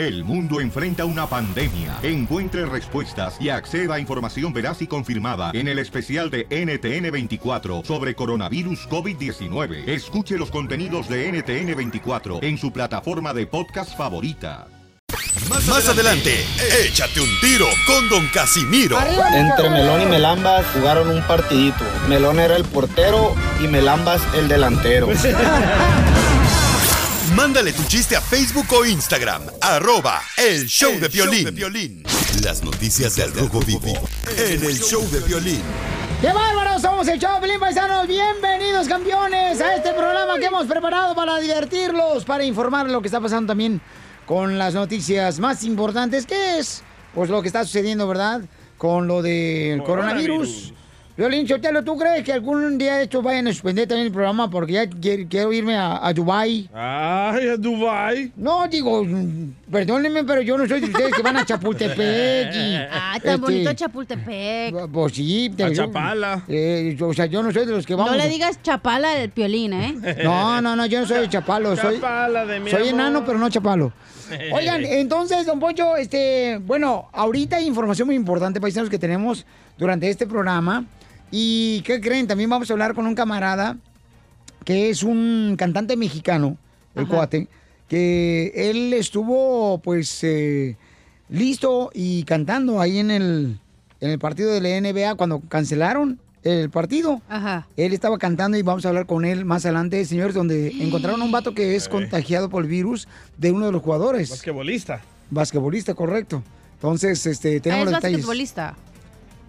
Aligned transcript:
El 0.00 0.24
mundo 0.24 0.62
enfrenta 0.62 1.04
una 1.04 1.26
pandemia. 1.26 1.98
Encuentre 2.02 2.64
respuestas 2.64 3.36
y 3.38 3.50
acceda 3.50 3.96
a 3.96 4.00
información 4.00 4.50
veraz 4.50 4.80
y 4.80 4.86
confirmada 4.86 5.50
en 5.52 5.68
el 5.68 5.78
especial 5.78 6.30
de 6.30 6.48
NTN24 6.48 7.84
sobre 7.84 8.14
coronavirus 8.14 8.88
COVID-19. 8.88 9.86
Escuche 9.86 10.38
los 10.38 10.50
contenidos 10.50 11.06
de 11.06 11.30
NTN24 11.30 12.42
en 12.42 12.56
su 12.56 12.72
plataforma 12.72 13.34
de 13.34 13.46
podcast 13.46 13.94
favorita. 13.94 14.68
Más, 15.50 15.86
adelante, 15.86 16.46
échate 16.82 17.20
un 17.20 17.40
tiro 17.42 17.66
con 17.86 18.08
Don 18.08 18.26
Casimiro. 18.28 18.96
Entre 19.34 19.68
Melón 19.68 20.00
y 20.00 20.06
Melambas 20.06 20.64
jugaron 20.72 21.10
un 21.10 21.20
partidito. 21.24 21.84
Melón 22.08 22.40
era 22.40 22.56
el 22.56 22.64
portero 22.64 23.34
y 23.62 23.68
Melambas 23.68 24.22
el 24.34 24.48
delantero. 24.48 25.08
Mándale 27.36 27.72
tu 27.72 27.84
chiste 27.84 28.16
a 28.16 28.20
Facebook 28.20 28.66
o 28.72 28.84
Instagram, 28.84 29.42
arroba 29.60 30.20
el 30.36 30.66
show, 30.66 30.90
de, 30.98 31.08
violín. 31.08 32.02
Las 32.42 32.64
noticias 32.64 33.14
del 33.14 33.32
Rojo 33.32 33.60
Vivo 33.60 33.92
en 34.36 34.64
el 34.64 34.78
show 34.80 35.08
de 35.10 35.20
violín. 35.20 35.62
¡Qué 36.20 36.32
bárbaros! 36.32 36.82
Somos 36.82 37.06
el 37.06 37.20
show 37.20 37.34
de 37.36 37.40
Pelín 37.42 37.60
Paisanos. 37.60 38.08
Bienvenidos, 38.08 38.88
campeones, 38.88 39.60
a 39.60 39.76
este 39.76 39.92
programa 39.92 40.38
que 40.40 40.46
hemos 40.46 40.66
preparado 40.66 41.14
para 41.14 41.38
divertirlos, 41.38 42.24
para 42.24 42.42
informar 42.42 42.90
lo 42.90 43.00
que 43.00 43.06
está 43.06 43.20
pasando 43.20 43.52
también 43.52 43.80
con 44.26 44.58
las 44.58 44.74
noticias 44.74 45.38
más 45.38 45.62
importantes, 45.62 46.26
que 46.26 46.58
es 46.58 46.82
pues 47.14 47.30
lo 47.30 47.42
que 47.42 47.48
está 47.48 47.64
sucediendo, 47.64 48.08
¿verdad? 48.08 48.42
Con 48.76 49.06
lo 49.06 49.22
del 49.22 49.84
coronavirus. 49.84 50.72
Violín 51.20 51.46
Chotelo, 51.46 51.84
¿tú 51.84 51.98
crees 51.98 52.24
que 52.24 52.32
algún 52.32 52.78
día 52.78 53.02
estos 53.02 53.22
vayan 53.22 53.46
a 53.46 53.50
suspender 53.52 53.86
también 53.86 54.06
el 54.06 54.12
programa? 54.12 54.48
Porque 54.48 54.72
ya 54.72 54.88
quiero, 54.88 55.24
quiero 55.28 55.52
irme 55.52 55.76
a, 55.76 55.98
a 56.06 56.14
Dubai. 56.14 56.66
Ay, 56.72 57.46
a 57.50 57.56
Dubai. 57.58 58.32
No, 58.36 58.66
digo, 58.68 59.06
perdónenme, 59.70 60.24
pero 60.24 60.40
yo 60.40 60.56
no 60.56 60.66
soy 60.66 60.80
de 60.80 60.86
ustedes 60.86 61.12
que 61.12 61.20
van 61.20 61.36
a 61.36 61.44
Chapultepec. 61.44 62.54
y, 62.54 62.74
Ah, 62.90 63.18
tan 63.22 63.34
este, 63.34 63.36
bonito 63.36 63.70
Chapultepec. 63.74 64.74
Pues 64.90 65.12
sí. 65.12 65.52
te- 65.54 65.64
A 65.64 65.72
Chapala. 65.74 66.42
eh, 66.48 66.96
o 66.98 67.12
sea, 67.12 67.26
yo 67.26 67.42
no 67.42 67.52
soy 67.52 67.66
de 67.66 67.72
los 67.72 67.84
que 67.84 67.94
vamos. 67.94 68.12
No 68.12 68.16
le 68.16 68.26
digas 68.30 68.58
chapala 68.62 69.12
al 69.12 69.28
piolín, 69.28 69.74
¿eh? 69.74 69.94
No, 70.24 70.62
no, 70.62 70.74
no, 70.74 70.86
yo 70.86 71.00
no 71.00 71.06
soy 71.06 71.18
de 71.20 71.28
Chapalo. 71.28 71.76
Soy, 71.76 71.96
Chapala 71.96 72.46
de 72.46 72.60
mi 72.60 72.70
soy 72.70 72.80
amor. 72.88 72.94
enano, 72.94 73.24
pero 73.26 73.38
no 73.38 73.50
Chapalo. 73.50 73.92
Oigan, 74.54 74.86
entonces, 74.86 75.44
don 75.44 75.60
Poncho, 75.60 75.98
este, 75.98 76.58
bueno, 76.64 77.10
ahorita 77.12 77.56
hay 77.56 77.66
información 77.66 78.06
muy 78.08 78.16
importante, 78.16 78.58
paisanos, 78.58 78.88
que 78.88 78.98
tenemos 78.98 79.44
durante 79.76 80.08
este 80.08 80.26
programa. 80.26 80.86
¿Y 81.30 81.82
qué 81.82 82.00
creen? 82.00 82.26
También 82.26 82.50
vamos 82.50 82.70
a 82.70 82.72
hablar 82.72 82.94
con 82.94 83.06
un 83.06 83.14
camarada 83.14 83.76
que 84.64 84.90
es 84.90 85.02
un 85.02 85.54
cantante 85.58 85.96
mexicano, 85.96 86.56
el 86.94 87.06
cuate, 87.08 87.48
que 87.88 88.52
él 88.54 88.92
estuvo, 88.92 89.78
pues, 89.78 90.22
eh, 90.22 90.76
listo 91.28 91.90
y 91.94 92.24
cantando 92.24 92.80
ahí 92.80 92.98
en 92.98 93.10
el, 93.10 93.58
en 94.00 94.10
el 94.10 94.18
partido 94.18 94.50
de 94.52 94.60
la 94.60 94.80
NBA 94.80 95.14
cuando 95.14 95.40
cancelaron 95.40 96.18
el 96.42 96.68
partido. 96.70 97.22
Ajá. 97.28 97.66
Él 97.76 97.92
estaba 97.92 98.18
cantando 98.18 98.58
y 98.58 98.62
vamos 98.62 98.84
a 98.84 98.88
hablar 98.88 99.06
con 99.06 99.24
él 99.24 99.44
más 99.44 99.64
adelante, 99.64 100.04
señores, 100.04 100.34
donde 100.34 100.68
encontraron 100.82 101.22
a 101.22 101.24
un 101.24 101.32
vato 101.32 101.54
que 101.54 101.74
es 101.76 101.88
contagiado 101.88 102.50
por 102.50 102.62
el 102.64 102.68
virus 102.68 103.08
de 103.38 103.52
uno 103.52 103.66
de 103.66 103.72
los 103.72 103.82
jugadores. 103.82 104.30
Basquetbolista. 104.30 105.00
Basquetbolista, 105.30 105.94
correcto. 105.94 106.42
Entonces, 106.74 107.24
este, 107.26 107.56
Ah, 107.56 107.60
tenemos 107.62 107.86
es 107.86 107.92
los 107.92 108.00
detalles. 108.00 108.18
basquetbolista. 108.18 108.76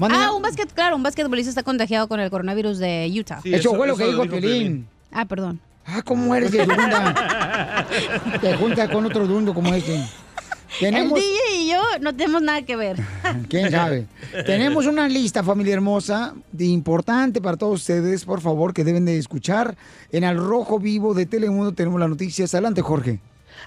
Ah, 0.10 0.32
un 0.34 0.42
basquet, 0.42 0.72
claro, 0.74 0.96
un 0.96 1.04
basquetbolista 1.04 1.50
está 1.50 1.64
contagiado 1.64 2.08
con 2.08 2.20
el 2.20 2.30
coronavirus 2.30 2.78
de 2.80 3.12
Utah. 3.20 3.40
Sí, 3.42 3.54
Eso 3.54 3.70
eso- 3.70 3.78
fue 3.78 3.88
lo 3.88 3.96
que 3.96 4.04
eso 4.04 4.12
dijo 4.12 4.24
dijo 4.24 4.36
Piolín. 4.40 4.52
Piolín. 4.64 4.88
Ah, 5.12 5.26
perdón. 5.26 5.60
Ah, 5.86 6.02
¿cómo 6.04 6.34
eres 6.36 6.52
de? 6.52 6.66
Te 8.42 8.56
juntas 8.56 8.90
con 8.90 9.06
otro 9.06 9.28
dundo 9.28 9.54
como 9.54 9.74
este. 9.74 10.04
Tenemos... 10.80 11.18
El 11.20 11.26
DJ 11.26 11.62
y 11.64 11.70
yo 11.70 11.82
no 12.00 12.16
tenemos 12.16 12.42
nada 12.42 12.62
que 12.62 12.76
ver. 12.78 12.98
¿Quién 13.50 13.70
sabe? 13.72 14.08
Tenemos 14.46 14.86
una 14.86 15.08
lista, 15.10 15.44
familia 15.44 15.74
hermosa, 15.74 16.34
de 16.52 16.66
importante 16.66 17.42
para 17.42 17.58
todos 17.58 17.82
ustedes, 17.82 18.24
por 18.24 18.40
favor, 18.40 18.74
que 18.74 18.84
deben 18.86 19.04
de 19.06 19.18
escuchar. 19.18 19.76
En 20.12 20.24
el 20.24 20.38
Rojo 20.38 20.80
Vivo 20.80 21.14
de 21.14 21.26
Telemundo 21.26 21.74
tenemos 21.74 22.00
las 22.00 22.10
noticias. 22.10 22.54
Adelante, 22.54 22.82
Jorge. 22.82 23.20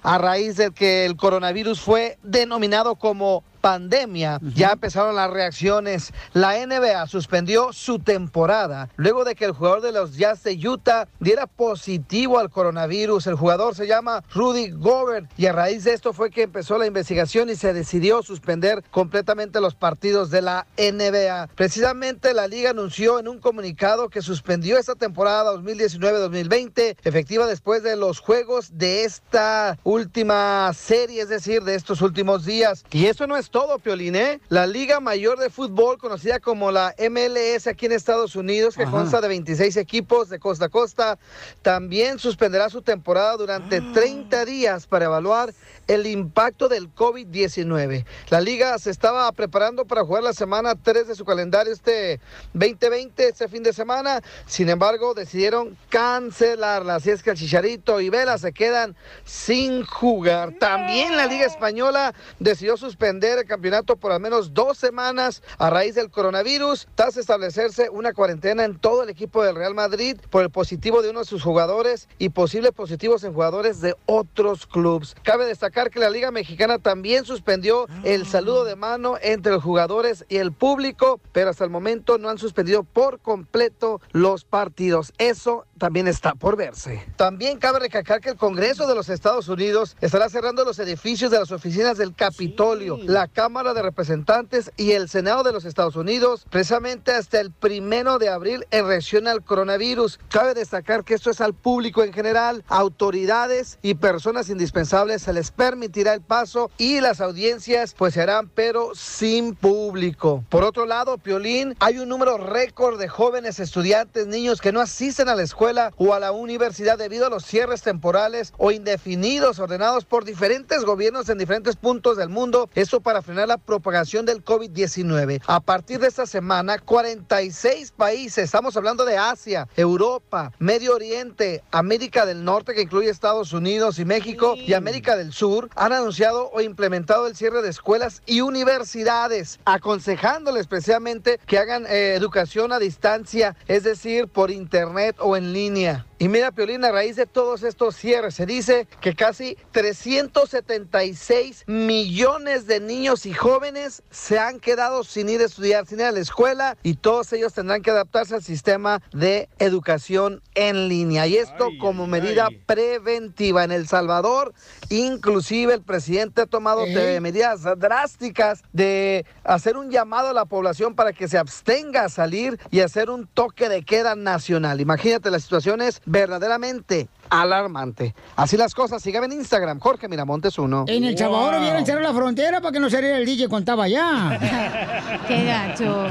a 0.03 0.17
raíz 0.19 0.57
de 0.57 0.71
que 0.71 1.05
el 1.05 1.17
coronavirus 1.17 1.81
fue 1.81 2.17
denominado 2.23 2.95
como 2.97 3.45
pandemia, 3.65 4.41
ya 4.55 4.73
empezaron 4.73 5.17
las 5.17 5.31
reacciones. 5.31 6.13
La 6.35 6.55
NBA 6.67 7.07
suspendió 7.07 7.73
su 7.73 7.99
temporada 7.99 8.91
luego 8.97 9.25
de 9.25 9.35
que 9.35 9.47
el 9.47 9.53
jugador 9.53 9.81
de 9.81 9.91
los 9.91 10.19
Jazz 10.19 10.43
de 10.43 10.53
Utah 10.69 11.09
diera 11.19 11.47
positivo 11.47 12.39
al 12.39 12.51
coronavirus. 12.51 13.27
El 13.27 13.37
jugador 13.37 13.75
se 13.75 13.87
llama 13.87 14.23
Rudy 14.35 14.69
Gobert 14.69 15.31
y 15.39 15.47
a 15.47 15.53
raíz 15.53 15.85
de 15.85 15.95
esto 15.95 16.13
fue 16.13 16.31
que 16.31 16.43
empezó 16.43 16.77
la 16.77 16.85
investigación 16.85 17.49
y 17.49 17.57
se 17.57 17.73
decidió 17.73 18.23
suspender 18.23 18.85
completamente 18.91 19.63
los 19.63 19.75
partidos 19.75 20.29
de 20.31 20.43
la 20.43 20.67
NBA. 20.77 21.49
Precisamente 21.55 22.35
la 22.35 22.47
liga 22.47 22.69
anunció 22.69 23.19
en 23.19 23.29
un 23.29 23.39
comunicado 23.39 24.11
que 24.11 24.21
suspendió 24.21 24.77
esta 24.77 24.95
temporada 24.95 25.55
2019-2020 25.55 26.99
efectiva 27.03 27.47
después 27.47 27.83
de 27.83 27.97
los 27.97 28.21
juegos 28.21 28.77
de 28.77 29.05
esta 29.05 29.79
última 29.85 30.71
serie, 30.75 31.23
es 31.23 31.31
decir, 31.31 31.63
de 31.63 31.77
estos 31.77 32.03
últimos 32.03 32.45
días. 32.45 32.85
Y 32.91 33.07
eso 33.07 33.27
no 33.27 33.39
es 33.39 33.54
todo, 33.55 33.79
Piolín, 33.79 34.17
¿eh? 34.17 34.41
La 34.49 34.67
Liga 34.67 34.99
Mayor 34.99 35.39
de 35.39 35.49
Fútbol, 35.49 35.97
conocida 35.97 36.41
como 36.41 36.73
la 36.73 36.93
MLS 36.99 37.69
aquí 37.69 37.87
en 37.87 37.93
Estados 37.93 38.35
Unidos, 38.35 38.75
que 38.75 38.83
Ajá. 38.83 38.91
consta 38.91 39.21
de 39.21 39.29
26 39.29 39.77
equipos 39.77 40.29
de 40.29 40.41
costa 40.41 40.65
a 40.65 40.69
costa, 40.69 41.21
también 41.63 42.19
suspenderá 42.19 42.69
su 42.69 42.83
temporada 42.83 43.37
durante 43.37 43.81
30 43.81 44.45
días 44.45 44.89
para 44.89 45.05
evaluar 45.05 45.55
el 45.87 46.09
impacto 46.09 46.69
del 46.69 46.93
COVID-19. 46.93 48.05
La 48.31 48.41
liga 48.41 48.77
se 48.81 48.91
estaba 48.91 49.31
preparando 49.31 49.85
para 49.85 50.05
jugar 50.05 50.25
la 50.25 50.33
semana 50.33 50.75
3 50.75 51.07
de 51.07 51.15
su 51.15 51.25
calendario 51.25 51.73
este 51.73 52.19
2020, 52.55 53.29
este 53.29 53.47
fin 53.47 53.63
de 53.63 53.73
semana. 53.73 54.21
Sin 54.47 54.69
embargo, 54.69 55.15
decidieron 55.15 55.77
cancelarla. 55.91 56.97
Así 56.97 57.11
es 57.11 57.23
que 57.23 57.31
el 57.31 57.37
Chicharito 57.37 58.01
y 58.01 58.09
Vela 58.09 58.37
se 58.37 58.53
quedan 58.53 58.97
sin 59.25 59.85
jugar. 59.85 60.55
También 60.59 61.17
la 61.17 61.27
Liga 61.27 61.47
Española 61.47 62.15
decidió 62.41 62.77
suspender 62.77 63.44
campeonato 63.47 63.97
por 63.97 64.13
al 64.13 64.21
menos 64.21 64.55
dos 64.55 64.79
semanas 64.79 65.43
a 65.59 65.71
raíz 65.71 65.95
del 65.95 66.11
coronavirus, 66.11 66.89
tras 66.95 67.17
establecerse 67.17 67.91
una 67.91 68.13
cuarentena 68.13 68.65
en 68.65 68.79
todo 68.79 69.03
el 69.03 69.09
equipo 69.09 69.43
del 69.43 69.57
Real 69.57 69.75
Madrid 69.75 70.17
por 70.31 70.43
el 70.43 70.51
positivo 70.51 71.03
de 71.03 71.11
uno 71.11 71.21
de 71.21 71.27
sus 71.27 71.43
jugadores 71.43 72.09
y 72.19 72.31
posibles 72.31 72.73
positivos 72.73 73.25
en 73.25 73.33
jugadores 73.33 73.81
de 73.81 73.95
otros 74.07 74.67
clubes. 74.67 75.15
Cabe 75.23 75.47
destacar 75.47 75.91
que 75.91 76.01
la 76.01 76.11
Liga 76.11 76.31
Mexicana 76.31 76.79
también 76.79 77.25
suspendió 77.25 77.87
el 78.03 78.27
saludo 78.27 78.65
de 78.65 78.77
mano 78.77 79.17
entre 79.23 79.53
los 79.53 79.63
jugadores 79.63 80.25
y 80.29 80.37
el 80.37 80.53
público, 80.53 81.21
pero 81.33 81.51
hasta 81.51 81.65
el 81.65 81.71
momento 81.71 82.19
no 82.19 82.29
han 82.29 82.39
suspendido 82.39 82.85
por 82.85 83.21
completo 83.21 84.01
los 84.13 84.45
partidos. 84.45 85.13
Eso 85.19 85.67
también 85.79 86.09
está 86.09 86.35
por 86.35 86.57
verse. 86.57 87.05
También 87.17 87.59
cabe 87.59 87.79
recalcar 87.79 88.21
que 88.21 88.31
el 88.31 88.37
Congreso 88.37 88.87
de 88.87 88.95
los 88.95 89.09
Estados 89.09 89.49
Unidos 89.49 89.97
estará 90.01 90.29
cerrando 90.29 90.65
los 90.65 90.79
edificios 90.79 91.31
de 91.31 91.39
las 91.39 91.51
oficinas 91.51 91.99
del 91.99 92.15
Capitolio, 92.15 92.99
la 93.03 93.29
Cámara 93.35 93.75
de 93.75 93.83
Representantes 93.83 94.71
y 94.77 94.93
el 94.93 95.09
Senado 95.09 95.43
de 95.43 95.53
los 95.53 95.65
Estados 95.65 95.97
Unidos, 95.97 96.47
precisamente 96.49 97.13
hasta 97.13 97.41
el 97.41 97.51
primero 97.51 98.19
de 98.19 98.29
abril 98.29 98.65
en 98.71 98.87
reacción 98.87 99.27
al 99.27 99.45
coronavirus. 99.45 100.21
Cabe 100.29 100.55
destacar 100.55 101.03
que 101.05 101.15
esto 101.15 101.31
es 101.31 101.41
al 101.41 101.53
público 101.53 102.05
en 102.05 102.13
general, 102.13 102.65
autoridades 102.69 103.79
y 103.83 103.95
personas 103.95 104.49
indispensables 104.51 105.23
se 105.23 105.33
les 105.33 105.51
permitirá 105.51 106.15
el 106.15 106.21
paso 106.21 106.71
y 106.79 107.01
las 107.01 107.21
audiencias 107.21 107.95
pues 107.99 108.15
se 108.15 108.23
harán 108.23 108.49
pero 108.49 108.95
sin 108.95 109.57
público. 109.57 110.45
Por 110.49 110.63
otro 110.63 110.87
lado, 110.87 111.19
Piolín, 111.19 111.75
hay 111.81 111.99
un 111.99 112.09
número 112.09 112.39
récord 112.39 113.01
de 113.01 113.09
jóvenes 113.09 113.59
estudiantes, 113.59 114.29
niños 114.29 114.61
que 114.61 114.71
no 114.71 114.81
asisten 114.81 115.29
a 115.29 115.35
la 115.35 115.43
escuela 115.43 115.93
o 115.97 116.15
a 116.15 116.21
la 116.21 116.31
universidad 116.31 116.99
debido 116.99 117.27
a 117.27 117.31
los 117.31 117.45
cierres 117.45 117.83
temporales 117.83 118.53
o 118.59 118.71
indefinidos 118.71 119.59
ordenados 119.59 120.05
por 120.05 120.25
diferentes 120.25 120.85
gobiernos 120.85 121.29
en 121.29 121.39
diferentes 121.39 121.75
puntos 121.75 122.17
del 122.17 122.29
mundo. 122.29 122.71
Eso 122.77 123.01
para 123.01 123.24
frenar 123.25 123.49
la 123.49 123.59
propagación 123.59 124.27
del 124.27 124.45
COVID-19. 124.45 125.43
A 125.47 125.61
partir 125.61 125.99
de 125.99 126.07
esta 126.07 126.27
semana, 126.27 126.79
46 126.79 127.93
países, 127.93 128.45
estamos 128.45 128.77
hablando 128.77 129.05
de 129.05 129.17
Asia, 129.17 129.67
Europa, 129.77 130.53
Medio 130.59 130.95
Oriente, 130.95 131.65
América 131.73 132.27
del 132.27 132.45
Norte, 132.45 132.75
que 132.75 132.83
incluye 132.83 133.11
Estados 133.11 133.53
Unidos 133.53 133.99
y 133.99 134.05
México, 134.05 134.55
y 134.55 134.75
América 134.75 135.17
del 135.17 135.33
Sur, 135.33 135.71
han 135.75 135.93
anunciado 135.93 136.51
o 136.53 136.61
implementado 136.61 137.27
el 137.27 137.35
cierre 137.35 137.63
de 137.63 137.71
escuelas 137.71 138.23
y 138.27 138.43
universidades, 138.43 139.59
aconsejándoles 139.65 140.61
especialmente 140.61 141.41
que 141.47 141.59
hagan 141.59 141.87
eh, 141.87 142.15
educación 142.15 142.73
a 142.73 142.79
distancia, 142.79 143.57
es 143.67 143.83
decir, 143.83 144.29
por 144.29 144.51
internet 144.51 145.17
o 145.19 145.37
en 145.37 145.53
línea. 145.53 146.07
Y 146.19 146.29
mira, 146.29 146.53
Piolín, 146.53 146.85
a 146.85 146.93
raíz 146.93 147.17
de 147.17 147.27
todos 147.27 147.65
estos 147.65 147.97
cierres, 147.97 148.37
se 148.37 148.47
dice 148.47 148.87
que 149.01 149.15
casi 149.15 149.57
376 149.73 151.65
millones 151.67 152.67
de 152.67 152.79
niños 152.79 153.27
y 153.27 153.33
jóvenes 153.33 154.03
se 154.11 154.39
han 154.39 154.61
quedado 154.61 155.03
sin 155.03 155.29
ir 155.29 155.41
a 155.41 155.47
estudiar, 155.47 155.87
sin 155.87 155.99
ir 155.99 156.07
a 156.07 156.13
la 156.13 156.21
escuela, 156.21 156.77
y 156.85 156.95
todos 156.95 157.33
ellos 157.33 157.53
tendrán 157.53 157.83
que 157.83 157.91
adaptarse 157.91 158.37
al 158.37 158.45
sistema 158.45 159.03
de 159.13 159.49
educación 159.59 160.41
en 160.55 160.89
línea. 160.89 161.27
Y 161.27 161.37
esto 161.37 161.69
como 161.81 162.07
medida 162.07 162.49
preventiva. 162.67 163.65
En 163.65 163.73
El 163.73 163.89
Salvador, 163.89 164.55
inclusive 164.91 165.75
el 165.75 165.83
presidente 165.83 166.43
ha 166.43 166.47
tomado 166.47 166.85
de 166.85 167.21
medidas 167.21 167.63
drásticas 167.79 168.63
de 168.73 169.27
hacer 169.43 169.77
un 169.77 169.91
llamado 169.91 170.29
a 170.29 170.33
la 170.33 170.45
población 170.45 170.95
para 170.95 171.13
que 171.13 171.29
se 171.29 171.39
abstenga 171.39 172.05
a 172.05 172.09
salir 172.09 172.59
y 172.71 172.81
hacer 172.81 173.11
un 173.11 173.27
toque 173.27 173.69
de 173.69 173.85
queda 173.85 174.15
nacional. 174.15 174.81
Imagínate, 174.81 175.31
la 175.31 175.41
situación 175.41 175.83
es 175.83 176.01
verdaderamente 176.15 177.09
alarmante. 177.29 178.15
Así 178.37 178.57
las 178.57 178.73
cosas, 178.73 179.03
síganme 179.03 179.27
en 179.27 179.33
Instagram, 179.33 179.81
Jorge 179.81 180.07
Miramontes 180.09 180.57
uno. 180.59 180.85
En 180.87 181.03
El 181.03 181.19
Salvador 181.19 181.57
hubieran 181.59 181.85
cerrado 181.85 182.07
la 182.07 182.15
frontera 182.15 182.61
para 182.61 182.71
que 182.73 182.79
no 182.79 182.89
saliera 182.89 183.19
el 183.19 183.27
DJ 183.27 183.49
estaba 183.59 183.85
allá. 183.85 184.39
Qué 185.29 185.45
gacho. 185.45 186.07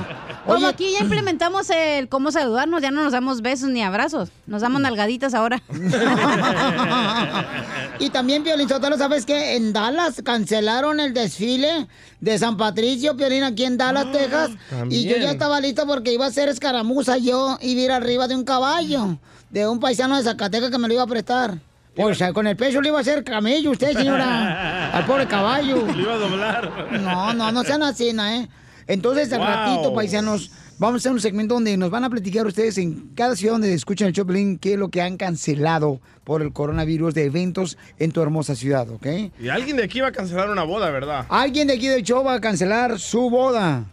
Como 0.46 0.68
aquí 0.68 0.92
ya 0.92 1.00
implementamos 1.00 1.70
el 1.70 2.10
cómo 2.10 2.32
saludarnos, 2.32 2.82
ya 2.82 2.92
no 2.92 3.04
nos 3.04 3.14
damos 3.14 3.42
besos 3.42 3.70
ni 3.70 3.82
abrazos, 3.82 4.30
nos 4.46 4.62
damos 4.62 4.82
nalgaditas 4.82 5.34
ahora. 5.34 5.64
y 8.00 8.10
también, 8.10 8.44
Piolín 8.44 8.68
Sotelo, 8.68 8.98
¿sabes 8.98 9.26
qué? 9.26 9.56
En 9.56 9.72
Dallas 9.72 10.22
cancelaron 10.22 11.00
el 11.00 11.14
desfile 11.14 11.88
de 12.20 12.38
San 12.38 12.58
Patricio, 12.58 13.16
Piolín, 13.16 13.44
aquí 13.44 13.64
en 13.64 13.78
Dallas, 13.78 14.12
Texas. 14.12 14.52
Y 14.90 15.08
yo 15.08 15.16
ya 15.16 15.32
estaba 15.32 15.62
listo 15.62 15.88
porque 15.88 16.12
iba 16.12 16.26
a 16.26 16.30
hacer 16.30 16.50
escaramuza 16.50 17.18
yo 17.18 17.58
y 17.62 17.80
ir 17.80 17.92
arriba 17.92 18.28
de 18.28 18.36
un 18.36 18.44
caballo, 18.44 19.18
de 19.54 19.68
un 19.68 19.80
paisano 19.80 20.18
de 20.18 20.24
Zacatecas 20.24 20.70
que 20.72 20.78
me 20.78 20.88
lo 20.88 20.96
iba 20.96 21.04
a 21.04 21.08
prestar. 21.08 21.60
Pues 21.96 22.20
con 22.34 22.48
el 22.48 22.58
peso 22.58 22.82
le 22.82 22.90
iba 22.90 22.98
a 22.98 23.02
hacer 23.02 23.24
camello 23.24 23.70
usted, 23.72 23.94
señora. 23.96 24.92
al 24.98 25.06
pobre 25.06 25.28
caballo. 25.28 25.86
Le 25.96 26.02
iba 26.02 26.14
a 26.16 26.18
doblar. 26.18 26.92
No, 27.00 27.34
no, 27.34 27.52
no 27.52 27.64
sean 27.64 27.84
así, 27.84 28.12
¿no, 28.14 28.26
¿eh? 28.26 28.50
Entonces, 28.88 29.32
al 29.32 29.40
Wow. 29.40 29.48
ratito, 29.48 29.94
paisanos, 29.94 30.50
vamos 30.80 30.96
a 30.96 30.98
hacer 30.98 31.12
un 31.12 31.22
segmento 31.22 31.54
donde 31.54 31.78
nos 31.78 31.92
van 31.92 32.04
a 32.04 32.10
platicar 32.10 32.48
ustedes 32.48 32.80
en 32.80 33.12
cada 33.16 33.36
ciudad 33.36 33.54
donde 33.54 33.72
escuchan 33.76 34.08
el 34.08 34.14
Choplin 34.16 34.58
qué 34.58 34.74
es 34.74 34.80
lo 34.80 34.90
que 34.90 35.04
han 35.04 35.18
cancelado 35.18 36.02
por 36.24 36.42
el 36.42 36.52
coronavirus 36.52 37.14
de 37.14 37.26
eventos 37.26 37.78
en 38.00 38.12
tu 38.12 38.24
hermosa 38.24 38.56
ciudad, 38.56 38.90
¿ok? 38.90 39.06
Y 39.40 39.50
alguien 39.50 39.78
de 39.78 39.84
aquí 39.84 40.00
va 40.02 40.08
a 40.08 40.12
cancelar 40.12 40.50
una 40.50 40.64
boda, 40.64 40.90
¿verdad? 40.90 41.28
Alguien 41.30 41.68
de 41.68 41.76
aquí 41.76 41.88
del 41.88 42.02
show 42.02 42.24
va 42.24 42.34
a 42.34 42.42
cancelar 42.42 43.00
su 43.00 43.30
boda. 43.30 43.86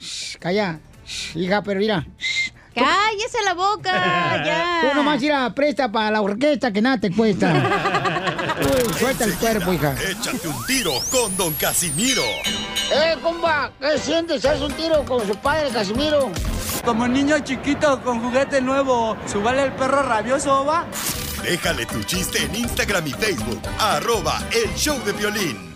Shh, 0.00 0.38
calla. 0.38 0.80
Shh, 1.06 1.36
hija, 1.36 1.62
pero 1.62 1.78
mira. 1.80 2.06
shh, 2.18 2.50
¡Cállese 2.76 3.42
la 3.42 3.54
boca! 3.54 3.90
¡Ya! 4.44 4.80
Tú 4.82 4.94
nomás 4.94 5.22
ir 5.22 5.32
a 5.32 5.54
presta 5.54 5.90
para 5.90 6.10
la 6.10 6.20
orquesta 6.20 6.70
que 6.70 6.82
nada 6.82 7.00
te 7.00 7.10
cuesta. 7.10 7.52
Uy, 8.60 8.94
suelta 8.98 9.24
el 9.24 9.34
cuerpo, 9.36 9.72
hija. 9.72 9.94
Échate 9.94 10.46
un 10.46 10.66
tiro 10.66 10.92
con 11.10 11.34
Don 11.36 11.54
Casimiro. 11.54 12.22
¡Eh, 12.92 13.16
compa! 13.22 13.72
¿Qué 13.80 13.98
sientes? 13.98 14.44
¿Haz 14.44 14.60
un 14.60 14.72
tiro 14.72 15.04
con 15.04 15.26
su 15.26 15.34
padre, 15.36 15.70
Casimiro? 15.70 16.30
Como 16.84 17.08
niño 17.08 17.38
chiquito 17.40 18.02
con 18.02 18.20
juguete 18.20 18.60
nuevo, 18.60 19.16
¿subale 19.26 19.64
el 19.64 19.72
perro 19.72 20.02
rabioso, 20.02 20.64
va? 20.64 20.86
Déjale 21.42 21.86
tu 21.86 22.02
chiste 22.02 22.42
en 22.44 22.54
Instagram 22.54 23.06
y 23.06 23.12
Facebook. 23.12 23.60
Arroba 23.78 24.38
el 24.52 24.72
show 24.74 25.02
de 25.04 25.12
violín. 25.12 25.75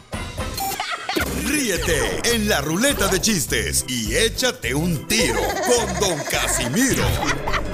Ríete 1.51 2.21
en 2.33 2.49
la 2.49 2.61
ruleta 2.61 3.09
de 3.09 3.21
chistes 3.21 3.85
y 3.89 4.15
échate 4.15 4.73
un 4.73 5.09
tiro 5.09 5.41
con 5.67 5.99
Don 5.99 6.17
Casimiro. 6.31 7.03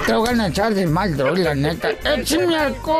Te 0.06 0.14
voy 0.14 0.30
a 0.30 0.46
echar 0.46 0.72
de 0.72 0.86
mal, 0.86 1.14
droga, 1.14 1.42
la 1.42 1.54
neta. 1.54 1.90
¡Échame 1.90 2.56
alcohol! 2.56 2.96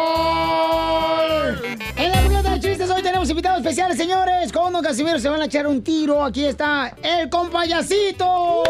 En 1.97 2.11
la 2.13 2.21
ruleta 2.21 2.51
de 2.51 2.61
chistes 2.61 2.91
hoy 2.91 3.03
tenemos 3.03 3.31
invitados 3.31 3.61
especiales, 3.61 3.97
señores. 3.97 4.53
Con 4.53 4.71
Don 4.71 4.83
Casimiro 4.83 5.19
se 5.19 5.31
van 5.31 5.41
a 5.41 5.47
echar 5.47 5.67
un 5.67 5.83
tiro. 5.83 6.23
Aquí 6.23 6.45
está 6.45 6.95
el 7.03 7.31
compayacito. 7.31 8.63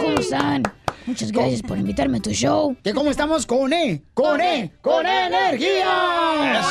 ¿Cómo 0.00 0.18
están? 0.18 0.62
Muchas 1.04 1.30
gracias 1.30 1.60
por 1.60 1.76
invitarme 1.76 2.16
a 2.18 2.22
tu 2.22 2.30
show. 2.30 2.74
¿Qué 2.82 2.94
cómo 2.94 3.10
estamos? 3.10 3.44
Con 3.44 3.70
E, 3.74 4.02
con 4.14 4.40
E, 4.40 4.72
con 4.80 5.04
energía. 5.06 6.62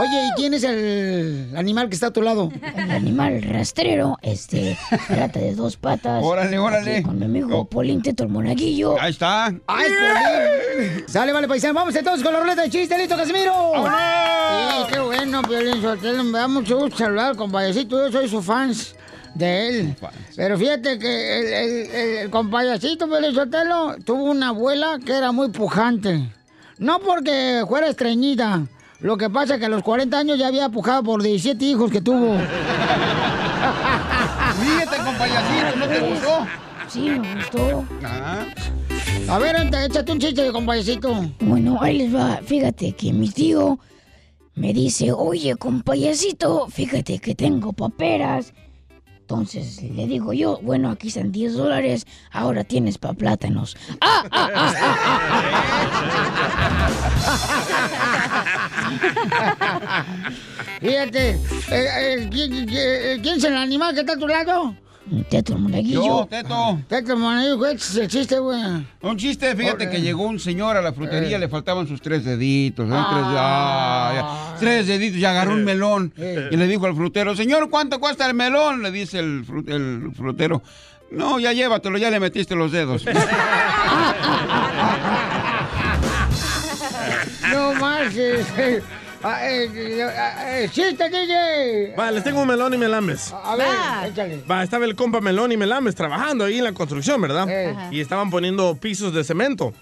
Oye, 0.00 0.26
¿y 0.26 0.30
quién 0.36 0.54
es 0.54 0.64
el 0.64 1.52
animal 1.56 1.88
que 1.88 1.94
está 1.94 2.08
a 2.08 2.10
tu 2.10 2.20
lado? 2.20 2.50
El 2.76 2.90
animal 2.90 3.40
rastrero, 3.42 4.18
este, 4.22 4.76
trata 5.06 5.38
de 5.38 5.54
dos 5.54 5.76
patas. 5.76 6.22
Órale, 6.22 6.58
órale. 6.58 6.94
Aquí 6.96 7.02
Con 7.04 7.18
mi 7.18 7.26
amigo 7.26 7.64
Polín 7.66 8.02
Teto 8.02 8.24
el 8.24 8.28
Monaguillo. 8.30 9.00
Ahí 9.00 9.12
está. 9.12 9.46
¡Ay, 9.66 9.86
Piolín! 9.88 11.04
Sale, 11.08 11.32
vale, 11.32 11.46
paisano. 11.46 11.74
Vamos 11.74 11.94
entonces 11.94 12.24
con 12.24 12.32
la 12.32 12.40
ruleta 12.40 12.62
de 12.62 12.70
chiste. 12.70 12.98
¿Listo, 12.98 13.16
Casimiro? 13.16 13.54
Sí, 13.74 14.92
qué 14.92 14.98
bueno, 14.98 15.42
Piolín 15.42 15.80
Sotelo. 15.80 16.24
Me 16.24 16.38
da 16.38 16.48
mucho 16.48 16.78
gusto 16.78 16.96
saludar, 16.98 17.36
compañecito. 17.36 18.04
Yo 18.04 18.10
soy 18.12 18.28
su 18.28 18.42
fans 18.42 18.96
de 19.34 19.68
él. 19.68 19.96
Pero 20.34 20.58
fíjate 20.58 20.98
que 20.98 21.38
el, 21.38 21.46
el, 21.46 21.70
el, 21.94 22.16
el 22.18 22.30
compañecito 22.30 23.06
Piolín 23.06 23.34
Sotelo 23.34 23.96
tuvo 24.04 24.24
una 24.24 24.48
abuela 24.48 24.98
que 25.04 25.12
era 25.16 25.30
muy 25.30 25.50
pujante. 25.50 26.32
No 26.78 26.98
porque 26.98 27.62
fuera 27.68 27.86
estreñida. 27.88 28.66
Lo 29.04 29.18
que 29.18 29.28
pasa 29.28 29.54
es 29.54 29.60
que 29.60 29.66
a 29.66 29.68
los 29.68 29.82
40 29.82 30.18
años 30.18 30.38
ya 30.38 30.46
había 30.46 30.70
pujado 30.70 31.02
por 31.02 31.22
17 31.22 31.62
hijos 31.62 31.90
que 31.90 32.00
tuvo. 32.00 32.38
Fíjate, 34.62 34.96
compañacito, 34.96 35.76
¿no 35.76 35.86
te 35.86 36.00
gustó? 36.00 36.46
Sí, 36.88 37.10
me 37.10 37.34
gustó. 37.34 37.84
A 39.28 39.38
ver, 39.38 39.56
échate 39.56 40.10
un 40.10 40.18
chiste, 40.18 40.50
compañecito. 40.50 41.30
Bueno, 41.40 41.76
ahí 41.82 41.98
les 41.98 42.14
va. 42.14 42.40
Fíjate 42.46 42.92
que 42.92 43.12
mi 43.12 43.28
tío 43.28 43.78
me 44.54 44.72
dice, 44.72 45.12
oye, 45.12 45.54
compayacito, 45.56 46.68
fíjate 46.70 47.18
que 47.18 47.34
tengo 47.34 47.74
paperas. 47.74 48.54
Entonces 49.20 49.82
le 49.82 50.06
digo 50.06 50.32
yo, 50.32 50.60
bueno, 50.62 50.90
aquí 50.90 51.08
están 51.08 51.30
10 51.30 51.52
dólares, 51.52 52.06
ahora 52.30 52.64
tienes 52.64 52.96
pa' 52.96 53.12
plátanos. 53.12 53.76
¡Ah, 54.00 54.24
ah, 54.30 54.50
ah, 54.56 54.74
Fíjate, 60.80 61.30
eh, 61.30 61.38
eh, 61.70 62.28
¿quién, 62.30 62.66
quién- 62.66 63.20
quién 63.22 63.36
es 63.36 63.44
el 63.44 63.56
animal 63.56 63.94
que 63.94 64.00
está 64.00 64.12
a 64.14 64.18
tu 64.18 64.26
lado? 64.26 64.74
Teto 65.28 65.52
el 65.52 65.58
monaguillo. 65.58 66.02
Yo, 66.02 66.26
Teto. 66.30 66.80
Teto 66.88 67.12
el 67.12 67.18
monaguillo, 67.18 67.58
¿cuál 67.58 67.76
es 67.76 67.94
el 67.96 68.08
chiste, 68.08 68.38
güey? 68.38 68.58
Un 69.02 69.18
chiste, 69.18 69.54
fíjate 69.54 69.90
que 69.90 70.00
llegó 70.00 70.22
un 70.24 70.40
señor 70.40 70.78
a 70.78 70.82
la 70.82 70.94
frutería, 70.94 71.36
Eh. 71.36 71.40
le 71.40 71.48
faltaban 71.48 71.86
sus 71.86 72.00
tres 72.00 72.24
deditos, 72.24 72.86
¿eh? 72.86 72.88
tres, 72.88 73.02
Ah. 73.36 74.12
ya. 74.54 74.58
Tres 74.58 74.86
deditos, 74.86 75.18
y 75.18 75.24
agarró 75.26 75.52
un 75.52 75.62
melón. 75.64 76.10
Eh. 76.16 76.48
Y 76.50 76.56
le 76.56 76.66
dijo 76.66 76.86
al 76.86 76.94
frutero, 76.94 77.36
señor, 77.36 77.68
¿cuánto 77.68 78.00
cuesta 78.00 78.24
el 78.26 78.32
melón? 78.32 78.82
Le 78.82 78.90
dice 78.90 79.18
el, 79.18 79.44
fru- 79.46 79.68
el 79.70 80.10
frutero. 80.14 80.62
No, 81.10 81.38
ya 81.38 81.52
llévatelo, 81.52 81.98
ya 81.98 82.10
le 82.10 82.18
metiste 82.18 82.54
los 82.56 82.72
dedos. 82.72 83.04
No 87.64 87.72
más. 87.80 88.14
eh, 88.16 88.82
ah, 89.22 89.48
eh, 89.48 89.70
eh, 89.74 90.64
eh, 90.64 90.68
¡Chiste, 90.70 91.08
DJ! 91.08 91.94
Va, 91.98 92.10
les 92.10 92.22
tengo 92.22 92.42
un 92.42 92.48
melón 92.48 92.74
y 92.74 92.76
melambes. 92.76 93.32
A 93.32 93.56
ver, 93.56 94.10
échale. 94.10 94.42
Va, 94.50 94.62
estaba 94.62 94.84
el 94.84 94.94
compa 94.94 95.22
Melón 95.22 95.50
y 95.50 95.56
Melambes 95.56 95.94
trabajando 95.94 96.44
ahí 96.44 96.58
en 96.58 96.64
la 96.64 96.72
construcción, 96.72 97.22
¿verdad? 97.22 97.46
Eh. 97.48 97.74
Y 97.90 98.00
estaban 98.00 98.28
poniendo 98.30 98.76
pisos 98.76 99.14
de 99.14 99.24
cemento. 99.24 99.72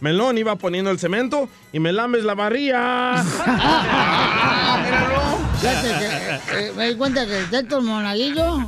Melón 0.00 0.36
iba 0.38 0.56
poniendo 0.56 0.90
el 0.90 0.98
cemento 0.98 1.48
y 1.72 1.80
Melambes 1.80 2.24
la 2.24 2.34
barría. 2.34 3.24
Fíjate 5.60 5.88
que 5.88 6.06
eh, 6.58 6.72
me 6.76 6.88
di 6.90 6.94
cuenta 6.96 7.26
que 7.26 7.38
el 7.38 7.48
Teto 7.48 7.78
el 7.78 7.84
monaguillo, 7.84 8.58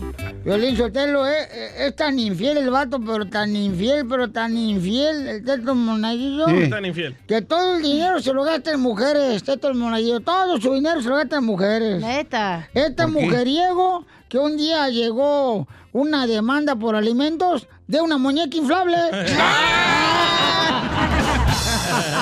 Violín 0.42 0.74
Sotelo, 0.74 1.26
eh, 1.26 1.46
eh, 1.52 1.86
es 1.86 1.96
tan 1.96 2.18
infiel 2.18 2.56
el 2.56 2.70
vato, 2.70 2.98
pero 2.98 3.26
tan 3.26 3.54
infiel, 3.54 4.06
pero 4.08 4.30
tan 4.30 4.56
infiel 4.56 5.28
el 5.28 5.44
Teto 5.44 5.72
el 5.72 5.78
monaguillo. 5.78 6.46
Sí. 6.48 6.70
Tan 6.70 6.86
infiel. 6.86 7.14
Que 7.26 7.42
todo 7.42 7.76
el 7.76 7.82
dinero 7.82 8.20
se 8.20 8.32
lo 8.32 8.42
gasta 8.42 8.72
en 8.72 8.80
mujeres, 8.80 9.44
Teto 9.44 9.68
el 9.68 9.74
monaguillo. 9.74 10.20
Todo 10.20 10.58
su 10.58 10.72
dinero 10.72 11.02
se 11.02 11.10
lo 11.10 11.16
gasta 11.16 11.36
en 11.36 11.44
mujeres. 11.44 12.00
Neta. 12.00 12.70
Este 12.72 13.06
mujeriego 13.06 14.06
que 14.30 14.38
un 14.38 14.56
día 14.56 14.88
llegó 14.88 15.68
una 15.92 16.26
demanda 16.26 16.74
por 16.74 16.96
alimentos 16.96 17.68
de 17.86 18.00
una 18.00 18.16
muñeca 18.16 18.56
inflable. 18.56 18.96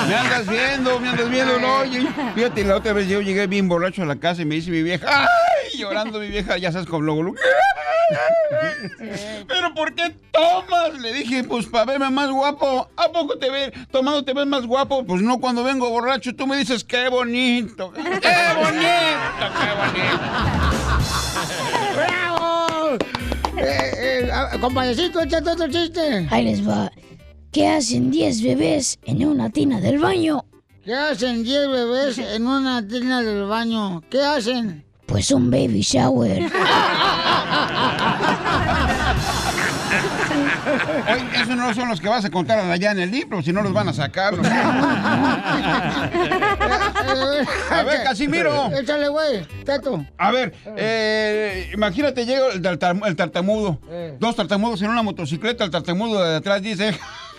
Me 0.05 0.15
andas 0.15 0.47
viendo, 0.47 0.99
me 0.99 1.09
andas 1.09 1.29
viendo, 1.29 1.59
no, 1.59 1.77
oye. 1.79 2.07
Fíjate, 2.35 2.63
la 2.63 2.75
otra 2.77 2.93
vez 2.93 3.07
yo 3.07 3.21
llegué 3.21 3.47
bien 3.47 3.67
borracho 3.67 4.03
a 4.03 4.05
la 4.05 4.17
casa 4.17 4.41
y 4.41 4.45
me 4.45 4.55
dice 4.55 4.71
mi 4.71 4.83
vieja, 4.83 5.07
¡ay! 5.09 5.77
Llorando 5.77 6.19
mi 6.19 6.27
vieja, 6.27 6.57
ya 6.57 6.71
sabes, 6.71 6.87
con 6.87 7.05
luego, 7.05 7.23
luego, 7.23 7.37
¿Pero 9.47 9.73
por 9.73 9.93
qué 9.93 10.15
tomas? 10.31 10.93
Le 10.99 11.11
dije, 11.13 11.43
pues 11.43 11.65
para 11.65 11.85
verme 11.85 12.09
más 12.09 12.29
guapo. 12.29 12.89
¿A 12.95 13.11
poco 13.11 13.37
te 13.37 13.49
ves, 13.49 13.71
tomando 13.91 14.23
te 14.23 14.33
ves 14.33 14.45
más 14.45 14.65
guapo? 14.65 15.05
Pues 15.05 15.21
no 15.21 15.39
cuando 15.39 15.63
vengo 15.63 15.89
borracho, 15.89 16.33
tú 16.35 16.47
me 16.47 16.57
dices, 16.57 16.83
qué 16.83 17.09
bonito, 17.09 17.91
qué 17.93 18.01
bonito, 18.01 18.21
qué 18.21 19.69
bonito. 19.77 20.19
¡Bravo! 21.95 22.97
Eh, 23.57 23.91
eh, 23.97 24.29
ah, 24.31 24.55
compañecito, 24.61 25.19
échate 25.19 25.49
otro 25.49 25.67
chiste. 25.67 26.27
Ahí 26.29 26.43
les 26.45 26.67
va. 26.67 26.91
¿Qué 27.57 27.67
hacen 27.67 28.11
10 28.11 28.43
bebés 28.43 28.99
en 29.03 29.25
una 29.25 29.49
tina 29.49 29.79
del 29.81 29.97
baño? 29.97 30.45
¿Qué 30.85 30.93
hacen 30.93 31.43
10 31.43 31.67
bebés 31.69 32.17
en 32.35 32.45
una 32.45 32.87
tina 32.87 33.23
del 33.23 33.47
baño? 33.47 34.03
¿Qué 34.11 34.21
hacen? 34.21 34.85
Pues 35.07 35.31
un 35.31 35.49
baby 35.49 35.81
shower. 35.81 36.51
Esos 41.33 41.55
no 41.55 41.73
son 41.73 41.89
los 41.89 41.99
que 41.99 42.07
vas 42.07 42.25
a 42.25 42.29
contar 42.29 42.59
allá 42.59 42.91
en 42.91 42.99
el 42.99 43.09
libro, 43.09 43.41
si 43.41 43.51
no 43.51 43.63
los 43.63 43.73
van 43.73 43.89
a 43.89 43.93
sacar. 43.93 44.37
¿no? 44.37 44.47
A 47.71 47.83
ver, 47.83 48.03
Casimiro. 48.03 48.69
Échale, 48.71 49.07
güey. 49.07 49.47
Tato. 49.65 50.05
A 50.19 50.29
ver, 50.29 50.53
eh, 50.75 51.71
imagínate, 51.73 52.23
llega 52.23 52.49
el 52.51 52.61
tartamudo. 53.15 53.79
Eh. 53.89 54.15
Dos 54.19 54.35
tartamudos 54.35 54.79
en 54.83 54.91
una 54.91 55.01
motocicleta, 55.01 55.63
el 55.63 55.71
tartamudo 55.71 56.23
de 56.23 56.35
atrás 56.35 56.61
dice... 56.61 56.93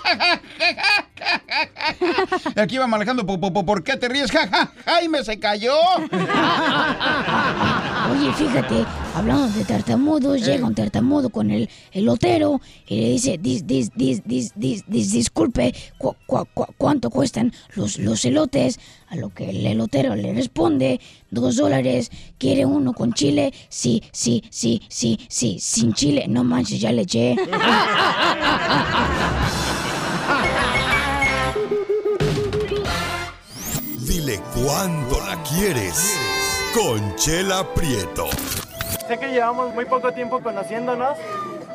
Que 2.69 2.75
iba 2.75 2.87
manejando, 2.87 3.25
"Po- 3.25 3.40
po- 3.40 3.52
po- 3.52 3.64
¿por 3.64 3.83
qué 3.83 3.97
te 3.97 4.09
ríes? 4.09 4.31
Ja, 4.31 4.47
ja, 4.49 4.73
Jaime 4.85 5.25
se 5.25 5.38
cayó. 5.38 5.73
Oye, 8.11 8.33
fíjate, 8.35 8.85
hablando 9.14 9.49
de 9.49 9.64
tartamudos, 9.64 10.45
llega 10.45 10.67
un 10.67 10.75
tartamudo 10.75 11.31
con 11.31 11.50
el 11.50 11.69
elotero 11.93 12.61
y 12.87 13.00
le 13.00 13.09
dice, 13.11 13.38
dis, 13.40 13.67
dis, 13.67 13.90
dis, 13.95 14.23
dis, 14.25 14.52
dis, 14.55 14.85
dis- 14.87 15.11
disculpe, 15.12 15.75
cu- 15.99 16.17
cu- 16.26 16.47
cu- 16.52 16.67
¿cuánto 16.76 17.11
cuestan 17.11 17.52
los, 17.75 17.99
los 17.99 18.25
elotes? 18.25 18.78
A 19.11 19.17
lo 19.17 19.33
que 19.33 19.49
el 19.50 19.64
elotero 19.67 20.14
le 20.14 20.35
responde, 20.35 21.00
dos 21.31 21.57
dólares, 21.57 22.11
¿quiere 22.38 22.67
uno 22.67 22.93
con 22.93 23.14
chile? 23.14 23.52
Sí, 23.71 24.02
sí, 24.12 24.45
sí, 24.50 24.83
sí, 24.88 25.19
sí, 25.28 25.59
sin 25.61 25.95
chile, 25.95 26.26
no 26.28 26.45
manches, 26.45 26.81
ya 26.81 26.93
le 26.93 27.02
eché. 27.02 27.37
Dile 34.78 34.94
cuándo 35.08 35.20
la 35.26 35.42
quieres. 35.42 36.16
Conchela 36.73 37.75
Prieto. 37.75 38.28
Sé 39.08 39.18
que 39.18 39.28
llevamos 39.28 39.75
muy 39.75 39.85
poco 39.87 40.12
tiempo 40.12 40.40
conociéndonos. 40.40 41.16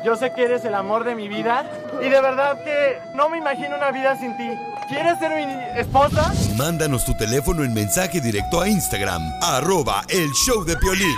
Yo 0.04 0.16
sé 0.16 0.32
que 0.34 0.44
eres 0.44 0.64
el 0.64 0.74
amor 0.74 1.04
de 1.04 1.14
mi 1.14 1.28
vida. 1.28 1.70
Y 2.00 2.08
de 2.08 2.20
verdad 2.20 2.62
que 2.64 2.98
no 3.14 3.28
me 3.28 3.38
imagino 3.38 3.76
una 3.76 3.90
vida 3.90 4.18
sin 4.18 4.36
ti. 4.36 4.48
¿Quieres 4.88 5.18
ser 5.18 5.32
mi 5.34 5.80
esposa? 5.80 6.32
Mándanos 6.56 7.04
tu 7.04 7.14
teléfono 7.16 7.64
en 7.64 7.74
mensaje 7.74 8.20
directo 8.20 8.60
a 8.60 8.68
Instagram, 8.68 9.22
arroba 9.42 10.02
el 10.08 10.30
show 10.32 10.64
de 10.64 10.76
Piolín. 10.76 11.16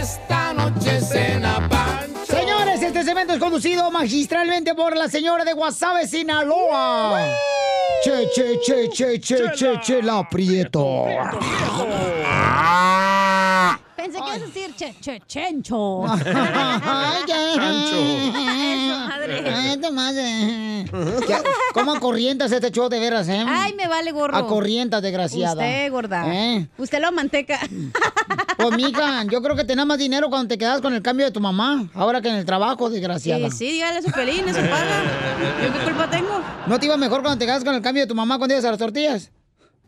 Esta 0.00 0.52
noche 0.52 1.00
cena 1.00 1.68
pancho. 1.68 2.26
Señores, 2.26 2.82
este 2.82 3.04
segmento 3.04 3.34
es 3.34 3.38
conducido 3.38 3.90
magistralmente 3.90 4.74
por 4.74 4.96
la 4.96 5.08
señora 5.08 5.44
de 5.44 5.52
Guasave, 5.52 6.08
Sinaloa. 6.08 7.24
Che, 8.04 8.28
che, 8.34 8.58
che, 8.58 8.88
che, 8.88 9.18
che, 9.18 9.50
che, 9.54 9.78
che, 9.82 10.02
la 10.02 10.18
aprieto. 10.18 11.06
Pensé 14.04 14.18
que 14.18 14.24
ibas 14.26 14.42
a 14.42 14.46
decir 14.46 14.74
che, 14.76 14.94
che, 15.00 15.22
chencho. 15.26 16.04
Ay, 16.06 17.24
ya. 17.26 17.54
Eso, 17.54 19.08
madre. 19.08 19.48
Ay, 19.48 19.78
madre. 19.92 20.84
Ya, 21.26 21.42
¿Cómo 21.72 21.98
corrientas 21.98 22.52
este 22.52 22.70
show 22.70 22.90
de 22.90 23.00
veras, 23.00 23.26
eh? 23.28 23.42
Ay, 23.48 23.72
me 23.72 23.88
vale 23.88 24.12
gorro. 24.12 24.36
A 24.36 24.46
corrientas, 24.46 25.00
desgraciada. 25.00 25.54
Usted, 25.54 25.90
gorda. 25.90 26.34
¿Eh? 26.34 26.68
Usted 26.76 27.00
lo 27.00 27.12
manteca. 27.12 27.58
Pues, 28.58 28.76
mija, 28.76 29.24
yo 29.24 29.40
creo 29.40 29.56
que 29.56 29.64
tenés 29.64 29.86
más 29.86 29.96
dinero 29.96 30.28
cuando 30.28 30.48
te 30.48 30.58
quedas 30.58 30.82
con 30.82 30.92
el 30.92 31.00
cambio 31.00 31.24
de 31.24 31.32
tu 31.32 31.40
mamá, 31.40 31.88
ahora 31.94 32.20
que 32.20 32.28
en 32.28 32.36
el 32.36 32.44
trabajo, 32.44 32.90
desgraciada. 32.90 33.50
Sí, 33.50 33.56
sí, 33.56 33.72
dígale 33.72 34.02
su 34.02 34.10
pelín, 34.10 34.46
eso 34.48 34.60
paga. 34.60 35.02
¿Yo 35.64 35.72
qué 35.72 35.84
culpa 35.84 36.10
tengo? 36.10 36.42
¿No 36.66 36.78
te 36.78 36.86
iba 36.86 36.96
mejor 36.98 37.22
cuando 37.22 37.38
te 37.38 37.46
quedas 37.46 37.64
con 37.64 37.74
el 37.74 37.80
cambio 37.80 38.02
de 38.02 38.06
tu 38.06 38.14
mamá 38.14 38.36
cuando 38.36 38.54
ibas 38.54 38.66
a 38.66 38.70
las 38.70 38.78
tortillas? 38.78 39.30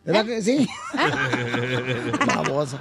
¿Verdad 0.06 0.24
que 0.24 0.40
sí? 0.40 0.68
Babosa. 2.56 2.78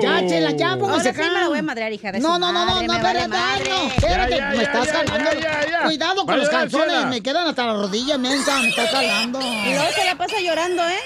Ya, 0.00 0.26
chela, 0.26 0.50
ya, 0.52 0.76
póngase 0.76 1.10
Ahora 1.10 1.24
sí 1.24 1.30
me 1.30 1.40
la 1.40 1.48
voy 1.48 1.58
a 1.58 1.62
madrear, 1.62 1.92
hija 1.92 2.12
de 2.12 2.20
No, 2.20 2.38
no, 2.38 2.50
no, 2.52 2.64
no, 2.64 2.74
no, 2.74 2.80
me 2.80 2.86
vale 3.02 3.20
espérate, 3.20 3.28
madre. 3.28 3.68
no, 3.68 3.88
espérate, 3.88 4.40
me 4.56 4.62
estás 4.62 4.88
ya. 5.40 5.82
Cuidado 5.84 6.16
con 6.16 6.26
Vaya, 6.26 6.38
los 6.38 6.48
calzones, 6.48 7.06
me 7.06 7.20
quedan 7.20 7.46
hasta 7.48 7.66
la 7.66 7.74
rodilla, 7.74 8.16
mensa, 8.16 8.58
me 8.60 8.68
estás 8.70 8.90
jalando. 8.90 9.40
Y 9.40 9.74
luego 9.74 9.92
se 9.94 10.04
la 10.04 10.14
pasa 10.16 10.40
llorando, 10.40 10.82
¿eh? 10.88 11.00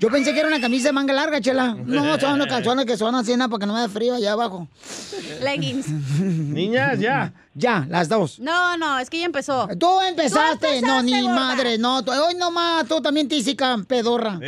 Yo 0.00 0.08
pensé 0.08 0.32
que 0.32 0.38
era 0.40 0.48
una 0.48 0.60
camisa 0.60 0.88
de 0.88 0.92
manga 0.92 1.12
larga, 1.12 1.40
chela. 1.42 1.76
No, 1.84 2.18
son 2.20 2.38
los 2.38 2.46
calzones 2.46 2.86
que 2.86 2.96
son 2.96 3.14
así, 3.14 3.32
nada, 3.36 3.48
para 3.48 3.60
que 3.60 3.66
no 3.66 3.74
me 3.74 3.80
dé 3.82 3.88
frío 3.90 4.14
allá 4.14 4.32
abajo. 4.32 4.66
Leggings. 5.42 5.88
Niñas, 6.20 6.98
ya. 6.98 7.32
Ya, 7.54 7.84
las 7.88 8.08
dos. 8.08 8.38
No, 8.38 8.76
no, 8.78 8.98
es 8.98 9.10
que 9.10 9.18
ya 9.18 9.26
empezó. 9.26 9.68
Tú 9.78 10.00
empezaste, 10.00 10.80
Tú 10.80 10.86
no, 10.86 11.02
ni 11.02 11.20
gorda. 11.20 11.34
madre, 11.34 11.76
no. 11.78 12.02
tú- 12.02 12.12
Hoy 12.12 12.34
nomás, 12.34 12.86
tú 12.86 13.00
también 13.02 13.28
tísica, 13.28 13.76
pedorra. 13.86 14.38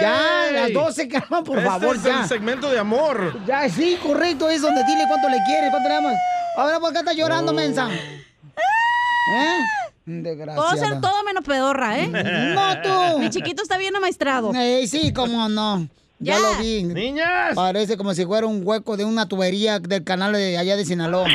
Ya, 0.00 0.46
las 0.52 0.72
dos 0.72 0.94
se 0.94 1.06
calman, 1.08 1.44
por 1.44 1.58
este 1.58 1.68
favor, 1.68 1.96
es 1.96 2.02
ya. 2.04 2.22
el 2.22 2.28
segmento 2.28 2.70
de 2.70 2.78
amor. 2.78 3.38
Ya, 3.46 3.68
sí, 3.68 3.98
correcto, 4.02 4.48
es 4.48 4.62
donde 4.62 4.82
dile 4.84 5.04
cuánto 5.08 5.28
le 5.28 5.38
quieres, 5.44 5.70
cuánto 5.70 5.88
le 5.88 5.96
amas. 5.96 6.14
Ahora, 6.56 6.80
¿por 6.80 6.92
qué 6.92 7.00
estás 7.00 7.16
llorando, 7.16 7.52
Oh. 7.52 7.54
mensa? 7.54 7.88
¿Eh? 7.92 9.58
Desgraciada. 10.04 10.68
Puedo 10.70 10.84
ser 10.84 11.00
todo 11.00 11.22
menos 11.24 11.44
pedorra, 11.44 11.98
¿eh? 11.98 12.08
No, 12.08 12.82
tú. 12.82 13.18
Mi 13.20 13.30
chiquito 13.30 13.62
está 13.62 13.78
bien 13.78 13.94
amaestrado. 13.94 14.52
Sí, 14.86 15.12
cómo 15.12 15.48
no. 15.48 15.88
Ya, 16.18 16.34
Ya. 16.34 16.38
lo 16.40 16.54
vi. 16.62 16.82
Niñas. 16.84 17.54
Parece 17.54 17.96
como 17.96 18.14
si 18.14 18.24
fuera 18.24 18.46
un 18.46 18.62
hueco 18.64 18.96
de 18.96 19.04
una 19.04 19.26
tubería 19.26 19.78
del 19.80 20.04
canal 20.04 20.32
de 20.32 20.56
allá 20.58 20.76
de 20.76 20.84
Sinaloa. 20.84 21.26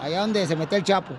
Allá 0.00 0.20
donde 0.20 0.46
se 0.46 0.54
metió 0.56 0.76
el 0.78 0.84
Chapo. 0.84 1.14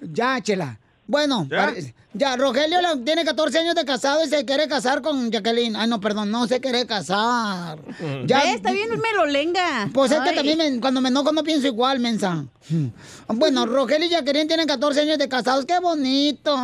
Ya, 0.00 0.40
chela. 0.40 0.78
Bueno, 1.06 1.46
¿Ya? 1.50 1.66
pare- 1.66 1.94
ya, 2.14 2.36
Rogelio 2.36 2.78
tiene 3.04 3.24
14 3.24 3.58
años 3.58 3.74
de 3.74 3.84
casado 3.84 4.24
y 4.24 4.28
se 4.28 4.44
quiere 4.44 4.68
casar 4.68 5.02
con 5.02 5.30
Jacqueline. 5.30 5.76
Ay, 5.76 5.88
no, 5.88 6.00
perdón, 6.00 6.30
no 6.30 6.46
se 6.46 6.60
quiere 6.60 6.86
casar. 6.86 7.78
Ya. 8.26 8.54
Está 8.54 8.72
bien 8.72 8.88
melolenga. 9.00 9.90
Pues 9.92 10.12
es 10.12 10.20
que 10.20 10.30
Ay. 10.30 10.36
también 10.36 10.58
me- 10.58 10.80
cuando 10.80 11.00
me 11.00 11.08
enojo 11.10 11.32
no 11.32 11.42
pienso 11.42 11.66
igual, 11.66 11.98
mensa. 12.00 12.46
Bueno, 13.28 13.66
Rogelio 13.66 14.06
y 14.06 14.10
Jacqueline 14.10 14.48
tienen 14.48 14.66
14 14.66 15.00
años 15.00 15.18
de 15.18 15.28
casados. 15.28 15.66
¡Qué 15.66 15.78
bonito! 15.80 16.54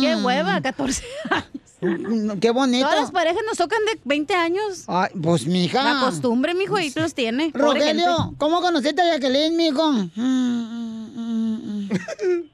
Qué 0.00 0.16
hueva, 0.16 0.60
14 0.60 1.04
años. 1.30 2.38
¡Qué 2.40 2.50
bonito! 2.50 2.86
Todas 2.86 3.00
las 3.02 3.10
parejas 3.10 3.42
nos 3.46 3.58
tocan 3.58 3.84
de 3.84 4.00
20 4.04 4.34
años. 4.34 4.84
Ay, 4.86 5.10
pues, 5.22 5.46
mija. 5.46 5.82
La 5.84 6.00
costumbre, 6.00 6.54
mijo, 6.54 6.78
y 6.80 6.90
los 6.96 7.12
tiene. 7.14 7.50
Rogelio. 7.52 8.34
¿cómo 8.38 8.62
conociste 8.62 9.02
a 9.02 9.12
Jacqueline, 9.18 9.54
mijo? 9.56 9.92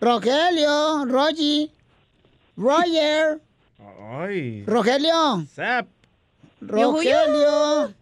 Rogelio, 0.00 1.04
Rogi, 1.06 1.70
Roger, 2.56 3.40
Ay. 4.20 4.64
Rogelio, 4.66 5.44
Zap. 5.54 5.86
Rogelio. 6.60 7.92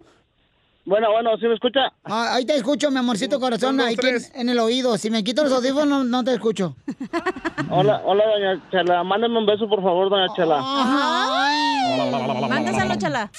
Bueno, 0.84 1.10
bueno, 1.10 1.36
¿sí 1.38 1.46
me 1.46 1.54
escucha? 1.54 1.92
Ah, 2.04 2.34
ahí 2.34 2.44
te 2.46 2.54
escucho, 2.54 2.90
mi 2.92 2.98
amorcito 2.98 3.40
corazón, 3.40 3.80
ahí 3.80 3.96
en, 4.00 4.40
en 4.40 4.48
el 4.50 4.58
oído. 4.60 4.96
Si 4.98 5.10
me 5.10 5.24
quito 5.24 5.42
los 5.42 5.52
audífonos, 5.52 5.88
no, 5.88 6.04
no 6.04 6.22
te 6.22 6.32
escucho. 6.34 6.76
Hola, 7.70 8.00
hola, 8.04 8.24
doña 8.24 8.70
Chela. 8.70 9.02
Mándame 9.02 9.38
un 9.38 9.46
beso, 9.46 9.68
por 9.68 9.82
favor, 9.82 10.08
doña 10.10 10.26
Chela. 10.36 10.60
Ay. 10.62 12.48
Mándaselo, 12.48 12.94
chala. 12.96 13.30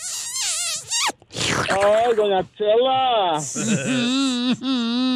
Ay, 1.70 2.16
doña 2.16 2.44
Chela. 2.58 3.38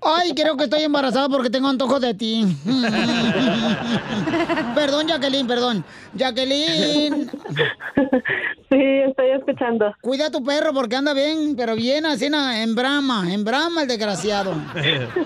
Ay, 0.00 0.32
creo 0.34 0.56
que 0.56 0.64
estoy 0.64 0.82
embarazada 0.82 1.28
porque 1.28 1.50
tengo 1.50 1.68
antojo 1.68 2.00
de 2.00 2.14
ti. 2.14 2.46
perdón, 4.74 5.08
Jacqueline, 5.08 5.46
perdón. 5.46 5.84
Jacqueline. 6.14 7.30
Sí, 8.70 8.82
estoy 9.08 9.30
escuchando. 9.30 9.94
Cuida 10.00 10.26
a 10.26 10.30
tu 10.30 10.44
perro 10.44 10.72
porque 10.74 10.96
anda 10.96 11.14
bien, 11.14 11.54
pero 11.56 11.74
bien 11.74 12.06
así 12.06 12.26
en 12.26 12.74
brama, 12.74 13.32
en 13.32 13.44
brama 13.44 13.82
el 13.82 13.88
desgraciado. 13.88 14.54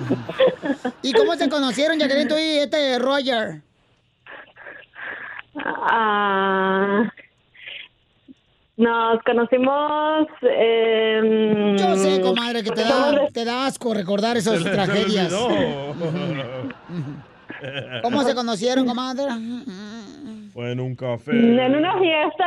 ¿Y 1.03 1.13
cómo 1.13 1.35
se 1.35 1.49
conocieron, 1.49 1.99
Jacqueline, 1.99 2.29
tú 2.29 2.37
y 2.37 2.59
este 2.59 2.99
Roger? 2.99 3.63
Ah, 5.57 7.11
nos 8.83 9.23
conocimos. 9.25 10.29
Eh, 10.43 11.75
Yo 11.79 11.97
sé, 11.97 12.21
comadre, 12.21 12.63
que 12.63 12.71
te 12.71 12.85
da, 12.85 13.27
te 13.33 13.45
da 13.45 13.67
asco 13.67 13.95
recordar 13.95 14.37
esas 14.37 14.59
Se 14.59 14.65
le- 14.65 14.71
se 14.71 14.71
tragedias. 14.71 15.33
¿Cómo 18.03 18.23
se 18.23 18.35
conocieron, 18.35 18.87
comadre? 18.87 19.27
Fue 20.53 20.73
en 20.73 20.81
un 20.81 20.95
café. 20.97 21.31
En 21.33 21.75
una 21.77 21.99
fiesta. 21.99 22.45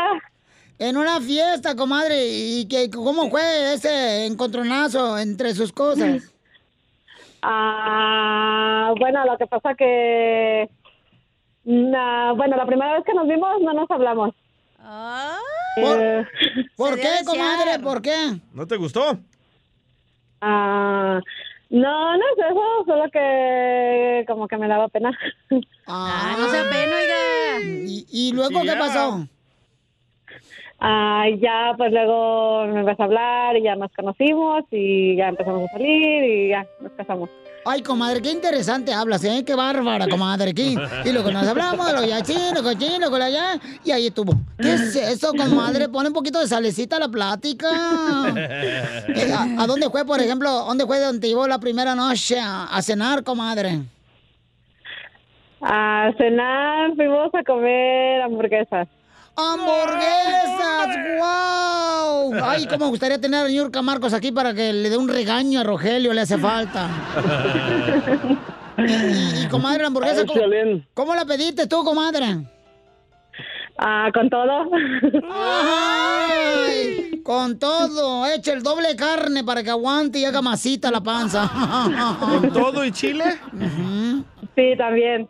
En 0.78 0.98
una 0.98 1.22
fiesta, 1.22 1.76
comadre. 1.76 2.28
¿Y 2.28 2.68
que, 2.68 2.90
cómo 2.90 3.30
fue 3.30 3.74
ese 3.74 4.26
encontronazo 4.26 5.18
entre 5.18 5.54
sus 5.54 5.72
cosas? 5.72 6.32
Ah, 7.48 8.92
bueno, 9.00 9.24
lo 9.24 9.38
que 9.38 9.46
pasa 9.46 9.76
que. 9.76 10.68
bueno, 11.64 12.58
la 12.58 12.66
primera 12.66 12.94
vez 12.94 13.04
que 13.06 13.14
nos 13.14 13.28
vimos 13.28 13.62
no 13.62 13.72
nos 13.74 13.92
hablamos. 13.92 14.32
¿Por, 15.76 16.02
Eh, 16.02 16.26
¿por 16.76 16.96
Se 16.96 17.02
qué, 17.02 17.26
comadre? 17.26 17.80
¿Por 17.80 18.02
qué? 18.02 18.40
¿No 18.54 18.66
te 18.68 18.78
gustó? 18.78 19.20
ah, 20.42 21.20
No, 21.70 22.18
no 22.18 22.24
es 22.24 22.46
eso, 22.52 22.84
solo 22.86 23.10
que 23.12 24.24
como 24.28 24.48
que 24.48 24.58
me 24.58 24.68
daba 24.68 24.88
pena. 24.88 25.12
Ah, 25.88 26.36
no 26.40 26.50
sea 26.50 26.64
pena, 26.70 26.96
oiga. 26.98 27.82
¿Y, 27.86 28.06
y 28.12 28.32
luego 28.34 28.62
qué 28.62 28.74
pasó? 28.78 29.28
Ah, 30.80 31.26
ya, 31.40 31.74
pues 31.78 31.92
luego 31.92 32.66
me 32.68 32.82
empezó 32.82 33.04
a 33.04 33.06
hablar 33.06 33.58
y 33.58 33.64
ya 33.64 33.76
nos 33.76 33.92
conocimos 33.94 34.64
y 34.72 35.16
ya 35.16 35.30
empezamos 35.30 35.70
a 35.70 35.74
salir 35.74 36.24
y 36.24 36.50
ya 36.50 36.66
nos 36.82 36.92
casamos. 36.94 37.30
Ay, 37.68 37.82
comadre, 37.82 38.22
qué 38.22 38.32
interesante 38.32 38.94
hablas, 38.94 39.24
¿eh? 39.24 39.44
Qué 39.44 39.56
bárbara, 39.56 40.08
comadre, 40.08 40.52
aquí. 40.52 40.76
Y 41.04 41.12
luego 41.12 41.32
nos 41.32 41.48
hablamos, 41.48 41.92
lo 41.94 42.06
ya 42.06 42.22
chino, 42.22 42.62
cochino, 42.62 43.10
con 43.10 43.20
allá, 43.20 43.60
y 43.84 43.90
ahí 43.92 44.08
estuvo. 44.08 44.34
¿Qué 44.60 44.74
es 44.74 44.96
eso, 44.96 45.32
comadre? 45.34 45.90
Pone 45.90 46.10
un 46.10 46.14
poquito 46.14 46.40
de 46.40 46.48
salecita 46.48 46.98
a 46.98 47.00
la 47.00 47.10
plática. 47.10 47.68
Eh, 49.08 49.32
¿A, 49.34 49.64
a 49.64 49.68
dónde 49.68 49.90
fue, 49.90 50.06
por 50.06 50.20
ejemplo, 50.20 50.50
dónde 50.50 50.86
fue 50.86 51.00
donde 51.00 51.20
te 51.22 51.28
llevó 51.28 51.48
la 51.48 51.60
primera 51.60 51.96
noche 51.96 52.40
a, 52.40 52.66
a 52.66 52.82
cenar, 52.82 53.24
comadre? 53.24 53.82
A 55.62 56.12
cenar 56.18 56.96
fuimos 56.96 57.34
a 57.34 57.44
comer 57.44 58.22
hamburguesas. 58.22 58.88
¡Hamburguesas! 59.36 60.88
¡Wow! 61.20 62.34
Ay, 62.44 62.68
cómo 62.68 62.86
me 62.86 62.92
gustaría 62.92 63.20
tener 63.20 63.46
a 63.46 63.50
Niurka 63.50 63.82
Marcos 63.82 64.14
aquí 64.14 64.32
para 64.32 64.54
que 64.54 64.72
le 64.72 64.90
dé 64.90 64.98
un 64.98 65.10
regaño 65.10 65.60
a 65.60 65.64
Rogelio, 65.64 66.14
le 66.14 66.22
hace 66.22 66.38
falta. 66.38 66.88
Y, 68.78 69.44
y, 69.44 69.48
comadre, 69.48 69.82
la 69.82 69.88
hamburguesa, 69.88 70.22
Ay, 70.22 70.26
¿cómo, 70.28 70.42
cómo 70.94 71.16
la 71.16 71.26
pediste 71.26 71.68
tú, 71.68 71.84
comadre? 71.84 72.46
Ah, 73.78 74.10
con 74.14 74.30
todo. 74.30 74.70
¡Ay! 75.34 77.22
Con 77.24 77.60
todo, 77.60 78.26
echa 78.28 78.54
el 78.54 78.64
doble 78.64 78.96
carne 78.96 79.44
para 79.44 79.64
que 79.64 79.72
aguante 79.72 80.20
y 80.20 80.26
haga 80.26 80.42
masita 80.42 80.92
la 80.92 81.02
panza. 81.02 81.50
¿Con 82.20 82.54
todo 82.54 82.86
y 82.86 82.92
chile? 82.92 83.26
Sí, 84.56 84.76
también. 84.78 85.28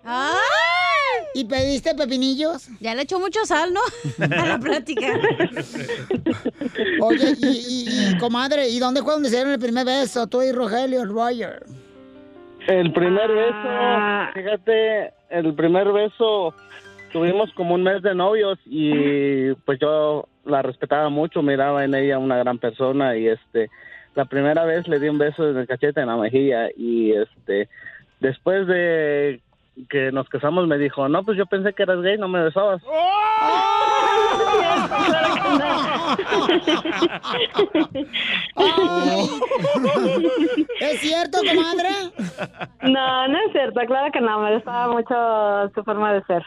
¿Y 1.36 1.44
pediste 1.46 1.94
pepinillos? 1.96 2.70
Ya 2.80 2.96
le 2.96 3.02
echó 3.04 3.20
mucho 3.20 3.44
sal, 3.46 3.74
¿no? 3.74 3.82
A 4.38 4.46
la 4.46 4.58
plática. 4.60 5.08
Oye, 7.02 7.36
y, 7.42 7.48
y- 7.48 8.10
y, 8.14 8.18
comadre, 8.18 8.70
¿y 8.70 8.80
dónde 8.80 9.02
fue 9.02 9.14
donde 9.14 9.30
se 9.30 9.36
dieron 9.36 9.54
el 9.54 9.60
primer 9.60 9.86
beso? 9.86 10.28
Tú 10.28 10.42
y 10.42 10.52
Rogelio 10.52 11.06
Roger. 11.06 11.64
El 12.68 12.92
primer 12.94 13.30
Ah. 13.32 14.32
beso, 14.34 14.42
fíjate, 14.42 15.14
el 15.30 15.54
primer 15.54 15.92
beso 15.92 16.54
tuvimos 17.12 17.52
como 17.54 17.76
un 17.76 17.84
mes 17.84 18.02
de 18.02 18.16
novios 18.16 18.58
y 18.66 19.54
pues 19.66 19.78
yo 19.80 20.28
la 20.46 20.62
respetaba 20.62 21.10
mucho, 21.10 21.42
miraba 21.42 21.84
en 21.84 21.94
ella 21.96 22.18
una 22.18 22.38
gran 22.38 22.58
persona 22.60 23.16
y 23.18 23.28
este 23.28 23.70
la 24.16 24.26
primera 24.26 24.64
vez 24.64 24.88
le 24.88 25.00
di 25.00 25.10
un 25.10 25.18
beso 25.18 25.50
en 25.50 25.58
el 25.58 25.68
cachete 25.68 26.00
en 26.02 26.08
la 26.08 26.16
mejilla 26.18 26.70
y 26.76 27.12
este 27.12 27.68
después 28.22 28.66
de 28.68 29.42
que 29.90 30.12
nos 30.12 30.28
casamos 30.30 30.68
me 30.68 30.78
dijo, 30.78 31.08
"No, 31.10 31.24
pues 31.24 31.38
yo 31.38 31.46
pensé 31.46 31.74
que 31.74 31.84
eras 31.84 32.02
gay, 32.02 32.18
no 32.18 32.28
me 32.28 32.44
besabas." 32.44 32.82
¿Es 40.80 41.00
cierto, 41.02 41.40
comadre? 41.40 41.90
No, 42.84 43.28
no 43.28 43.38
es 43.46 43.52
cierto, 43.52 43.80
claro 43.88 44.12
que 44.12 44.22
no, 44.22 44.40
me 44.40 44.56
gustaba 44.56 44.94
mucho 44.94 45.74
su 45.74 45.84
forma 45.84 46.14
de 46.14 46.24
ser. 46.26 46.44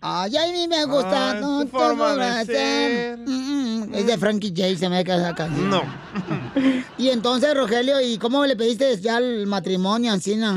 Ay, 0.00 0.36
a 0.36 0.52
mí 0.52 0.68
me 0.68 0.84
gusta. 0.86 1.32
Ay, 1.32 1.40
no 1.40 1.58
tu 1.60 1.64
te 1.66 1.70
forma 1.70 2.12
a 2.12 2.44
de 2.44 2.44
ser. 2.46 3.18
Mm, 3.18 3.90
mm, 3.90 3.94
Es 3.94 4.06
de 4.06 4.18
Frankie 4.18 4.52
J, 4.56 4.76
se 4.76 4.88
me 4.88 5.04
queda 5.04 5.34
canción. 5.34 5.70
No. 5.70 5.82
Y 6.98 7.10
entonces, 7.10 7.54
Rogelio, 7.54 8.00
¿y 8.00 8.18
cómo 8.18 8.44
le 8.46 8.56
pediste 8.56 8.96
ya 8.98 9.18
el 9.18 9.46
matrimonio, 9.46 10.12
Ancina? 10.12 10.54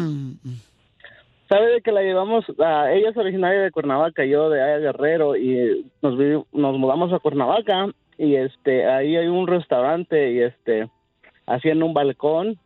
Sabe 1.49 1.67
de 1.75 1.81
que 1.81 1.91
la 1.91 2.01
llevamos, 2.01 2.43
a 2.59 2.91
ella 2.91 3.09
es 3.09 3.17
originaria 3.17 3.61
de 3.61 3.71
Cuernavaca, 3.71 4.25
yo 4.25 4.49
de 4.49 4.61
allá 4.61 4.77
Guerrero 4.79 5.35
y 5.37 5.85
nos 6.01 6.17
vi- 6.17 6.43
nos 6.51 6.77
mudamos 6.77 7.13
a 7.13 7.19
Cuernavaca 7.19 7.87
y 8.17 8.35
este 8.35 8.85
ahí 8.85 9.15
hay 9.15 9.27
un 9.27 9.47
restaurante 9.47 10.31
y 10.33 10.41
este 10.41 10.89
así 11.45 11.69
en 11.69 11.83
un 11.83 11.93
balcón 11.93 12.57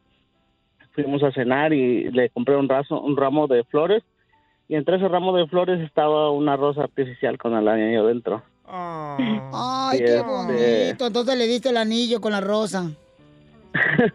fuimos 0.93 1.21
a 1.23 1.31
cenar 1.31 1.73
y 1.73 2.09
le 2.11 2.29
compré 2.29 2.55
un 2.57 2.67
raso, 2.67 2.99
un 2.99 3.15
ramo 3.15 3.47
de 3.47 3.63
flores 3.65 4.01
y 4.67 4.75
entre 4.75 4.95
ese 4.97 5.07
ramo 5.07 5.35
de 5.35 5.45
flores 5.47 5.79
estaba 5.81 6.31
una 6.31 6.55
rosa 6.55 6.83
artificial 6.83 7.37
con 7.37 7.53
el 7.55 7.67
anillo 7.67 8.05
dentro. 8.07 8.41
Ay, 8.65 9.97
Sí, 9.97 10.03
qué 10.05 10.15
este- 10.15 10.21
bonito. 10.27 11.07
Entonces 11.07 11.37
le 11.37 11.45
diste 11.45 11.69
el 11.69 11.77
anillo 11.77 12.19
con 12.21 12.31
la 12.31 12.41
rosa. 12.41 12.89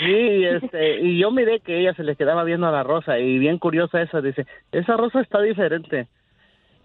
Sí, 0.00 0.10
y, 0.10 0.44
este, 0.44 1.00
y 1.00 1.18
yo 1.18 1.30
miré 1.30 1.60
que 1.60 1.78
ella 1.80 1.94
se 1.94 2.04
le 2.04 2.16
quedaba 2.16 2.44
viendo 2.44 2.66
a 2.66 2.72
la 2.72 2.82
rosa 2.82 3.18
y 3.18 3.38
bien 3.38 3.58
curiosa 3.58 4.00
esa, 4.02 4.20
dice, 4.20 4.46
esa 4.72 4.96
rosa 4.96 5.20
está 5.20 5.40
diferente. 5.40 6.06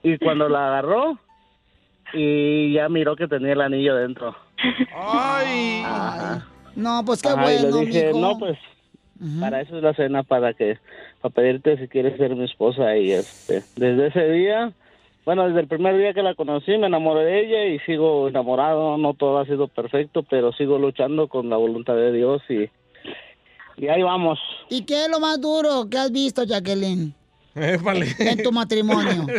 Y 0.01 0.17
cuando 0.17 0.49
la 0.49 0.67
agarró 0.67 1.17
y 2.13 2.73
ya 2.73 2.89
miró 2.89 3.15
que 3.15 3.27
tenía 3.27 3.53
el 3.53 3.61
anillo 3.61 3.95
dentro. 3.95 4.35
Ay. 4.95 5.83
Ajá. 5.85 6.47
No, 6.75 7.03
pues 7.05 7.21
qué 7.21 7.29
Ajá, 7.29 7.53
y 7.53 7.61
bueno, 7.61 7.77
le 7.77 7.85
dije, 7.85 8.07
mijo. 8.07 8.19
no, 8.19 8.39
pues 8.39 8.57
para 9.39 9.61
eso 9.61 9.77
es 9.77 9.83
la 9.83 9.93
cena, 9.93 10.23
para 10.23 10.53
que, 10.53 10.79
para 11.21 11.33
pedirte 11.33 11.77
si 11.77 11.87
quieres 11.87 12.17
ser 12.17 12.35
mi 12.35 12.45
esposa 12.45 12.97
y 12.97 13.11
este, 13.11 13.63
desde 13.75 14.07
ese 14.07 14.29
día, 14.29 14.73
bueno, 15.25 15.47
desde 15.47 15.61
el 15.61 15.67
primer 15.67 15.97
día 15.97 16.13
que 16.13 16.23
la 16.23 16.35
conocí 16.35 16.77
me 16.77 16.87
enamoré 16.87 17.23
de 17.25 17.39
ella 17.45 17.65
y 17.65 17.79
sigo 17.79 18.27
enamorado, 18.27 18.97
no 18.97 19.13
todo 19.13 19.39
ha 19.39 19.45
sido 19.45 19.67
perfecto, 19.67 20.23
pero 20.23 20.51
sigo 20.53 20.77
luchando 20.77 21.27
con 21.27 21.49
la 21.49 21.57
voluntad 21.57 21.95
de 21.95 22.11
Dios 22.11 22.41
y, 22.49 22.69
y 23.77 23.87
ahí 23.87 24.01
vamos. 24.01 24.39
¿Y 24.69 24.85
qué 24.85 25.05
es 25.05 25.09
lo 25.09 25.19
más 25.19 25.39
duro 25.39 25.87
que 25.89 25.97
has 25.97 26.11
visto, 26.11 26.43
Jacqueline? 26.43 27.13
En 27.55 28.43
tu 28.43 28.51
matrimonio. 28.51 29.27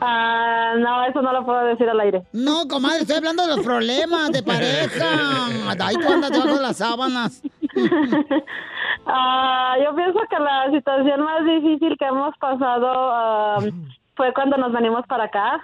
Ah, 0.00 0.74
no, 0.78 1.04
eso 1.04 1.20
no 1.22 1.32
lo 1.32 1.44
puedo 1.44 1.64
decir 1.66 1.88
al 1.88 2.00
aire. 2.00 2.22
No, 2.32 2.66
comadre, 2.66 3.00
estoy 3.00 3.16
hablando 3.16 3.42
de 3.46 3.56
los 3.56 3.64
problemas 3.64 4.30
de 4.32 4.42
pareja. 4.42 5.46
Ahí 5.80 5.96
tú 5.96 6.12
andas 6.12 6.30
debajo 6.30 6.56
de 6.56 6.62
las 6.62 6.76
sábanas. 6.78 7.42
Ah, 9.10 9.76
yo 9.82 9.94
pienso 9.94 10.20
que 10.28 10.38
la 10.38 10.70
situación 10.70 11.22
más 11.22 11.42
difícil 11.42 11.96
que 11.96 12.04
hemos 12.04 12.36
pasado 12.36 12.90
ah, 12.92 13.58
fue 14.16 14.34
cuando 14.34 14.58
nos 14.58 14.70
venimos 14.70 15.06
para 15.06 15.24
acá. 15.24 15.60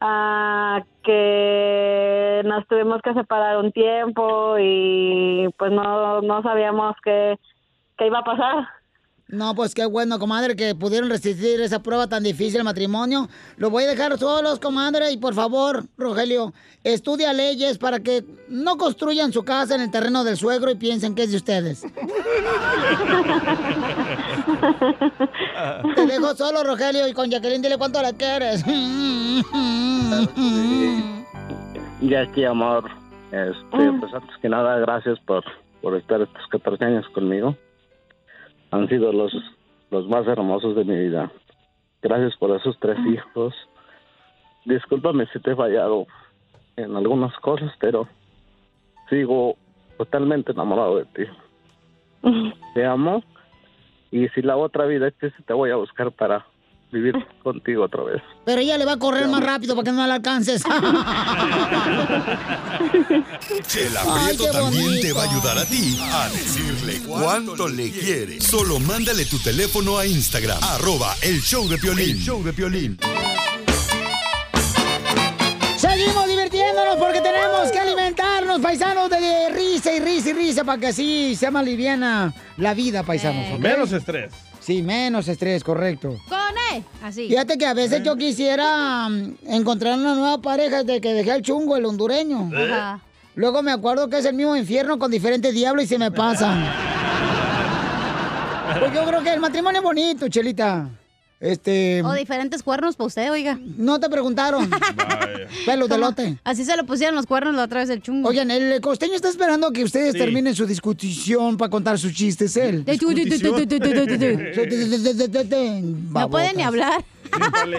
Ah, 0.00 0.82
que 1.04 2.42
nos 2.44 2.66
tuvimos 2.66 3.00
que 3.02 3.14
separar 3.14 3.58
un 3.58 3.70
tiempo 3.70 4.56
y 4.58 5.48
pues 5.56 5.70
no, 5.70 6.20
no 6.22 6.42
sabíamos 6.42 6.96
qué, 7.04 7.38
qué 7.96 8.08
iba 8.08 8.18
a 8.18 8.24
pasar. 8.24 8.68
No, 9.32 9.54
pues 9.54 9.74
qué 9.74 9.86
bueno, 9.86 10.18
comadre, 10.18 10.54
que 10.56 10.74
pudieron 10.74 11.08
resistir 11.08 11.58
esa 11.62 11.82
prueba 11.82 12.06
tan 12.06 12.22
difícil 12.22 12.58
el 12.58 12.64
matrimonio. 12.64 13.30
Lo 13.56 13.70
voy 13.70 13.84
a 13.84 13.86
dejar 13.86 14.18
solos, 14.18 14.60
comadre, 14.60 15.10
y 15.10 15.16
por 15.16 15.32
favor, 15.32 15.86
Rogelio, 15.96 16.52
estudia 16.84 17.32
leyes 17.32 17.78
para 17.78 18.00
que 18.00 18.26
no 18.50 18.76
construyan 18.76 19.32
su 19.32 19.42
casa 19.42 19.74
en 19.74 19.80
el 19.80 19.90
terreno 19.90 20.22
del 20.22 20.36
suegro 20.36 20.70
y 20.70 20.74
piensen 20.74 21.14
que 21.14 21.22
es 21.22 21.30
de 21.30 21.38
ustedes. 21.38 21.80
Te 25.96 26.06
dejo 26.06 26.34
solo, 26.34 26.62
Rogelio, 26.62 27.08
y 27.08 27.14
con 27.14 27.30
Jacqueline 27.30 27.62
dile 27.62 27.78
cuánto 27.78 28.02
la 28.02 28.12
quieres. 28.12 28.62
Y 32.02 32.14
aquí, 32.16 32.44
amor, 32.44 32.90
este, 33.30 33.92
pues 34.00 34.12
antes 34.12 34.36
que 34.42 34.48
nada, 34.48 34.76
gracias 34.80 35.20
por, 35.20 35.44
por 35.80 35.96
estar 35.96 36.20
estos 36.20 36.42
14 36.48 36.84
años 36.84 37.06
conmigo. 37.14 37.56
Han 38.72 38.88
sido 38.88 39.12
los, 39.12 39.32
los 39.90 40.08
más 40.08 40.26
hermosos 40.26 40.74
de 40.74 40.84
mi 40.84 40.96
vida. 40.96 41.30
Gracias 42.02 42.36
por 42.36 42.50
esos 42.56 42.76
tres 42.80 42.98
hijos. 43.06 43.54
Discúlpame 44.64 45.26
si 45.26 45.38
te 45.40 45.52
he 45.52 45.56
fallado 45.56 46.06
en 46.76 46.96
algunas 46.96 47.34
cosas, 47.38 47.72
pero 47.78 48.08
sigo 49.08 49.56
totalmente 49.98 50.52
enamorado 50.52 50.96
de 50.96 51.04
ti. 51.04 51.24
Te 52.74 52.84
amo. 52.84 53.22
Y 54.10 54.28
si 54.28 54.42
la 54.42 54.56
otra 54.56 54.84
vida 54.86 55.08
existe, 55.08 55.42
te 55.42 55.54
voy 55.54 55.70
a 55.70 55.76
buscar 55.76 56.12
para 56.12 56.44
vivir 56.92 57.14
contigo 57.42 57.84
otra 57.84 58.04
vez. 58.04 58.22
Pero 58.44 58.60
ella 58.60 58.78
le 58.78 58.84
va 58.84 58.92
a 58.92 58.98
correr 58.98 59.26
más 59.26 59.42
rápido 59.42 59.74
para 59.74 59.84
que 59.86 59.92
no 59.92 60.06
la 60.06 60.14
alcances. 60.14 60.62
Chela 63.66 64.02
Ay, 64.06 64.36
Prieto 64.36 64.44
qué 64.44 64.50
también 64.50 65.00
te 65.00 65.12
va 65.12 65.22
a 65.22 65.30
ayudar 65.30 65.58
a 65.58 65.64
ti 65.64 65.98
a 66.00 66.28
decirle 66.28 67.00
cuánto 67.06 67.68
le 67.68 67.90
quiere. 67.90 68.40
Solo 68.40 68.78
mándale 68.78 69.24
tu 69.24 69.38
teléfono 69.38 69.98
a 69.98 70.06
Instagram, 70.06 70.58
arroba 70.62 71.14
el 71.22 71.40
show 71.40 71.66
de 71.68 71.78
Piolín. 71.78 72.10
El 72.10 72.18
show 72.18 72.42
de 72.44 72.52
Piolín. 72.52 72.98
Seguimos 75.76 76.26
divirtiéndonos 76.28 76.96
porque 76.96 77.20
tenemos 77.20 77.70
que 77.72 77.78
alimentarnos, 77.78 78.60
paisanos, 78.60 79.10
de 79.10 79.20
y 80.32 80.34
risa 80.34 80.64
para 80.64 80.78
que 80.80 80.88
así 80.88 81.36
sea 81.36 81.50
más 81.50 81.64
liviana 81.64 82.32
la 82.56 82.74
vida, 82.74 83.02
paisanos. 83.02 83.58
Menos 83.58 83.92
estrés. 83.92 84.32
Sí, 84.60 84.82
menos 84.82 85.28
estrés, 85.28 85.64
correcto. 85.64 86.16
Con 86.28 86.38
E. 86.74 86.84
Así. 87.02 87.28
Fíjate 87.28 87.58
que 87.58 87.66
a 87.66 87.74
veces 87.74 88.02
yo 88.02 88.16
quisiera 88.16 89.08
mm, 89.08 89.34
encontrar 89.48 89.98
una 89.98 90.14
nueva 90.14 90.38
pareja 90.40 90.84
desde 90.84 91.00
que 91.00 91.12
dejé 91.14 91.32
al 91.32 91.42
chungo, 91.42 91.76
el 91.76 91.84
hondureño. 91.84 92.50
Ajá. 92.54 93.00
Luego 93.34 93.62
me 93.62 93.72
acuerdo 93.72 94.08
que 94.08 94.18
es 94.18 94.24
el 94.24 94.34
mismo 94.34 94.56
infierno 94.56 94.98
con 94.98 95.10
diferentes 95.10 95.54
diablos 95.54 95.84
y 95.84 95.88
se 95.88 95.98
me 95.98 96.10
pasan. 96.10 96.64
Pues 98.78 98.94
yo 98.94 99.04
creo 99.04 99.22
que 99.22 99.34
el 99.34 99.38
matrimonio 99.40 99.80
es 99.80 99.84
bonito, 99.84 100.28
Chelita. 100.28 100.88
Este. 101.42 102.02
O 102.04 102.12
diferentes 102.12 102.62
cuernos 102.62 102.94
para 102.94 103.08
usted, 103.08 103.30
oiga. 103.32 103.58
No 103.76 103.98
te 103.98 104.08
preguntaron. 104.08 104.70
Pelos 105.66 105.88
de 105.88 105.98
lote. 105.98 106.38
Así 106.44 106.64
se 106.64 106.76
lo 106.76 106.86
pusieron 106.86 107.16
los 107.16 107.26
cuernos 107.26 107.54
la 107.56 107.64
otra 107.64 107.80
vez 107.80 107.90
el 107.90 108.00
chungo. 108.00 108.28
Oigan, 108.28 108.48
el 108.52 108.80
costeño 108.80 109.14
está 109.14 109.28
esperando 109.28 109.66
a 109.66 109.72
que 109.72 109.82
ustedes 109.82 110.12
Sí. 110.12 110.18
terminen 110.18 110.54
su 110.54 110.66
discusión 110.66 111.56
para 111.56 111.68
contar 111.68 111.98
sus 111.98 112.12
chistes, 112.14 112.56
él. 112.56 112.84
No 116.12 116.30
puede 116.30 116.52
ni 116.54 116.62
hablar. 116.62 117.04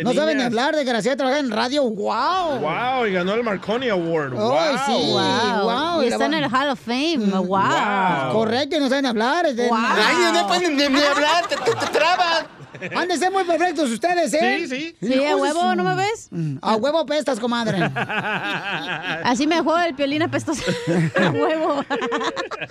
No 0.03 0.13
sabe 0.13 0.33
ni 0.35 0.41
hablar, 0.41 0.75
desgraciado, 0.75 1.15
trabaja 1.17 1.39
en 1.39 1.51
radio. 1.51 1.83
¡Wow! 1.83 2.59
Wow, 2.59 3.05
y 3.07 3.11
ganó 3.13 3.33
el 3.35 3.43
Marconi 3.43 3.87
Award. 3.89 4.33
Wow. 4.33 4.57
Sí, 4.87 5.11
wow. 5.11 6.01
Y 6.03 6.07
está 6.07 6.25
en 6.25 6.33
el 6.33 6.43
Hall 6.45 6.69
of 6.69 6.79
Fame. 6.79 7.17
Wow. 7.17 7.45
Wow. 7.45 8.33
Correcto, 8.33 8.75
y 8.77 8.79
no 8.79 8.89
saben 8.89 9.05
hablar. 9.05 9.45
es 9.45 9.55
de- 9.55 9.67
Wow. 9.69 9.77
Ay, 9.79 10.15
no 10.33 10.47
pueden 10.47 10.75
ni, 10.75 10.87
ni 10.89 10.99
hablar, 11.01 11.47
te, 11.47 11.55
te, 11.55 11.71
te 11.71 11.85
trabas. 11.93 12.45
Han 12.95 13.07
de 13.07 13.17
ser 13.17 13.31
muy 13.31 13.43
perfectos 13.43 13.89
ustedes, 13.89 14.33
¿eh? 14.33 14.65
Sí, 14.67 14.67
sí. 14.67 14.95
Sí, 15.13 15.25
a 15.25 15.35
huevo, 15.35 15.75
¿no 15.75 15.83
me 15.83 15.95
ves? 15.95 16.29
A 16.61 16.75
huevo 16.75 17.05
pestas, 17.05 17.39
comadre. 17.39 17.77
Así 19.23 19.47
me 19.47 19.61
juego 19.61 19.79
el 19.79 19.95
piolín 19.95 20.21
apestoso. 20.23 20.63
a 21.15 21.29
huevo. 21.29 21.85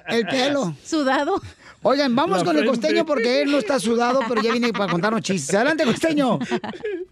El 0.08 0.26
pelo. 0.26 0.74
Sudado. 0.84 1.40
Oigan, 1.84 2.14
vamos 2.14 2.38
La 2.38 2.44
con 2.44 2.56
el 2.58 2.66
costeño 2.66 3.04
porque 3.04 3.42
él 3.42 3.50
no 3.50 3.58
está 3.58 3.80
sudado, 3.80 4.20
pero 4.28 4.40
ya 4.40 4.52
viene 4.52 4.72
para 4.72 4.90
contarnos 4.90 5.20
chistes. 5.22 5.54
Adelante, 5.54 5.84
costeño. 5.84 6.38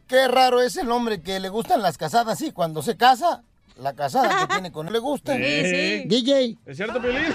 Qué 0.06 0.28
raro 0.28 0.60
es 0.60 0.76
el 0.76 0.90
hombre 0.92 1.20
que 1.22 1.40
le 1.40 1.48
gustan 1.48 1.82
las 1.82 1.98
casadas 1.98 2.40
y 2.42 2.52
cuando 2.52 2.80
se 2.80 2.96
casa, 2.96 3.42
la 3.76 3.94
casada 3.94 4.40
que 4.46 4.52
tiene 4.52 4.70
con 4.70 4.86
él 4.86 4.92
le 4.92 4.98
gusta. 5.00 5.34
Sí, 5.34 5.42
sí. 5.42 6.02
DJ. 6.06 6.56
¿Es 6.66 6.76
cierto, 6.76 7.00
Piolín? 7.00 7.34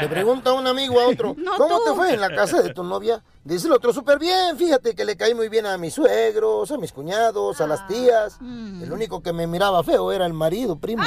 Le 0.00 0.08
pregunta 0.08 0.52
un 0.52 0.66
amigo 0.66 1.00
a 1.00 1.08
otro, 1.08 1.34
No, 1.36 1.56
¿cómo 1.56 1.78
tú. 1.78 1.84
te 1.86 1.94
fue 1.96 2.14
en 2.14 2.20
la 2.20 2.32
casa 2.34 2.62
de 2.62 2.72
tu 2.72 2.84
novia? 2.84 3.20
Dice 3.42 3.68
el 3.68 3.72
otro, 3.72 3.92
súper 3.94 4.18
bien, 4.18 4.58
fíjate 4.58 4.94
que 4.94 5.04
le 5.04 5.16
caí 5.16 5.34
muy 5.34 5.48
bien 5.48 5.64
a 5.64 5.78
mis 5.78 5.94
suegros, 5.94 6.70
a 6.70 6.76
mis 6.76 6.92
cuñados, 6.92 7.58
a 7.62 7.66
las 7.66 7.86
tías. 7.86 8.38
El 8.40 8.92
único 8.92 9.22
que 9.22 9.32
me 9.32 9.46
miraba 9.46 9.82
feo 9.82 10.12
era 10.12 10.26
el 10.26 10.34
marido, 10.34 10.78
primo. 10.78 11.02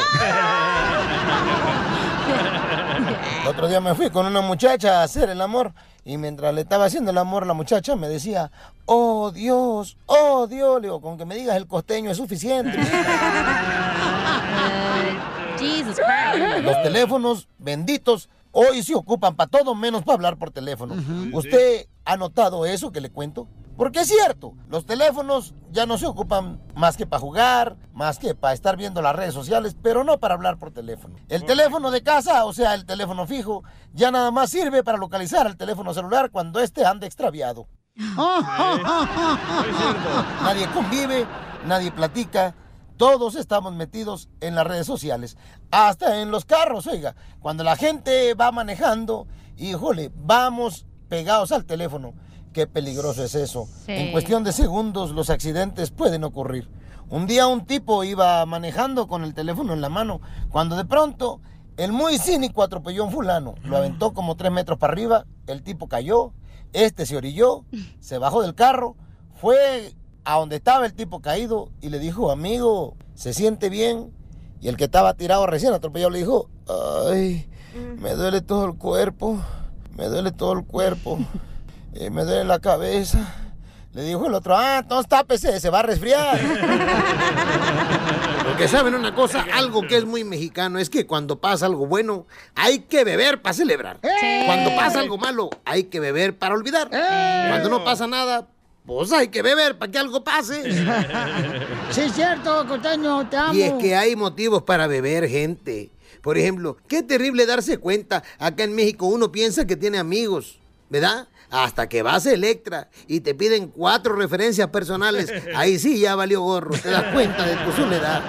El 3.41 3.47
otro 3.47 3.67
día 3.67 3.79
me 3.81 3.93
fui 3.93 4.09
con 4.09 4.25
una 4.25 4.41
muchacha 4.41 5.01
a 5.01 5.03
hacer 5.03 5.29
el 5.29 5.41
amor 5.41 5.73
y 6.05 6.17
mientras 6.17 6.53
le 6.55 6.61
estaba 6.61 6.85
haciendo 6.85 7.11
el 7.11 7.17
amor 7.19 7.45
la 7.45 7.53
muchacha 7.53 7.95
me 7.95 8.09
decía, 8.09 8.51
oh 8.85 9.29
Dios, 9.31 9.97
oh 10.07 10.47
Dios, 10.47 10.81
le 10.81 10.87
digo, 10.87 11.01
con 11.01 11.19
que 11.19 11.25
me 11.25 11.35
digas 11.35 11.55
el 11.55 11.67
costeño 11.67 12.09
es 12.09 12.17
suficiente. 12.17 12.77
Jesus 15.59 15.95
Christ. 15.97 16.63
Los 16.63 16.81
teléfonos 16.81 17.47
benditos 17.59 18.27
hoy 18.51 18.81
se 18.81 18.95
ocupan 18.95 19.35
para 19.35 19.49
todo 19.49 19.75
menos 19.75 20.01
para 20.03 20.15
hablar 20.15 20.37
por 20.37 20.49
teléfono. 20.51 20.95
¿Usted 21.31 21.85
ha 22.05 22.17
notado 22.17 22.65
eso 22.65 22.91
que 22.91 23.01
le 23.01 23.09
cuento? 23.09 23.47
Porque 23.77 24.01
es 24.01 24.07
cierto, 24.07 24.53
los 24.67 24.85
teléfonos 24.85 25.55
ya 25.71 25.87
no 25.87 25.97
se 25.97 26.05
ocupan 26.05 26.61
más 26.75 26.95
que 26.95 27.07
para 27.07 27.19
jugar, 27.19 27.75
más 27.91 28.19
que 28.19 28.35
para 28.35 28.53
estar 28.53 28.77
viendo 28.77 29.01
las 29.01 29.15
redes 29.15 29.33
sociales, 29.33 29.75
pero 29.81 30.03
no 30.03 30.19
para 30.19 30.35
hablar 30.35 30.59
por 30.59 30.71
teléfono. 30.71 31.15
El 31.27 31.43
teléfono 31.43 31.89
de 31.89 32.03
casa, 32.03 32.45
o 32.45 32.53
sea, 32.53 32.75
el 32.75 32.85
teléfono 32.85 33.25
fijo, 33.25 33.63
ya 33.91 34.11
nada 34.11 34.29
más 34.29 34.51
sirve 34.51 34.83
para 34.83 34.99
localizar 34.99 35.47
el 35.47 35.57
teléfono 35.57 35.91
celular 35.93 36.29
cuando 36.29 36.59
éste 36.59 36.85
anda 36.85 37.07
extraviado. 37.07 37.67
Nadie 40.43 40.67
convive, 40.71 41.25
nadie 41.65 41.91
platica, 41.91 42.55
todos 42.97 43.35
estamos 43.35 43.73
metidos 43.73 44.29
en 44.39 44.53
las 44.53 44.67
redes 44.67 44.85
sociales, 44.85 45.35
hasta 45.71 46.21
en 46.21 46.29
los 46.29 46.45
carros, 46.45 46.85
oiga, 46.85 47.15
cuando 47.39 47.63
la 47.63 47.75
gente 47.75 48.35
va 48.35 48.51
manejando, 48.51 49.27
híjole, 49.57 50.11
vamos 50.15 50.85
pegados 51.13 51.51
al 51.51 51.65
teléfono. 51.65 52.15
Qué 52.53 52.65
peligroso 52.65 53.23
es 53.23 53.35
eso. 53.35 53.67
Sí. 53.85 53.91
En 53.91 54.11
cuestión 54.11 54.43
de 54.43 54.51
segundos 54.51 55.11
los 55.11 55.29
accidentes 55.29 55.91
pueden 55.91 56.23
ocurrir. 56.23 56.67
Un 57.07 57.27
día 57.27 57.45
un 57.45 57.67
tipo 57.67 58.03
iba 58.03 58.43
manejando 58.47 59.07
con 59.07 59.23
el 59.23 59.35
teléfono 59.35 59.73
en 59.73 59.81
la 59.81 59.89
mano, 59.89 60.21
cuando 60.49 60.75
de 60.75 60.85
pronto 60.85 61.39
el 61.77 61.91
muy 61.91 62.17
cínico 62.17 62.63
atropelló 62.63 63.03
a 63.03 63.05
un 63.05 63.11
fulano, 63.11 63.53
lo 63.63 63.77
aventó 63.77 64.15
como 64.15 64.35
tres 64.35 64.51
metros 64.51 64.79
para 64.79 64.93
arriba, 64.93 65.25
el 65.45 65.61
tipo 65.61 65.87
cayó, 65.87 66.33
este 66.71 67.05
se 67.05 67.15
orilló, 67.15 67.63
se 67.99 68.17
bajó 68.17 68.41
del 68.41 68.55
carro, 68.55 68.95
fue 69.39 69.93
a 70.23 70.39
donde 70.39 70.55
estaba 70.55 70.87
el 70.87 70.95
tipo 70.95 71.21
caído 71.21 71.69
y 71.79 71.89
le 71.89 71.99
dijo, 71.99 72.31
amigo, 72.31 72.95
¿se 73.13 73.35
siente 73.35 73.69
bien? 73.69 74.11
Y 74.61 74.67
el 74.67 74.77
que 74.77 74.85
estaba 74.85 75.13
tirado 75.13 75.45
recién 75.45 75.73
atropellado 75.73 76.09
le 76.09 76.17
dijo, 76.17 76.49
ay, 76.97 77.47
me 77.99 78.15
duele 78.15 78.41
todo 78.41 78.65
el 78.65 78.73
cuerpo, 78.77 79.37
me 79.97 80.07
duele 80.07 80.31
todo 80.31 80.53
el 80.53 80.65
cuerpo, 80.65 81.19
eh, 81.93 82.09
me 82.09 82.23
duele 82.23 82.45
la 82.45 82.59
cabeza. 82.59 83.35
Le 83.93 84.03
dijo 84.03 84.25
el 84.25 84.33
otro, 84.33 84.57
ah, 84.57 84.79
entonces 84.79 85.07
tápese, 85.07 85.59
se 85.59 85.69
va 85.69 85.79
a 85.79 85.83
resfriar. 85.83 86.39
Porque 88.43 88.67
saben 88.67 88.95
una 88.95 89.13
cosa, 89.13 89.45
algo 89.53 89.83
que 89.83 89.97
es 89.97 90.05
muy 90.05 90.23
mexicano 90.23 90.79
es 90.79 90.89
que 90.89 91.05
cuando 91.05 91.39
pasa 91.39 91.67
algo 91.67 91.85
bueno, 91.85 92.25
hay 92.55 92.79
que 92.79 93.03
beber 93.03 93.43
para 93.43 93.53
celebrar. 93.53 93.99
Cuando 94.47 94.75
pasa 94.75 94.99
algo 94.99 95.19
malo, 95.19 95.51
hay 95.63 95.83
que 95.83 95.99
beber 95.99 96.35
para 96.35 96.55
olvidar. 96.55 96.89
Cuando 96.89 97.69
no 97.69 97.83
pasa 97.83 98.07
nada, 98.07 98.47
pues 98.85 99.11
hay 99.11 99.27
que 99.27 99.43
beber 99.43 99.77
para 99.77 99.91
que 99.91 99.99
algo 99.99 100.23
pase. 100.23 100.63
Sí, 101.91 102.01
es 102.01 102.13
cierto, 102.13 102.67
costeño, 102.67 103.29
te 103.29 103.37
amo. 103.37 103.53
Y 103.53 103.61
es 103.61 103.73
que 103.73 103.95
hay 103.95 104.15
motivos 104.15 104.63
para 104.63 104.87
beber, 104.87 105.29
gente. 105.29 105.91
Por 106.23 106.37
ejemplo, 106.37 106.77
qué 106.87 107.03
terrible 107.03 107.45
darse 107.45 107.77
cuenta. 107.77 108.23
Acá 108.39 108.63
en 108.63 108.73
México 108.73 109.05
uno 109.07 109.29
piensa 109.29 109.67
que 109.67 109.75
tiene 109.75 109.97
amigos, 109.97 110.57
¿verdad? 110.89 111.27
Hasta 111.51 111.89
que 111.89 112.01
vas 112.01 112.25
a 112.25 112.31
Electra 112.31 112.89
y 113.07 113.19
te 113.19 113.35
piden 113.35 113.67
cuatro 113.67 114.15
referencias 114.15 114.69
personales. 114.69 115.29
Ahí 115.55 115.77
sí 115.77 115.99
ya 115.99 116.15
valió 116.15 116.39
gorro. 116.39 116.77
Te 116.77 116.89
das 116.89 117.13
cuenta 117.13 117.45
de 117.45 117.57
tu 117.57 117.73
soledad. 117.73 118.23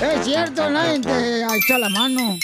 Es 0.00 0.24
cierto, 0.24 0.70
nadie 0.70 1.00
te 1.00 1.42
echa 1.56 1.76
la 1.76 1.88
mano. 1.88 2.38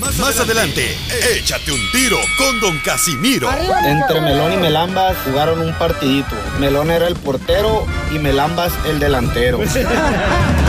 Más, 0.00 0.40
adelante, 0.40 0.96
échate 1.34 1.70
un 1.70 1.80
tiro 1.92 2.16
con 2.38 2.60
Don 2.60 2.78
Casimiro. 2.78 3.48
Entre 3.86 4.20
Melón 4.22 4.54
y 4.54 4.56
Melambas 4.56 5.16
jugaron 5.24 5.60
un 5.60 5.74
partidito. 5.74 6.34
Melón 6.58 6.90
era 6.90 7.08
el 7.08 7.14
portero 7.14 7.86
y 8.10 8.18
Melambas 8.18 8.72
el 8.86 8.98
delantero. 8.98 9.60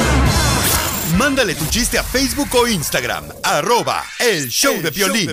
Mándale 1.17 1.55
tu 1.55 1.65
chiste 1.67 1.97
a 1.97 2.03
Facebook 2.03 2.49
o 2.55 2.67
Instagram, 2.67 3.25
arroba 3.43 4.03
el 4.19 4.49
show 4.49 4.73
de 4.81 4.91
Piolín. 4.91 5.29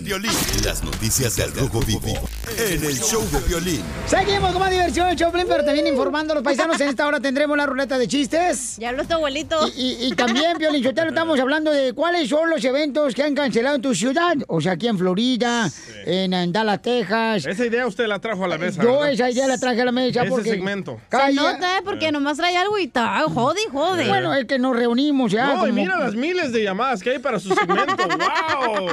Las 0.64 0.84
noticias 0.84 1.34
del 1.36 1.52
Rojo 1.54 1.80
Vivo 1.80 2.28
en 2.56 2.84
el 2.84 3.00
show 3.00 3.26
de 3.32 3.38
Piolín. 3.40 3.82
Seguimos 4.06 4.52
con 4.52 4.60
más 4.60 4.70
diversión 4.70 5.08
en 5.08 5.16
Choplin, 5.16 5.46
pero 5.48 5.64
también 5.64 5.86
informando 5.88 6.32
a 6.32 6.36
los 6.36 6.44
paisanos. 6.44 6.80
En 6.80 6.88
esta 6.90 7.06
hora 7.06 7.18
tendremos 7.20 7.56
la 7.56 7.66
ruleta 7.66 7.98
de 7.98 8.06
chistes. 8.06 8.76
Ya 8.78 8.90
habló 8.90 9.04
tu 9.04 9.14
abuelito. 9.14 9.66
Y, 9.76 9.92
y- 9.94 10.06
y 10.08 10.12
también, 10.14 10.56
Piolín 10.58 10.84
Sotelo, 10.84 11.08
estamos 11.08 11.40
hablando 11.40 11.72
de 11.72 11.92
cuáles 11.94 12.28
son 12.28 12.48
los 12.50 12.62
eventos 12.64 13.14
que 13.14 13.22
han 13.24 13.34
cancelado 13.34 13.76
en 13.76 13.82
tu 13.82 13.94
ciudad. 13.94 14.34
O 14.48 14.60
sea, 14.60 14.72
aquí 14.72 14.86
en 14.88 14.98
Florida, 14.98 15.68
en, 16.06 16.32
en 16.34 16.52
Dallas, 16.52 16.80
Texas. 16.82 17.46
Esa 17.46 17.64
idea 17.66 17.86
usted 17.86 18.06
la 18.06 18.20
trajo 18.20 18.44
a 18.44 18.48
la 18.48 18.58
mesa. 18.58 18.82
Yo 18.82 18.92
¿verdad? 19.00 19.12
esa 19.12 19.30
idea 19.30 19.48
la 19.48 19.58
traje 19.58 19.80
a 19.82 19.84
la 19.86 19.92
mesa 19.92 20.20
Ese 20.20 20.30
porque... 20.30 20.50
segmento. 20.50 21.00
Se 21.10 21.16
Calla. 21.16 21.42
nota, 21.52 21.78
¿eh? 21.78 21.80
Porque 21.84 22.12
nomás 22.12 22.36
trae 22.36 22.56
algo 22.56 22.78
y 22.78 22.84
está 22.84 23.22
jode, 23.22 23.60
jode. 23.72 24.06
Bueno, 24.06 24.32
es 24.34 24.44
que 24.44 24.58
nos 24.58 24.76
reunimos 24.76 25.32
ya. 25.32 25.54
No, 25.54 25.71
mira 25.72 25.98
las 25.98 26.14
miles 26.14 26.52
de 26.52 26.62
llamadas 26.62 27.02
que 27.02 27.10
hay 27.10 27.18
para 27.18 27.38
su 27.40 27.54
segmento. 27.54 27.96
¡Wow! 27.96 28.88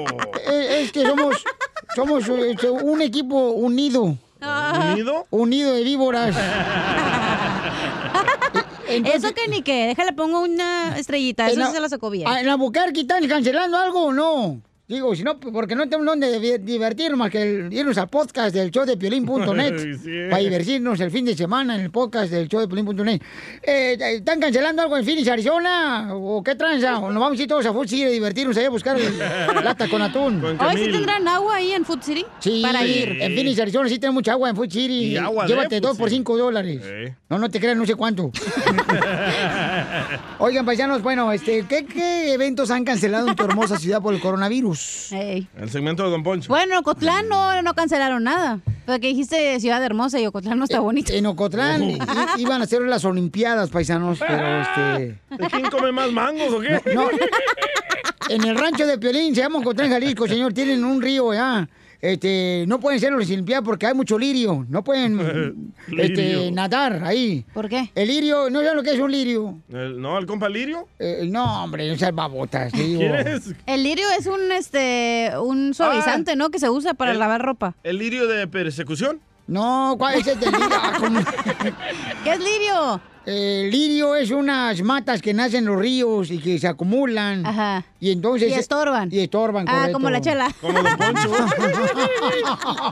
Eh, 0.51 0.81
es 0.83 0.91
que 0.91 1.03
somos, 1.05 1.43
somos 1.95 2.27
eh, 2.29 2.55
un 2.83 3.01
equipo 3.01 3.49
unido. 3.51 4.17
¿Unido? 4.91 5.27
Unido 5.31 5.73
de 5.73 5.83
víboras. 5.83 6.35
Eso 8.87 9.33
que 9.35 9.47
ni 9.47 9.61
que, 9.61 9.87
déjale 9.87 10.13
pongo 10.13 10.41
una 10.41 10.97
estrellita, 10.97 11.47
eso 11.47 11.59
la- 11.59 11.71
se 11.71 11.79
la 11.79 11.89
sacó 11.89 12.09
bien. 12.09 12.27
Ah, 12.27 12.41
¿En 12.41 12.49
Albuquerque 12.49 13.01
están 13.01 13.27
cancelando 13.27 13.77
algo 13.77 14.05
o 14.05 14.13
no? 14.13 14.61
Digo, 14.89 15.15
si 15.15 15.23
no, 15.23 15.39
porque 15.39 15.75
no 15.75 15.83
tenemos 15.83 16.07
donde 16.07 16.35
divi- 16.39 16.57
divertirnos 16.63 17.15
más 17.19 17.29
que 17.29 17.43
el- 17.43 17.71
irnos 17.71 17.95
al 17.99 18.07
podcast 18.09 18.55
del 18.55 18.71
show 18.71 18.85
de 18.87 18.97
piolín.net 18.97 19.77
Sí. 20.03 20.09
para 20.31 20.41
divertirnos 20.41 20.99
el 20.99 21.11
fin 21.11 21.25
de 21.25 21.35
semana 21.37 21.75
en 21.75 21.81
el 21.81 21.91
podcast 21.91 22.31
del 22.31 22.47
show 22.47 22.59
de 22.59 22.67
piolín.net. 22.67 23.21
Eh, 23.61 23.95
¿Están 24.15 24.39
cancelando 24.39 24.81
algo 24.81 24.97
en 24.97 25.05
Phoenix, 25.05 25.27
Arizona? 25.27 26.09
¿O 26.15 26.41
qué 26.43 26.55
tranza? 26.55 26.97
¿O 26.97 27.11
nos 27.11 27.21
vamos 27.21 27.37
a 27.37 27.41
ir 27.43 27.47
todos 27.47 27.67
a 27.67 27.71
Food 27.71 27.87
City 27.87 28.03
a 28.05 28.09
divertirnos 28.09 28.57
ahí 28.57 28.65
a 28.65 28.69
buscar 28.71 28.97
lata 29.63 29.87
con 29.87 30.01
atún? 30.01 30.43
Hoy 30.43 30.77
sí 30.77 30.91
tendrán 30.91 31.27
agua 31.27 31.57
ahí 31.57 31.71
en 31.73 31.85
Food 31.85 32.01
City. 32.01 32.25
Sí, 32.39 32.61
Para 32.63 32.83
ir. 32.83 33.09
en 33.21 33.35
Phoenix, 33.35 33.59
Arizona 33.59 33.87
sí 33.89 33.99
tenemos 33.99 34.15
mucha 34.15 34.31
agua 34.31 34.49
en 34.49 34.55
Food 34.55 34.71
City. 34.71 34.93
Y 35.11 35.17
agua 35.17 35.43
de 35.43 35.49
Llévate 35.49 35.75
Food 35.77 35.87
dos 35.87 35.97
por 35.99 36.09
cinco 36.09 36.35
dólares. 36.35 36.81
No, 37.29 37.37
no 37.37 37.47
te 37.51 37.59
creas, 37.59 37.77
no 37.77 37.85
sé 37.85 37.93
cuánto. 37.93 38.31
Oigan, 40.39 40.65
paisanos, 40.65 41.01
bueno, 41.01 41.31
este, 41.31 41.65
¿qué, 41.67 41.85
qué 41.85 42.33
eventos 42.33 42.71
han 42.71 42.83
cancelado 42.83 43.27
en 43.29 43.35
tu 43.35 43.43
hermosa 43.43 43.77
ciudad 43.77 44.01
por 44.01 44.13
el 44.13 44.21
coronavirus? 44.21 45.11
Ey. 45.11 45.47
El 45.57 45.69
segmento 45.69 46.03
de 46.03 46.11
Don 46.11 46.23
Poncho. 46.23 46.47
Bueno, 46.49 46.81
Cotlán 46.83 47.27
no, 47.27 47.61
no 47.61 47.73
cancelaron 47.73 48.23
nada. 48.23 48.59
Pero 48.85 48.99
que 48.99 49.07
dijiste 49.07 49.59
Ciudad 49.59 49.83
Hermosa 49.83 50.19
y 50.19 50.25
Ocotlán 50.25 50.57
no 50.57 50.63
está 50.63 50.79
bonito. 50.79 51.13
En 51.13 51.25
Ocotlán 51.27 51.97
iban 52.37 52.61
a 52.61 52.63
hacer 52.63 52.81
las 52.81 53.05
Olimpiadas, 53.05 53.69
paisanos, 53.69 54.17
pero 54.19 54.61
este... 54.61 55.19
¿Quién 55.51 55.69
come 55.69 55.91
más 55.91 56.11
mangos 56.11 56.51
o 56.53 56.59
qué? 56.59 56.81
No, 56.95 57.07
en 58.29 58.43
el 58.43 58.57
rancho 58.57 58.87
de 58.87 58.97
Piolín, 58.97 59.35
se 59.35 59.41
llama 59.41 59.59
Ocotlán, 59.59 59.89
Jalisco, 59.89 60.27
señor, 60.27 60.53
tienen 60.53 60.83
un 60.83 61.01
río 61.01 61.33
ya. 61.33 61.67
Este, 62.01 62.63
no 62.67 62.79
pueden 62.79 62.99
ser 62.99 63.11
los 63.11 63.27
Olimpiadas 63.29 63.65
porque 63.65 63.85
hay 63.87 63.93
mucho 63.93 64.17
lirio. 64.17 64.65
No 64.69 64.83
pueden 64.83 65.73
este, 65.97 66.49
nadar 66.51 67.03
ahí. 67.03 67.45
¿Por 67.53 67.67
qué? 67.67 67.91
El 67.93 68.07
lirio, 68.07 68.49
¿no 68.49 68.59
saben 68.61 68.77
lo 68.77 68.83
que 68.83 68.93
es 68.93 68.99
un 68.99 69.11
lirio? 69.11 69.59
El- 69.71 69.99
¿No, 70.01 70.17
el 70.17 70.25
compa 70.25 70.47
Lirio? 70.47 70.87
Eh, 70.97 71.27
no, 71.29 71.63
hombre, 71.63 71.89
no 71.89 71.97
seas 71.97 72.13
babotas. 72.15 72.71
digo. 72.71 72.99
¿Quién 73.01 73.15
es? 73.27 73.53
El 73.65 73.83
lirio 73.83 74.05
es 74.17 74.27
un 74.27 74.51
este 74.51 75.31
un 75.41 75.73
suavizante, 75.73 76.35
¿no? 76.37 76.49
Que 76.49 76.59
se 76.59 76.69
usa 76.69 76.93
para 76.93 77.11
El- 77.11 77.19
lavar 77.19 77.41
ropa. 77.41 77.75
¿El 77.83 77.97
lirio 77.97 78.27
de 78.27 78.47
persecución? 78.47 79.19
No, 79.47 79.95
¿cuál 79.97 80.15
es 80.19 80.27
el 80.27 80.39
del 80.39 80.51
lirio? 80.51 80.67
Ah. 80.71 80.99
¿Qué 82.23 82.31
es 82.33 82.39
lirio? 82.39 83.01
El 83.29 83.69
lirio 83.69 84.15
es 84.15 84.31
unas 84.31 84.81
matas 84.81 85.21
que 85.21 85.35
nacen 85.35 85.59
en 85.59 85.65
los 85.65 85.77
ríos 85.79 86.31
y 86.31 86.39
que 86.39 86.57
se 86.57 86.67
acumulan. 86.67 87.45
Ajá. 87.45 87.85
Y 87.99 88.11
entonces... 88.11 88.49
Y 88.49 88.53
estorban. 88.53 89.09
Y 89.11 89.19
estorban, 89.19 89.67
Ah, 89.69 89.73
correcto. 89.73 89.93
como 89.93 90.09
la 90.09 90.19
chela. 90.21 90.51
Como 90.59 90.81
Don 90.81 90.97
Poncho. 90.97 91.29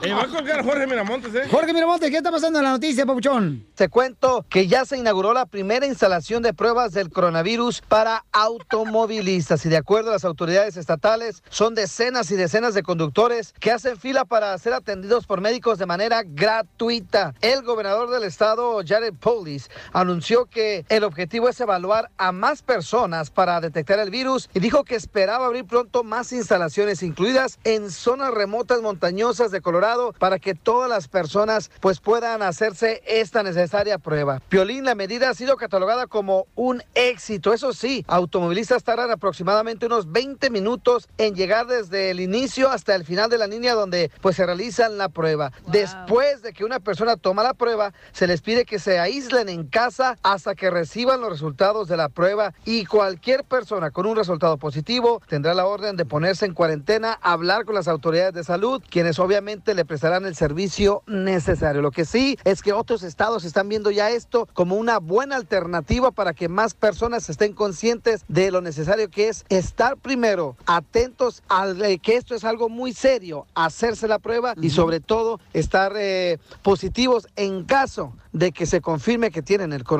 Eh, 0.02 0.12
va 0.12 0.22
a 0.22 0.26
colgar 0.28 0.64
Jorge 0.64 0.86
Miramontes, 0.86 1.34
¿eh? 1.34 1.42
Jorge 1.50 1.72
Miramontes, 1.72 2.10
¿qué 2.10 2.18
está 2.18 2.30
pasando 2.30 2.58
en 2.60 2.64
la 2.66 2.70
noticia, 2.72 3.04
Papuchón? 3.04 3.66
Te 3.74 3.88
cuento 3.88 4.44
que 4.48 4.66
ya 4.68 4.84
se 4.84 4.96
inauguró 4.96 5.32
la 5.32 5.46
primera 5.46 5.86
instalación 5.86 6.42
de 6.42 6.54
pruebas 6.54 6.92
del 6.92 7.10
coronavirus 7.10 7.80
para 7.82 8.24
automovilistas 8.32 9.64
y 9.66 9.68
de 9.68 9.76
acuerdo 9.76 10.10
a 10.10 10.14
las 10.14 10.24
autoridades 10.24 10.76
estatales 10.76 11.42
son 11.48 11.74
decenas 11.74 12.30
y 12.30 12.36
decenas 12.36 12.74
de 12.74 12.82
conductores 12.82 13.54
que 13.58 13.72
hacen 13.72 13.96
fila 13.98 14.24
para 14.24 14.56
ser 14.58 14.72
atendidos 14.72 15.26
por 15.26 15.40
médicos 15.40 15.78
de 15.78 15.86
manera 15.86 16.22
gratuita. 16.24 17.34
El 17.40 17.62
gobernador 17.62 18.10
del 18.10 18.22
estado, 18.24 18.80
Jared 18.86 19.14
Polis, 19.14 19.68
anunció 19.92 20.27
que 20.28 20.84
el 20.90 21.04
objetivo 21.04 21.48
es 21.48 21.58
evaluar 21.58 22.10
a 22.18 22.32
más 22.32 22.60
personas 22.60 23.30
para 23.30 23.60
detectar 23.62 23.98
el 23.98 24.10
virus 24.10 24.50
y 24.52 24.60
dijo 24.60 24.84
que 24.84 24.94
esperaba 24.94 25.46
abrir 25.46 25.64
pronto 25.64 26.04
más 26.04 26.32
instalaciones 26.32 27.02
incluidas 27.02 27.58
en 27.64 27.90
zonas 27.90 28.34
remotas 28.34 28.82
montañosas 28.82 29.50
de 29.50 29.62
Colorado 29.62 30.12
para 30.18 30.38
que 30.38 30.54
todas 30.54 30.90
las 30.90 31.08
personas 31.08 31.70
pues 31.80 32.00
puedan 32.00 32.42
hacerse 32.42 33.02
esta 33.06 33.42
necesaria 33.42 33.96
prueba. 33.96 34.40
Piolín, 34.50 34.84
la 34.84 34.94
medida 34.94 35.30
ha 35.30 35.34
sido 35.34 35.56
catalogada 35.56 36.06
como 36.06 36.46
un 36.54 36.82
éxito. 36.94 37.54
Eso 37.54 37.72
sí, 37.72 38.04
automovilistas 38.06 38.84
tardan 38.84 39.10
aproximadamente 39.10 39.86
unos 39.86 40.12
20 40.12 40.50
minutos 40.50 41.08
en 41.16 41.34
llegar 41.34 41.66
desde 41.66 42.10
el 42.10 42.20
inicio 42.20 42.70
hasta 42.70 42.94
el 42.94 43.06
final 43.06 43.30
de 43.30 43.38
la 43.38 43.46
línea 43.46 43.72
donde 43.72 44.10
pues 44.20 44.36
se 44.36 44.44
realizan 44.44 44.98
la 44.98 45.08
prueba. 45.08 45.52
Después 45.68 46.42
de 46.42 46.52
que 46.52 46.64
una 46.64 46.80
persona 46.80 47.16
toma 47.16 47.42
la 47.42 47.54
prueba, 47.54 47.94
se 48.12 48.26
les 48.26 48.42
pide 48.42 48.66
que 48.66 48.78
se 48.78 48.98
aíslen 48.98 49.48
en 49.48 49.66
casa 49.66 50.17
hasta 50.22 50.54
que 50.54 50.70
reciban 50.70 51.20
los 51.20 51.30
resultados 51.30 51.88
de 51.88 51.96
la 51.96 52.08
prueba 52.08 52.54
y 52.64 52.84
cualquier 52.84 53.44
persona 53.44 53.90
con 53.90 54.06
un 54.06 54.16
resultado 54.16 54.56
positivo 54.56 55.20
tendrá 55.28 55.54
la 55.54 55.66
orden 55.66 55.96
de 55.96 56.04
ponerse 56.04 56.46
en 56.46 56.54
cuarentena, 56.54 57.18
hablar 57.22 57.64
con 57.64 57.74
las 57.74 57.88
autoridades 57.88 58.34
de 58.34 58.44
salud, 58.44 58.82
quienes 58.88 59.18
obviamente 59.18 59.74
le 59.74 59.84
prestarán 59.84 60.26
el 60.26 60.34
servicio 60.34 61.02
necesario. 61.06 61.82
Lo 61.82 61.90
que 61.90 62.04
sí 62.04 62.38
es 62.44 62.62
que 62.62 62.72
otros 62.72 63.02
estados 63.02 63.44
están 63.44 63.68
viendo 63.68 63.90
ya 63.90 64.10
esto 64.10 64.48
como 64.54 64.76
una 64.76 64.98
buena 64.98 65.36
alternativa 65.36 66.10
para 66.10 66.34
que 66.34 66.48
más 66.48 66.74
personas 66.74 67.28
estén 67.28 67.52
conscientes 67.52 68.24
de 68.28 68.50
lo 68.50 68.60
necesario 68.60 69.10
que 69.10 69.28
es 69.28 69.44
estar 69.48 69.96
primero 69.96 70.56
atentos 70.66 71.42
al 71.48 71.80
eh, 71.82 71.98
que 71.98 72.16
esto 72.16 72.34
es 72.34 72.44
algo 72.44 72.68
muy 72.68 72.92
serio, 72.92 73.46
hacerse 73.54 74.08
la 74.08 74.18
prueba 74.18 74.54
y 74.60 74.70
sobre 74.70 75.00
todo 75.00 75.40
estar 75.52 75.92
eh, 75.96 76.38
positivos 76.62 77.28
en 77.36 77.64
caso 77.64 78.12
de 78.32 78.52
que 78.52 78.66
se 78.66 78.80
confirme 78.80 79.30
que 79.30 79.42
tienen 79.42 79.72
el 79.72 79.84
coronavirus. 79.84 79.97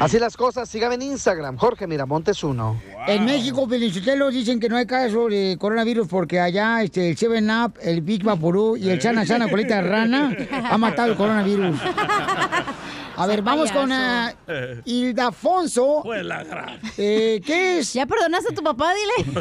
Así 0.00 0.18
las 0.18 0.36
cosas, 0.36 0.68
síganme 0.68 0.96
en 0.96 1.02
Instagram, 1.02 1.56
Jorge 1.56 1.86
Miramontes 1.86 2.42
1. 2.42 2.80
En 3.08 3.24
México, 3.24 3.68
Felicitelos 3.68 4.32
dicen 4.32 4.60
que 4.60 4.68
no 4.68 4.76
hay 4.76 4.86
caso 4.86 5.28
de 5.28 5.56
coronavirus 5.58 6.08
porque 6.08 6.40
allá 6.40 6.82
este, 6.82 7.10
el 7.10 7.16
7-Up, 7.16 7.78
el 7.82 8.00
Big 8.00 8.22
Vaporú 8.22 8.76
y 8.76 8.90
el 8.90 9.00
Sana 9.00 9.24
Sana 9.24 9.48
Colita 9.48 9.76
de 9.76 9.82
Rana 9.88 10.36
ha 10.50 10.78
matado 10.78 11.10
el 11.12 11.16
coronavirus. 11.16 11.76
A 13.16 13.26
ver, 13.26 13.40
vamos 13.40 13.72
con 13.72 13.90
ah, 13.92 14.34
Ildafonso. 14.84 16.02
Fue 16.02 16.22
la 16.22 16.44
gran. 16.44 16.78
Eh, 16.98 17.40
¿Qué 17.44 17.78
es? 17.78 17.94
¿Ya 17.94 18.04
perdonaste 18.04 18.52
a 18.52 18.54
tu 18.54 18.62
papá, 18.62 18.92
dile? 18.94 19.32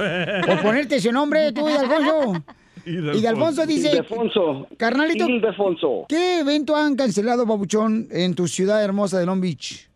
Por 0.45 0.62
ponerte 0.62 0.95
ese 0.95 1.12
nombre, 1.12 1.51
tú, 1.51 1.67
Ildefonso. 2.89 3.17
Ildefonso 3.17 3.65
dice... 3.65 3.89
Ildefonso. 3.91 4.67
Carnalito, 4.77 5.27
Ildefonso. 5.29 6.05
¿qué 6.09 6.39
evento 6.39 6.75
han 6.75 6.95
cancelado, 6.95 7.45
Babuchón, 7.45 8.07
en 8.11 8.35
tu 8.35 8.47
ciudad 8.47 8.83
hermosa 8.83 9.19
de 9.19 9.25
Long 9.25 9.41
Beach? 9.41 9.89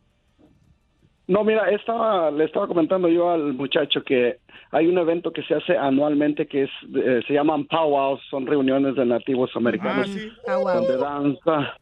No, 1.28 1.44
mira, 1.44 1.70
estaba, 1.70 2.32
le 2.32 2.46
estaba 2.46 2.68
comentando 2.68 3.08
yo 3.08 3.30
al 3.30 3.54
muchacho 3.54 4.04
que 4.04 4.38
hay 4.72 4.88
un 4.88 4.98
evento 4.98 5.32
que 5.32 5.44
se 5.44 5.54
hace 5.54 5.78
anualmente 5.78 6.48
que 6.48 6.64
es 6.64 6.70
eh, 6.96 7.22
se 7.28 7.34
llaman 7.34 7.66
powwows, 7.66 8.20
son 8.32 8.48
reuniones 8.48 8.96
de 8.96 9.06
nativos 9.06 9.52
americanos 9.56 10.10
donde 10.48 10.98
danza, 10.98 11.78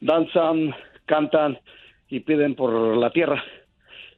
danzan, 0.00 0.72
cantan 1.06 1.58
y 2.08 2.20
piden 2.20 2.54
por 2.54 2.96
la 2.96 3.10
tierra. 3.10 3.42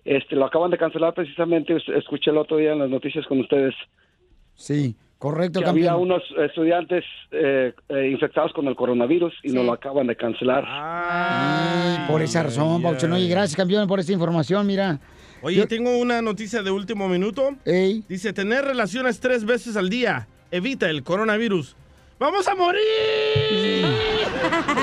Este, 0.04 0.34
lo 0.36 0.44
acaban 0.46 0.70
de 0.70 0.78
cancelar 0.78 1.14
precisamente, 1.14 1.76
es- 1.76 1.88
escuché 1.88 2.30
el 2.30 2.36
otro 2.38 2.56
día 2.58 2.72
en 2.72 2.80
las 2.80 2.90
noticias 2.90 3.24
con 3.26 3.40
ustedes. 3.40 3.74
Sí, 4.54 4.94
correcto, 5.22 5.60
que 5.60 5.66
campeón. 5.66 5.88
había 5.88 5.96
unos 5.96 6.22
estudiantes 6.36 7.04
eh, 7.30 7.72
eh, 7.88 8.08
infectados 8.10 8.52
con 8.52 8.66
el 8.66 8.74
coronavirus 8.74 9.32
y 9.44 9.52
nos 9.52 9.64
lo 9.64 9.72
acaban 9.72 10.08
de 10.08 10.16
cancelar. 10.16 10.64
Ay, 10.66 12.08
por 12.08 12.20
esa 12.22 12.42
razón, 12.42 12.82
Babuchón. 12.82 13.12
Oye, 13.12 13.28
gracias, 13.28 13.56
campeón, 13.56 13.86
por 13.86 14.00
esta 14.00 14.12
información, 14.12 14.66
mira. 14.66 14.98
Oye, 15.40 15.64
tengo 15.68 15.96
una 15.96 16.20
noticia 16.22 16.64
de 16.64 16.72
último 16.72 17.08
minuto. 17.08 17.50
Dice, 18.08 18.32
tener 18.32 18.64
relaciones 18.64 19.20
tres 19.20 19.44
veces 19.44 19.76
al 19.76 19.88
día 19.88 20.26
evita 20.50 20.90
el 20.90 21.04
coronavirus. 21.04 21.76
¡Vamos 22.22 22.46
a 22.46 22.54
morir! 22.54 22.80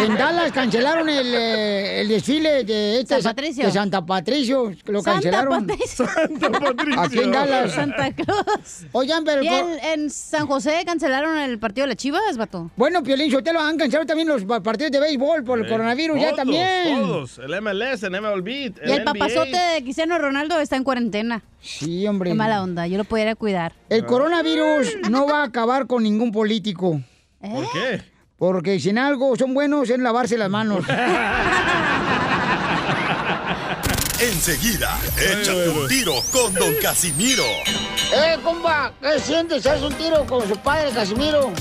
En 0.02 0.16
Dallas 0.16 0.52
cancelaron 0.54 1.10
el, 1.10 1.34
eh, 1.36 2.02
el 2.02 2.08
desfile 2.08 2.64
de, 2.64 3.02
este, 3.02 3.22
San 3.22 3.36
Patricio. 3.36 3.66
de 3.66 3.72
Santa 3.72 4.06
Patricio. 4.06 4.74
Lo 4.86 5.02
Santa 5.02 5.12
cancelaron. 5.14 5.68
Patricio. 5.68 6.06
Aquí 6.98 7.20
en 7.20 7.32
Dallas. 7.32 7.74
Santa 7.74 8.14
Cruz. 8.16 8.86
Oigan, 8.94 9.26
pero... 9.26 9.44
¿Y 9.44 9.48
en, 9.48 9.68
en 9.84 10.10
San 10.10 10.48
José 10.48 10.82
cancelaron 10.86 11.38
el 11.38 11.60
partido 11.60 11.84
de 11.84 11.90
las 11.90 11.98
Chivas, 11.98 12.38
vato? 12.38 12.72
Bueno, 12.78 13.04
Piolín, 13.04 13.32
te 13.44 13.52
lo 13.54 13.60
han 13.60 13.78
cancelado 13.78 14.06
también 14.06 14.30
los 14.30 14.46
pa- 14.46 14.62
partidos 14.62 14.92
de 14.94 15.00
béisbol 15.02 15.44
por 15.44 15.60
el 15.60 15.66
Eh, 15.66 15.70
coronavirus, 15.70 16.20
ya 16.22 16.34
también. 16.36 17.02
Todos, 17.02 17.38
el 17.40 17.62
MLS, 17.62 18.04
el 18.04 18.12
MLB, 18.22 18.48
el, 18.48 18.74
Y 18.88 18.92
el 18.92 19.04
NBA. 19.04 19.06
papazote 19.06 19.58
de 19.58 19.84
Cristiano 19.84 20.18
Ronaldo 20.18 20.60
está 20.62 20.78
en 20.78 20.84
cuarentena. 20.86 21.44
Sí, 21.62 22.08
hombre. 22.08 22.30
Qué 22.30 22.36
mala 22.36 22.64
onda, 22.64 22.88
yo 22.88 22.98
lo 22.98 23.04
pudiera 23.04 23.36
cuidar. 23.36 23.74
El 23.90 24.06
coronavirus 24.06 24.88
no 25.10 25.28
va 25.28 25.42
a 25.42 25.44
acabar 25.46 25.88
con 25.88 26.04
ningún 26.04 26.32
político. 26.32 27.02
¿Por 27.40 27.72
qué? 27.72 28.02
Porque 28.38 28.80
si 28.80 28.90
en 28.90 28.98
algo 28.98 29.36
son 29.36 29.54
buenos 29.54 29.90
es 29.90 30.00
lavarse 30.00 30.38
las 30.38 30.50
manos. 30.50 30.86
Enseguida, 34.20 34.98
échate 35.18 35.70
un 35.70 35.88
tiro 35.88 36.16
con 36.34 36.54
Don 36.54 36.74
Casimiro. 36.82 37.46
¡Eh, 38.14 38.38
compa! 38.44 38.92
¿Qué 39.02 39.18
sientes? 39.20 39.66
¿Haz 39.66 39.82
un 39.82 39.94
tiro 39.94 40.26
con 40.26 40.46
su 40.48 40.58
padre, 40.58 40.92
Casimiro? 40.92 41.54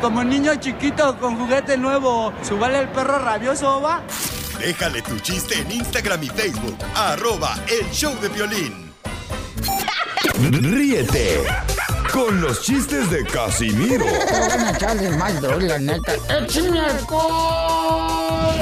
Como 0.00 0.22
niño 0.22 0.54
chiquito 0.56 1.18
con 1.18 1.36
juguete 1.36 1.76
nuevo, 1.76 2.32
¿subale 2.42 2.80
el 2.80 2.88
perro 2.88 3.18
rabioso, 3.18 3.80
va? 3.80 4.02
Déjale 4.60 5.02
tu 5.02 5.18
chiste 5.18 5.58
en 5.58 5.72
Instagram 5.72 6.22
y 6.22 6.28
Facebook, 6.28 6.78
arroba 6.94 7.56
el 7.66 7.90
show 7.90 8.14
de 8.20 8.28
violín. 8.28 8.92
Ríete 10.70 11.40
con 12.14 12.40
los 12.40 12.62
chistes 12.62 13.10
de 13.10 13.24
Casimiro 13.24 14.04
Te 14.04 14.40
van 14.48 14.60
a 14.60 14.70
echarle 14.70 15.10
más 15.16 15.42
droga, 15.42 15.66
la 15.66 15.78
neta. 15.80 16.12
¡Échame 16.28 16.78
alcohol! 16.78 18.54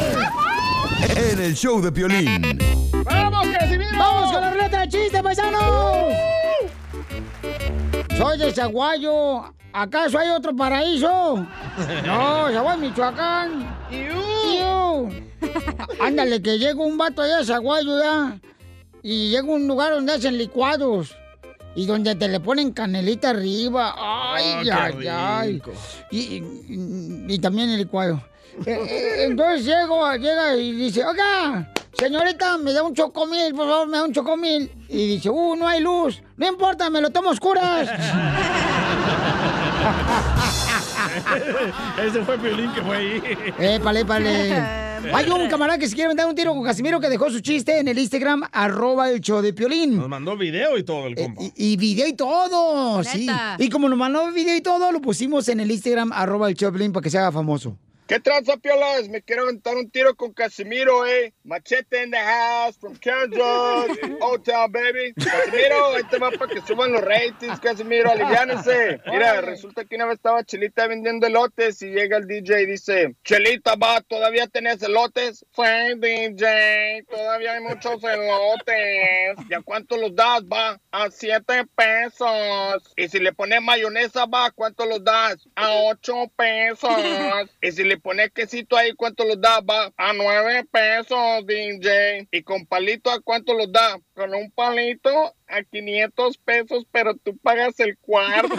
en 1.15 1.41
el 1.41 1.55
show 1.55 1.83
de 1.83 1.93
Piolín. 1.93 2.59
¡Vamos, 3.05 3.47
Casimiro! 3.59 3.99
¡Vamos 3.99 4.33
con 4.33 4.41
la 4.41 4.51
ruleta 4.53 4.81
de 4.81 4.89
chiste, 4.89 5.23
paisano! 5.23 6.09
Soy 8.17 8.39
de 8.39 8.55
Zaguayo. 8.55 9.53
¿Acaso 9.75 10.19
hay 10.19 10.31
otro 10.31 10.57
paraíso? 10.57 11.47
No, 12.07 12.49
Zaguayo, 12.51 12.79
Michoacán. 12.79 13.77
¡Iu! 13.91 15.11
Ándale, 16.01 16.41
que 16.41 16.59
llega 16.59 16.81
un 16.81 16.97
vato 16.97 17.21
allá 17.21 17.39
de 17.39 17.45
Zaguayo 17.45 18.03
ya. 18.03 18.39
Y 19.03 19.31
llega 19.31 19.47
a 19.47 19.51
un 19.51 19.67
lugar 19.67 19.93
donde 19.93 20.15
hacen 20.15 20.39
licuados. 20.39 21.17
Y 21.75 21.87
donde 21.87 22.15
te 22.15 22.29
le 22.29 22.39
ponen 22.41 22.73
canelita 22.73 23.31
arriba. 23.31 23.95
¡Ay, 23.97 24.69
Ah, 24.71 24.85
ay, 24.85 24.95
qué 25.01 25.09
ay! 25.11 25.53
rico. 25.55 25.73
Y, 26.11 26.19
y- 26.19 27.25
y 27.29 27.39
también 27.39 27.71
el 27.71 27.79
licuado. 27.79 28.23
Eh, 28.67 28.71
eh, 28.71 29.25
Entonces 29.25 29.65
llego, 29.65 30.13
llega 30.17 30.55
y 30.57 30.73
dice, 30.73 31.03
oiga, 31.07 31.73
señorita, 31.99 32.59
me 32.59 32.75
da 32.75 32.83
un 32.83 32.93
chocomil, 32.95 33.55
por 33.55 33.67
favor, 33.67 33.89
me 33.89 33.97
da 33.97 34.05
un 34.05 34.13
chocomil. 34.13 34.71
Y 34.91 35.07
dice, 35.15 35.31
uh, 35.31 35.57
no 35.57 35.67
hay 35.67 35.81
luz. 35.81 36.23
No 36.37 36.47
importa, 36.47 36.91
me 36.91 37.01
lo 37.01 37.09
tomo 37.11 37.31
oscuras. 37.31 37.89
Ese 42.03 42.23
fue 42.25 42.39
Piolín 42.39 42.73
que 42.73 42.83
fue 42.83 42.97
ahí. 42.97 43.23
Épale, 43.59 44.01
épale. 44.01 44.63
Hay 45.15 45.29
un 45.29 45.49
camarada 45.49 45.79
que 45.79 45.89
se 45.89 45.95
quiere 45.95 46.09
mandar 46.09 46.27
un 46.27 46.35
tiro 46.35 46.55
con 46.55 46.63
Casimiro 46.63 47.01
que 47.01 47.09
dejó 47.09 47.31
su 47.31 47.41
chiste 47.41 47.79
en 47.79 47.89
el 47.89 47.99
Instagram, 47.99 48.43
arroba 48.53 49.11
el 49.11 49.21
show 49.21 49.41
de 49.41 49.53
Piolín. 49.53 49.97
Nos 49.97 50.09
mandó 50.09 50.37
video 50.37 50.79
y 50.79 50.85
todo 50.85 51.07
el 51.07 51.17
compa. 51.17 51.43
Y, 51.43 51.53
y 51.57 51.77
video 51.77 52.07
y 52.07 52.13
todo, 52.13 53.03
sí. 53.03 53.27
Neta. 53.27 53.57
Y 53.59 53.69
como 53.69 53.89
nos 53.89 53.99
mandó 53.99 54.31
video 54.33 54.57
y 54.57 54.61
todo, 54.61 54.93
lo 54.93 55.01
pusimos 55.01 55.49
en 55.49 55.61
el 55.61 55.71
Instagram, 55.71 56.13
arroba 56.13 56.49
el 56.49 56.55
show 56.55 56.71
de 56.71 56.79
Piolín, 56.79 56.93
para 56.93 57.03
que 57.03 57.11
se 57.11 57.19
haga 57.19 57.33
famoso. 57.33 57.77
¿Qué 58.13 58.21
tranza, 58.21 58.59
piolas? 58.59 59.09
Me 59.09 59.23
quiero 59.23 59.45
aventar 59.45 59.75
un 59.75 59.91
tiro 59.91 60.15
con 60.15 60.35
Casimiro, 60.35 61.07
eh. 61.07 61.33
Machete 61.45 62.03
in 62.03 62.11
the 62.11 62.19
house 62.19 62.77
from 62.77 62.95
Kansas. 62.97 63.41
Hotel, 64.21 64.69
baby. 64.69 65.15
Casimiro, 65.15 65.95
ahí 65.95 66.03
te 66.11 66.19
va 66.19 66.31
para 66.31 66.53
que 66.53 66.61
suban 66.61 66.93
los 66.93 67.01
ratings, 67.01 67.59
Casimiro. 67.59 68.11
Aliviánense. 68.11 69.01
Mira, 69.07 69.41
resulta 69.41 69.87
que 69.87 69.97
una 69.97 70.05
vez 70.05 70.17
estaba 70.17 70.45
Chelita 70.45 70.87
vendiendo 70.89 71.27
elotes 71.27 71.81
y 71.81 71.87
llega 71.87 72.19
el 72.19 72.27
DJ 72.27 72.65
y 72.65 72.67
dice, 72.67 73.17
Chelita, 73.25 73.77
va, 73.77 74.03
¿todavía 74.03 74.47
tenés 74.47 74.83
elotes? 74.83 75.47
Fue, 75.53 75.95
DJ, 75.97 77.07
todavía 77.09 77.55
hay 77.55 77.63
muchos 77.63 78.05
elotes. 78.05 79.39
¿Y 79.49 79.55
a 79.55 79.63
cuánto 79.63 79.97
los 79.97 80.15
das, 80.15 80.43
va? 80.43 80.79
A 80.91 81.11
siete 81.11 81.65
pesos. 81.75 82.93
Y 82.95 83.09
si 83.09 83.21
le 83.21 83.33
pones 83.33 83.63
mayonesa, 83.63 84.27
va, 84.27 84.51
¿cuánto 84.51 84.85
los 84.85 85.03
das? 85.03 85.49
A 85.55 85.71
ocho 85.87 86.31
pesos. 86.37 86.91
Y 87.63 87.71
si 87.71 87.85
le 87.85 88.02
pones 88.03 88.31
quesito 88.33 88.77
ahí, 88.77 88.93
¿cuánto 88.93 89.25
los 89.25 89.41
da? 89.41 89.61
Va 89.61 89.93
a 89.97 90.13
nueve 90.13 90.67
pesos, 90.71 91.47
DJ. 91.47 92.29
Y 92.31 92.43
con 92.43 92.67
palito, 92.67 93.11
¿a 93.11 93.21
cuánto 93.21 93.55
los 93.55 93.71
da? 93.73 93.99
Con 94.15 94.35
un 94.35 94.51
palito 94.51 95.35
a 95.49 95.63
500 95.63 96.37
pesos, 96.39 96.85
pero 96.91 97.15
tú 97.17 97.37
pagas 97.39 97.79
el 97.81 97.97
cuarto. 97.99 98.57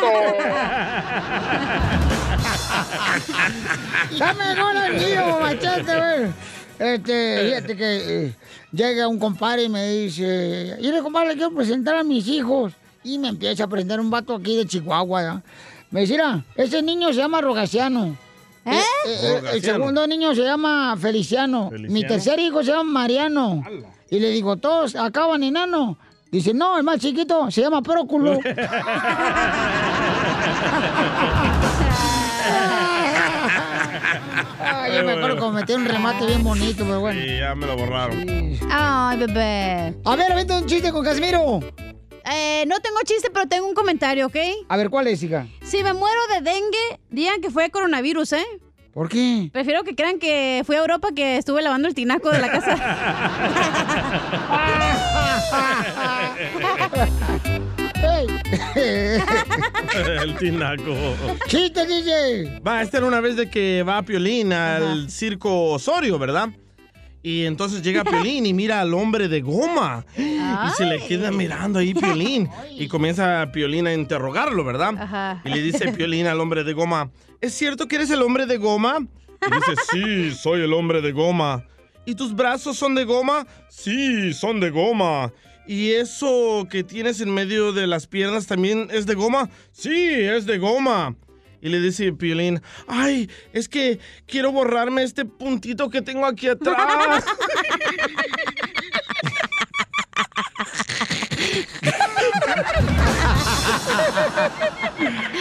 ¡Dame 4.17 4.55
gol 4.55 4.77
el 4.77 4.93
mío, 4.93 5.39
machete, 5.39 5.83
güey! 5.83 6.31
Este, 6.79 7.45
fíjate 7.45 7.77
que 7.77 8.25
eh, 8.25 8.35
llega 8.71 9.07
un 9.07 9.19
compadre 9.19 9.63
y 9.63 9.69
me 9.69 9.87
dice, 9.89 10.77
mire, 10.81 11.01
compadre, 11.01 11.33
quiero 11.33 11.53
presentar 11.53 11.95
a 11.95 12.03
mis 12.03 12.27
hijos. 12.27 12.73
Y 13.03 13.19
me 13.19 13.27
empieza 13.27 13.65
a 13.65 13.67
presentar 13.67 13.99
un 13.99 14.09
vato 14.09 14.33
aquí 14.33 14.55
de 14.55 14.65
Chihuahua, 14.65 15.21
¿ya? 15.21 15.43
Me 15.91 16.01
dice, 16.01 16.13
mira, 16.13 16.43
ese 16.55 16.81
niño 16.81 17.09
se 17.09 17.19
llama 17.19 17.41
Rogaciano. 17.41 18.17
¿Eh? 18.65 18.81
el 19.05 19.35
Rogaciano. 19.41 19.77
segundo 19.79 20.07
niño 20.07 20.33
se 20.35 20.41
llama 20.43 20.95
Feliciano. 20.97 21.69
Mi 21.71 22.05
tercer 22.05 22.39
hijo 22.39 22.63
se 22.63 22.71
llama 22.71 22.83
Mariano. 22.83 23.63
Y 24.09 24.19
le 24.19 24.29
digo, 24.29 24.57
¿todos 24.57 24.95
acaban 24.95 25.43
enano? 25.43 25.97
Dice, 26.31 26.53
no, 26.53 26.77
el 26.77 26.83
más 26.83 26.99
chiquito 26.99 27.51
se 27.51 27.61
llama 27.61 27.81
Próculo. 27.81 28.39
Ay, 34.59 34.95
yo 34.95 35.03
me 35.03 35.11
acuerdo 35.13 35.35
que 35.47 35.51
metí 35.53 35.73
un 35.73 35.85
remate 35.85 36.25
bien 36.25 36.43
bonito, 36.43 36.83
pero 36.85 36.99
bueno. 37.01 37.19
Y 37.19 37.39
ya 37.39 37.55
me 37.55 37.65
lo 37.67 37.75
borraron. 37.77 38.25
Ay, 38.71 39.17
bebé. 39.17 39.95
A 40.05 40.15
ver, 40.15 40.35
vente 40.35 40.53
un 40.57 40.65
chiste 40.65 40.91
con 40.91 41.03
Casimiro. 41.03 41.59
Eh, 42.31 42.65
no 42.67 42.79
tengo 42.79 42.97
chiste, 43.05 43.29
pero 43.33 43.47
tengo 43.47 43.67
un 43.67 43.73
comentario, 43.73 44.27
¿ok? 44.27 44.35
A 44.69 44.77
ver, 44.77 44.89
¿cuál 44.89 45.07
es, 45.07 45.21
hija? 45.23 45.47
Si 45.63 45.83
me 45.83 45.93
muero 45.93 46.19
de 46.33 46.41
dengue, 46.41 46.99
digan 47.09 47.41
que 47.41 47.49
fue 47.49 47.69
coronavirus, 47.69 48.33
¿eh? 48.33 48.45
¿Por 48.93 49.09
qué? 49.09 49.49
Prefiero 49.51 49.83
que 49.83 49.95
crean 49.95 50.19
que 50.19 50.61
fui 50.65 50.75
a 50.75 50.79
Europa 50.79 51.09
que 51.15 51.37
estuve 51.37 51.61
lavando 51.63 51.87
el 51.87 51.95
tinaco 51.95 52.29
de 52.29 52.39
la 52.39 52.51
casa. 52.51 52.77
el 59.95 60.37
tinaco. 60.37 60.93
¡Chiste, 61.47 61.85
DJ! 61.85 62.59
Va, 62.65 62.81
esta 62.81 62.97
era 62.97 63.07
una 63.07 63.19
vez 63.19 63.35
de 63.35 63.49
que 63.49 63.83
va 63.83 64.03
Piolín 64.03 64.53
al 64.53 65.09
circo 65.09 65.71
Osorio, 65.71 66.19
¿verdad? 66.19 66.49
Y 67.25 67.45
entonces 67.45 67.81
llega 67.81 68.03
Piolín 68.03 68.45
y 68.45 68.53
mira 68.53 68.81
al 68.81 68.93
hombre 68.93 69.29
de 69.29 69.39
goma. 69.39 70.05
Y 70.17 70.69
se 70.75 70.85
le 70.85 70.99
queda 70.99 71.31
mirando 71.31 71.79
ahí 71.79 71.93
Piolín. 71.93 72.49
Y 72.77 72.89
comienza 72.89 73.49
Piolín 73.53 73.87
a 73.87 73.93
interrogarlo, 73.93 74.65
¿verdad? 74.65 74.93
Ajá. 74.99 75.41
Y 75.45 75.49
le 75.49 75.61
dice 75.61 75.93
Piolín 75.93 76.27
al 76.27 76.41
hombre 76.41 76.65
de 76.65 76.73
goma, 76.73 77.09
¿es 77.39 77.53
cierto 77.53 77.87
que 77.87 77.95
eres 77.95 78.11
el 78.11 78.21
hombre 78.21 78.45
de 78.45 78.57
goma? 78.57 78.97
Y 78.99 79.55
dice, 79.55 79.81
sí, 79.91 80.31
soy 80.35 80.61
el 80.61 80.73
hombre 80.73 81.01
de 81.01 81.13
goma. 81.13 81.65
¿Y 82.05 82.15
tus 82.15 82.35
brazos 82.35 82.77
son 82.77 82.93
de 82.93 83.05
goma? 83.05 83.47
Sí, 83.69 84.33
son 84.33 84.59
de 84.59 84.69
goma. 84.69 85.31
¿Y 85.65 85.91
eso 85.91 86.67
que 86.69 86.83
tienes 86.83 87.21
en 87.21 87.33
medio 87.33 87.71
de 87.71 87.87
las 87.87 88.05
piernas 88.05 88.47
también 88.47 88.89
es 88.91 89.05
de 89.05 89.15
goma? 89.15 89.49
Sí, 89.71 89.95
es 89.95 90.45
de 90.45 90.57
goma. 90.57 91.15
Y 91.63 91.69
le 91.69 91.79
dice 91.79 92.11
Piolín, 92.11 92.61
ay, 92.89 93.29
es 93.53 93.69
que 93.69 93.97
quiero 94.27 94.51
borrarme 94.51 95.01
este 95.01 95.23
puntito 95.23 95.89
que 95.89 96.01
tengo 96.01 96.25
aquí 96.25 96.49
atrás. 96.49 97.23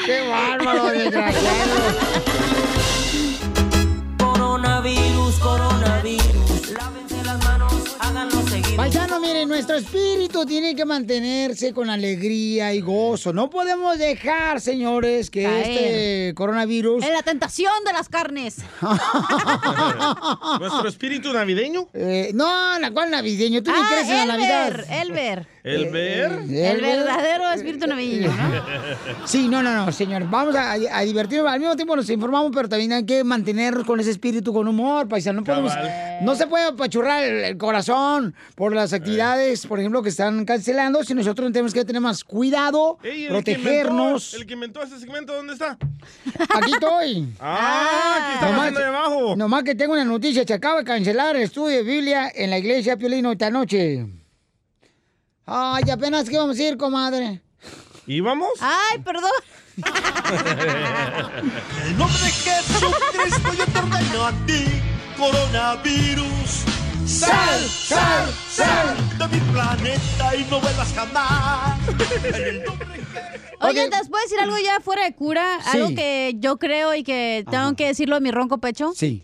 ¡Qué 0.07 0.29
bárbaro, 0.29 0.87
desgraciado! 0.91 1.75
Coronavirus, 4.19 4.19
coronavirus. 4.19 5.22
Paisano, 8.77 9.21
miren, 9.21 9.49
nuestro 9.49 9.77
espíritu 9.77 10.47
tiene 10.47 10.75
que 10.75 10.85
mantenerse 10.87 11.73
con 11.75 11.91
alegría 11.91 12.73
y 12.73 12.81
gozo. 12.81 13.33
No 13.33 13.51
podemos 13.51 13.99
dejar, 13.99 14.61
señores, 14.63 15.31
que 15.31 15.43
Caer. 15.45 15.67
este 15.69 16.35
coronavirus... 16.35 17.05
En 17.05 17.13
la 17.13 17.23
tentación 17.23 17.73
de 17.85 17.93
las 17.93 18.09
carnes. 18.09 18.57
¿Nuestro 20.59 20.89
espíritu 20.89 21.33
navideño? 21.35 21.89
Eh, 21.93 22.31
no, 22.35 22.79
la 22.79 22.91
cual 22.91 23.11
navideño. 23.11 23.63
Tú 23.63 23.71
ni 23.71 23.77
Ah, 23.79 23.87
crees 23.91 24.09
en 24.09 24.17
la 24.17 24.37
Navidad. 24.37 24.69
Elber, 24.69 24.87
Elber. 24.91 25.47
¿El 25.65 25.91
ver? 25.93 26.33
El 26.51 26.81
verdadero 26.81 27.53
espíritu 27.53 27.87
navideño, 27.87 28.33
¿no? 28.35 28.63
Sí, 29.27 29.47
no, 29.49 29.63
no, 29.63 29.73
no, 29.87 29.93
señor. 29.93 30.29
Vamos 30.29 30.57
a, 30.57 30.73
a 30.73 31.01
divertirnos. 31.03 31.49
Al 31.53 31.61
mismo 31.61 31.77
tiempo 31.77 31.95
nos 31.95 32.11
informamos, 32.11 32.51
pero 32.53 32.69
también 32.69 32.93
hay 32.93 33.07
que 33.07 33.23
mantenernos 33.23 33.85
con 33.87 34.01
ese 34.01 34.11
espíritu, 34.11 34.53
con 34.53 34.67
humor, 34.67 35.07
paisano. 35.09 35.41
No, 35.41 35.45
podemos, 35.47 35.73
no 36.23 36.35
se 36.35 36.49
puede 36.49 36.65
apachurrar 36.67 37.23
el, 37.23 37.45
el 37.45 37.57
corazón 37.59 38.35
por 38.57 38.75
las 38.75 38.93
actividades, 38.93 39.65
por 39.69 39.79
ejemplo, 39.79 40.03
que 40.03 40.09
están 40.09 40.45
cancelando. 40.45 41.05
Si 41.05 41.15
nosotros 41.15 41.53
tenemos 41.53 41.73
que 41.73 41.85
tener 41.85 42.03
más 42.03 42.25
cuidado, 42.25 42.99
Ey, 43.05 43.23
el 43.27 43.45
que 43.45 43.55
protegernos. 43.55 44.33
inventó- 44.35 44.37
el 44.43 44.47
que 44.47 44.55
inventó 44.55 44.83
ese 44.83 44.99
segmento, 44.99 45.33
¿dónde 45.33 45.53
está? 45.53 45.79
Aquí 46.57 46.73
estoy. 46.73 47.29
Ah, 47.41 48.17
aquí 48.19 48.35
está 48.35 48.47
Nomás- 48.47 48.59
hablando 48.59 48.81
de 48.81 48.87
abajo. 48.87 49.37
Nomás 49.37 49.63
que 49.63 49.75
tengo 49.77 49.93
una 49.93 50.05
noticia. 50.05 50.45
Se 50.45 50.55
acaba 50.55 50.79
de 50.81 50.85
cancelar 50.85 51.37
el 51.37 51.43
estudio 51.43 51.77
de 51.77 51.83
Biblia 51.85 52.33
en 52.35 52.51
la 52.51 52.59
iglesia 52.59 52.97
Piolino 52.97 53.31
esta 53.31 53.49
noche. 53.51 54.07
Ay, 55.47 55.91
apenas 55.91 56.29
que 56.29 56.39
vamos 56.39 56.59
a 56.59 56.63
ir, 56.63 56.77
comadre. 56.77 57.41
¿Y 58.07 58.21
vamos? 58.21 58.51
Ay, 58.61 58.99
perdón. 58.99 59.31
En 61.87 61.99
nombre 61.99 62.19
de 62.19 62.31
Jesucristo 62.31 63.53
yo 63.57 63.67
te 63.67 63.79
ordeno 63.79 64.27
a 64.27 64.33
ti, 64.47 64.65
coronavirus. 65.17 66.65
Sal, 67.07 67.61
sal, 67.69 68.33
sal. 68.49 68.97
de 69.19 69.29
mi 69.29 69.41
planeta 69.53 70.37
y 70.37 70.45
no 70.51 70.61
vuelvas 70.61 70.93
jamás. 70.95 71.79
En 72.25 72.35
el 72.35 72.63
nombre 72.65 73.03
Oye, 73.61 73.89
¿te 73.89 74.09
puedo 74.09 74.23
decir 74.25 74.39
algo 74.41 74.57
ya 74.59 74.81
fuera 74.81 75.05
de 75.05 75.15
cura? 75.15 75.59
Sí. 75.63 75.79
Algo 75.79 75.95
que 75.95 76.35
yo 76.39 76.59
creo 76.59 76.95
y 76.95 77.03
que 77.03 77.45
tengo 77.51 77.75
que 77.77 77.87
decirlo 77.87 78.17
a 78.17 78.21
mi 78.21 78.31
ronco 78.31 78.59
pecho. 78.59 78.93
Sí. 78.95 79.23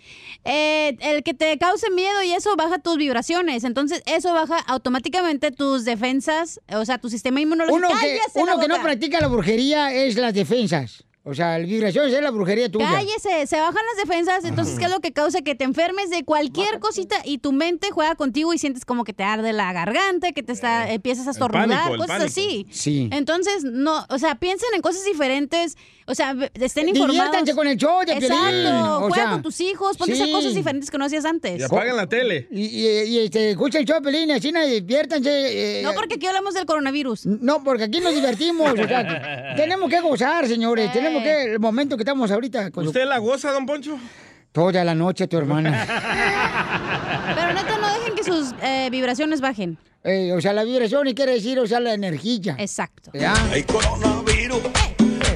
Eh, 0.51 0.97
el 1.01 1.23
que 1.23 1.35
te 1.35 1.59
cause 1.59 1.91
miedo 1.91 2.23
y 2.23 2.33
eso 2.33 2.57
baja 2.57 2.79
tus 2.79 2.97
vibraciones. 2.97 3.65
Entonces, 3.65 4.03
eso 4.07 4.33
baja 4.33 4.59
automáticamente 4.59 5.53
tus 5.53 5.85
defensas, 5.85 6.59
o 6.73 6.87
sea, 6.87 6.97
tu 6.97 7.11
sistema 7.11 7.41
inmunológico. 7.41 7.77
Uno 7.77 7.89
que, 7.89 7.95
¡Cállese 7.95 8.43
uno 8.43 8.59
que 8.59 8.67
no 8.67 8.81
practica 8.83 9.21
la 9.21 9.29
brujería 9.29 9.93
es 9.93 10.17
las 10.17 10.33
defensas. 10.33 11.05
O 11.29 11.35
sea, 11.35 11.59
la 11.59 11.67
vibración 11.67 12.07
es 12.07 12.23
la 12.23 12.31
brujería 12.31 12.71
tuya. 12.71 12.91
Cállese, 12.91 13.47
se 13.47 13.61
bajan 13.61 13.83
las 13.95 14.09
defensas, 14.09 14.45
entonces 14.47 14.79
¿qué 14.79 14.87
es 14.87 14.91
lo 14.91 15.01
que 15.01 15.13
causa? 15.13 15.43
Que 15.43 15.55
te 15.55 15.65
enfermes 15.65 16.09
de 16.09 16.25
cualquier 16.25 16.79
cosita 16.79 17.17
y 17.23 17.37
tu 17.37 17.53
mente 17.53 17.91
juega 17.91 18.15
contigo 18.15 18.55
y 18.55 18.59
sientes 18.59 18.87
como 18.87 19.05
que 19.05 19.13
te 19.13 19.25
arde 19.25 19.53
la 19.53 19.71
garganta, 19.75 20.33
que 20.33 20.43
te 20.43 20.55
está, 20.55 20.91
empiezas 20.91 21.29
a 21.29 21.33
estornudar, 21.33 21.69
pánico, 21.69 21.99
cosas 21.99 22.23
así. 22.23 22.67
Sí. 22.71 23.11
Entonces, 23.13 23.63
no, 23.63 24.07
o 24.09 24.19
sea, 24.19 24.37
piensen 24.37 24.71
en 24.75 24.81
cosas 24.81 25.05
diferentes, 25.05 25.77
o 26.09 26.14
sea, 26.14 26.35
estén 26.55 26.88
informados. 26.88 27.14
Diviértanse 27.14 27.55
con 27.55 27.66
el 27.68 27.77
show 27.77 28.01
de 28.01 28.16
Piolín, 28.16 28.33
Exacto, 28.33 28.97
o 28.97 29.01
juega 29.09 29.14
sea, 29.14 29.31
con 29.31 29.42
tus 29.42 29.61
hijos, 29.61 29.97
ponte 29.97 30.12
a 30.12 30.14
hacer 30.14 30.27
sí. 30.27 30.33
cosas 30.33 30.55
diferentes 30.55 30.90
que 30.90 30.99
no 30.99 31.05
hacías 31.05 31.25
antes. 31.25 31.61
Y 31.61 31.62
apagan 31.62 31.97
la 31.97 32.07
tele. 32.09 32.49
Y, 32.51 32.62
y, 32.64 32.87
y, 33.05 33.18
este, 33.21 33.51
escucha 33.51 33.79
el 33.79 33.85
show 33.85 33.97
de 33.97 34.03
Pelín, 34.03 34.31
así 34.31 34.51
no, 34.51 34.64
diviértanse. 34.64 35.81
eh, 35.81 35.83
No, 35.83 35.92
porque 35.92 36.14
aquí 36.14 36.27
hablamos 36.27 36.55
del 36.55 36.64
coronavirus. 36.66 37.27
No, 37.27 37.62
porque 37.62 37.85
aquí 37.85 38.01
nos 38.01 38.14
divertimos. 38.14 38.73
o 38.73 38.88
sea, 38.88 39.55
tenemos 39.57 39.90
que 39.90 40.01
gozar, 40.01 40.49
señores. 40.49 40.90
Tenemos 40.92 41.23
que, 41.23 41.42
el 41.53 41.61
momento 41.61 41.97
que 41.97 42.03
estamos 42.03 42.31
ahorita. 42.31 42.71
Con 42.71 42.87
¿Usted 42.87 43.05
la 43.07 43.18
goza, 43.18 43.53
don 43.53 43.66
Poncho? 43.66 43.99
Toda 44.51 44.83
la 44.83 44.95
noche, 44.95 45.28
tu 45.28 45.37
hermana. 45.37 45.87
Pero 47.37 47.53
neta, 47.53 47.78
no 47.78 47.93
dejen 47.93 48.14
que 48.14 48.24
sus 48.24 48.55
eh, 48.62 48.89
vibraciones 48.91 49.41
bajen. 49.43 49.76
Eh, 50.05 50.33
o 50.33 50.41
sea, 50.41 50.53
la 50.55 50.64
vibración 50.64 51.07
y 51.07 51.14
quiere 51.14 51.33
decir, 51.33 51.59
o 51.59 51.66
sea, 51.66 51.80
la 51.80 51.93
energía. 51.93 52.57
Exacto. 52.59 53.11
¿Ya? 53.12 53.35
Hay 53.53 53.62
coronavirus. 53.64 54.62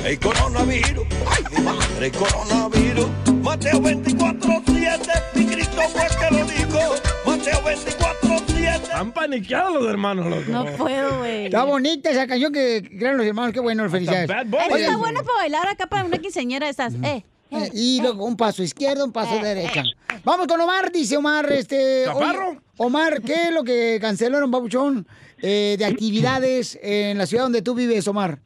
El 0.05 0.19
coronavirus, 0.19 1.07
ay 1.31 1.45
mi 1.57 1.63
madre, 1.63 2.07
el 2.07 2.13
coronavirus. 2.13 3.09
Mateo 3.41 3.81
24, 3.81 4.63
7, 4.67 5.11
mi 5.35 5.47
Cristo 5.47 5.81
fue 5.83 6.03
el 6.03 6.11
que 6.11 6.37
lo 6.37 6.45
dijo. 6.45 6.95
Mateo 7.25 7.63
24, 7.63 8.43
7. 8.49 8.93
Han 8.95 9.13
paniqueado 9.13 9.79
los 9.79 9.89
hermanos, 9.89 10.27
loco. 10.27 10.43
No 10.49 10.65
puedo, 10.77 11.19
güey. 11.19 11.45
Está 11.45 11.63
bonita 11.63 12.11
esa 12.11 12.27
canción 12.27 12.53
que 12.53 12.83
crean 12.99 13.17
los 13.17 13.25
hermanos. 13.25 13.53
Qué 13.53 13.61
bueno, 13.61 13.89
felicidades. 13.89 14.29
Oye, 14.73 14.83
está 14.83 14.97
buena 14.97 15.23
para 15.23 15.37
bailar 15.39 15.69
acá 15.69 15.87
para 15.87 16.05
una 16.05 16.19
quinceañera 16.19 16.67
de 16.67 16.71
estas. 16.71 16.95
Eh. 16.95 17.25
eh, 17.53 17.71
y 17.73 18.01
luego 18.03 18.25
un 18.25 18.37
paso 18.37 18.65
izquierdo, 18.65 19.05
un 19.05 19.13
paso 19.13 19.39
derecha. 19.39 19.85
Vamos 20.25 20.49
con 20.49 20.61
Omar, 20.61 20.91
dice 20.91 21.17
Omar, 21.17 21.51
este... 21.53 22.09
Oye, 22.09 22.59
Omar, 22.77 23.23
¿qué 23.23 23.35
es 23.35 23.53
lo 23.53 23.63
que 23.63 23.99
cancelaron, 24.01 24.51
Papuchón, 24.51 25.07
eh, 25.41 25.77
de 25.79 25.85
actividades 25.85 26.77
en 26.83 27.19
la 27.19 27.27
ciudad 27.27 27.45
donde 27.45 27.63
tú 27.63 27.75
vives, 27.75 28.09
Omar? 28.09 28.41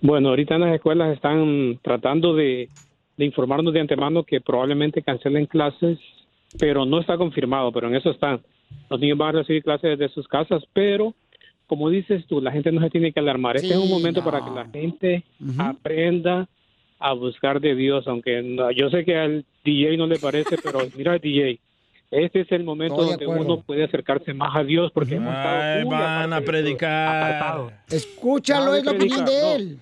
Bueno, 0.00 0.28
ahorita 0.30 0.54
en 0.54 0.60
las 0.62 0.74
escuelas 0.74 1.12
están 1.14 1.78
tratando 1.82 2.34
de, 2.34 2.68
de 3.16 3.24
informarnos 3.24 3.72
de 3.74 3.80
antemano 3.80 4.22
que 4.24 4.40
probablemente 4.40 5.02
cancelen 5.02 5.46
clases, 5.46 5.98
pero 6.58 6.84
no 6.84 7.00
está 7.00 7.16
confirmado, 7.16 7.72
pero 7.72 7.88
en 7.88 7.96
eso 7.96 8.10
están. 8.10 8.40
Los 8.90 9.00
niños 9.00 9.18
van 9.18 9.34
a 9.36 9.38
recibir 9.40 9.62
clases 9.62 9.98
desde 9.98 10.12
sus 10.14 10.26
casas, 10.28 10.62
pero 10.72 11.14
como 11.66 11.90
dices 11.90 12.24
tú, 12.26 12.40
la 12.40 12.52
gente 12.52 12.72
no 12.72 12.80
se 12.80 12.90
tiene 12.90 13.12
que 13.12 13.20
alarmar. 13.20 13.56
Este 13.56 13.68
Sí, 13.68 13.74
es 13.74 13.80
un 13.80 13.90
momento 13.90 14.20
no. 14.20 14.24
para 14.24 14.42
que 14.44 14.50
la 14.50 14.64
gente 14.66 15.24
aprenda 15.58 16.48
a 16.98 17.12
buscar 17.12 17.60
de 17.60 17.74
Dios, 17.74 18.06
aunque 18.08 18.42
no- 18.42 18.70
yo 18.70 18.88
sé 18.90 19.04
que 19.04 19.16
al 19.16 19.44
DJ 19.64 19.96
no 19.96 20.06
le 20.06 20.18
parece, 20.18 20.56
pero 20.62 20.80
mira 20.96 21.18
DJ, 21.18 21.58
este 22.10 22.40
es 22.40 22.52
el 22.52 22.64
momento 22.64 22.96
donde 23.02 23.24
acuerdo. 23.24 23.44
uno 23.44 23.62
puede 23.62 23.84
acercarse 23.84 24.32
más 24.32 24.56
a 24.56 24.64
Dios 24.64 24.90
porque 24.92 25.16
hemos 25.16 25.34
estado 25.34 25.60
Ay, 25.60 25.84
van 25.84 26.32
a 26.32 26.40
predicar. 26.40 27.82
Escúchalo, 27.88 28.74
es 28.74 28.84
la 28.84 28.92
opinión 28.92 29.24
de 29.24 29.40
no. 29.40 29.54
él. 29.54 29.78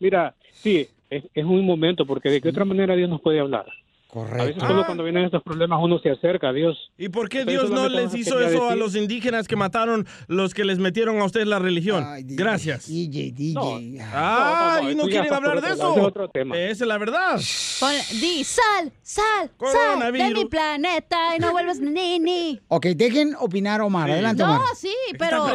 Mira, 0.00 0.34
sí, 0.52 0.88
es, 1.10 1.24
es 1.34 1.44
un 1.44 1.64
momento, 1.64 2.06
porque 2.06 2.30
de 2.30 2.40
qué 2.40 2.48
otra 2.48 2.64
manera 2.64 2.94
Dios 2.96 3.08
nos 3.08 3.20
puede 3.20 3.40
hablar. 3.40 3.66
A 4.10 4.44
veces 4.44 4.62
solo 4.62 4.86
cuando 4.86 5.04
vienen 5.04 5.24
estos 5.26 5.42
problemas 5.42 5.78
uno 5.82 5.98
se 5.98 6.08
acerca 6.10 6.48
a 6.48 6.52
Dios. 6.54 6.78
¿Y 6.96 7.10
por 7.10 7.28
qué 7.28 7.44
Dios 7.44 7.68
no 7.70 7.90
les 7.90 8.14
hizo 8.14 8.40
eso 8.40 8.70
a 8.70 8.74
los 8.74 8.96
indígenas 8.96 9.46
que 9.46 9.54
mataron 9.54 10.06
los 10.28 10.54
que 10.54 10.64
les 10.64 10.78
metieron 10.78 11.20
a 11.20 11.24
ustedes 11.24 11.46
la 11.46 11.58
religión? 11.58 12.06
Gracias. 12.24 12.88
DJ, 12.88 13.32
DJ. 13.32 13.98
Ah, 14.00 14.76
No, 14.76 14.80
no, 14.80 14.82
no, 14.84 14.90
y 14.90 14.94
no 14.94 15.02
tú 15.04 15.08
quieren 15.10 15.32
hablar 15.34 15.60
de 15.60 15.72
eso. 15.74 15.90
ese 15.90 16.00
es 16.00 16.06
otro 16.06 16.28
tema. 16.30 16.56
Esa 16.58 16.84
es 16.84 16.88
la 16.88 16.96
verdad. 16.96 17.38
Pon- 17.80 18.18
di, 18.20 18.44
sal, 18.44 18.92
sal, 19.02 19.50
sal 19.72 20.12
de 20.12 20.30
mi 20.32 20.44
planeta 20.46 21.36
y 21.36 21.40
no 21.40 21.52
vuelvas 21.52 21.78
ni 21.78 22.18
ni. 22.18 22.60
Ok, 22.68 22.86
dejen 22.96 23.34
opinar, 23.38 23.82
Omar. 23.82 24.10
Adelante, 24.10 24.42
No, 24.42 24.56
Omar. 24.56 24.62
sí, 24.74 24.94
pero... 25.18 25.48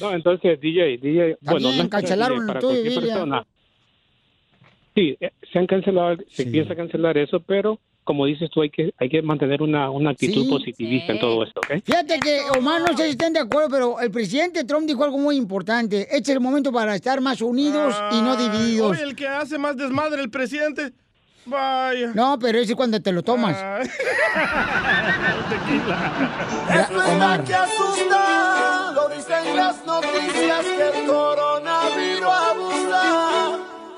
No, 0.00 0.12
entonces 0.12 0.60
DJ, 0.60 0.98
DJ, 0.98 1.30
Está 1.32 1.52
bueno, 1.52 1.72
no 1.72 1.88
cancelaron 1.88 2.46
DJ, 2.46 2.60
cualquier 2.60 2.82
Biblia. 2.84 3.00
persona. 3.14 3.46
Sí, 5.00 5.16
eh, 5.18 5.30
se 5.50 5.58
han 5.58 5.66
cancelado, 5.66 6.16
se 6.28 6.44
piensa 6.44 6.76
cancelar 6.76 7.16
eso, 7.16 7.40
pero 7.40 7.78
como 8.04 8.26
dices 8.26 8.50
tú, 8.50 8.60
hay 8.60 8.68
que 8.70 8.92
hay 8.98 9.08
que 9.08 9.22
mantener 9.22 9.62
una, 9.62 9.88
una 9.88 10.10
actitud 10.10 10.42
Sí. 10.44 10.50
positivista 10.50 11.12
en 11.12 11.20
todo 11.20 11.42
esto, 11.42 11.60
¿ok? 11.60 11.82
Fíjate 11.84 12.18
que, 12.20 12.40
Omar, 12.58 12.82
no 12.82 12.94
sé 12.96 13.04
si 13.04 13.10
estén 13.10 13.32
de 13.32 13.40
acuerdo, 13.40 13.68
pero 13.70 13.98
el 14.00 14.10
presidente 14.10 14.64
Trump 14.64 14.86
dijo 14.86 15.02
algo 15.04 15.16
muy 15.16 15.36
importante. 15.36 16.02
Este 16.02 16.18
es 16.32 16.36
el 16.36 16.40
momento 16.40 16.70
para 16.72 16.94
estar 16.94 17.20
más 17.22 17.40
unidos 17.40 17.94
y 18.12 18.20
no 18.20 18.36
divididos. 18.36 18.90
Oye, 18.90 19.02
el 19.04 19.16
que 19.16 19.26
hace 19.26 19.56
más 19.58 19.76
desmadre, 19.78 20.20
el 20.22 20.30
presidente. 20.30 20.92
Vaya. 21.46 22.12
No, 22.14 22.38
pero 22.38 22.58
ese 22.58 22.72
es 22.72 22.76
cuando 22.76 23.00
te 23.00 23.10
lo 23.12 23.22
tomas. 23.22 23.56
Es 26.70 26.88
verdad 26.88 27.44
que 27.44 27.54
asusta, 27.54 28.92
lo 28.94 29.08
dicen 29.08 29.56
las 29.56 29.84
noticias 29.86 30.64
que 30.64 30.88
el 31.00 31.06
coronavirus 31.06 32.09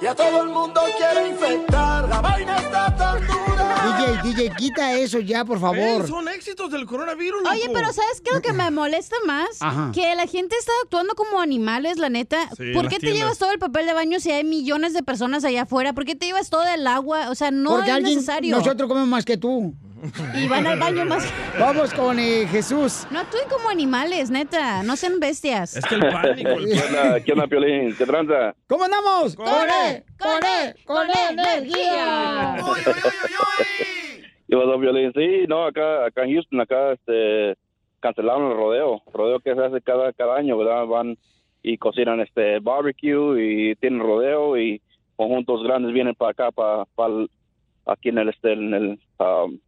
y 0.03 0.07
a 0.07 0.15
todo 0.15 0.43
el 0.43 0.49
mundo 0.49 0.81
quiere 0.99 1.29
infectar. 1.29 2.09
La 2.09 2.21
vaina 2.21 2.57
está 2.59 2.95
tan 2.97 3.27
dura. 3.27 4.23
DJ, 4.23 4.23
DJ, 4.45 4.55
quita 4.57 4.95
eso 4.97 5.19
ya, 5.21 5.45
por 5.45 5.61
favor. 5.61 5.79
Eh, 5.79 6.07
son 6.07 6.29
éxitos 6.29 6.71
del 6.71 6.87
coronavirus, 6.87 7.43
Oye, 7.51 7.61
loco. 7.67 7.73
pero 7.75 7.93
¿sabes 7.93 8.21
qué 8.21 8.31
es 8.31 8.37
lo 8.37 8.43
que 8.43 8.53
me 8.53 8.71
molesta 8.71 9.17
más? 9.27 9.49
Ajá. 9.61 9.91
Que 9.95 10.15
la 10.15 10.27
gente 10.27 10.57
está 10.59 10.73
actuando 10.85 11.15
como 11.15 11.41
animales, 11.41 11.99
la 11.99 12.09
neta. 12.09 12.49
Sí, 12.57 12.73
¿Por 12.73 12.85
qué 12.89 12.97
te 12.97 13.01
tiendas. 13.03 13.19
llevas 13.19 13.39
todo 13.39 13.53
el 13.53 13.59
papel 13.59 13.87
de 13.87 13.93
baño 13.93 14.19
si 14.21 14.31
hay 14.31 14.45
millones 14.45 14.93
de 14.95 15.03
personas 15.03 15.45
allá 15.45 15.63
afuera? 15.63 15.93
¿Por 15.93 16.05
qué 16.05 16.15
te 16.15 16.27
llevas 16.27 16.51
todo 16.51 16.65
el 16.67 16.87
agua? 16.87 17.31
O 17.31 17.35
sea, 17.35 17.51
no 17.51 17.71
Porque 17.71 17.91
es 17.91 17.97
alguien, 17.97 18.15
necesario. 18.17 18.57
nosotros 18.57 18.89
comemos 18.89 19.09
más 19.09 19.25
que 19.25 19.37
tú. 19.37 19.75
Y 20.35 20.49
van 20.49 20.67
al 20.67 20.79
baño 20.79 21.05
más. 21.05 21.33
Vamos 21.59 21.95
con 21.95 22.19
eh, 22.19 22.47
Jesús. 22.51 23.07
No 23.11 23.21
actúen 23.21 23.45
como 23.49 23.69
animales, 23.69 24.31
neta. 24.31 24.83
No 24.83 24.97
sean 24.97 25.21
bestias. 25.21 25.77
Es 25.77 25.85
que 25.85 25.95
el 25.95 26.01
pánico. 26.13 26.51
¿Qué 26.57 26.81
onda, 26.89 27.21
qué 27.21 27.33
onda, 27.33 27.47
Piolín? 27.47 27.95
¿Qué 27.97 28.05
tranza? 28.05 28.55
¿Cómo 28.67 28.85
andamos? 28.85 29.37
Con 29.37 29.47
E, 29.47 30.05
con 30.19 30.45
E, 30.45 30.75
con 30.85 31.09
E 31.09 31.31
energía. 31.31 32.57
¿Qué 34.49 34.57
pasó, 34.57 34.81
Piolín? 34.81 35.13
Sí, 35.15 35.45
no, 35.49 35.67
acá, 35.67 36.07
acá 36.07 36.25
en 36.25 36.35
Houston, 36.35 36.61
acá, 36.61 36.93
este, 36.93 37.57
cancelaron 38.01 38.51
el 38.51 38.57
rodeo. 38.57 39.03
Rodeo 39.13 39.41
que 39.41 39.55
se 39.55 39.65
hace 39.65 39.81
cada, 39.81 40.13
cada 40.13 40.37
año, 40.37 40.59
¿verdad? 40.59 40.87
Van 40.87 41.17
y 41.63 41.79
cocinan 41.79 42.21
este 42.21 42.59
barbecue 42.59 43.41
y 43.41 43.75
tienen 43.77 44.01
rodeo 44.01 44.59
y 44.59 44.83
conjuntos 45.17 45.63
grandes 45.63 45.93
vienen 45.93 46.17
para 46.17 46.33
acá, 46.33 46.51
para, 46.51 46.85
aquí 47.87 48.09
en 48.09 48.19
el, 48.19 48.29
este, 48.31 48.53
en 48.53 48.75
el 48.75 49.01
um, 49.19 49.59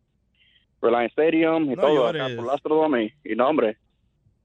Reliance 0.84 1.12
Stadium 1.12 1.64
y 1.70 1.74
No 1.74 1.82
todo, 1.82 2.08
acá 2.08 2.28
por 2.36 2.44
el 2.44 2.50
Astrodome 2.50 3.04
y, 3.04 3.32
y 3.32 3.36
no, 3.36 3.48
hombre. 3.48 3.78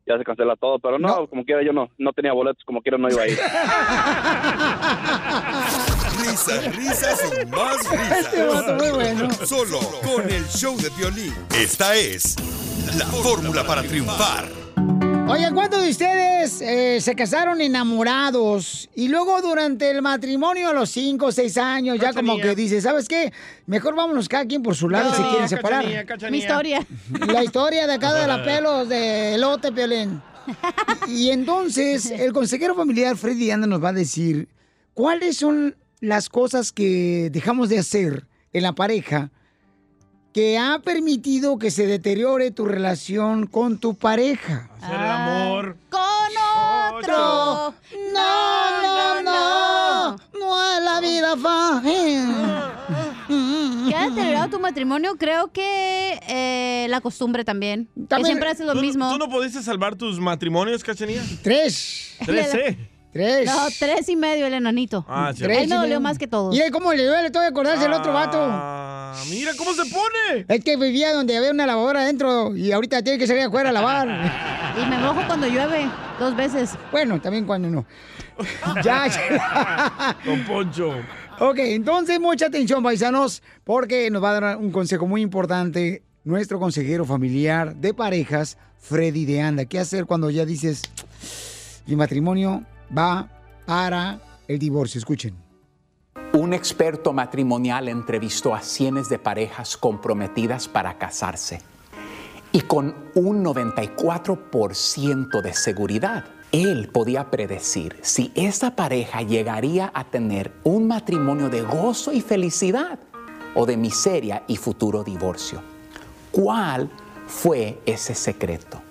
Ya 0.07 0.17
se 0.17 0.23
cancela 0.23 0.55
todo, 0.55 0.79
pero 0.79 0.97
no, 0.97 1.27
como 1.27 1.45
quiera 1.45 1.61
yo 1.61 1.71
no, 1.71 1.91
no 1.99 2.13
tenía 2.13 2.33
boletos, 2.33 2.63
como 2.65 2.81
quiera 2.81 2.97
no 2.97 3.09
iba 3.09 3.21
a 3.21 3.27
ir. 3.27 3.37
Risas, 6.19 6.75
risas 6.75 7.31
y 7.41 7.45
más 7.45 7.77
risas. 7.91 8.25
Este 8.25 8.43
vato 8.43 8.73
muy 8.73 8.89
bueno. 8.89 9.29
Solo 9.45 9.79
con 10.03 10.29
el 10.29 10.45
show 10.47 10.75
de 10.77 10.89
violín. 10.97 11.33
Esta 11.55 11.95
es 11.95 12.35
la 12.97 13.05
fórmula 13.05 13.63
para 13.63 13.83
triunfar. 13.83 14.58
Oye, 15.29 15.47
¿cuántos 15.53 15.83
de 15.83 15.91
ustedes 15.91 16.59
eh, 16.59 16.99
se 17.01 17.13
casaron 17.13 17.61
enamorados 17.61 18.89
y 18.95 19.09
luego 19.09 19.39
durante 19.43 19.91
el 19.91 20.01
matrimonio 20.01 20.69
a 20.69 20.73
los 20.73 20.89
5 20.89 21.23
o 21.27 21.31
6 21.31 21.57
años 21.59 21.99
ya 21.99 22.13
como 22.13 22.37
que 22.37 22.55
dice, 22.55 22.81
¿sabes 22.81 23.07
qué? 23.07 23.31
Mejor 23.67 23.95
vámonos 23.95 24.27
cada 24.27 24.45
quien 24.45 24.63
por 24.63 24.75
su 24.75 24.89
lado 24.89 25.09
y 25.09 25.11
se 25.11 25.17
Cachanilla, 25.17 25.31
quieren 25.31 25.49
separar. 25.49 25.83
cachanilla, 25.83 26.05
cachanilla. 26.05 26.31
Mi 26.31 26.37
historia. 26.39 26.87
La 27.31 27.43
historia 27.43 27.85
de 27.85 27.93
acá 27.93 28.13
de 28.15 28.25
la 28.25 28.43
pelos 28.43 28.89
de 28.89 29.35
elote, 29.35 29.71
Piolín. 29.71 30.19
Y 31.07 31.29
entonces 31.29 32.09
el 32.11 32.33
consejero 32.33 32.73
familiar 32.73 33.15
Freddy 33.15 33.51
Anda 33.51 33.67
nos 33.67 33.83
va 33.83 33.89
a 33.89 33.93
decir 33.93 34.47
cuáles 34.95 35.37
son 35.37 35.75
las 35.99 36.27
cosas 36.29 36.71
que 36.71 37.29
dejamos 37.31 37.69
de 37.69 37.77
hacer 37.77 38.25
en 38.51 38.63
la 38.63 38.73
pareja 38.73 39.29
que 40.33 40.57
ha 40.57 40.79
permitido 40.79 41.57
que 41.57 41.71
se 41.71 41.87
deteriore 41.87 42.51
tu 42.51 42.65
relación 42.65 43.47
con 43.47 43.77
tu 43.79 43.95
pareja. 43.95 44.69
Hacer 44.81 44.95
el 44.95 45.07
amor. 45.07 45.77
Con 45.89 46.01
otro. 46.93 47.73
No, 48.13 48.81
no, 48.83 49.21
no. 49.23 50.15
No 50.39 50.77
es 50.77 50.83
la 50.83 51.01
vida 51.01 51.35
fácil. 51.37 52.25
¿Qué 53.89 53.95
ha 53.95 54.09
deteriorado 54.09 54.49
tu 54.49 54.59
matrimonio? 54.59 55.15
Creo 55.17 55.51
que 55.51 56.19
eh, 56.27 56.87
la 56.89 57.01
costumbre 57.01 57.43
también. 57.43 57.87
Que 57.95 58.01
También- 58.03 58.27
siempre 58.27 58.49
haces 58.49 58.65
lo 58.65 58.73
¿Tú, 58.73 58.81
mismo. 58.81 59.11
¿Tú 59.11 59.17
no 59.17 59.29
pudiste 59.29 59.61
salvar 59.63 59.95
tus 59.95 60.19
matrimonios, 60.19 60.83
Cachanilla? 60.83 61.23
Tres. 61.41 62.15
Tres, 62.25 62.53
¿eh? 62.53 62.77
Tres. 63.11 63.45
No, 63.47 63.67
tres 63.79 64.07
y 64.07 64.15
medio 64.15 64.45
el 64.45 64.53
enanito. 64.53 65.03
Ah, 65.07 65.31
sí. 65.35 65.43
Él 65.43 65.67
me 65.67 65.75
dolió 65.75 65.99
más 65.99 66.19
que 66.19 66.27
todos. 66.27 66.53
Mira 66.53 66.69
cómo 66.69 66.93
le 66.93 67.05
duele 67.05 67.31
todo 67.31 67.43
acordarse 67.43 67.83
del 67.83 67.93
otro 67.93 68.13
vato. 68.13 68.37
Ah, 68.39 69.15
mira 69.29 69.51
cómo 69.57 69.73
se 69.73 69.83
pone. 69.85 70.45
Es 70.47 70.63
que 70.63 70.77
vivía 70.77 71.13
donde 71.13 71.35
había 71.35 71.49
una 71.49 71.65
lavadora 71.65 72.01
adentro 72.01 72.55
y 72.55 72.71
ahorita 72.71 73.01
tiene 73.01 73.17
que 73.17 73.25
salir 73.25 73.43
afuera 73.43 73.69
a 73.69 73.73
lavar. 73.73 74.07
Y 74.79 74.85
me 74.87 74.97
mojo 74.99 75.21
cuando 75.25 75.47
llueve, 75.47 75.89
dos 76.19 76.35
veces. 76.35 76.71
Bueno, 76.91 77.19
también 77.19 77.45
cuando 77.45 77.69
no. 77.69 77.85
ya, 78.83 79.07
ya. 79.07 80.15
Don 80.23 80.43
Poncho. 80.45 80.93
Ok, 81.39 81.57
entonces 81.59 82.19
mucha 82.19 82.45
atención, 82.47 82.83
paisanos, 82.83 83.41
porque 83.63 84.11
nos 84.11 84.23
va 84.23 84.31
a 84.37 84.39
dar 84.39 84.57
un 84.57 84.71
consejo 84.71 85.07
muy 85.07 85.21
importante 85.21 86.03
nuestro 86.23 86.59
consejero 86.59 87.05
familiar 87.05 87.75
de 87.75 87.93
parejas, 87.93 88.57
Freddy 88.77 89.25
de 89.25 89.41
Anda. 89.41 89.65
¿Qué 89.65 89.79
hacer 89.79 90.05
cuando 90.05 90.29
ya 90.29 90.45
dices, 90.45 90.83
mi 91.87 91.95
matrimonio 91.95 92.65
va 92.95 93.29
para 93.65 94.19
el 94.47 94.59
divorcio? 94.59 94.99
Escuchen. 94.99 95.35
Un 96.33 96.53
experto 96.53 97.11
matrimonial 97.11 97.87
entrevistó 97.87 98.53
a 98.53 98.61
cientos 98.61 99.09
de 99.09 99.17
parejas 99.17 99.75
comprometidas 99.77 100.67
para 100.67 100.97
casarse. 100.97 101.61
Y 102.51 102.61
con 102.61 102.95
un 103.15 103.43
94% 103.43 105.41
de 105.41 105.53
seguridad, 105.53 106.25
él 106.51 106.89
podía 106.91 107.29
predecir 107.29 107.99
si 108.01 108.31
esa 108.35 108.75
pareja 108.75 109.21
llegaría 109.21 109.91
a 109.93 110.03
tener 110.03 110.51
un 110.63 110.87
matrimonio 110.87 111.49
de 111.49 111.61
gozo 111.61 112.11
y 112.11 112.21
felicidad 112.21 112.99
o 113.53 113.65
de 113.65 113.77
miseria 113.77 114.43
y 114.47 114.55
futuro 114.55 115.03
divorcio. 115.03 115.61
¿Cuál 116.31 116.89
fue 117.27 117.79
ese 117.85 118.15
secreto? 118.15 118.88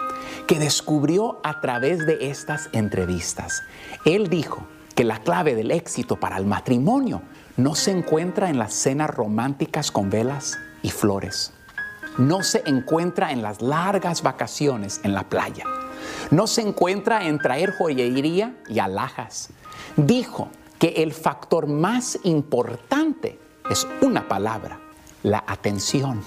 Que 0.49 0.59
descubrió 0.59 1.39
a 1.45 1.61
través 1.61 2.05
de 2.07 2.31
estas 2.31 2.71
entrevistas. 2.73 3.63
Él 4.05 4.29
dijo 4.29 4.67
que 4.97 5.05
la 5.05 5.21
clave 5.21 5.55
del 5.55 5.71
éxito 5.71 6.17
para 6.17 6.39
el 6.39 6.47
matrimonio 6.47 7.23
no 7.57 7.75
se 7.75 7.93
encuentra 7.93 8.49
en 8.49 8.59
las 8.59 8.73
cenas 8.73 9.11
románticas 9.11 9.93
con 9.93 10.11
velas 10.11 10.59
y 10.83 10.91
flores. 10.91 11.53
No 12.17 12.43
se 12.43 12.63
encuentra 12.67 13.31
en 13.31 13.43
las 13.43 13.61
largas 13.61 14.23
vacaciones 14.23 15.01
en 15.05 15.13
la 15.13 15.29
playa. 15.29 15.65
No 16.31 16.47
se 16.47 16.63
encuentra 16.63 17.27
en 17.27 17.39
traer 17.39 17.73
joyería 17.77 18.57
y 18.69 18.79
alhajas. 18.79 19.51
Dijo 19.97 20.49
que 20.79 20.95
el 21.03 21.13
factor 21.13 21.67
más 21.67 22.19
importante 22.25 23.39
es 23.69 23.87
una 24.01 24.27
palabra, 24.27 24.81
la 25.23 25.45
atención. 25.47 26.23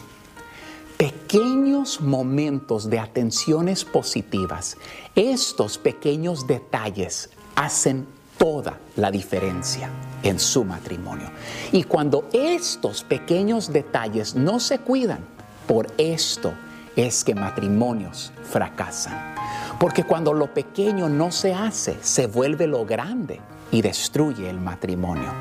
Pequeños 1.02 2.00
momentos 2.00 2.88
de 2.88 3.00
atenciones 3.00 3.84
positivas, 3.84 4.78
estos 5.16 5.80
pequeños 5.80 6.46
detalles 6.46 7.32
hacen 7.56 8.06
toda 8.38 8.78
la 8.98 9.10
diferencia 9.10 9.90
en 10.22 10.38
su 10.38 10.64
matrimonio. 10.64 11.32
Y 11.72 11.86
cuando 11.86 12.30
estos 12.32 13.04
pequeños 13.04 13.74
detalles 13.74 14.36
no 14.36 14.60
se 14.60 14.78
cuidan, 14.78 15.26
por 15.68 15.88
esto 15.98 16.54
es 16.96 17.24
que 17.24 17.34
matrimonios 17.34 18.32
fracasan. 18.44 19.34
Porque 19.80 20.04
cuando 20.04 20.34
lo 20.34 20.54
pequeño 20.54 21.10
no 21.10 21.32
se 21.32 21.52
hace, 21.52 21.98
se 22.04 22.28
vuelve 22.28 22.68
lo 22.68 22.86
grande 22.86 23.42
y 23.72 23.82
destruye 23.82 24.48
el 24.48 24.60
matrimonio. 24.60 25.32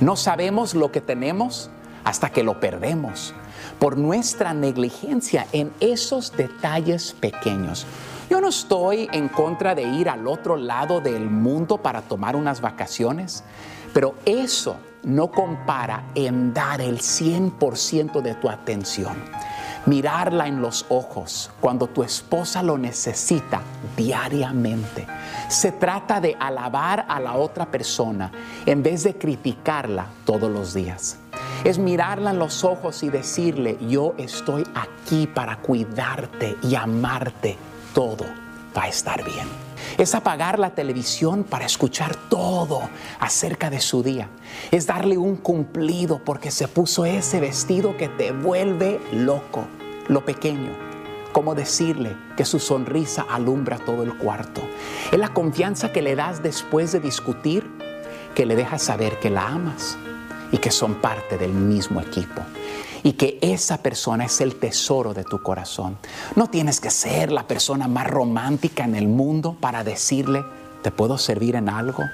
No 0.00 0.14
sabemos 0.14 0.76
lo 0.76 0.92
que 0.92 1.00
tenemos 1.00 1.70
hasta 2.04 2.30
que 2.30 2.44
lo 2.44 2.60
perdemos 2.60 3.34
por 3.78 3.96
nuestra 3.96 4.54
negligencia 4.54 5.46
en 5.52 5.72
esos 5.80 6.36
detalles 6.36 7.14
pequeños. 7.18 7.86
Yo 8.28 8.40
no 8.40 8.48
estoy 8.48 9.08
en 9.12 9.28
contra 9.28 9.74
de 9.74 9.82
ir 9.82 10.08
al 10.08 10.26
otro 10.26 10.56
lado 10.56 11.00
del 11.00 11.30
mundo 11.30 11.78
para 11.78 12.02
tomar 12.02 12.36
unas 12.36 12.60
vacaciones, 12.60 13.42
pero 13.94 14.14
eso 14.26 14.76
no 15.02 15.30
compara 15.30 16.04
en 16.14 16.52
dar 16.52 16.80
el 16.80 16.98
100% 16.98 18.20
de 18.20 18.34
tu 18.34 18.50
atención. 18.50 19.16
Mirarla 19.86 20.46
en 20.46 20.60
los 20.60 20.84
ojos 20.90 21.50
cuando 21.60 21.86
tu 21.86 22.02
esposa 22.02 22.62
lo 22.62 22.76
necesita 22.76 23.62
diariamente. 23.96 25.06
Se 25.48 25.72
trata 25.72 26.20
de 26.20 26.36
alabar 26.38 27.06
a 27.08 27.18
la 27.20 27.34
otra 27.34 27.64
persona 27.66 28.30
en 28.66 28.82
vez 28.82 29.04
de 29.04 29.16
criticarla 29.16 30.08
todos 30.26 30.50
los 30.50 30.74
días. 30.74 31.16
Es 31.64 31.78
mirarla 31.78 32.30
en 32.30 32.38
los 32.38 32.62
ojos 32.64 33.02
y 33.02 33.08
decirle, 33.08 33.78
yo 33.88 34.14
estoy 34.16 34.64
aquí 34.74 35.26
para 35.26 35.56
cuidarte 35.56 36.56
y 36.62 36.76
amarte. 36.76 37.56
Todo 37.92 38.26
va 38.76 38.84
a 38.84 38.88
estar 38.88 39.24
bien. 39.24 39.48
Es 39.96 40.14
apagar 40.14 40.58
la 40.58 40.70
televisión 40.70 41.42
para 41.42 41.66
escuchar 41.66 42.14
todo 42.28 42.80
acerca 43.18 43.70
de 43.70 43.80
su 43.80 44.02
día. 44.02 44.28
Es 44.70 44.86
darle 44.86 45.18
un 45.18 45.36
cumplido 45.36 46.20
porque 46.24 46.50
se 46.50 46.68
puso 46.68 47.04
ese 47.04 47.40
vestido 47.40 47.96
que 47.96 48.08
te 48.08 48.30
vuelve 48.30 49.00
loco. 49.12 49.66
Lo 50.06 50.24
pequeño, 50.24 50.70
como 51.32 51.54
decirle 51.56 52.16
que 52.36 52.44
su 52.44 52.60
sonrisa 52.60 53.26
alumbra 53.28 53.78
todo 53.78 54.04
el 54.04 54.16
cuarto. 54.16 54.62
Es 55.10 55.18
la 55.18 55.34
confianza 55.34 55.92
que 55.92 56.02
le 56.02 56.14
das 56.14 56.42
después 56.42 56.92
de 56.92 57.00
discutir, 57.00 57.68
que 58.34 58.46
le 58.46 58.54
dejas 58.54 58.82
saber 58.82 59.18
que 59.18 59.30
la 59.30 59.48
amas 59.48 59.98
y 60.52 60.58
que 60.58 60.70
son 60.70 60.96
parte 60.96 61.38
del 61.38 61.52
mismo 61.52 62.00
equipo. 62.00 62.42
Y 63.02 63.12
que 63.12 63.38
esa 63.42 63.78
persona 63.78 64.24
es 64.24 64.40
el 64.40 64.56
tesoro 64.56 65.14
de 65.14 65.24
tu 65.24 65.42
corazón. 65.42 65.98
No 66.34 66.48
tienes 66.48 66.80
que 66.80 66.90
ser 66.90 67.30
la 67.30 67.46
persona 67.46 67.86
más 67.86 68.06
romántica 68.06 68.84
en 68.84 68.94
el 68.94 69.08
mundo 69.08 69.56
para 69.60 69.84
decirle, 69.84 70.44
¿te 70.82 70.90
puedo 70.90 71.16
servir 71.16 71.54
en 71.54 71.68
algo 71.68 72.04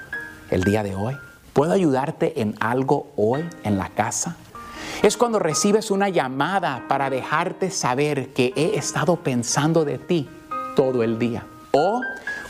el 0.51 0.63
día 0.63 0.83
de 0.83 0.95
hoy? 0.95 1.15
¿Puedo 1.53 1.73
ayudarte 1.73 2.41
en 2.41 2.55
algo 2.59 3.11
hoy 3.15 3.47
en 3.63 3.77
la 3.77 3.89
casa? 3.89 4.35
Es 5.01 5.17
cuando 5.17 5.39
recibes 5.39 5.89
una 5.89 6.09
llamada 6.09 6.85
para 6.87 7.09
dejarte 7.09 7.71
saber 7.71 8.33
que 8.33 8.53
he 8.55 8.77
estado 8.77 9.17
pensando 9.17 9.85
de 9.85 9.97
ti 9.97 10.29
todo 10.75 11.03
el 11.03 11.17
día. 11.17 11.45
O 11.71 12.01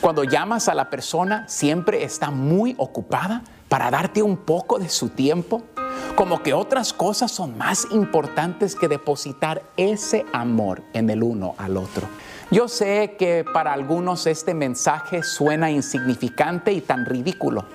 cuando 0.02 0.24
llamas 0.24 0.68
a 0.68 0.76
la 0.76 0.90
persona 0.90 1.46
siempre 1.48 2.04
está 2.04 2.32
muy 2.32 2.76
ocupada 2.78 3.44
para 3.70 3.90
darte 3.90 4.22
un 4.22 4.38
poco 4.38 4.78
de 4.80 4.90
su 4.90 5.10
tiempo 5.10 5.64
como 6.16 6.42
que 6.42 6.54
otras 6.54 6.94
cosas 6.94 7.32
son 7.32 7.58
más 7.58 7.88
importantes 7.92 8.76
que 8.76 8.88
depositar 8.88 9.64
ese 9.78 10.26
amor 10.34 10.84
en 10.94 11.10
el 11.10 11.24
uno 11.24 11.56
al 11.58 11.78
otro. 11.78 12.08
Yo 12.52 12.68
sé 12.68 13.16
que 13.18 13.44
para 13.44 13.74
algunos 13.74 14.28
este 14.28 14.54
mensaje 14.54 15.24
suena 15.24 15.72
insignificante 15.72 16.72
y 16.72 16.82
tan 16.82 17.06
ridículo, 17.06 17.66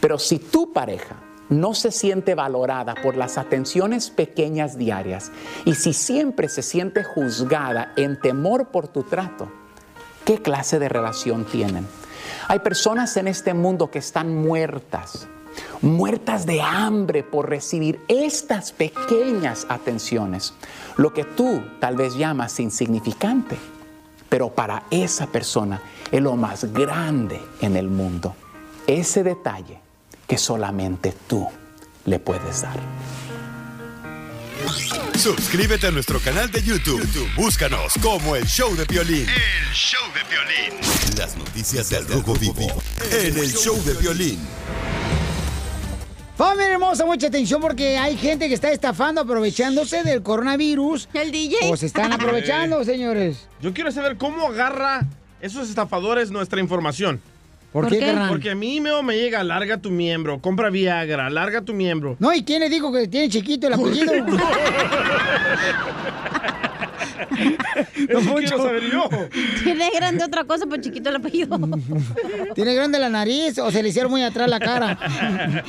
pero 0.00 0.18
si 0.18 0.38
tu 0.38 0.72
pareja 0.72 1.16
no 1.48 1.74
se 1.74 1.90
siente 1.90 2.34
valorada 2.34 2.94
por 2.94 3.16
las 3.16 3.36
atenciones 3.36 4.10
pequeñas 4.10 4.78
diarias 4.78 5.30
y 5.64 5.74
si 5.74 5.92
siempre 5.92 6.48
se 6.48 6.62
siente 6.62 7.04
juzgada 7.04 7.92
en 7.96 8.18
temor 8.18 8.68
por 8.68 8.88
tu 8.88 9.02
trato, 9.02 9.50
¿qué 10.24 10.40
clase 10.40 10.78
de 10.78 10.88
relación 10.88 11.44
tienen? 11.44 11.86
Hay 12.48 12.60
personas 12.60 13.16
en 13.16 13.28
este 13.28 13.52
mundo 13.52 13.90
que 13.90 13.98
están 13.98 14.34
muertas 14.34 15.28
muertas 15.82 16.46
de 16.46 16.60
hambre 16.62 17.22
por 17.22 17.48
recibir 17.48 18.00
estas 18.08 18.72
pequeñas 18.72 19.66
atenciones, 19.68 20.54
lo 20.96 21.12
que 21.12 21.24
tú 21.24 21.62
tal 21.80 21.96
vez 21.96 22.14
llamas 22.16 22.60
insignificante, 22.60 23.56
pero 24.28 24.50
para 24.50 24.84
esa 24.90 25.26
persona 25.26 25.80
es 26.10 26.22
lo 26.22 26.36
más 26.36 26.72
grande 26.72 27.40
en 27.60 27.76
el 27.76 27.88
mundo, 27.88 28.34
ese 28.86 29.22
detalle 29.22 29.80
que 30.26 30.38
solamente 30.38 31.14
tú 31.26 31.46
le 32.04 32.18
puedes 32.18 32.62
dar. 32.62 32.80
Suscríbete 35.16 35.86
a 35.86 35.90
nuestro 35.90 36.20
canal 36.20 36.50
de 36.50 36.62
YouTube. 36.62 37.06
Búscanos 37.36 37.94
como 38.02 38.36
el 38.36 38.46
Show 38.46 38.74
de 38.76 38.84
Violín. 38.84 39.26
El 39.28 39.74
show 39.74 40.02
de 40.12 40.20
violín. 40.28 41.16
Las 41.16 41.36
noticias 41.36 41.90
del 41.90 42.06
Rojo 42.08 42.34
Vivo 42.34 42.66
en 43.10 43.38
el 43.38 43.52
Show 43.52 43.80
de 43.84 43.94
Violín. 43.94 44.38
Familia 46.36 46.72
hermosa, 46.72 47.06
mucha 47.06 47.28
atención 47.28 47.60
porque 47.60 47.96
hay 47.96 48.16
gente 48.16 48.48
que 48.48 48.54
está 48.54 48.72
estafando 48.72 49.20
aprovechándose 49.20 50.02
del 50.02 50.20
coronavirus. 50.22 51.08
El 51.14 51.30
DJ. 51.30 51.70
O 51.70 51.76
se 51.76 51.86
están 51.86 52.12
aprovechando, 52.12 52.82
señores. 52.82 53.48
Yo 53.60 53.72
quiero 53.72 53.92
saber 53.92 54.16
cómo 54.16 54.48
agarra 54.48 55.06
esos 55.40 55.68
estafadores 55.68 56.32
nuestra 56.32 56.60
información. 56.60 57.20
¿Por, 57.72 57.88
qué, 57.88 58.00
carnal? 58.00 58.30
Porque 58.30 58.50
a 58.50 58.56
mí 58.56 58.80
me, 58.80 59.00
me 59.02 59.16
llega, 59.16 59.44
larga 59.44 59.78
tu 59.78 59.90
miembro, 59.90 60.40
compra 60.40 60.70
Viagra, 60.70 61.30
larga 61.30 61.62
tu 61.62 61.72
miembro. 61.72 62.16
No, 62.18 62.34
¿y 62.34 62.42
quién 62.42 62.60
le 62.60 62.68
dijo 62.68 62.92
que 62.92 63.06
tiene 63.06 63.28
chiquito 63.28 63.68
el 63.68 63.74
apellido? 63.74 64.12
Eso 68.08 68.34
quiero 68.34 68.58
saber 68.58 68.90
yo. 68.90 69.08
Tiene 69.62 69.90
grande 69.90 70.24
otra 70.24 70.44
cosa, 70.44 70.66
pero 70.68 70.82
chiquito 70.82 71.10
el 71.10 71.16
apellido. 71.16 71.58
¿Tiene 72.54 72.74
grande 72.74 72.98
la 72.98 73.08
nariz 73.08 73.58
o 73.58 73.70
se 73.70 73.82
le 73.82 73.88
hicieron 73.88 74.10
muy 74.10 74.22
atrás 74.22 74.48
la 74.48 74.60
cara? 74.60 74.98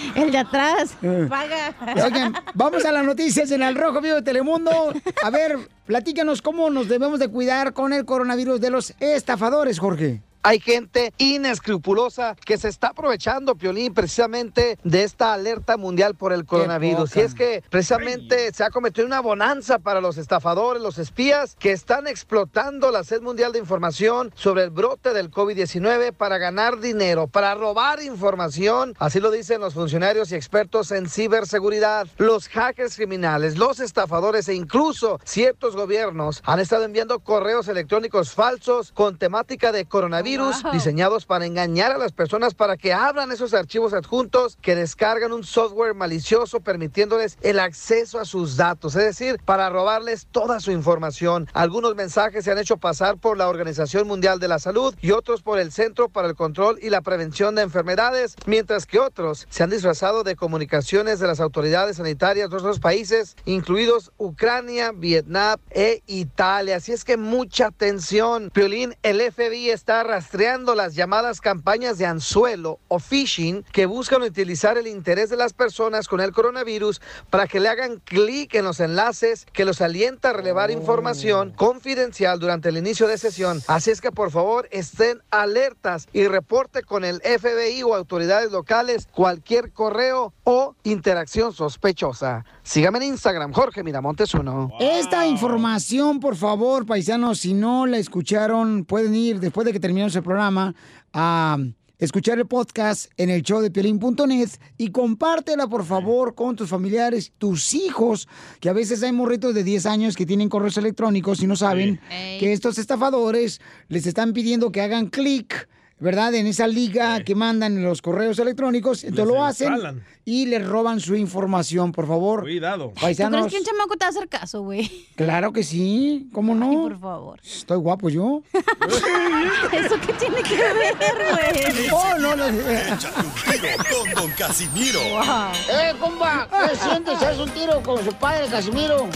El 0.16 0.32
de 0.32 0.38
atrás. 0.38 0.96
Paga. 1.30 1.76
Oigan, 2.04 2.34
vamos 2.54 2.86
a 2.86 2.92
las 2.92 3.06
noticias 3.06 3.52
en 3.52 3.64
el 3.64 3.76
Rojo 3.76 4.02
Vivo 4.02 4.16
de 4.16 4.22
Telemundo. 4.22 4.94
A 5.24 5.30
ver, 5.30 5.58
platícanos 5.86 6.42
cómo 6.42 6.70
nos 6.70 6.88
debemos 6.88 7.20
de 7.20 7.28
cuidar 7.28 7.74
con 7.74 7.94
el 7.94 8.06
coronavirus 8.06 8.60
de 8.62 8.70
los 8.70 8.94
estafadores, 9.00 9.80
Jorge. 9.80 10.22
Hay 10.48 10.60
gente 10.60 11.12
inescrupulosa 11.18 12.36
que 12.36 12.60
se 12.60 12.68
está 12.68 12.90
aprovechando, 12.90 13.56
Piolín, 13.56 13.96
precisamente 13.96 14.78
de 14.84 15.02
esta 15.02 15.34
alerta 15.34 15.76
mundial 15.76 16.14
por 16.14 16.34
el 16.34 16.46
coronavirus. 16.46 17.16
Y 17.16 17.22
es 17.22 17.34
que 17.34 17.64
precisamente 17.72 18.54
se 18.54 18.64
ha 18.64 18.70
cometido 18.70 19.08
una 19.08 19.22
bonanza 19.22 19.80
para 19.80 20.02
los 20.02 20.20
estafadores, 20.20 20.84
los 20.84 21.00
espías, 21.00 21.56
que 21.58 21.72
están 21.72 22.06
explotando 22.06 22.92
la 22.92 23.04
sed 23.04 23.24
mundial 23.24 23.54
de 23.54 23.58
información 23.58 24.32
sobre 24.36 24.62
el 24.62 24.70
brote 24.70 25.14
del 25.14 25.32
COVID-19 25.32 26.14
para 26.14 26.38
ganar 26.38 26.80
dinero, 26.80 27.26
para 27.26 27.56
robar 27.56 28.04
información. 28.04 28.94
Así 29.00 29.20
lo 29.20 29.32
dicen 29.32 29.62
los 29.62 29.74
funcionarios 29.74 30.32
y 30.32 30.36
expertos 30.36 30.92
en 30.92 31.10
ciberseguridad. 31.10 32.06
Los 32.18 32.50
hackers 32.50 32.98
criminales, 32.98 33.58
los 33.58 33.80
estafadores 33.80 34.48
e 34.48 34.54
incluso 34.54 35.20
ciertos 35.24 35.76
gobiernos 35.76 36.44
han 36.46 36.60
estado 36.60 36.84
enviando 36.84 37.18
correos 37.22 37.68
electrónicos 37.68 38.32
falsos 38.32 38.92
con 38.92 39.18
temática 39.18 39.72
de 39.72 39.86
coronavirus 39.86 40.35
Wow. 40.38 40.72
diseñados 40.74 41.26
para 41.26 41.46
engañar 41.46 41.92
a 41.92 41.98
las 41.98 42.12
personas 42.12 42.54
para 42.54 42.78
que 42.78 42.94
abran 42.94 43.32
esos 43.32 43.54
archivos 43.54 43.94
adjuntos 43.94 44.58
que 44.62 44.76
descargan 44.76 45.32
un 45.32 45.44
software 45.44 45.94
malicioso 45.94 46.60
permitiéndoles 46.60 47.38
el 47.42 47.60
acceso 47.60 48.20
a 48.20 48.26
sus 48.26 48.58
datos, 48.58 48.96
es 48.96 49.06
decir, 49.06 49.40
para 49.46 49.70
robarles 49.70 50.28
toda 50.32 50.60
su 50.60 50.72
información. 50.72 51.48
Algunos 51.54 51.96
mensajes 51.96 52.44
se 52.44 52.52
han 52.52 52.58
hecho 52.58 52.78
pasar 52.78 53.18
por 53.18 53.38
la 53.38 53.48
Organización 53.48 54.08
Mundial 54.08 54.40
de 54.40 54.48
la 54.48 54.60
Salud 54.60 54.94
y 55.02 55.12
otros 55.12 55.42
por 55.42 55.60
el 55.60 55.72
Centro 55.72 56.10
para 56.10 56.28
el 56.28 56.36
Control 56.36 56.78
y 56.82 56.90
la 56.90 57.02
Prevención 57.02 57.56
de 57.56 57.62
Enfermedades, 57.62 58.36
mientras 58.46 58.86
que 58.86 59.00
otros 59.00 59.48
se 59.50 59.64
han 59.64 59.70
disfrazado 59.70 60.24
de 60.24 60.36
comunicaciones 60.36 61.20
de 61.20 61.28
las 61.28 61.40
autoridades 61.40 61.98
sanitarias 61.98 62.50
de 62.50 62.58
otros 62.58 62.80
países, 62.80 63.36
incluidos 63.46 64.12
Ucrania, 64.18 64.92
Vietnam 64.94 65.60
e 65.70 66.02
Italia. 66.08 66.78
Así 66.78 66.92
es 66.92 67.04
que 67.06 67.18
mucha 67.18 67.68
atención. 67.68 68.50
Piolín, 68.54 68.96
el 69.04 69.22
FBI 69.22 69.70
está 69.70 70.02
arrastrando 70.02 70.25
rastreando 70.26 70.74
las 70.74 70.96
llamadas 70.96 71.40
campañas 71.40 72.00
de 72.00 72.08
anzuelo 72.08 72.80
o 72.88 72.98
phishing 72.98 73.64
que 73.72 73.86
buscan 73.86 74.24
utilizar 74.24 74.76
el 74.76 74.88
interés 74.88 75.30
de 75.30 75.38
las 75.38 75.54
personas 75.54 76.08
con 76.08 76.20
el 76.20 76.32
coronavirus 76.32 77.00
para 77.30 77.46
que 77.46 77.60
le 77.60 77.70
hagan 77.70 78.02
clic 78.04 78.56
en 78.56 78.66
los 78.66 78.80
enlaces 78.80 79.46
que 79.54 79.66
los 79.66 79.82
alienta 79.82 80.32
a 80.32 80.34
relevar 80.34 80.72
información 80.72 81.54
confidencial 81.56 82.40
durante 82.40 82.70
el 82.70 82.78
inicio 82.78 83.08
de 83.08 83.20
sesión. 83.20 83.62
Así 83.68 83.92
es 83.92 84.02
que 84.02 84.12
por 84.12 84.32
favor 84.32 84.68
estén 84.72 85.22
alertas 85.30 86.08
y 86.12 86.26
reporte 86.26 86.82
con 86.82 87.06
el 87.06 87.22
FBI 87.22 87.84
o 87.84 87.94
autoridades 87.94 88.52
locales 88.52 89.08
cualquier 89.12 89.74
correo 89.74 90.34
o 90.44 90.76
interacción 90.84 91.54
sospechosa. 91.54 92.46
Sígame 92.64 92.98
en 92.98 93.04
Instagram, 93.04 93.54
Jorge 93.54 93.84
Miramontes 93.84 94.34
uno. 94.34 94.72
Esta 94.80 95.28
información, 95.28 96.20
por 96.20 96.36
favor, 96.36 96.88
paisanos, 96.88 97.42
si 97.42 97.54
no 97.54 97.86
la 97.86 97.98
escucharon, 98.00 98.86
pueden 98.86 99.14
ir 99.14 99.40
después 99.40 99.66
de 99.66 99.72
que 99.72 99.80
terminemos 99.80 100.15
el 100.16 100.24
programa 100.24 100.74
a 101.14 101.58
escuchar 101.98 102.38
el 102.40 102.46
podcast 102.46 103.12
en 103.18 103.30
el 103.30 103.42
show 103.42 103.62
de 103.62 103.72
piolín.net 103.72 104.50
y 104.78 104.92
compártela, 104.92 105.68
por 105.68 105.86
favor, 105.86 106.36
con 106.36 106.56
tus 106.56 106.70
familiares, 106.70 107.32
tus 107.38 107.74
hijos, 107.74 108.28
que 108.60 108.70
a 108.70 108.74
veces 108.74 109.02
hay 109.04 109.12
morritos 109.12 109.54
de 109.54 109.64
10 109.64 109.86
años 109.86 110.16
que 110.16 110.26
tienen 110.26 110.50
correos 110.50 110.78
electrónicos 110.78 111.42
y 111.42 111.48
no 111.48 111.56
saben 111.56 112.00
que 112.10 112.54
estos 112.54 112.78
estafadores 112.78 113.62
les 113.88 114.06
están 114.08 114.34
pidiendo 114.34 114.72
que 114.72 114.82
hagan 114.82 115.08
clic. 115.08 115.70
¿Verdad? 115.98 116.34
En 116.36 116.46
esa 116.46 116.68
liga 116.68 117.24
que 117.24 117.36
mandan 117.36 117.78
en 117.78 117.84
los 117.84 118.02
correos 118.02 118.38
electrónicos. 118.40 119.06
Entonces 119.06 119.26
Les 119.28 119.34
lo 119.34 119.46
hacen 119.46 119.72
instalan. 119.74 120.04
y 120.26 120.46
les 120.48 120.68
roban 120.68 121.00
su 121.00 121.16
información, 121.16 121.94
por 121.94 122.06
favor. 122.06 122.42
Cuidado. 122.42 122.92
¿Tú 122.94 123.00
Paisanos. 123.02 123.40
crees 123.48 123.54
que 123.54 123.60
un 123.60 123.66
chamaco 123.66 123.96
te 123.96 124.04
va 124.04 124.08
a 124.08 124.10
hacer 124.10 124.28
caso, 124.28 124.62
güey? 124.64 125.08
Claro 125.16 125.54
que 125.54 125.64
sí, 125.64 126.30
¿cómo 126.34 126.54
no? 126.54 126.70
por 126.74 127.00
favor. 127.00 127.40
Estoy 127.42 127.78
guapo 127.78 128.10
yo. 128.10 128.42
¿Eso 128.54 129.96
qué 130.06 130.14
tiene 130.14 130.44
que 130.44 130.58
ver, 130.58 130.96
güey? 130.98 131.90
Oh, 131.94 132.18
no, 132.20 132.36
no. 132.36 132.46
Échate 132.46 133.22
un 133.22 133.32
tiro 133.52 133.68
con 134.04 134.14
Don 134.24 134.32
Casimiro. 134.38 135.00
¡Eh, 135.00 135.94
compa! 136.00 136.48
¿Qué 136.70 136.76
sientes? 136.76 137.22
¿Haz 137.24 137.38
un 137.40 137.50
tiro 137.52 137.82
con 137.82 138.04
su 138.04 138.12
padre, 138.14 138.48
Casimiro? 138.48 139.08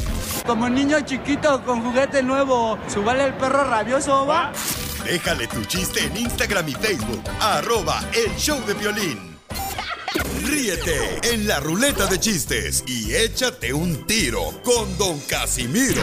Como 0.45 0.69
niño 0.69 1.01
chiquito 1.01 1.61
con 1.65 1.81
juguete 1.83 2.23
nuevo, 2.23 2.77
¿subale 2.87 3.25
el 3.25 3.33
perro 3.33 3.65
rabioso, 3.65 4.25
va? 4.25 4.51
Déjale 5.03 5.47
tu 5.47 5.63
chiste 5.65 6.03
en 6.03 6.17
Instagram 6.17 6.67
y 6.69 6.73
Facebook. 6.73 7.23
Arroba 7.39 8.01
el 8.13 8.35
show 8.37 8.59
de 8.65 8.73
violín. 8.73 9.37
Ríete 10.43 11.19
en 11.33 11.47
la 11.47 11.59
ruleta 11.59 12.05
de 12.07 12.19
chistes 12.19 12.83
y 12.87 13.13
échate 13.13 13.73
un 13.73 14.05
tiro 14.07 14.51
con 14.63 14.97
Don 14.97 15.19
Casimiro. 15.21 16.01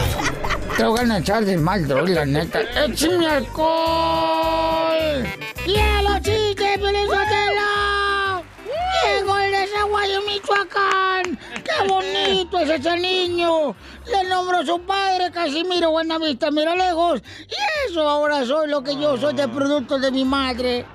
Te 0.77 0.85
voy 0.85 1.09
a 1.09 1.17
echar 1.17 1.43
de 1.45 1.57
mal, 1.57 1.87
droga, 1.87 2.13
la 2.13 2.25
neta. 2.25 2.61
¡Échame 2.85 3.27
alcohol! 3.27 5.25
¡Quiero 5.65 6.15
chiste, 6.21 6.79
Pelizotelo! 6.79 8.43
¡Llegó 9.03 9.36
desaguayo 9.77 10.21
Michoacán! 10.21 11.39
¡Qué 11.63 11.87
bonito 11.87 12.59
es 12.59 12.69
ese 12.69 12.97
niño! 12.97 13.75
Le 14.05 14.29
nombró 14.29 14.65
su 14.65 14.79
padre 14.81 15.31
Casimiro 15.31 15.91
Buenavista 15.91 16.49
Mira 16.51 16.75
lejos. 16.75 17.21
Y 17.47 17.89
eso 17.89 18.07
ahora 18.07 18.45
soy 18.45 18.69
lo 18.69 18.83
que 18.83 18.95
yo 18.95 19.17
soy 19.17 19.35
de 19.35 19.47
producto 19.47 19.99
de 19.99 20.11
mi 20.11 20.25
madre. 20.25 20.85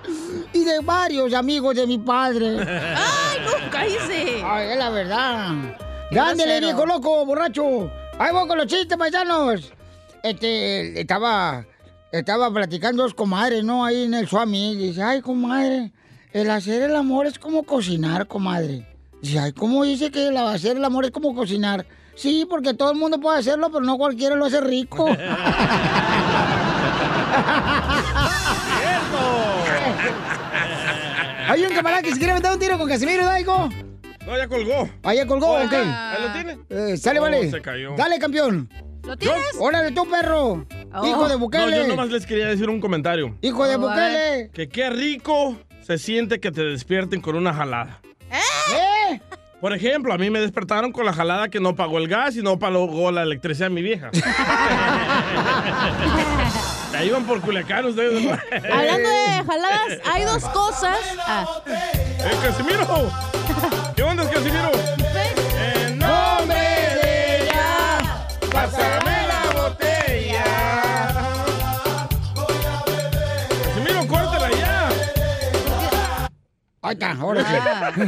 Y 0.52 0.64
de 0.64 0.80
varios 0.80 1.32
amigos 1.34 1.76
de 1.76 1.86
mi 1.86 1.98
padre. 1.98 2.58
¡Ay, 2.58 3.38
no! 3.44 3.70
¡Cállese! 3.70 4.42
Ay, 4.44 4.70
es 4.70 4.78
la 4.78 4.90
verdad. 4.90 5.48
Dándole, 6.10 6.60
viejo 6.60 6.84
loco, 6.84 7.24
borracho. 7.24 7.90
Ahí 8.18 8.32
voy 8.32 8.46
con 8.48 8.58
los 8.58 8.66
chistes, 8.66 8.98
paisanos. 8.98 9.72
Este, 10.22 11.00
estaba, 11.00 11.64
estaba 12.10 12.52
platicando 12.52 13.02
dos 13.02 13.14
comadres, 13.14 13.64
¿no? 13.64 13.84
Ahí 13.84 14.04
en 14.04 14.14
el 14.14 14.28
Suami. 14.28 14.76
Dice, 14.76 15.02
ay, 15.02 15.20
comadre, 15.22 15.90
el 16.32 16.50
hacer 16.50 16.82
el 16.82 16.96
amor 16.96 17.26
es 17.26 17.38
como 17.38 17.62
cocinar, 17.64 18.26
comadre. 18.26 18.86
Dice, 19.20 19.38
ay, 19.38 19.52
¿cómo 19.52 19.84
dice 19.84 20.10
que 20.10 20.28
el 20.28 20.36
hacer 20.36 20.76
el 20.76 20.84
amor 20.84 21.04
es 21.04 21.10
como 21.10 21.34
cocinar? 21.34 21.86
Sí, 22.14 22.46
porque 22.48 22.74
todo 22.74 22.90
el 22.92 22.98
mundo 22.98 23.20
puede 23.20 23.38
hacerlo, 23.38 23.70
pero 23.70 23.84
no 23.84 23.96
cualquiera 23.96 24.34
lo 24.36 24.44
hace 24.46 24.60
rico. 24.60 25.06
Hay 31.48 31.62
un 31.64 31.72
camarada 31.74 32.02
que 32.02 32.10
se 32.12 32.18
quiere 32.18 32.34
meter 32.34 32.50
un 32.52 32.58
tiro 32.58 32.78
con 32.78 32.88
Casimiro, 32.88 33.24
Daigo. 33.24 33.68
No, 34.26 34.36
ya 34.36 34.46
colgó. 34.48 34.88
Ah, 35.02 35.14
ya 35.14 35.26
colgó, 35.26 35.48
Oh, 35.48 35.64
ok. 35.64 35.72
¿Ahí 35.72 36.22
lo 36.22 36.32
tiene? 36.32 36.58
Eh, 36.70 36.96
sale, 36.96 37.18
Oh, 37.18 37.22
vale. 37.22 37.50
se 37.50 37.60
cayó. 37.60 37.94
Dale, 37.96 38.18
campeón. 38.18 38.68
¿Lo 39.02 39.16
tienes? 39.16 39.42
Órale, 39.58 39.90
tú, 39.90 40.08
perro. 40.08 40.64
Hijo 41.04 41.24
de 41.28 41.34
No, 41.34 41.38
Bukele. 41.40 41.76
yo 41.78 41.86
nomás 41.88 42.08
les 42.10 42.24
quería 42.24 42.46
decir 42.46 42.70
un 42.70 42.80
comentario. 42.80 43.36
Hijo 43.42 43.66
de 43.66 43.74
Oh, 43.74 43.80
Bukele. 43.80 44.50
Que 44.54 44.68
qué 44.68 44.90
rico 44.90 45.58
se 45.82 45.98
siente 45.98 46.40
que 46.40 46.50
te 46.50 46.62
despierten 46.62 47.20
con 47.20 47.36
una 47.36 47.52
jalada. 47.54 48.00
¿Eh? 48.30 49.20
Por 49.60 49.72
ejemplo, 49.72 50.12
a 50.12 50.18
mí 50.18 50.28
me 50.28 50.40
despertaron 50.40 50.90
con 50.90 51.06
la 51.06 51.12
jalada 51.12 51.48
que 51.48 51.60
no 51.60 51.76
pagó 51.76 51.98
el 51.98 52.08
gas 52.08 52.34
y 52.34 52.42
no 52.42 52.58
pagó 52.58 53.12
la 53.12 53.22
electricidad 53.22 53.70
mi 53.70 53.82
vieja. 53.82 54.10
Ahí 56.94 57.06
iban 57.08 57.24
por 57.24 57.40
Culiacán 57.40 57.84
ustedes. 57.86 58.26
Hablando 58.52 59.08
de 59.08 59.44
jaladas, 59.46 59.98
hay 60.04 60.24
dos 60.24 60.44
cosas. 60.46 60.98
Ah. 61.20 61.46
¡Eh, 61.66 62.32
Casimiro! 62.42 63.10
¿Qué 63.96 64.02
onda, 64.02 64.28
Casimiro? 64.28 64.71
Ahí 76.84 76.94
está, 76.94 77.12
ahora 77.12 77.44
Ah. 77.46 77.92
sí. 77.94 78.00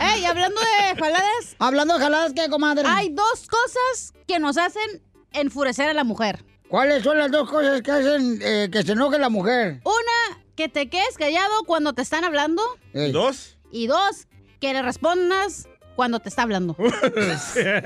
Ey, 0.00 0.24
hablando 0.24 0.60
de 0.60 0.96
jaladas. 0.98 1.56
Hablando 1.58 1.94
de 1.94 2.00
jaladas, 2.00 2.32
¿qué, 2.34 2.48
comadre? 2.48 2.84
Hay 2.88 3.10
dos 3.10 3.46
cosas 3.48 4.14
que 4.26 4.38
nos 4.38 4.56
hacen 4.56 5.02
enfurecer 5.32 5.88
a 5.90 5.92
la 5.94 6.04
mujer. 6.04 6.44
¿Cuáles 6.68 7.02
son 7.02 7.18
las 7.18 7.30
dos 7.30 7.48
cosas 7.50 7.82
que 7.82 7.90
hacen 7.90 8.38
eh, 8.42 8.68
que 8.72 8.82
se 8.82 8.92
enoje 8.92 9.18
la 9.18 9.28
mujer? 9.28 9.80
Una, 9.84 10.42
que 10.56 10.68
te 10.68 10.88
quedes 10.88 11.16
callado 11.18 11.64
cuando 11.66 11.92
te 11.92 12.02
están 12.02 12.24
hablando. 12.24 12.62
Ey. 12.94 13.12
¿Dos? 13.12 13.58
Y 13.70 13.86
dos, 13.86 14.26
que 14.60 14.72
le 14.72 14.80
respondas 14.82 15.68
cuando 15.98 16.20
te 16.20 16.28
está 16.28 16.42
hablando. 16.42 16.76
O 16.78 16.90
sea, 16.90 17.78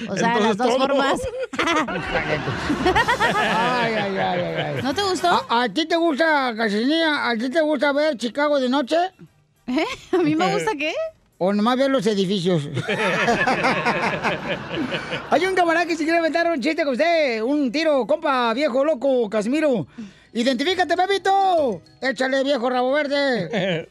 Entonces, 0.00 0.40
las 0.40 0.56
dos 0.56 0.66
todo. 0.66 0.78
formas. 0.88 1.20
Ay, 3.36 3.94
ay, 3.94 4.16
ay, 4.18 4.18
ay, 4.18 4.54
ay. 4.76 4.82
¿No 4.82 4.92
te 4.92 5.02
gustó? 5.02 5.28
¿A, 5.48 5.62
a 5.62 5.68
ti 5.68 5.86
te 5.86 5.94
gusta, 5.94 6.52
Casinilla? 6.56 7.30
¿A 7.30 7.36
ti 7.36 7.48
te 7.50 7.60
gusta 7.60 7.92
ver 7.92 8.16
Chicago 8.16 8.58
de 8.58 8.68
noche? 8.68 8.96
¿Eh? 9.68 9.84
¿A 10.12 10.16
mí 10.18 10.34
me 10.34 10.52
gusta 10.52 10.72
qué? 10.76 10.92
¿O 11.38 11.52
nomás 11.52 11.76
ver 11.78 11.88
los 11.90 12.04
edificios? 12.08 12.68
Hay 15.30 15.46
un 15.46 15.54
camarada 15.54 15.86
que 15.86 15.96
se 15.96 16.02
quiere 16.02 16.18
aventar 16.18 16.50
un 16.50 16.60
chiste 16.60 16.82
con 16.84 16.94
usted. 16.94 17.42
Un 17.42 17.70
tiro, 17.70 18.04
compa, 18.08 18.52
viejo 18.54 18.84
loco, 18.84 19.30
Casimiro. 19.30 19.86
Identifícate, 20.32 20.96
Pepito. 20.96 21.80
Échale, 22.00 22.42
viejo 22.42 22.68
rabo 22.68 22.90
verde. 22.92 23.88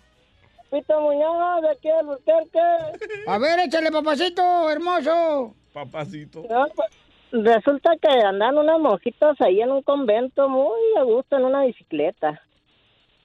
Pito 0.73 0.99
Muñoz, 1.01 1.61
de 1.61 1.69
aquí 1.69 1.87
al 1.87 1.99
Albuquerque. 1.99 2.59
A 3.27 3.37
ver, 3.37 3.59
échale, 3.59 3.91
papacito, 3.91 4.71
hermoso. 4.71 5.53
Papacito. 5.71 6.43
No, 6.49 6.65
pues, 6.73 6.89
Resulta 7.31 7.91
que 7.97 8.09
andan 8.09 8.57
unas 8.57 8.79
monjitas 8.79 9.39
ahí 9.41 9.61
en 9.61 9.71
un 9.71 9.83
convento 9.83 10.49
muy 10.49 10.79
a 10.99 11.03
gusto 11.03 11.37
en 11.37 11.45
una 11.45 11.63
bicicleta. 11.65 12.41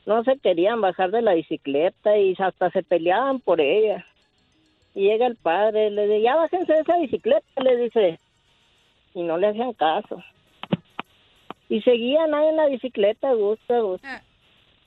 No 0.04 0.24
se 0.24 0.38
querían 0.38 0.82
bajar 0.82 1.10
de 1.10 1.22
la 1.22 1.32
bicicleta 1.32 2.18
y 2.18 2.34
hasta 2.38 2.70
se 2.70 2.82
peleaban 2.82 3.40
por 3.40 3.62
ella. 3.62 4.04
Y 4.94 5.08
llega 5.08 5.26
el 5.26 5.36
padre, 5.36 5.90
le 5.90 6.06
dice, 6.06 6.22
ya 6.22 6.36
bájense 6.36 6.72
de 6.72 6.80
esa 6.80 6.98
bicicleta, 6.98 7.62
le 7.62 7.76
dice. 7.76 8.20
Y 9.14 9.22
no 9.22 9.38
le 9.38 9.48
hacían 9.48 9.72
caso. 9.72 10.22
Y 11.70 11.80
seguían 11.80 12.34
ahí 12.34 12.48
en 12.48 12.56
la 12.56 12.66
bicicleta 12.66 13.30
a 13.30 13.34
gusto, 13.34 13.74
a 13.74 13.80
gusto. 13.80 14.08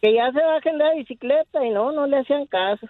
Que 0.01 0.13
ya 0.13 0.31
se 0.31 0.39
bajen 0.43 0.77
de 0.77 0.83
la 0.83 0.93
bicicleta 0.95 1.63
y 1.65 1.69
no, 1.69 1.91
no 1.91 2.07
le 2.07 2.19
hacían 2.19 2.45
caso. 2.47 2.87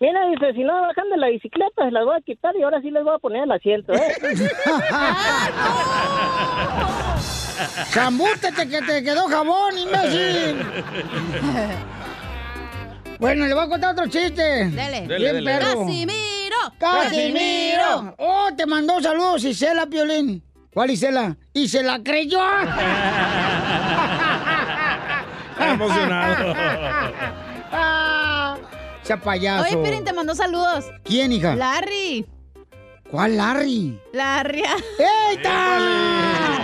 Mira, 0.00 0.20
dice, 0.30 0.52
si 0.54 0.62
no 0.64 0.80
bajan 0.82 1.08
de 1.10 1.16
la 1.16 1.28
bicicleta, 1.28 1.84
se 1.84 1.90
las 1.90 2.04
voy 2.04 2.16
a 2.16 2.20
quitar 2.22 2.54
y 2.56 2.62
ahora 2.62 2.80
sí 2.82 2.90
les 2.90 3.02
voy 3.04 3.14
a 3.14 3.18
poner 3.18 3.44
el 3.44 3.52
asiento, 3.52 3.92
¿eh? 3.94 4.14
¡Zambútete 7.90 8.68
que 8.68 8.82
te 8.82 9.02
quedó 9.02 9.26
jabón, 9.28 9.78
imbécil! 9.78 10.56
Bueno, 13.18 13.46
le 13.46 13.54
voy 13.54 13.64
a 13.64 13.68
contar 13.68 13.92
otro 13.92 14.06
chiste. 14.08 14.70
Dale. 14.70 15.00
Dele, 15.02 15.16
Bien, 15.16 15.34
dele. 15.36 15.50
perro. 15.58 15.80
¡Casimiro! 15.86 16.56
¡Casimiro! 16.78 18.14
¡Oh, 18.18 18.48
te 18.54 18.66
mandó 18.66 19.00
saludos 19.00 19.44
Isela 19.44 19.86
Piolín! 19.86 20.42
¿Cuál 20.74 20.90
Isela? 20.90 21.34
¡Y 21.54 21.68
se 21.68 21.82
la 21.82 22.02
creyó! 22.02 22.38
Está 25.56 25.72
emocionado. 25.72 26.52
Ah, 27.72 28.56
¡Sea 29.02 29.16
payaso! 29.20 29.64
Oye, 29.64 29.76
Pirin, 29.82 30.04
te 30.04 30.12
mandó 30.12 30.34
saludos. 30.34 30.84
¿Quién, 31.04 31.32
hija? 31.32 31.54
Larry. 31.56 32.26
¿Cuál 33.10 33.36
Larry? 33.36 33.98
Larry. 34.12 34.62
¡Eita! 35.30 36.58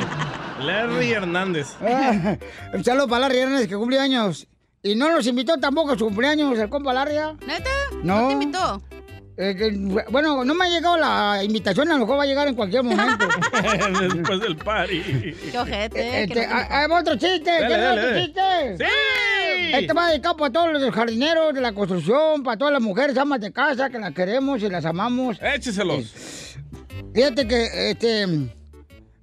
Larry 0.61 1.13
Hernández. 1.13 1.77
Ah, 1.81 2.37
Un 2.75 2.85
saludo 2.85 3.09
para 3.09 3.21
Larry 3.29 3.39
Hernández 3.39 3.69
que 3.69 3.77
cumple 3.77 3.99
años. 3.99 4.47
Y 4.83 4.95
no 4.97 5.11
nos 5.11 5.27
invitó 5.27 5.57
tampoco 5.59 5.93
a 5.93 5.99
su 5.99 6.05
cumpleaños 6.05 6.59
el 6.59 6.69
compa 6.69 6.93
Larry. 6.93 7.17
¿ah? 7.17 7.35
¿Neta? 7.47 7.71
No. 8.03 8.23
¿No 8.23 8.27
te 8.29 8.33
invitó? 8.35 8.83
Eh, 9.37 9.71
bueno, 10.11 10.45
no 10.45 10.55
me 10.55 10.67
ha 10.67 10.69
llegado 10.69 10.97
la 10.99 11.41
invitación, 11.43 11.89
a 11.91 11.95
lo 11.95 12.01
mejor 12.01 12.19
va 12.19 12.25
a 12.25 12.27
llegar 12.27 12.49
en 12.49 12.55
cualquier 12.55 12.83
momento. 12.83 13.27
Después 14.15 14.41
del 14.41 14.57
party. 14.57 15.01
Qué 15.51 15.59
ojete. 15.59 16.23
Este, 16.25 16.35
que 16.35 16.41
no 16.41 16.47
te- 16.49 16.55
ah, 16.55 16.69
ahí 16.83 16.89
va 16.89 17.01
otro 17.01 17.15
chiste, 17.17 17.51
Dale, 17.51 17.67
¿quieres 17.67 17.85
dale, 17.85 18.01
otro 18.01 18.11
dale. 18.11 18.25
chiste? 18.27 18.77
¡Sí! 18.79 19.73
Este 19.75 19.93
va 19.95 20.09
dedicado 20.11 20.37
para 20.37 20.53
todos 20.53 20.73
los 20.81 20.95
jardineros 20.95 21.55
de 21.55 21.61
la 21.63 21.73
construcción, 21.73 22.43
para 22.43 22.59
todas 22.59 22.75
las 22.75 22.83
mujeres 22.83 23.17
amas 23.17 23.41
de 23.41 23.51
casa 23.53 23.89
que 23.89 23.99
las 23.99 24.13
queremos 24.13 24.63
y 24.63 24.69
las 24.69 24.85
amamos. 24.85 25.39
Écheselos. 25.41 26.13
Fíjate 27.15 27.49
que, 27.49 27.91
este, 27.91 28.25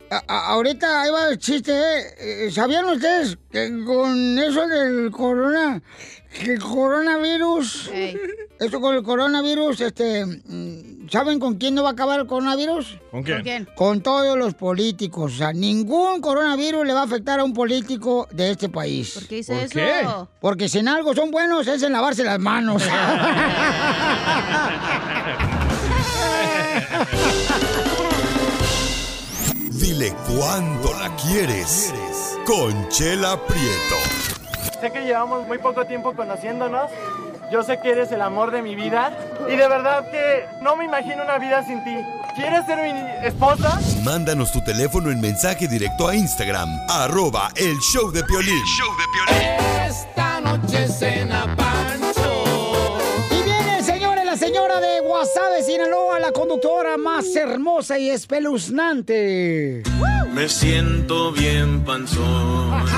a- 0.09 0.23
a- 0.27 0.47
ahorita 0.53 1.01
ahí 1.03 1.11
va 1.11 1.27
el 1.29 1.37
chiste, 1.37 1.71
¿eh? 1.71 2.45
Eh, 2.47 2.51
¿Sabían 2.51 2.85
ustedes 2.85 3.37
que 3.51 3.83
con 3.85 4.39
eso 4.39 4.67
del 4.67 5.11
corona, 5.11 5.81
el 6.31 6.59
coronavirus, 6.59 7.89
eso 8.59 8.79
con 8.81 8.95
el 8.95 9.03
coronavirus, 9.03 9.81
este, 9.81 10.25
¿saben 11.11 11.39
con 11.39 11.55
quién 11.55 11.75
no 11.75 11.83
va 11.83 11.89
a 11.89 11.91
acabar 11.93 12.19
el 12.19 12.27
coronavirus? 12.27 12.97
¿Con 13.11 13.23
quién? 13.23 13.37
¿Con 13.37 13.43
quién? 13.43 13.67
Con 13.75 14.01
todos 14.01 14.37
los 14.37 14.53
políticos. 14.53 15.33
O 15.33 15.37
sea, 15.37 15.53
ningún 15.53 16.21
coronavirus 16.21 16.85
le 16.85 16.93
va 16.93 17.01
a 17.01 17.05
afectar 17.05 17.39
a 17.39 17.43
un 17.43 17.53
político 17.53 18.27
de 18.31 18.51
este 18.51 18.69
país. 18.69 19.11
¿Por 19.15 19.27
qué 19.27 19.35
dice 19.35 19.53
¿Por 19.53 19.63
eso? 19.63 19.73
qué? 19.73 20.07
Porque 20.39 20.69
si 20.69 20.79
en 20.79 20.87
algo 20.87 21.13
son 21.15 21.31
buenos 21.31 21.67
es 21.67 21.81
en 21.83 21.93
lavarse 21.93 22.23
las 22.23 22.39
manos. 22.39 22.83
Dile 29.71 30.13
cuándo 30.27 30.93
la 30.93 31.15
quieres. 31.15 31.93
Conchela 32.45 33.39
Prieto. 33.45 34.38
Sé 34.81 34.91
que 34.91 35.01
llevamos 35.01 35.45
muy 35.45 35.57
poco 35.57 35.85
tiempo 35.85 36.13
conociéndonos. 36.13 36.89
Yo 37.51 37.63
sé 37.63 37.79
que 37.81 37.91
eres 37.91 38.11
el 38.11 38.21
amor 38.21 38.51
de 38.51 38.61
mi 38.61 38.75
vida. 38.75 39.11
Y 39.49 39.55
de 39.55 39.67
verdad 39.67 40.09
que 40.09 40.45
no 40.61 40.75
me 40.77 40.85
imagino 40.85 41.23
una 41.23 41.37
vida 41.37 41.65
sin 41.65 41.83
ti. 41.83 41.97
¿Quieres 42.35 42.65
ser 42.65 42.77
mi 42.81 43.27
esposa? 43.27 43.79
Mándanos 44.03 44.51
tu 44.53 44.61
teléfono 44.61 45.11
en 45.11 45.19
mensaje 45.19 45.67
directo 45.67 46.07
a 46.07 46.15
Instagram, 46.15 46.69
arroba 46.87 47.49
el 47.55 47.77
show 47.79 48.09
de 48.11 48.23
Piolín. 48.23 48.63
Esta 49.85 50.39
noche 50.39 50.87
cena 50.87 51.53
Pancho. 51.57 52.97
Y 53.31 53.43
viene, 53.43 53.83
señores, 53.83 54.23
la 54.23 54.37
señora 54.37 54.79
de 54.79 55.01
Guasave, 55.01 55.63
Sinaloa, 55.63 56.19
la 56.19 56.31
conductora 56.31 56.95
más 56.97 57.35
hermosa 57.35 57.99
y 57.99 58.09
espeluznante. 58.09 59.83
Me 60.33 60.47
siento 60.47 61.31
bien 61.31 61.83
panzón, 61.83 62.83
me 62.83 62.89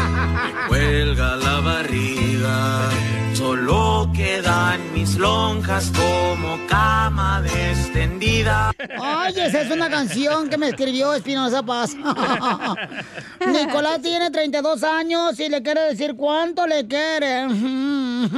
cuelga 0.67 1.35
la 1.37 1.59
barriga. 1.61 2.89
Solo 3.33 4.11
quedan 4.13 4.93
mis 4.93 5.15
lonjas 5.15 5.91
como 5.95 6.57
cama 6.67 7.41
extendida. 7.47 8.71
Ay, 9.01 9.33
esa 9.37 9.61
es 9.61 9.71
una 9.71 9.89
canción 9.89 10.49
que 10.49 10.57
me 10.57 10.67
escribió 10.69 11.13
Espinosa 11.13 11.63
Paz. 11.63 11.95
Nicolás 13.47 14.01
tiene 14.01 14.29
32 14.29 14.83
años 14.83 15.39
y 15.39 15.49
le 15.49 15.63
quiere 15.63 15.81
decir 15.81 16.15
cuánto 16.15 16.67
le 16.67 16.85
quiere. 16.87 17.47
Nicolás. 17.47 18.29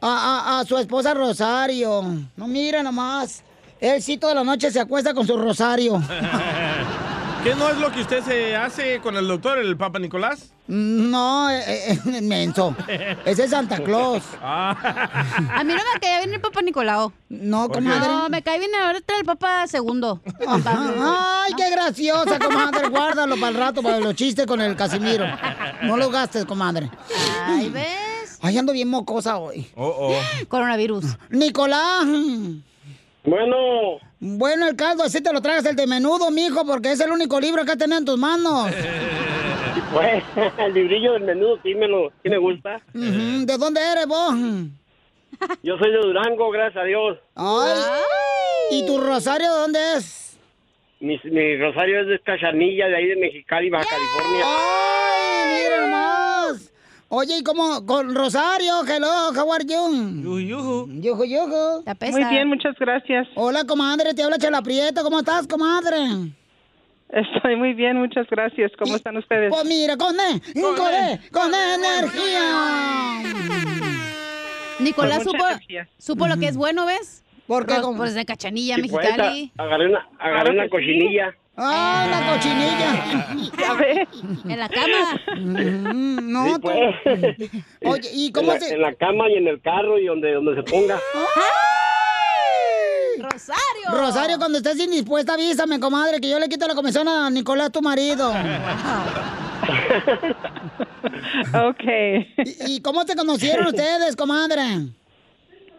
A, 0.00 0.58
a- 0.58 0.60
a 0.60 0.64
su 0.66 0.76
esposa 0.78 1.14
Rosario. 1.14 2.02
No, 2.36 2.46
mira 2.46 2.82
nomás. 2.82 3.42
Él 3.80 4.02
sí 4.02 4.16
toda 4.16 4.34
la 4.34 4.44
noche 4.44 4.70
se 4.70 4.80
acuesta 4.80 5.14
con 5.14 5.26
su 5.26 5.36
Rosario. 5.36 6.02
¿Qué 7.46 7.54
no 7.54 7.68
es 7.68 7.78
lo 7.78 7.92
que 7.92 8.00
usted 8.00 8.24
se 8.24 8.56
hace 8.56 9.00
con 9.00 9.16
el 9.16 9.28
doctor, 9.28 9.58
el 9.58 9.76
Papa 9.76 10.00
Nicolás? 10.00 10.50
No, 10.66 11.48
eh, 11.48 11.92
eh, 11.92 11.98
eh, 12.14 12.20
menso. 12.20 12.74
Ese 13.24 13.44
es 13.44 13.50
Santa 13.50 13.78
Claus. 13.78 14.24
A 14.42 15.62
mí 15.64 15.72
no 15.72 15.78
me 15.94 16.00
caía 16.00 16.18
bien 16.18 16.34
el 16.34 16.40
Papa 16.40 16.60
Nicolau. 16.60 17.12
No, 17.28 17.68
comadre. 17.68 18.08
No, 18.08 18.28
me 18.28 18.42
cae 18.42 18.58
bien 18.58 18.74
ahorita 18.74 19.16
el 19.16 19.24
Papa 19.24 19.64
segundo. 19.68 20.20
Ay, 20.44 21.52
qué 21.56 21.70
graciosa, 21.70 22.36
comadre. 22.40 22.88
Guárdalo 22.88 23.36
para 23.36 23.48
el 23.48 23.54
rato, 23.54 23.80
para 23.80 24.00
los 24.00 24.16
chistes 24.16 24.44
con 24.44 24.60
el 24.60 24.74
Casimiro. 24.74 25.24
No 25.82 25.96
lo 25.96 26.10
gastes, 26.10 26.46
comadre. 26.46 26.90
Ay, 27.46 27.68
¿ves? 27.68 28.38
Ay, 28.42 28.58
ando 28.58 28.72
bien 28.72 28.88
mocosa 28.88 29.38
hoy. 29.38 29.70
Oh, 29.76 29.86
oh. 29.86 30.14
Coronavirus. 30.48 31.04
Nicolás. 31.30 32.06
Bueno. 33.26 33.98
Bueno, 34.20 34.68
el 34.68 34.76
caldo, 34.76 35.02
así 35.02 35.20
te 35.20 35.32
lo 35.32 35.42
tragas 35.42 35.66
el 35.66 35.76
de 35.76 35.86
menudo, 35.86 36.30
mijo, 36.30 36.64
porque 36.64 36.92
es 36.92 37.00
el 37.00 37.10
único 37.10 37.40
libro 37.40 37.64
que 37.64 37.76
tenés 37.76 37.98
en 37.98 38.04
tus 38.04 38.18
manos. 38.18 38.70
Pues, 39.92 40.22
el 40.58 40.74
librillo 40.74 41.12
del 41.12 41.22
menudo 41.22 41.58
sí 41.62 41.74
me, 41.74 41.86
lo, 41.86 42.10
sí 42.22 42.28
me 42.28 42.38
gusta. 42.38 42.80
¿De 42.92 43.56
dónde 43.56 43.80
eres 43.80 44.06
vos? 44.06 44.34
Yo 45.62 45.78
soy 45.78 45.90
de 45.90 45.98
Durango, 45.98 46.50
gracias 46.50 46.82
a 46.82 46.86
Dios. 46.86 47.18
Ay. 47.34 47.78
¿Y 48.72 48.86
tu 48.86 49.00
rosario 49.00 49.46
de 49.50 49.58
dónde 49.58 49.78
es? 49.96 50.38
Mi, 51.00 51.18
mi 51.24 51.56
rosario 51.56 52.00
es 52.00 52.08
de 52.08 52.18
Cachanilla, 52.18 52.88
de 52.88 52.96
ahí 52.96 53.06
de 53.06 53.16
Mexicali, 53.16 53.70
Baja 53.70 53.86
California. 53.88 54.44
¡Ay, 54.44 55.62
mira 55.62 55.80
nomás! 55.82 56.72
Oye, 57.18 57.38
¿y 57.38 57.42
cómo? 57.42 57.86
Con 57.86 58.14
Rosario, 58.14 58.82
hello, 58.86 59.30
how 59.34 59.50
are 59.50 59.64
you? 59.64 60.38
Yuju. 60.38 61.00
Yuju, 61.00 61.24
yuju. 61.24 61.82
pesa. 61.98 62.12
Muy 62.12 62.24
bien, 62.24 62.46
muchas 62.46 62.76
gracias. 62.78 63.26
Hola, 63.36 63.64
comadre, 63.64 64.12
te 64.12 64.22
habla 64.22 64.36
Chela 64.36 64.60
Prieto. 64.60 65.02
¿Cómo 65.02 65.20
estás, 65.20 65.46
comadre? 65.46 65.96
Estoy 67.08 67.56
muy 67.56 67.72
bien, 67.72 67.96
muchas 67.96 68.26
gracias. 68.28 68.70
¿Cómo 68.78 68.96
están 68.96 69.16
ustedes? 69.16 69.48
Pues 69.48 69.64
mira, 69.64 69.96
con 69.96 70.14
E, 70.14 70.42
con 70.60 70.94
E, 70.94 71.20
con 71.32 71.54
E 71.54 71.74
energía. 71.76 73.22
Nicolás 74.80 75.24
Con 75.24 75.32
supo, 75.32 75.46
energía. 75.46 75.88
supo 75.96 76.26
lo 76.26 76.36
que 76.36 76.48
es 76.48 76.56
bueno, 76.58 76.84
¿ves? 76.84 77.24
¿Por 77.46 77.64
qué? 77.64 77.76
Pues 77.96 78.14
de 78.14 78.26
Cachanilla, 78.26 78.74
Sí, 78.76 78.88
pues, 78.90 79.06
Mexicali. 79.06 79.52
agarré 79.56 79.86
una, 79.88 80.06
agarré 80.18 80.50
una 80.50 80.68
cochinilla. 80.68 81.34
¡Ay, 81.56 82.10
la 82.10 82.32
cochinilla! 82.32 83.34
Ya 83.58 83.72
ves. 83.74 84.08
En 84.48 84.58
la 84.58 84.68
cama. 84.68 85.20
Mm, 85.36 86.30
No, 86.32 86.44
Sí, 86.46 86.60
pues. 86.60 87.64
Oye, 87.84 88.10
¿y 88.12 88.26
en, 88.26 88.32
cómo 88.32 88.52
la, 88.52 88.60
se...? 88.60 88.74
en 88.74 88.82
la 88.82 88.94
cama 88.94 89.28
y 89.30 89.34
en 89.36 89.48
el 89.48 89.60
carro 89.62 89.98
y 89.98 90.06
donde, 90.06 90.32
donde 90.34 90.54
se 90.54 90.62
ponga. 90.64 91.00
Rosario. 93.18 93.90
Rosario, 93.90 94.38
cuando 94.38 94.58
estés 94.58 94.78
indispuesta, 94.78 95.34
avísame, 95.34 95.80
comadre, 95.80 96.20
que 96.20 96.28
yo 96.28 96.38
le 96.38 96.48
quito 96.48 96.66
la 96.68 96.74
comisión 96.74 97.08
a 97.08 97.30
Nicolás, 97.30 97.72
tu 97.72 97.80
marido. 97.82 98.32
Ok. 101.54 101.84
¿Y, 102.44 102.76
y 102.76 102.82
cómo 102.82 103.02
se 103.04 103.16
conocieron 103.16 103.66
ustedes, 103.68 104.16
comadre? 104.16 104.60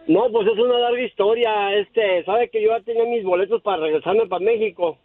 No, 0.06 0.24
pues 0.32 0.48
es 0.48 0.58
una 0.58 0.78
larga 0.78 1.00
historia. 1.02 1.74
Este, 1.78 2.24
sabe 2.24 2.48
que 2.50 2.62
yo 2.62 2.70
ya 2.76 2.82
tenía 2.84 3.04
mis 3.04 3.24
boletos 3.24 3.62
para 3.62 3.82
regresarme 3.82 4.26
para 4.26 4.44
México. 4.44 4.98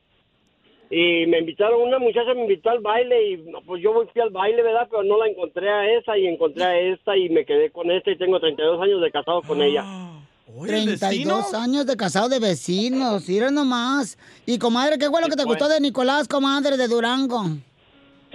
Y 0.90 1.26
me 1.28 1.40
invitaron, 1.40 1.82
una 1.82 1.98
muchacha 1.98 2.34
me 2.34 2.42
invitó 2.42 2.70
al 2.70 2.80
baile 2.80 3.32
y 3.32 3.38
pues 3.66 3.82
yo 3.82 3.94
fui 4.12 4.22
al 4.22 4.30
baile, 4.30 4.62
¿verdad? 4.62 4.88
Pero 4.90 5.04
no 5.04 5.18
la 5.18 5.28
encontré 5.28 5.70
a 5.70 5.98
esa 5.98 6.18
y 6.18 6.28
encontré 6.28 6.64
a 6.64 6.80
esta 6.80 7.18
y 7.18 7.30
me 7.30 7.46
quedé 7.46 7.72
con 7.72 7.90
esta 7.90 8.12
y 8.12 8.18
tengo 8.18 8.40
32 8.40 8.82
años 8.82 9.02
de 9.02 9.12
casado 9.12 9.42
con 9.42 9.62
ella. 9.62 9.84
32 10.68 11.54
años 11.54 11.86
de 11.86 11.96
casado 11.96 12.30
de 12.30 12.40
vecinos, 12.40 13.28
mira 13.28 13.50
nomás. 13.50 14.18
Y 14.46 14.60
comadre, 14.60 14.98
¿qué 15.00 15.10
fue 15.10 15.22
lo 15.22 15.28
que 15.28 15.36
te 15.36 15.44
pues. 15.44 15.58
gustó 15.58 15.68
de 15.68 15.80
Nicolás, 15.80 16.28
comadre, 16.28 16.78
de 16.78 16.88
Durango? 16.88 17.44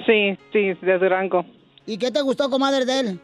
Sí, 0.07 0.37
sí, 0.53 0.73
de 0.81 0.99
Durango. 0.99 1.45
¿Y 1.87 1.99
qué 1.99 2.11
te 2.11 2.21
gustó, 2.23 2.51
comadre, 2.51 2.85
de 2.85 3.01
él? 3.01 3.21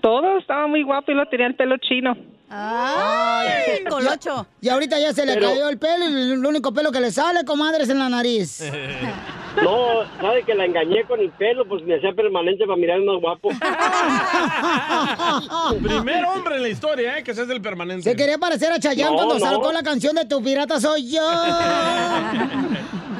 Todo 0.00 0.38
estaba 0.38 0.66
muy 0.66 0.82
guapo 0.82 1.10
y 1.10 1.14
lo 1.14 1.26
tenía 1.26 1.46
el 1.46 1.56
pelo 1.56 1.76
chino. 1.78 2.16
Ay, 2.52 3.84
colocho. 3.88 4.44
Y 4.60 4.68
ahorita 4.68 4.98
ya 4.98 5.12
se 5.12 5.24
le 5.24 5.34
Pero- 5.34 5.50
cayó 5.50 5.68
el 5.68 5.78
pelo 5.78 6.08
y 6.08 6.32
el 6.32 6.44
único 6.44 6.72
pelo 6.72 6.90
que 6.90 7.00
le 7.00 7.12
sale, 7.12 7.44
comadre, 7.44 7.84
es 7.84 7.90
en 7.90 7.98
la 7.98 8.08
nariz. 8.08 8.62
No, 9.64 10.04
sabe 10.20 10.44
que 10.44 10.54
la 10.54 10.64
engañé 10.64 11.02
con 11.08 11.18
el 11.18 11.28
pelo, 11.32 11.66
pues 11.66 11.82
me 11.82 11.96
hacía 11.96 12.12
permanente 12.12 12.64
para 12.66 12.76
mirar 12.76 13.00
más 13.00 13.20
guapo. 13.20 13.48
Primer 15.82 16.24
hombre 16.24 16.54
en 16.56 16.62
la 16.62 16.68
historia, 16.68 17.18
¿eh? 17.18 17.24
Que 17.24 17.34
se 17.34 17.42
hace 17.42 17.52
el 17.54 17.60
permanente. 17.60 18.08
Se 18.08 18.14
quería 18.14 18.38
parecer 18.38 18.70
a 18.70 18.78
Chayanne 18.78 19.10
No, 19.10 19.16
cuando 19.16 19.38
no. 19.40 19.44
sacó 19.50 19.72
la 19.72 19.82
canción 19.82 20.14
de 20.14 20.24
Tu 20.24 20.40
pirata 20.40 20.80
soy 20.80 21.10
yo. 21.10 21.20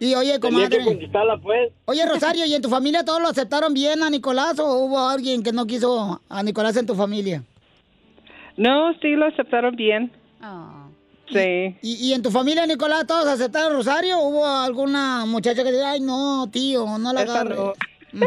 y 0.00 0.14
oye, 0.14 0.32
que 0.34 0.40
comadre. 0.40 0.84
conquistarla, 0.84 1.38
pues. 1.38 1.72
Oye, 1.86 2.06
Rosario, 2.06 2.46
¿y 2.46 2.54
en 2.54 2.62
tu 2.62 2.68
familia 2.68 3.04
todos 3.04 3.20
lo 3.20 3.28
aceptaron 3.28 3.74
bien 3.74 4.02
a 4.02 4.10
Nicolás 4.10 4.58
o 4.58 4.78
hubo 4.84 4.98
alguien 5.08 5.42
que 5.42 5.52
no 5.52 5.66
quiso 5.66 6.20
a 6.28 6.42
Nicolás 6.42 6.76
en 6.76 6.86
tu 6.86 6.94
familia? 6.94 7.42
No, 8.56 8.92
sí, 9.00 9.10
lo 9.12 9.26
aceptaron 9.26 9.74
bien. 9.76 10.12
Oh. 10.42 10.88
Sí. 11.30 11.74
¿Y, 11.80 12.08
y 12.08 12.12
en 12.12 12.22
tu 12.22 12.30
familia, 12.30 12.66
Nicolás, 12.66 13.06
todos 13.06 13.26
aceptaron 13.26 13.72
a 13.72 13.76
Rosario? 13.76 14.18
¿O 14.18 14.28
¿Hubo 14.28 14.46
alguna 14.46 15.24
muchacha 15.24 15.64
que 15.64 15.72
diga, 15.72 15.92
ay, 15.92 16.00
no, 16.00 16.48
tío, 16.50 16.98
no 16.98 17.12
la 17.12 17.20
agarres? 17.22 17.56
no. 17.56 17.72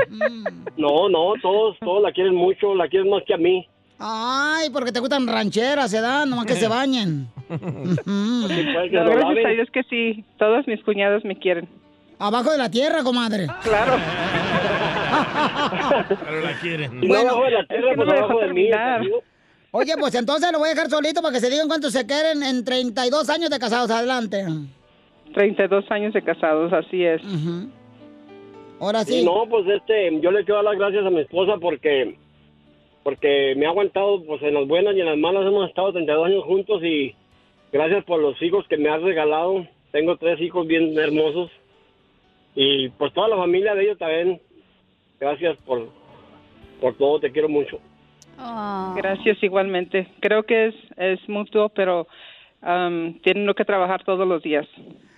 No, 0.78 1.08
no, 1.10 1.34
todos, 1.42 1.78
todos 1.80 2.02
la 2.02 2.12
quieren 2.12 2.34
mucho, 2.36 2.74
la 2.74 2.88
quieren 2.88 3.10
más 3.10 3.22
que 3.28 3.36
a 3.36 3.38
mí. 3.38 3.68
Ay, 4.08 4.70
porque 4.70 4.92
te 4.92 5.00
gustan 5.00 5.26
rancheras, 5.26 5.90
se 5.90 6.00
dan, 6.00 6.30
nomás 6.30 6.46
que 6.46 6.54
se 6.54 6.68
bañen. 6.68 7.28
pues, 7.48 8.06
No, 8.06 8.48
lo 8.48 9.10
gracias 9.10 9.46
a 9.46 9.50
Dios 9.50 9.68
que 9.74 9.82
sí, 9.90 10.24
todas 10.38 10.68
mis 10.68 10.80
cuñadas 10.84 11.26
me 11.26 11.36
quieren. 11.36 11.68
Abajo 12.20 12.52
de 12.52 12.60
la 12.60 12.70
tierra, 12.70 13.02
comadre. 13.02 13.48
Claro. 13.64 13.94
Pero 16.24 16.42
la 16.42 16.54
quieren. 16.60 17.02
Si 17.02 17.08
no 17.08 17.16
abajo 17.16 17.46
de 17.46 17.52
la 17.52 17.66
tierra, 17.66 17.92
es 17.92 17.98
que 17.98 17.98
no 17.98 18.06
pues 18.06 18.08
me 18.08 18.14
dejó 18.14 18.26
abajo 18.26 18.40
de 18.42 18.54
mí. 18.54 18.70
terminar. 18.70 18.98
¿entendido? 18.98 19.24
Oye, 19.72 19.94
pues 20.00 20.14
entonces 20.14 20.52
lo 20.52 20.60
voy 20.60 20.70
a 20.70 20.74
dejar 20.76 20.90
solito 20.92 21.24
para 21.24 21.34
que 21.34 21.40
se 21.40 21.50
digan 21.50 21.68
cuántos 21.68 21.92
se 21.92 22.06
quieren 22.06 22.44
en 22.44 22.64
32 22.64 23.28
años 23.32 23.50
de 23.50 23.58
casados. 23.58 23.90
Adelante. 23.90 24.46
32 25.34 25.84
años 25.90 26.14
de 26.14 26.22
casados, 26.22 26.72
así 26.74 27.04
es. 27.04 27.24
Ahora 28.80 29.02
Y 29.08 29.26
no, 29.26 29.48
pues 29.50 29.66
este, 29.68 30.22
yo 30.22 30.30
le 30.30 30.46
quiero 30.46 30.58
dar 30.58 30.66
las 30.66 30.78
gracias 30.78 31.04
a 31.08 31.10
mi 31.10 31.22
esposa 31.22 31.54
porque 31.60 32.16
porque 33.06 33.54
me 33.56 33.68
ha 33.68 33.70
aguantado 33.70 34.24
pues 34.26 34.42
en 34.42 34.56
las 34.56 34.68
buenas 34.68 34.96
y 34.96 35.00
en 35.00 35.06
las 35.06 35.18
malas 35.18 35.46
hemos 35.46 35.70
estado 35.70 35.94
32 35.94 36.26
años 36.26 36.44
juntos 36.44 36.84
y 36.84 37.14
gracias 37.72 38.04
por 38.04 38.20
los 38.20 38.42
hijos 38.42 38.68
que 38.68 38.78
me 38.78 38.90
has 38.90 39.00
regalado. 39.00 39.64
Tengo 39.92 40.18
tres 40.18 40.42
hijos 40.42 40.66
bien 40.66 40.98
hermosos 40.98 41.52
y 42.56 42.90
pues 42.90 43.14
toda 43.14 43.28
la 43.28 43.38
familia 43.38 43.76
de 43.76 43.84
ellos 43.84 44.00
también. 44.00 44.42
Gracias 45.20 45.56
por 45.68 45.88
por 46.82 46.96
todo, 46.96 47.20
te 47.20 47.32
quiero 47.32 47.48
mucho. 47.48 47.80
Gracias 48.96 49.38
igualmente. 49.44 50.08
Creo 50.20 50.42
que 50.42 50.70
es, 50.70 50.76
es 50.98 51.30
mutuo, 51.30 51.70
pero 51.70 52.08
am, 52.64 53.20
tienen 53.20 53.54
que 53.54 53.66
trabajar 53.66 54.04
todos 54.04 54.28
los 54.28 54.42
días. 54.42 54.66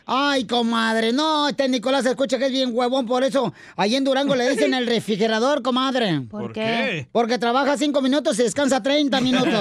Ay, 0.10 0.46
comadre, 0.46 1.12
no, 1.12 1.50
este 1.50 1.68
Nicolás 1.68 2.06
escucha 2.06 2.40
que 2.40 2.46
es 2.46 2.52
bien 2.52 2.70
huevón, 2.72 3.06
por 3.06 3.26
eso 3.26 3.54
ahí 3.76 3.98
en 3.98 4.06
Durango 4.06 4.36
le 4.36 4.50
dicen 4.50 4.74
el 4.74 4.88
refrigerador, 4.88 5.62
comadre. 5.62 6.22
¿Por 6.22 6.54
qué? 6.54 7.10
Porque 7.12 7.38
trabaja 7.38 7.78
cinco 7.78 8.02
minutos 8.02 8.40
y 8.40 8.44
descansa 8.44 8.82
30 8.82 9.20
minutos. 9.20 9.54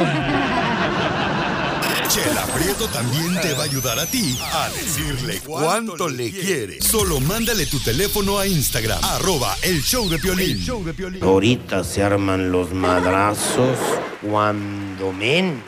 Chela 2.09 2.45
Prieto 2.55 2.87
también 2.87 3.41
te 3.41 3.53
va 3.55 3.63
a 3.63 3.65
ayudar 3.65 3.99
a 3.99 4.07
ti 4.07 4.39
a 4.41 4.69
decirle 4.71 5.41
cuánto 5.45 6.09
le 6.09 6.31
quiere. 6.31 6.81
Solo 6.81 7.19
mándale 7.19 7.67
tu 7.67 7.81
teléfono 7.81 8.39
a 8.39 8.47
Instagram, 8.47 9.03
arroba 9.03 9.57
el 9.63 9.83
show 9.83 10.09
de 10.09 10.19
Piolín. 10.19 10.65
Ahorita 11.21 11.83
se 11.83 12.05
arman 12.05 12.53
los 12.53 12.73
madrazos 12.73 13.77
cuando 14.23 15.13
men. 15.13 15.65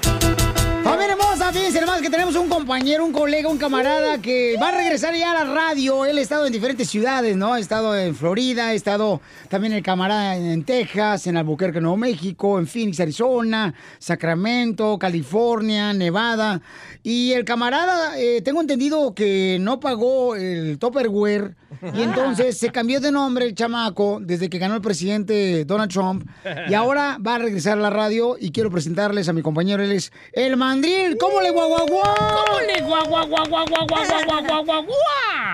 Familia 0.84 1.16
fíjense 1.52 1.80
nomás 1.80 2.02
que 2.02 2.10
tenemos 2.10 2.36
un 2.36 2.48
compañero, 2.48 3.06
un 3.06 3.12
colega, 3.12 3.48
un 3.48 3.56
camarada 3.56 4.18
que 4.20 4.56
va 4.60 4.68
a 4.68 4.72
regresar 4.72 5.14
ya 5.14 5.30
a 5.30 5.44
la 5.44 5.54
radio. 5.54 6.04
Él 6.04 6.18
ha 6.18 6.20
estado 6.20 6.46
en 6.46 6.52
diferentes 6.52 6.90
ciudades, 6.90 7.36
¿no? 7.36 7.54
Ha 7.54 7.58
estado 7.58 7.96
en 7.96 8.14
Florida, 8.14 8.66
ha 8.66 8.74
estado 8.74 9.22
también 9.48 9.72
el 9.72 9.82
camarada 9.82 10.36
en, 10.36 10.64
Texas, 10.64 11.26
en 11.26 11.38
Albuquerque, 11.38 11.80
Nuevo 11.80 11.96
México, 11.96 12.58
en 12.58 12.66
Phoenix, 12.66 13.00
Arizona, 13.00 13.72
Sacramento, 13.98 14.98
California, 14.98 15.94
Nevada. 15.94 16.60
Y 17.02 17.32
el 17.32 17.46
camarada, 17.46 18.18
eh, 18.18 18.42
tengo 18.42 18.60
entendido 18.60 19.14
que 19.14 19.56
no 19.58 19.80
pagó 19.80 20.36
el 20.36 20.78
Tupperware 20.78 21.54
y 21.94 22.02
entonces 22.02 22.58
se 22.58 22.70
cambió 22.70 23.00
de 23.00 23.10
nombre 23.12 23.46
el 23.46 23.54
chamaco 23.54 24.18
desde 24.20 24.50
que 24.50 24.58
ganó 24.58 24.74
el 24.74 24.82
presidente 24.82 25.64
Donald 25.64 25.90
Trump. 25.90 26.28
Y 26.68 26.74
ahora 26.74 27.16
va 27.24 27.36
a 27.36 27.38
regresar 27.38 27.78
a 27.78 27.80
la 27.80 27.90
radio 27.90 28.36
y 28.38 28.50
quiero 28.50 28.70
presentarles 28.70 29.28
a 29.28 29.32
mi 29.32 29.40
compañero, 29.42 29.82
él 29.82 29.92
es 29.92 30.12
el 30.32 30.56
mandril. 30.56 31.16
¿Cómo 31.18 31.37
¡Súbale, 31.38 31.50
guagua, 31.52 31.78
¡Súbale, 31.86 32.80
guagua, 32.82 33.24
guagua, 33.26 33.84
guagua, 33.86 34.60
guagua, 34.62 34.86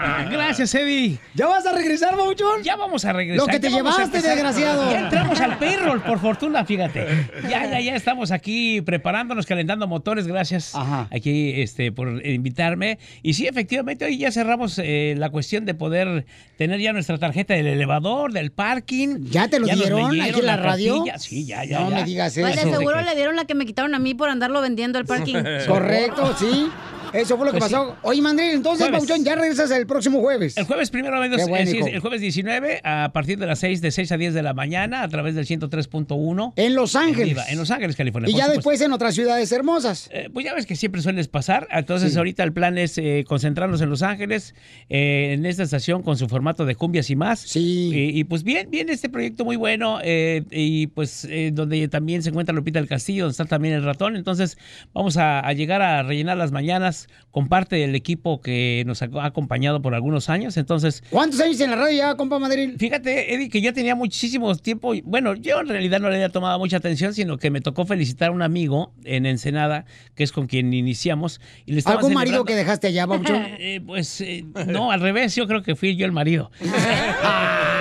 ah, 0.01 0.27
Gracias, 0.31 0.75
Eddie. 0.75 1.19
¿Ya 1.35 1.47
vas 1.47 1.67
a 1.67 1.73
regresar, 1.73 2.17
Mauchón? 2.17 2.63
Ya 2.63 2.77
vamos 2.77 3.05
a 3.05 3.13
regresar. 3.13 3.47
Lo 3.47 3.53
que 3.53 3.61
te 3.61 3.69
llevaste, 3.69 4.23
desgraciado. 4.23 4.91
Ya 4.91 5.01
entramos 5.01 5.39
al 5.41 5.59
payroll, 5.59 6.01
por 6.01 6.21
fortuna, 6.21 6.65
fíjate. 6.65 7.29
Ya, 7.51 7.67
ya, 7.67 7.81
ya 7.81 7.97
estamos 7.97 8.31
aquí 8.31 8.81
preparándonos, 8.81 9.45
calentando 9.45 9.87
motores. 9.87 10.27
Gracias 10.27 10.75
Ajá. 10.75 11.09
aquí 11.13 11.61
este, 11.61 11.93
por 11.93 12.25
invitarme. 12.27 12.99
Y 13.23 13.35
sí, 13.35 13.47
efectivamente, 13.47 14.07
hoy 14.07 14.17
ya 14.17 14.33
cerramos 14.33 14.81
eh, 14.83 15.15
la 15.19 15.29
cuestión 15.29 15.67
de 15.67 15.75
poder 15.75 16.25
tener 16.57 16.81
ya 16.81 16.95
nuestra 16.95 17.19
tarjeta 17.19 17.53
del 17.53 17.67
elevador, 17.67 18.33
del 18.33 18.53
parking. 18.53 19.27
¿Ya 19.31 19.49
te 19.49 19.61
lo 19.61 19.67
dieron 19.67 20.19
aquí 20.19 20.41
en 20.41 20.47
la, 20.47 20.57
la 20.57 20.63
radio? 20.63 21.05
Sí, 21.19 21.45
ya, 21.45 21.65
ya. 21.65 21.81
No 21.81 21.91
me 21.91 22.05
digas 22.05 22.37
eso. 22.37 22.47
Pues 22.47 22.65
de 22.65 22.71
seguro 22.71 23.03
le 23.03 23.15
dieron 23.15 23.37
la 23.37 23.45
que 23.45 23.55
me 23.55 23.67
quitaron 23.67 23.95
a 23.95 23.99
mí 23.99 24.15
por 24.15 24.31
andarlo 24.31 24.63
vendiendo 24.63 24.99
el 24.99 25.05
parking. 25.05 25.35
Correcto, 25.75 26.33
sí. 26.39 26.71
Eso 27.15 27.37
fue 27.37 27.47
lo 27.47 27.53
que 27.53 27.59
Pues 27.59 27.73
pasó. 27.73 27.97
Oye, 28.03 28.21
Mandril, 28.21 28.51
entonces. 28.51 28.89
Pauchón, 28.89 29.25
ya 29.25 29.35
regresas 29.37 29.71
el 29.71 29.87
próximo 29.87 30.21
jueves. 30.21 30.57
El 30.57 30.65
jueves 30.65 30.91
primero, 30.91 31.17
bueno, 31.17 31.37
eh, 31.37 31.67
sí, 31.67 31.79
el 31.79 32.01
jueves 32.01 32.21
19 32.21 32.81
a 32.85 33.11
partir 33.13 33.39
de 33.39 33.47
las 33.47 33.59
6, 33.61 33.81
de 33.81 33.91
6 33.91 34.13
a 34.13 34.17
10 34.17 34.35
de 34.35 34.43
la 34.43 34.53
mañana 34.55 35.03
a 35.03 35.09
través 35.09 35.35
del 35.35 35.47
103.1. 35.47 36.53
En 36.57 36.75
Los 36.75 36.97
Ángeles. 36.97 37.29
Viva, 37.29 37.45
En 37.49 37.59
Los 37.59 37.71
Ángeles, 37.71 37.97
California. 37.97 38.29
Y 38.29 38.33
ya 38.33 38.45
supuesto. 38.45 38.59
después 38.59 38.81
en 38.81 38.93
otras 38.93 39.15
ciudades 39.15 39.51
hermosas. 39.53 40.11
Eh, 40.13 40.29
pues 40.33 40.45
ya 40.45 40.55
ves 40.55 40.67
que 40.67 40.77
siempre 40.77 41.01
sueles 41.03 41.29
pasar. 41.29 41.69
Entonces, 41.71 42.13
Sí. 42.13 42.19
ahorita 42.19 42.43
el 42.43 42.53
plan 42.53 42.79
es 42.79 42.99
eh, 42.99 43.25
concentrarnos 43.27 43.81
en 43.81 43.91
Los 43.91 44.03
Ángeles, 44.03 44.55
eh, 44.89 45.33
en 45.35 45.47
esta 45.47 45.63
estación 45.63 46.03
con 46.03 46.17
su 46.17 46.29
formato 46.29 46.65
de 46.67 46.75
cumbias 46.75 47.11
y 47.11 47.17
más. 47.17 47.41
Sí. 47.41 47.91
Y, 47.95 48.19
y, 48.21 48.25
pues 48.25 48.43
bien, 48.43 48.71
bien 48.71 48.89
este 48.89 49.09
proyecto 49.09 49.45
muy 49.45 49.57
bueno. 49.57 49.99
eh, 50.03 50.43
y 50.51 50.89
pues 50.89 51.27
eh, 51.31 51.51
donde 51.53 51.87
también 51.89 52.23
se 52.23 52.31
encuentra 52.31 52.55
Lupita 52.55 52.79
del 52.79 52.89
Castillo, 52.89 53.25
donde 53.25 53.33
está 53.33 53.45
también 53.45 53.75
el 53.75 53.85
ratón. 53.85 54.17
Entonces, 54.17 54.59
vamos 54.93 55.17
a, 55.17 55.41
a 55.41 55.53
llegar 55.53 55.81
a 55.83 56.03
rellenar 56.03 56.37
las 56.37 56.53
mañanas 56.53 57.04
con 57.31 57.49
parte 57.49 57.77
del 57.77 57.95
equipo 57.95 58.41
que 58.41 58.85
nos 58.87 59.03
ha 59.03 59.09
acompañado 59.23 59.83
por 59.83 59.95
algunos 59.95 60.29
años. 60.29 60.57
Entonces, 60.57 61.03
¿Cuántos 61.11 61.41
años 61.41 61.61
en 61.61 61.71
la 61.71 61.77
radio 61.77 61.97
ya, 61.97 62.17
compa 62.17 62.39
Madrid? 62.39 62.75
Fíjate, 62.79 63.35
Eddie, 63.35 63.49
que 63.49 63.61
yo 63.61 63.73
tenía 63.73 63.95
muchísimo 63.95 64.55
tiempo. 64.57 64.93
Bueno, 65.05 65.35
yo 65.35 65.61
en 65.61 65.69
realidad 65.69 66.01
no 66.01 66.09
le 66.09 66.17
había 66.17 66.29
tomado 66.29 66.59
mucha 66.59 66.77
atención, 66.77 67.15
sino 67.15 67.39
que 67.39 67.51
me 67.51 67.61
tocó 67.61 67.87
felicitar 67.87 68.29
a 68.29 68.33
un 68.33 68.43
amigo 68.43 68.93
en 69.05 69.27
Ensenada, 69.27 69.85
que 70.15 70.25
es 70.25 70.33
con 70.33 70.47
quien 70.47 70.73
iniciamos. 70.73 71.41
Y 71.67 71.73
le 71.73 71.79
estaba 71.79 71.97
¿Algún 71.97 72.15
marido 72.15 72.45
que 72.45 72.55
dejaste 72.55 72.89
allá, 72.89 73.07
Pauchón? 73.07 73.45
Eh, 73.67 73.81
pues 73.85 74.21
eh, 74.21 74.45
no, 74.67 74.91
al 74.91 75.01
revés, 75.01 75.35
yo 75.35 75.47
creo 75.47 75.63
que 75.63 75.75
fui 75.75 75.97
yo 75.97 76.05
el 76.05 76.13
marido. 76.13 76.51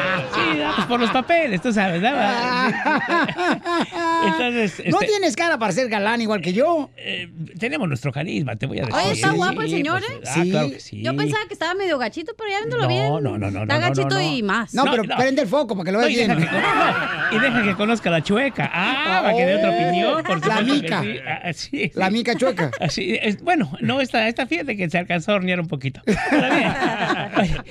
pues 0.86 0.90
por 0.90 1.00
los 1.00 1.12
papeles, 1.12 1.62
tú 1.62 1.72
sabes, 1.74 2.02
¿no? 2.02 2.10
Entonces, 4.26 4.82
No 4.90 5.00
este, 5.00 5.08
tienes 5.08 5.36
cara 5.36 5.58
para 5.58 5.72
ser 5.72 5.90
galán 5.90 6.22
igual 6.22 6.42
que 6.42 6.54
yo. 6.54 6.90
eh, 6.98 7.30
tenemos 7.60 7.88
nuestro 7.88 8.12
carisma, 8.12 8.56
te 8.56 8.66
voy 8.66 8.80
a 8.80 8.86
decir. 8.86 8.96
Oye, 8.96 9.12
está 9.14 9.30
Sí, 9.32 9.36
guapo 9.36 9.62
el 9.62 9.70
señor, 9.70 10.02
pues, 10.06 10.30
¿eh? 10.30 10.40
ah, 10.40 10.44
claro 10.50 10.70
que 10.72 10.80
sí. 10.80 11.02
Yo 11.02 11.16
pensaba 11.16 11.44
que 11.48 11.54
estaba 11.54 11.74
medio 11.74 11.98
gachito, 11.98 12.34
pero 12.38 12.50
ya 12.50 12.58
viéndolo 12.60 12.84
No, 12.84 12.88
bien. 12.88 13.08
no, 13.08 13.20
no, 13.38 13.52
no, 13.52 13.62
Está 13.64 13.76
no, 13.76 13.82
gachito 13.82 14.16
no. 14.16 14.22
y 14.22 14.44
más. 14.44 14.74
No, 14.74 14.84
pero 14.86 15.04
no. 15.04 15.16
prende 15.18 15.42
el 15.44 15.48
foco 15.48 15.76
para 15.76 15.86
que 15.86 15.92
lo 15.92 16.00
No, 16.02 16.06
veas 16.08 16.18
y, 16.18 16.22
deja 16.22 16.36
bien. 16.36 16.50
y 17.32 17.40
deja 17.40 17.64
que 17.64 17.76
conozca 17.76 18.10
la 18.10 18.22
chueca. 18.24 18.70
Ah, 18.74 19.22
para 19.24 19.38
que 19.38 19.46
dé 19.46 19.56
otra 19.56 19.70
Oh, 19.70 19.74
opinión. 19.74 20.24
Por 20.24 20.48
la 20.48 20.62
mica. 20.62 21.02
sí. 21.02 21.16
Ah, 21.28 21.54
sí, 21.54 21.92
La 21.96 22.10
mica 22.10 22.36
chueca. 22.36 22.72
Así 22.80 23.18
es, 23.22 23.42
bueno, 23.42 23.72
no, 23.82 24.02
esta, 24.02 24.28
esta 24.28 24.46
fíjate 24.48 24.76
que 24.78 24.90
se 24.90 24.98
alcanzó 24.98 25.32
a 25.32 25.36
hornear 25.36 25.60
un 25.60 25.68
poquito. 25.68 26.02
Pero 26.06 26.56
bien. 26.56 26.74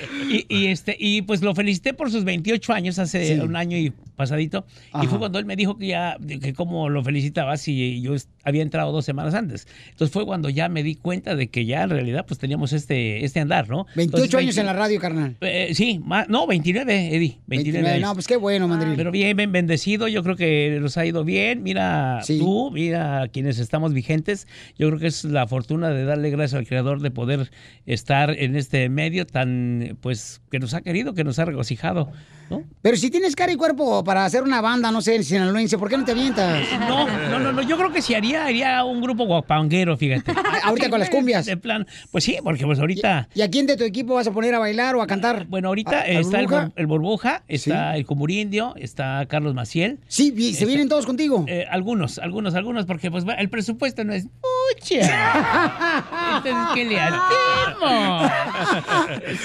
Y 0.48 0.66
este, 0.66 0.96
y 0.98 1.22
pues 1.22 1.42
lo 1.42 1.54
felicité 1.54 1.94
por 1.94 2.10
sus 2.10 2.24
28 2.24 2.72
años, 2.72 2.98
hace 3.02 3.34
Sí. 3.36 3.40
un 3.40 3.56
año 3.56 3.76
y 3.76 3.92
pasadito. 4.16 4.64
Ajá. 4.92 5.04
Y 5.04 5.06
fue 5.08 5.18
cuando 5.18 5.38
él 5.38 5.44
me 5.44 5.56
dijo 5.56 5.78
que 5.78 5.86
ya, 5.88 6.16
que 6.40 6.52
cómo 6.54 6.88
lo 6.88 7.02
felicitaba 7.02 7.56
si 7.56 8.00
yo 8.02 8.14
había 8.44 8.62
entrado 8.62 8.92
dos 8.92 9.04
semanas 9.04 9.34
antes. 9.34 9.66
Entonces 9.90 10.12
fue 10.12 10.24
cuando 10.26 10.48
ya 10.50 10.68
me 10.68 10.82
di 10.82 10.94
cuenta 10.96 11.34
de 11.36 11.48
que 11.48 11.64
ya 11.64 11.82
en 11.82 11.90
realidad 11.90 12.24
pues 12.26 12.38
teníamos 12.38 12.72
este, 12.72 13.24
este 13.24 13.40
andar, 13.40 13.68
¿no? 13.68 13.86
28 13.96 14.02
Entonces, 14.24 14.34
años 14.34 14.56
en 14.58 14.66
la 14.66 14.72
20 14.72 14.82
radio, 14.82 15.00
carnal. 15.00 15.36
eh, 15.40 15.70
sí, 15.74 16.00
más, 16.04 16.28
no, 16.28 16.46
29, 16.46 17.14
Eddie. 17.16 17.38
29, 17.46 17.46
29, 17.48 17.88
años. 17.90 18.08
no, 18.08 18.14
pues 18.14 18.26
qué 18.26 18.36
bueno, 18.36 18.68
Madrid. 18.68 18.92
Pero 18.96 19.10
bien, 19.10 19.36
bien 19.36 19.52
bendecido, 19.52 20.08
yo 20.08 20.22
creo 20.22 20.36
que 20.36 20.78
nos 20.80 20.96
ha 20.96 21.06
ido 21.06 21.24
bien. 21.24 21.62
Mira 21.62 22.20
Sí. 22.22 22.38
tú, 22.38 22.70
mira 22.72 23.28
quienes 23.32 23.58
estamos 23.58 23.92
vigentes. 23.92 24.46
Yo 24.78 24.88
creo 24.88 24.98
que 25.00 25.06
es 25.06 25.24
la 25.24 25.46
fortuna 25.46 25.90
de 25.90 26.04
darle 26.04 26.30
gracias 26.30 26.58
al 26.58 26.66
Creador 26.66 27.00
de 27.00 27.10
poder 27.10 27.50
estar 27.86 28.30
en 28.38 28.56
este 28.56 28.88
medio 28.88 29.26
tan, 29.26 29.96
pues, 30.00 30.40
que 30.50 30.58
nos 30.58 30.74
ha 30.74 30.82
querido, 30.82 31.14
que 31.14 31.24
nos 31.24 31.38
ha 31.38 31.44
regocijado. 31.44 32.10
¿no? 32.50 32.64
Pero 32.82 32.96
si 32.96 33.10
tienes 33.10 33.34
cara 33.34 33.52
y 33.52 33.56
cuerpo 33.56 34.01
para 34.04 34.24
hacer 34.24 34.42
una 34.42 34.60
banda, 34.60 34.90
no 34.90 35.00
sé, 35.00 35.22
sinaloense, 35.22 35.78
¿por 35.78 35.88
qué 35.88 35.96
no 35.96 36.04
te 36.04 36.12
avientas? 36.12 36.62
No, 36.80 37.06
no, 37.28 37.38
no, 37.38 37.52
no, 37.52 37.62
yo 37.62 37.76
creo 37.76 37.92
que 37.92 38.02
si 38.02 38.14
haría, 38.14 38.44
haría 38.46 38.84
un 38.84 39.00
grupo 39.00 39.24
guapanguero, 39.26 39.96
fíjate. 39.96 40.32
Ahorita 40.64 40.90
con 40.90 41.00
las 41.00 41.10
cumbias. 41.10 41.46
De 41.46 41.56
plan, 41.56 41.86
pues 42.10 42.24
sí, 42.24 42.36
porque 42.42 42.64
pues 42.64 42.78
ahorita... 42.78 43.28
¿Y 43.34 43.42
a 43.42 43.50
quién 43.50 43.66
de 43.66 43.76
tu 43.76 43.84
equipo 43.84 44.14
vas 44.14 44.26
a 44.26 44.32
poner 44.32 44.54
a 44.54 44.58
bailar 44.58 44.94
o 44.96 45.02
a 45.02 45.06
cantar? 45.06 45.46
Bueno, 45.46 45.68
ahorita 45.68 45.98
¿A- 45.98 46.02
al 46.02 46.10
está 46.16 46.38
el, 46.40 46.46
Burbuja? 46.46 46.72
El 46.76 46.86
Burbuja, 46.86 47.42
está 47.48 47.96
el 47.96 48.06
Cumurindio, 48.06 48.74
está 48.76 49.26
Carlos 49.28 49.54
Maciel. 49.54 49.98
Sí, 50.08 50.32
se 50.36 50.50
Está- 50.50 50.66
vienen 50.66 50.88
todos 50.88 51.06
contigo. 51.06 51.44
Eh, 51.48 51.66
algunos, 51.70 52.18
algunos, 52.18 52.54
algunos, 52.54 52.86
porque 52.86 53.10
pues 53.10 53.24
el 53.38 53.48
presupuesto 53.48 54.04
no 54.04 54.12
es 54.12 54.24
mucha. 54.24 55.06
Entonces, 56.36 56.54
¿qué 56.74 56.84
le 56.84 57.00
hacemos? 57.00 58.32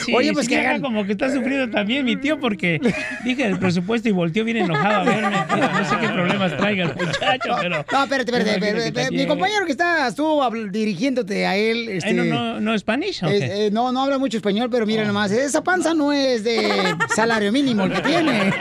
Sí, 0.05 0.13
Oye, 0.13 0.33
pues 0.33 0.47
que 0.47 0.57
hagan- 0.59 0.81
como 0.81 1.05
que 1.05 1.13
está 1.13 1.31
sufriendo 1.31 1.69
también 1.69 2.05
mi 2.05 2.15
tío, 2.15 2.39
porque 2.39 2.79
dije 3.23 3.45
el 3.45 3.57
presupuesto 3.59 4.09
y 4.09 4.11
volteó 4.11 4.45
bien 4.53 4.65
enojado 4.65 5.01
a 5.01 5.03
verme. 5.03 5.37
No 5.57 5.85
sé 5.89 5.95
qué 6.01 6.09
problemas 6.09 6.57
traiga 6.57 6.83
el 6.85 6.95
muchacho, 6.95 7.55
pero. 7.61 7.85
No, 7.91 8.03
espérate, 8.03 8.31
espérate. 8.37 9.11
Mi 9.11 9.27
compañero 9.27 9.65
que 9.65 9.71
está, 9.71 10.07
estuvo 10.07 10.49
dirigiéndote 10.69 11.45
a 11.45 11.55
él. 11.55 11.89
Este, 11.89 12.13
no, 12.13 12.23
no, 12.23 12.59
no, 12.59 12.79
Spanish, 12.79 13.23
¿o 13.23 13.27
es- 13.27 13.39
qué? 13.41 13.67
eh, 13.67 13.71
no, 13.71 13.91
no 13.91 14.03
habla 14.03 14.17
mucho 14.17 14.37
español, 14.37 14.69
pero 14.71 14.85
mira 14.85 15.03
nomás, 15.05 15.31
esa 15.31 15.63
panza 15.63 15.93
no 15.93 16.11
es 16.13 16.43
de 16.43 16.95
salario 17.15 17.51
mínimo 17.51 17.83
el 17.83 17.93
que 17.93 18.01
tiene. 18.01 18.53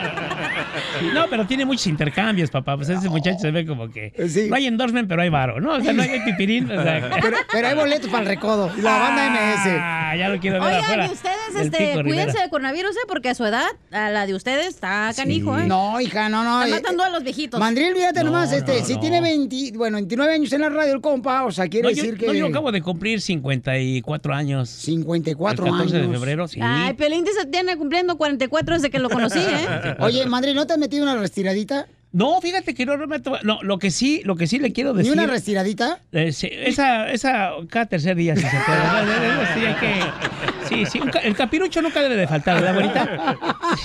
Sí, 1.01 1.07
no, 1.13 1.27
pero 1.29 1.47
tiene 1.47 1.65
muchos 1.65 1.87
intercambios, 1.87 2.51
papá. 2.51 2.77
Pues 2.77 2.89
ese 2.89 3.09
muchacho 3.09 3.39
se 3.41 3.51
ve 3.51 3.67
como 3.67 3.91
que. 3.91 4.13
Sí. 4.29 4.47
No 4.49 4.57
hay 4.57 4.67
endorsement, 4.67 5.09
pero 5.09 5.23
hay 5.23 5.29
varo, 5.29 5.61
¿no? 5.61 5.73
O 5.75 5.81
sea, 5.81 5.93
no 5.93 6.03
hay 6.03 6.21
pipirín. 6.25 6.71
O 6.71 6.83
sea, 6.83 7.11
Pero, 7.23 7.37
pero 7.53 7.69
hay 7.69 7.75
boletos 7.75 8.11
para 8.11 8.23
el 8.23 8.29
recodo. 8.29 8.71
Y 8.77 8.83
la 8.83 8.99
banda 8.99 9.31
MS. 9.31 9.77
Ah, 9.81 10.15
ya 10.17 10.29
lo 10.29 10.39
quiero 10.39 10.57
ver 10.61 10.69
Oigan, 10.75 10.85
afuera. 10.85 11.07
y 11.07 11.11
ustedes, 11.13 11.55
del 11.55 11.63
este, 11.67 11.79
Pico 11.79 12.03
Rivera. 12.03 12.05
cuídense 12.25 12.43
de 12.43 12.49
coronavirus, 12.51 12.91
¿eh? 12.97 13.01
Porque 13.09 13.29
a 13.31 13.35
su 13.35 13.45
edad, 13.45 13.67
a 13.93 14.11
la 14.11 14.27
de 14.27 14.35
ustedes, 14.35 14.67
está 14.69 15.11
canijo, 15.17 15.59
¿eh? 15.59 15.65
No, 15.67 16.01
hija, 16.01 16.29
no, 16.29 16.45
no. 16.45 16.63
Está 16.63 16.77
eh, 16.77 16.81
matando 16.81 17.03
a 17.05 17.09
los 17.11 17.23
viejitos. 17.23 17.59
Mandril, 17.61 17.95
fíjate 17.95 18.21
No, 18.21 18.27
nomás, 18.27 18.53
este, 18.53 18.81
no, 18.81 18.87
si 18.87 18.95
no. 18.95 19.01
tiene 19.01 19.21
20, 19.21 19.73
bueno, 19.77 19.97
29 19.97 20.35
años 20.35 20.53
en 20.53 20.61
la 20.61 20.69
radio 20.69 20.95
el 20.95 21.01
compa, 21.01 21.45
o 21.45 21.51
sea, 21.53 21.69
quiere 21.69 21.89
No, 21.89 21.95
yo, 21.95 22.03
decir 22.03 22.19
que... 22.19 22.27
no, 22.27 22.33
yo 22.35 22.47
acabo 22.47 22.71
de 22.73 22.83
cumplir 22.83 23.21
54 23.21 24.35
años. 24.35 24.69
54 24.69 25.65
El 25.67 25.73
14 25.73 25.97
de 25.97 26.03
años. 26.03 26.13
febrero, 26.13 26.49
sí. 26.49 26.61
Ay, 26.63 26.95
Pelín 26.95 27.25
se 27.27 27.47
tiene 27.47 27.77
cumpliendo 27.77 28.17
44 28.17 28.75
desde 28.75 28.91
que 28.91 28.99
lo 28.99 29.09
conocí, 29.11 29.39
¿eh? 29.39 29.97
Oye, 30.01 30.27
Mandril, 30.27 30.55
¿no 30.55 30.66
te 30.67 30.73
has 30.75 30.79
metido 30.79 31.03
una 31.03 31.17
restiradita? 31.17 31.87
No, 32.13 32.41
fíjate 32.41 32.75
que 32.75 32.87
no, 32.87 32.97
no 32.97 33.07
me 33.07 33.19
to- 33.21 33.39
no, 33.43 33.63
lo 33.63 33.79
que 33.79 33.91
sí, 33.91 34.23
lo 34.25 34.37
que 34.37 34.47
sí 34.47 34.59
le 34.59 34.73
quiero 34.73 34.93
¿Ni 34.93 34.99
decir. 34.99 35.13
una 35.13 35.27
restiradita? 35.27 36.01
Eh, 36.13 36.33
sí, 36.33 36.49
esa, 36.51 37.11
esa, 37.11 37.51
cada 37.69 37.87
tercer 37.87 38.17
día, 38.17 38.35
si 38.37 38.43
se 38.43 38.49
puede. 38.49 38.57
Sí, 39.55 39.65
hay 39.67 39.75
que- 39.75 40.66
sí, 40.69 40.87
sí, 40.87 40.99
ca- 41.01 41.19
el 41.21 41.35
capirucho 41.35 41.81
nunca 41.83 42.03
debe 42.03 42.17
de 42.17 42.27
faltar, 42.27 42.61
¿verdad, 42.61 42.75
güerita? 42.75 43.37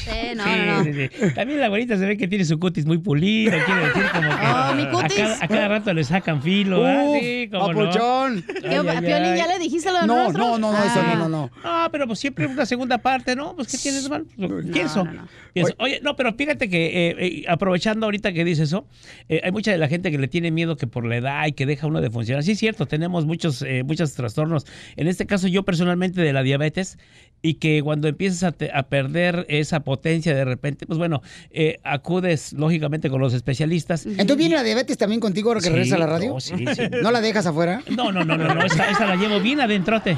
Sí, 0.04 0.36
no, 0.36 0.44
Sí, 0.44 0.50
no, 0.66 0.78
no. 0.78 0.84
sí, 0.84 0.94
sí. 0.94 1.34
También 1.36 1.60
la 1.60 1.68
güerita 1.70 1.98
se 1.98 2.06
ve 2.06 2.18
que 2.18 2.28
tiene 2.28 2.46
su 2.46 2.60
cutis 2.60 2.86
muy 2.86 2.98
pulido, 2.98 3.52
quiere 3.66 3.82
decir 3.88 4.04
como 4.14 4.30
que 4.30 4.36
Oh, 4.46 4.74
mi 4.76 4.84
a, 4.84 4.90
cutis. 4.92 5.14
cada, 5.18 5.38
a 5.44 5.48
cada 5.48 5.68
rato 5.68 5.94
le 5.94 6.04
sacan 6.04 6.42
filo, 6.42 6.82
¿verdad? 6.82 7.10
Uf, 7.10 7.18
Sí, 7.22 7.50
cómo 7.52 7.68
papuchón. 7.68 8.36
no. 8.36 8.42
¿Qué, 8.62 8.68
Ay, 8.70 8.88
ay, 8.88 9.02
Piolín, 9.06 9.36
ya 9.36 9.48
le 9.48 9.60
dijiste 9.60 9.92
lo 9.92 10.02
de 10.02 10.08
No, 10.08 10.32
no, 10.32 10.58
no, 10.58 10.72
no, 10.72 10.84
eso 10.84 11.04
no, 11.04 11.16
no, 11.16 11.30
no. 11.30 11.52
No, 11.64 11.92
pero 11.92 12.08
pues 12.08 12.20
siempre 12.20 12.46
una 12.48 12.66
segunda 12.66 12.98
parte, 12.98 13.36
¿no? 13.36 13.56
Pues 13.56 13.68
¿qué 13.72 13.78
tienes 13.78 14.10
mal? 14.10 14.26
Pienso. 14.72 15.08
Pienso. 15.54 15.74
Oye, 15.80 16.00
no, 16.02 16.16
pero 16.16 16.34
fíjate 16.34 16.70
que 16.70 17.10
eh, 17.10 17.16
eh, 17.20 17.44
aprovechando 17.48 18.06
ahorita 18.06 18.32
que 18.34 18.44
dices 18.46 18.70
eso, 18.70 18.86
eh, 19.28 19.42
hay 19.44 19.52
mucha 19.52 19.72
de 19.72 19.78
la 19.78 19.88
gente 19.88 20.10
que 20.12 20.18
le 20.18 20.28
tiene 20.28 20.50
miedo 20.52 20.78
que 20.78 20.88
por 20.88 21.06
la 21.06 21.18
edad 21.18 21.46
y 21.48 21.52
que 21.54 21.66
deja 21.66 21.88
uno 21.88 22.00
de 22.02 22.10
funcionar. 22.10 22.44
Sí, 22.44 22.52
es 22.54 22.60
cierto, 22.60 22.86
tenemos 22.86 23.26
muchos, 23.26 23.62
eh, 23.64 23.84
muchos 23.84 24.14
trastornos. 24.14 24.66
En 24.96 25.08
este 25.08 25.26
caso, 25.26 25.48
yo 25.48 25.64
personalmente 25.64 26.22
de 26.22 26.32
la 26.34 26.42
diabetes 26.44 26.62
diabetes 26.72 26.98
y 27.42 27.56
que 27.56 27.82
cuando 27.84 28.08
empiezas 28.08 28.44
a, 28.44 28.52
te- 28.52 28.72
a 28.72 28.84
perder 28.84 29.46
esa 29.50 29.80
potencia 29.82 30.36
de 30.36 30.46
repente, 30.46 30.86
pues 30.86 31.00
bueno, 31.00 31.22
eh, 31.50 31.80
acudes 31.84 32.54
lógicamente 32.54 33.10
con 33.10 33.20
los 33.22 33.34
especialistas. 33.34 34.06
Entonces 34.06 34.38
viene 34.38 34.56
la 34.56 34.64
diabetes 34.64 34.98
también 34.98 35.20
contigo 35.22 35.50
ahora 35.50 35.60
que 35.60 35.68
Sí, 35.68 35.72
regresas 35.74 35.96
a 35.96 36.00
la 36.00 36.08
radio. 36.08 36.34
no, 36.34 36.40
sí, 36.40 36.54
sí. 36.58 36.82
¿No 37.02 37.12
la 37.12 37.22
dejas 37.22 37.46
afuera? 37.46 37.82
No, 37.96 38.12
no, 38.12 38.24
no, 38.24 38.38
no, 38.38 38.54
no, 38.54 38.64
esa, 38.64 38.90
esa 38.92 39.06
la 39.06 39.16
llevo 39.16 39.40
bien 39.40 39.60
adentrote. 39.62 40.18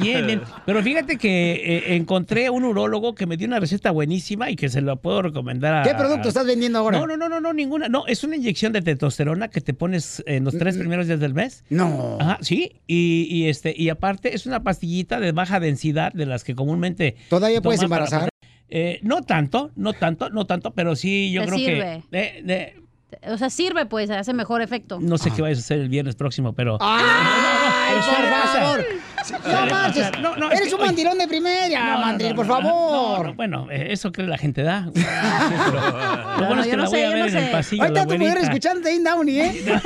Bien, 0.00 0.24
bien. 0.26 0.42
Pero 0.64 0.82
fíjate 0.82 1.18
que 1.18 1.52
eh, 1.52 1.96
encontré 1.96 2.48
un 2.48 2.64
urólogo 2.64 3.14
que 3.14 3.26
me 3.26 3.36
dio 3.36 3.48
una 3.48 3.58
receta 3.58 3.90
buenísima 3.90 4.48
y 4.50 4.56
que 4.56 4.68
se 4.68 4.80
la 4.80 4.94
puedo 4.96 5.20
recomendar 5.22 5.74
a... 5.74 5.82
¿Qué 5.82 5.94
producto 5.94 6.28
estás 6.28 6.46
vendiendo 6.46 6.78
ahora? 6.78 6.98
No, 7.00 7.06
no, 7.08 7.16
no, 7.16 7.28
no, 7.28 7.40
no, 7.40 7.52
ninguna. 7.52 7.88
No, 7.88 8.06
es 8.06 8.22
una 8.22 8.36
inyección 8.36 8.72
de 8.72 8.82
testosterona 8.82 9.48
que 9.48 9.60
te 9.60 9.74
pones 9.74 10.22
en 10.26 10.44
los 10.44 10.56
tres 10.56 10.76
primeros 10.76 11.08
días 11.08 11.18
del 11.18 11.34
mes. 11.34 11.64
No. 11.70 12.18
Ajá, 12.20 12.38
sí. 12.40 12.80
Y, 12.86 13.26
y 13.28 13.48
este, 13.48 13.74
y 13.76 13.88
aparte 13.88 14.34
es 14.34 14.46
una 14.46 14.62
pastillita 14.62 15.18
de 15.18 15.32
baja 15.32 15.58
densidad 15.58 16.12
de 16.12 16.26
las 16.26 16.44
que 16.44 16.54
comúnmente. 16.60 17.16
¿Todavía 17.28 17.60
puedes 17.60 17.80
para- 17.80 17.86
embarazar? 18.04 18.28
Eh, 18.68 19.00
no 19.02 19.22
tanto, 19.22 19.72
no 19.74 19.92
tanto, 19.94 20.30
no 20.30 20.46
tanto, 20.46 20.70
pero 20.70 20.94
sí 20.94 21.32
yo 21.32 21.40
Te 21.42 21.46
creo 21.48 21.58
sirve. 21.58 22.02
que. 22.12 22.18
eh, 22.18 22.44
eh, 22.46 22.76
O 23.32 23.36
sea, 23.36 23.50
sirve, 23.50 23.86
pues, 23.86 24.08
hace 24.10 24.32
mejor 24.32 24.62
efecto. 24.62 25.00
no 25.00 25.18
sé 25.18 25.32
qué 25.32 25.42
vayas 25.42 25.58
a 25.58 25.62
hacer 25.62 25.80
el 25.80 25.88
viernes 25.88 26.14
próximo, 26.14 26.52
pero. 26.52 26.78
¡Ay, 26.80 27.02
por 27.96 28.28
favor! 28.30 28.86
No 29.52 29.66
marches. 29.66 30.10
No, 30.22 30.36
no, 30.36 30.50
es 30.50 30.58
Eres 30.60 30.68
que, 30.70 30.74
un 30.76 30.80
oye, 30.80 30.86
mandilón 30.88 31.18
de 31.18 31.26
primera, 31.28 31.98
Mandril, 31.98 32.30
no, 32.30 32.36
por 32.36 32.46
favor. 32.46 32.64
no, 33.18 33.24
no, 33.24 33.34
bueno, 33.34 33.66
eh, 33.70 33.88
eso 33.90 34.12
cree 34.12 34.26
la 34.28 34.38
gente 34.38 34.62
da. 34.62 34.88
Sí, 34.94 35.02
pero 35.64 35.80
lo 36.40 36.46
bueno 36.46 36.62
es 36.62 36.68
que 36.68 36.76
no 36.76 36.82
la 36.84 36.88
sé, 36.88 36.96
voy 36.96 37.04
a 37.04 37.10
ver 37.24 37.28
en 37.28 37.36
el 37.44 37.50
pasillo. 37.50 37.82
Ahorita 37.82 38.06
tu 38.06 38.18
mujer 38.18 38.38
escuchando 38.38 38.88
Dane 38.88 39.02
Downey, 39.02 39.40
¿eh? 39.40 39.62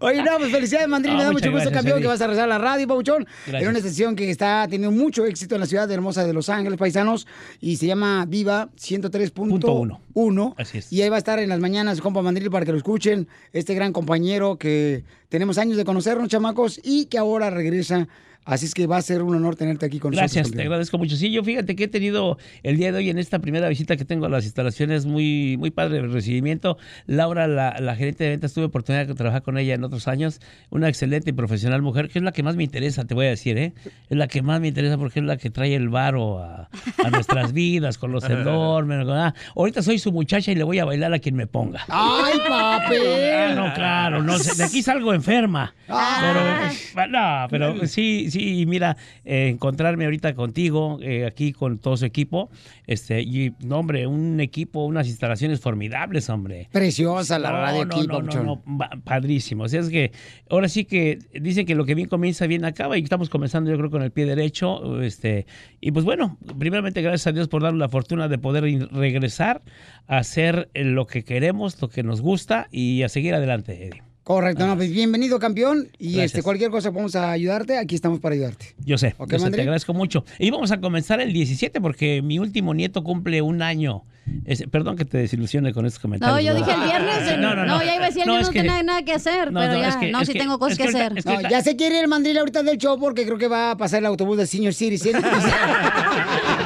Oye, 0.00 0.22
no, 0.22 0.38
pues 0.38 0.50
felicidades, 0.50 0.88
Mandril. 0.88 1.14
Ah, 1.14 1.18
me 1.18 1.24
da 1.24 1.32
mucho 1.32 1.50
gusto, 1.50 1.70
campeón, 1.70 2.00
que 2.00 2.06
vas 2.06 2.20
a 2.20 2.24
a 2.24 2.46
la 2.46 2.58
radio, 2.58 2.86
Pauchón. 2.86 3.26
En 3.46 3.68
una 3.68 3.78
estación 3.78 4.16
que 4.16 4.30
está 4.30 4.66
teniendo 4.68 4.90
mucho 4.90 5.24
éxito 5.26 5.54
en 5.54 5.60
la 5.60 5.66
ciudad 5.66 5.90
hermosa 5.90 6.24
de 6.24 6.32
Los 6.32 6.48
Ángeles, 6.48 6.78
paisanos, 6.78 7.26
y 7.60 7.76
se 7.76 7.86
llama 7.86 8.24
Viva 8.26 8.68
103.1. 8.76 10.54
Así 10.56 10.78
es. 10.78 10.92
Y 10.92 11.02
ahí 11.02 11.08
va 11.08 11.16
a 11.16 11.18
estar 11.18 11.38
en 11.38 11.48
las 11.48 11.60
mañanas, 11.60 12.00
compa 12.00 12.22
Mandril, 12.22 12.50
para 12.50 12.66
que 12.66 12.72
lo 12.72 12.78
escuchen. 12.78 13.28
Este 13.52 13.74
gran 13.74 13.92
compañero 13.92 14.58
que 14.58 15.04
tenemos 15.28 15.58
años 15.58 15.76
de 15.76 15.84
conocernos, 15.84 16.28
chamacos, 16.28 16.80
y 16.82 17.06
que 17.06 17.18
ahora 17.18 17.50
regresa. 17.50 18.08
Así 18.44 18.66
es 18.66 18.74
que 18.74 18.86
va 18.86 18.98
a 18.98 19.02
ser 19.02 19.22
un 19.22 19.34
honor 19.34 19.56
tenerte 19.56 19.86
aquí 19.86 19.98
con 19.98 20.10
Gracias, 20.12 20.30
nosotros. 20.36 20.50
te 20.50 20.56
campeón. 20.56 20.72
agradezco 20.72 20.98
mucho. 20.98 21.16
Sí, 21.16 21.30
yo 21.30 21.42
fíjate 21.42 21.74
que 21.76 21.84
he 21.84 21.88
tenido 21.88 22.36
el 22.62 22.76
día 22.76 22.92
de 22.92 22.98
hoy 22.98 23.10
en 23.10 23.18
esta 23.18 23.38
primera 23.38 23.68
visita 23.68 23.96
que 23.96 24.04
tengo 24.04 24.26
a 24.26 24.28
las 24.28 24.44
instalaciones 24.44 25.06
muy, 25.06 25.56
muy 25.58 25.70
padre 25.70 25.98
el 25.98 26.12
recibimiento. 26.12 26.76
Laura, 27.06 27.46
la, 27.46 27.76
la 27.80 27.96
gerente 27.96 28.24
de 28.24 28.30
ventas, 28.30 28.52
tuve 28.52 28.66
oportunidad 28.66 29.06
de 29.06 29.14
trabajar 29.14 29.42
con 29.42 29.56
ella 29.56 29.74
en 29.74 29.84
otros 29.84 30.08
años. 30.08 30.40
Una 30.70 30.88
excelente 30.88 31.30
y 31.30 31.32
profesional 31.32 31.80
mujer, 31.82 32.08
que 32.08 32.18
es 32.18 32.24
la 32.24 32.32
que 32.32 32.42
más 32.42 32.56
me 32.56 32.64
interesa, 32.64 33.04
te 33.04 33.14
voy 33.14 33.26
a 33.26 33.30
decir, 33.30 33.56
¿eh? 33.56 33.72
Es 34.10 34.16
la 34.18 34.28
que 34.28 34.42
más 34.42 34.60
me 34.60 34.68
interesa 34.68 34.98
porque 34.98 35.20
es 35.20 35.24
la 35.26 35.36
que 35.38 35.48
trae 35.50 35.74
el 35.74 35.88
varo 35.88 36.38
a, 36.40 36.68
a 37.04 37.10
nuestras 37.10 37.52
vidas, 37.54 37.96
con 37.98 38.12
los 38.12 38.24
enormes. 38.24 39.06
ah, 39.08 39.34
ahorita 39.56 39.82
soy 39.82 39.98
su 39.98 40.12
muchacha 40.12 40.52
y 40.52 40.54
le 40.54 40.64
voy 40.64 40.78
a 40.78 40.84
bailar 40.84 41.14
a 41.14 41.18
quien 41.18 41.34
me 41.34 41.46
ponga. 41.46 41.84
¡Ay, 41.88 42.34
papel! 42.46 43.00
Ah, 43.34 43.52
no, 43.54 43.74
claro, 43.74 44.22
no 44.22 44.38
sé, 44.38 44.54
de 44.54 44.64
aquí 44.64 44.82
salgo 44.82 45.14
enferma. 45.14 45.74
Pero, 45.86 47.08
no, 47.08 47.46
pero 47.50 47.86
sí, 47.86 48.30
sí, 48.34 48.60
y 48.60 48.66
mira, 48.66 48.96
eh, 49.24 49.48
encontrarme 49.48 50.04
ahorita 50.04 50.34
contigo, 50.34 50.98
eh, 51.00 51.24
aquí 51.24 51.52
con 51.52 51.78
todo 51.78 51.96
su 51.96 52.04
equipo, 52.04 52.50
este, 52.86 53.22
y, 53.22 53.52
no, 53.60 53.78
hombre, 53.78 54.06
un 54.06 54.40
equipo, 54.40 54.84
unas 54.84 55.06
instalaciones 55.06 55.60
formidables, 55.60 56.28
hombre. 56.28 56.68
Preciosa 56.72 57.38
la 57.38 57.50
No, 57.50 57.56
radio 57.56 57.84
no, 57.84 57.96
aquí, 57.96 58.06
no, 58.06 58.22
no, 58.22 58.42
no, 58.42 58.62
padrísimo. 59.04 59.64
O 59.64 59.68
sea, 59.68 59.80
es 59.80 59.88
que 59.88 60.12
ahora 60.50 60.68
sí 60.68 60.84
que 60.84 61.18
dicen 61.40 61.64
que 61.64 61.74
lo 61.74 61.84
que 61.84 61.94
bien 61.94 62.08
comienza, 62.08 62.46
bien 62.46 62.64
acaba, 62.64 62.98
y 62.98 63.02
estamos 63.02 63.30
comenzando, 63.30 63.70
yo 63.70 63.78
creo, 63.78 63.90
con 63.90 64.02
el 64.02 64.10
pie 64.10 64.26
derecho. 64.26 65.00
Este, 65.02 65.46
y 65.80 65.92
pues 65.92 66.04
bueno, 66.04 66.38
primeramente, 66.58 67.02
gracias 67.02 67.28
a 67.28 67.32
Dios 67.32 67.48
por 67.48 67.62
darnos 67.62 67.78
la 67.78 67.88
fortuna 67.88 68.28
de 68.28 68.38
poder 68.38 68.64
regresar 68.92 69.62
a 70.06 70.18
hacer 70.18 70.70
eh, 70.74 70.84
lo 70.84 71.06
que 71.06 71.22
queremos, 71.22 71.80
lo 71.80 71.88
que 71.88 72.02
nos 72.02 72.20
gusta 72.20 72.66
y 72.70 73.02
a 73.02 73.08
seguir 73.08 73.34
adelante, 73.34 73.86
Eddie. 73.86 74.13
Correcto, 74.24 74.66
no, 74.66 74.74
pues 74.76 74.90
bienvenido, 74.90 75.38
campeón. 75.38 75.88
Y 75.98 76.12
Gracias. 76.12 76.24
este 76.26 76.42
cualquier 76.42 76.70
cosa 76.70 76.88
que 76.90 76.96
vamos 76.96 77.14
a 77.14 77.30
ayudarte, 77.30 77.76
aquí 77.76 77.94
estamos 77.94 78.20
para 78.20 78.34
ayudarte. 78.34 78.74
Yo 78.84 78.96
sé, 78.96 79.14
Ok, 79.18 79.32
yo 79.32 79.38
sé, 79.38 79.50
te 79.50 79.60
agradezco 79.60 79.92
mucho. 79.92 80.24
Y 80.38 80.50
vamos 80.50 80.72
a 80.72 80.80
comenzar 80.80 81.20
el 81.20 81.30
17 81.34 81.78
porque 81.82 82.22
mi 82.22 82.38
último 82.38 82.72
nieto 82.72 83.04
cumple 83.04 83.42
un 83.42 83.60
año. 83.60 84.04
Es- 84.46 84.64
perdón 84.70 84.96
que 84.96 85.04
te 85.04 85.18
desilusione 85.18 85.74
con 85.74 85.84
estos 85.84 86.00
comentarios. 86.00 86.34
No, 86.34 86.40
yo 86.40 86.54
¿verdad? 86.54 86.66
dije 86.66 86.78
el 86.80 86.84
viernes. 86.88 87.14
Sí, 87.28 87.34
no, 87.38 87.54
no, 87.54 87.82
ya 87.82 87.94
iba 87.96 88.04
a 88.04 88.06
decir, 88.08 88.22
es 88.22 88.26
no 88.28 88.38
que- 88.50 88.60
tenía 88.60 88.82
nada 88.82 89.02
que 89.02 89.12
hacer, 89.12 89.52
No, 89.52 89.60
pero 89.60 89.74
no, 89.74 89.80
ya, 89.80 89.88
es 89.88 89.96
que- 89.96 90.10
no, 90.10 90.20
es 90.22 90.26
sí 90.26 90.32
que- 90.32 90.38
tengo 90.38 90.58
cosas 90.58 90.72
es 90.72 90.78
que, 90.78 90.84
ahorita- 90.84 91.04
hacer. 91.06 91.18
es 91.18 91.24
que 91.26 91.42
No, 91.42 91.50
ya 91.50 91.60
se 91.60 91.76
quiere 91.76 91.96
ir 91.96 92.02
el 92.04 92.08
mandril 92.08 92.38
ahorita 92.38 92.62
del 92.62 92.78
show 92.78 92.98
porque 92.98 93.26
creo 93.26 93.36
que 93.36 93.48
va 93.48 93.72
a 93.72 93.76
pasar 93.76 93.98
el 93.98 94.06
autobús 94.06 94.38
del 94.38 94.48
Senior 94.48 94.72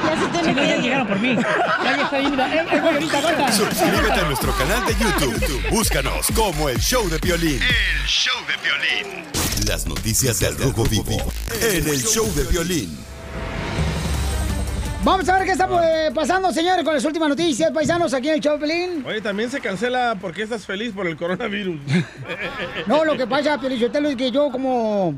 Ya 0.55 0.77
llegaron 0.77 1.07
por 1.07 1.19
mí. 1.19 1.35
Ya, 1.35 2.01
está 2.01 2.15
ahí, 2.17 2.29
mira. 2.29 2.53
Eh. 2.53 3.51
Suscríbete 3.51 4.19
a 4.19 4.23
nuestro 4.25 4.51
canal 4.53 4.85
de 4.85 4.93
YouTube. 4.93 5.69
Búscanos 5.69 6.27
como 6.35 6.69
El 6.69 6.79
Show 6.79 7.07
de 7.09 7.19
Piolín. 7.19 7.61
El 7.61 8.07
Show 8.07 8.35
de 8.47 8.53
Piolín. 8.57 9.25
Las 9.67 9.85
noticias 9.85 10.39
del 10.39 10.57
Rojo 10.57 10.83
Vivo 10.85 11.17
en 11.61 11.87
El 11.87 12.03
Show 12.03 12.31
de 12.33 12.45
Piolín. 12.45 13.09
Vamos 15.01 15.29
a 15.29 15.37
ver 15.37 15.45
qué 15.45 15.53
está 15.53 15.67
eh, 15.81 16.11
pasando, 16.13 16.51
señores, 16.51 16.83
con 16.83 16.93
las 16.93 17.05
últimas 17.05 17.29
noticias, 17.29 17.71
paisanos, 17.71 18.13
aquí 18.13 18.27
en 18.27 18.35
el 18.35 18.41
show 18.41 18.53
de 18.53 18.59
Pelín. 18.59 19.05
Oye, 19.07 19.21
también 19.21 19.49
se 19.49 19.61
cancela 19.61 20.17
porque 20.19 20.43
estás 20.43 20.65
feliz 20.65 20.91
por 20.93 21.07
el 21.07 21.15
coronavirus. 21.15 21.79
No, 22.85 23.05
lo 23.05 23.15
que 23.15 23.27
pasa, 23.27 23.59
Pelichotelo, 23.59 24.09
es 24.09 24.15
que 24.15 24.31
yo 24.31 24.51
como 24.51 25.17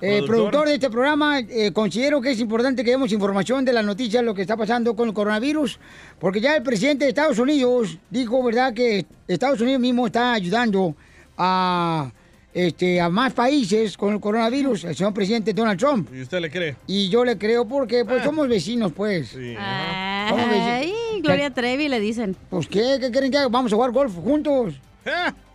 eh, 0.00 0.22
Productor. 0.26 0.68
de 0.68 0.74
este 0.74 0.90
programa 0.90 1.40
eh, 1.40 1.72
considero 1.72 2.20
que 2.20 2.30
es 2.32 2.40
importante 2.40 2.84
que 2.84 2.90
demos 2.90 3.12
información 3.12 3.64
de 3.64 3.72
las 3.72 3.84
noticias, 3.84 4.22
lo 4.22 4.34
que 4.34 4.42
está 4.42 4.56
pasando 4.56 4.94
con 4.94 5.08
el 5.08 5.14
coronavirus, 5.14 5.78
porque 6.18 6.40
ya 6.40 6.54
el 6.56 6.62
presidente 6.62 7.04
de 7.04 7.10
Estados 7.10 7.38
Unidos 7.38 7.96
dijo, 8.10 8.42
¿verdad?, 8.42 8.74
que 8.74 9.06
Estados 9.26 9.60
Unidos 9.60 9.80
mismo 9.80 10.06
está 10.06 10.34
ayudando 10.34 10.94
a, 11.38 12.10
este, 12.52 13.00
a 13.00 13.08
más 13.08 13.32
países 13.32 13.96
con 13.96 14.12
el 14.14 14.20
coronavirus, 14.20 14.84
el 14.84 14.96
señor 14.96 15.14
presidente 15.14 15.52
Donald 15.52 15.78
Trump. 15.78 16.08
¿Y 16.14 16.22
usted 16.22 16.40
le 16.40 16.50
cree? 16.50 16.76
Y 16.86 17.08
yo 17.08 17.24
le 17.24 17.38
creo 17.38 17.66
porque 17.66 18.04
pues 18.04 18.22
somos 18.22 18.48
vecinos, 18.48 18.92
pues. 18.92 19.30
¿Cómo 19.32 20.46
ves? 20.48 20.60
Ay, 20.62 20.92
Gloria 21.22 21.50
Trevi 21.50 21.88
le 21.88 22.00
dicen. 22.00 22.36
Pues 22.50 22.66
qué, 22.66 22.98
¿qué 23.00 23.10
quieren 23.10 23.30
que 23.30 23.38
haga? 23.38 23.48
Vamos 23.48 23.72
a 23.72 23.76
jugar 23.76 23.92
golf 23.92 24.14
juntos. 24.14 24.74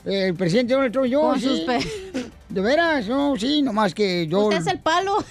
El 0.06 0.34
presidente 0.34 0.74
Donald 0.74 0.92
Trump 0.94 1.08
y 1.08 1.10
yo, 1.12 1.22
Con 1.22 1.39
sí. 1.39 1.48
sus 1.48 1.60
pe- 1.62 1.80
De 2.52 2.60
veras, 2.62 3.08
no, 3.08 3.36
sí, 3.38 3.62
nomás 3.62 3.93
que 3.93 4.28
yo. 4.28 4.45
Usted 4.47 4.58
es 4.58 4.68
el 4.68 4.80
palo. 4.80 5.18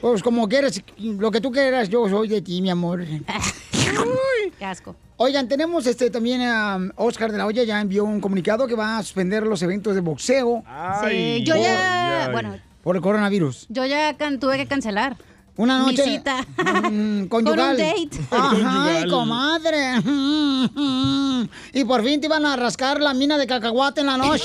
Pues 0.00 0.22
como 0.22 0.48
quieras, 0.48 0.82
lo 0.98 1.30
que 1.30 1.40
tú 1.40 1.50
quieras, 1.52 1.88
yo 1.88 2.08
soy 2.08 2.28
de 2.28 2.42
ti, 2.42 2.60
mi 2.60 2.70
amor. 2.70 3.04
Qué 4.58 4.64
asco. 4.64 4.96
Oigan, 5.16 5.46
tenemos 5.48 5.86
este 5.86 6.10
también 6.10 6.42
a 6.42 6.78
Oscar 6.96 7.30
de 7.30 7.38
la 7.38 7.46
Hoya, 7.46 7.62
ya 7.62 7.80
envió 7.80 8.04
un 8.04 8.20
comunicado 8.20 8.66
que 8.66 8.74
va 8.74 8.98
a 8.98 9.02
suspender 9.02 9.44
los 9.46 9.62
eventos 9.62 9.94
de 9.94 10.00
boxeo. 10.00 10.64
Sí, 11.08 11.44
yo 11.44 11.54
ya, 11.56 12.28
bueno, 12.32 12.56
Por 12.82 12.96
el 12.96 13.02
coronavirus. 13.02 13.66
yo 13.68 13.86
ya 13.86 14.16
can- 14.16 14.40
tuve 14.40 14.56
que 14.56 14.66
cancelar. 14.66 15.16
Una 15.56 15.78
noche. 15.78 16.02
Visita. 16.04 16.44
mm, 16.90 17.26
conyugal. 17.26 17.28
Con 17.28 17.50
un 17.50 17.76
date. 17.76 18.08
Ajá, 18.30 19.06
comadre. 19.08 20.02
Y 21.72 21.84
por 21.84 22.04
fin 22.04 22.20
te 22.20 22.26
iban 22.26 22.46
a 22.46 22.54
rascar 22.54 23.00
la 23.00 23.14
mina 23.14 23.36
de 23.36 23.46
cacahuate 23.48 24.00
en 24.02 24.06
la 24.06 24.16
noche. 24.16 24.44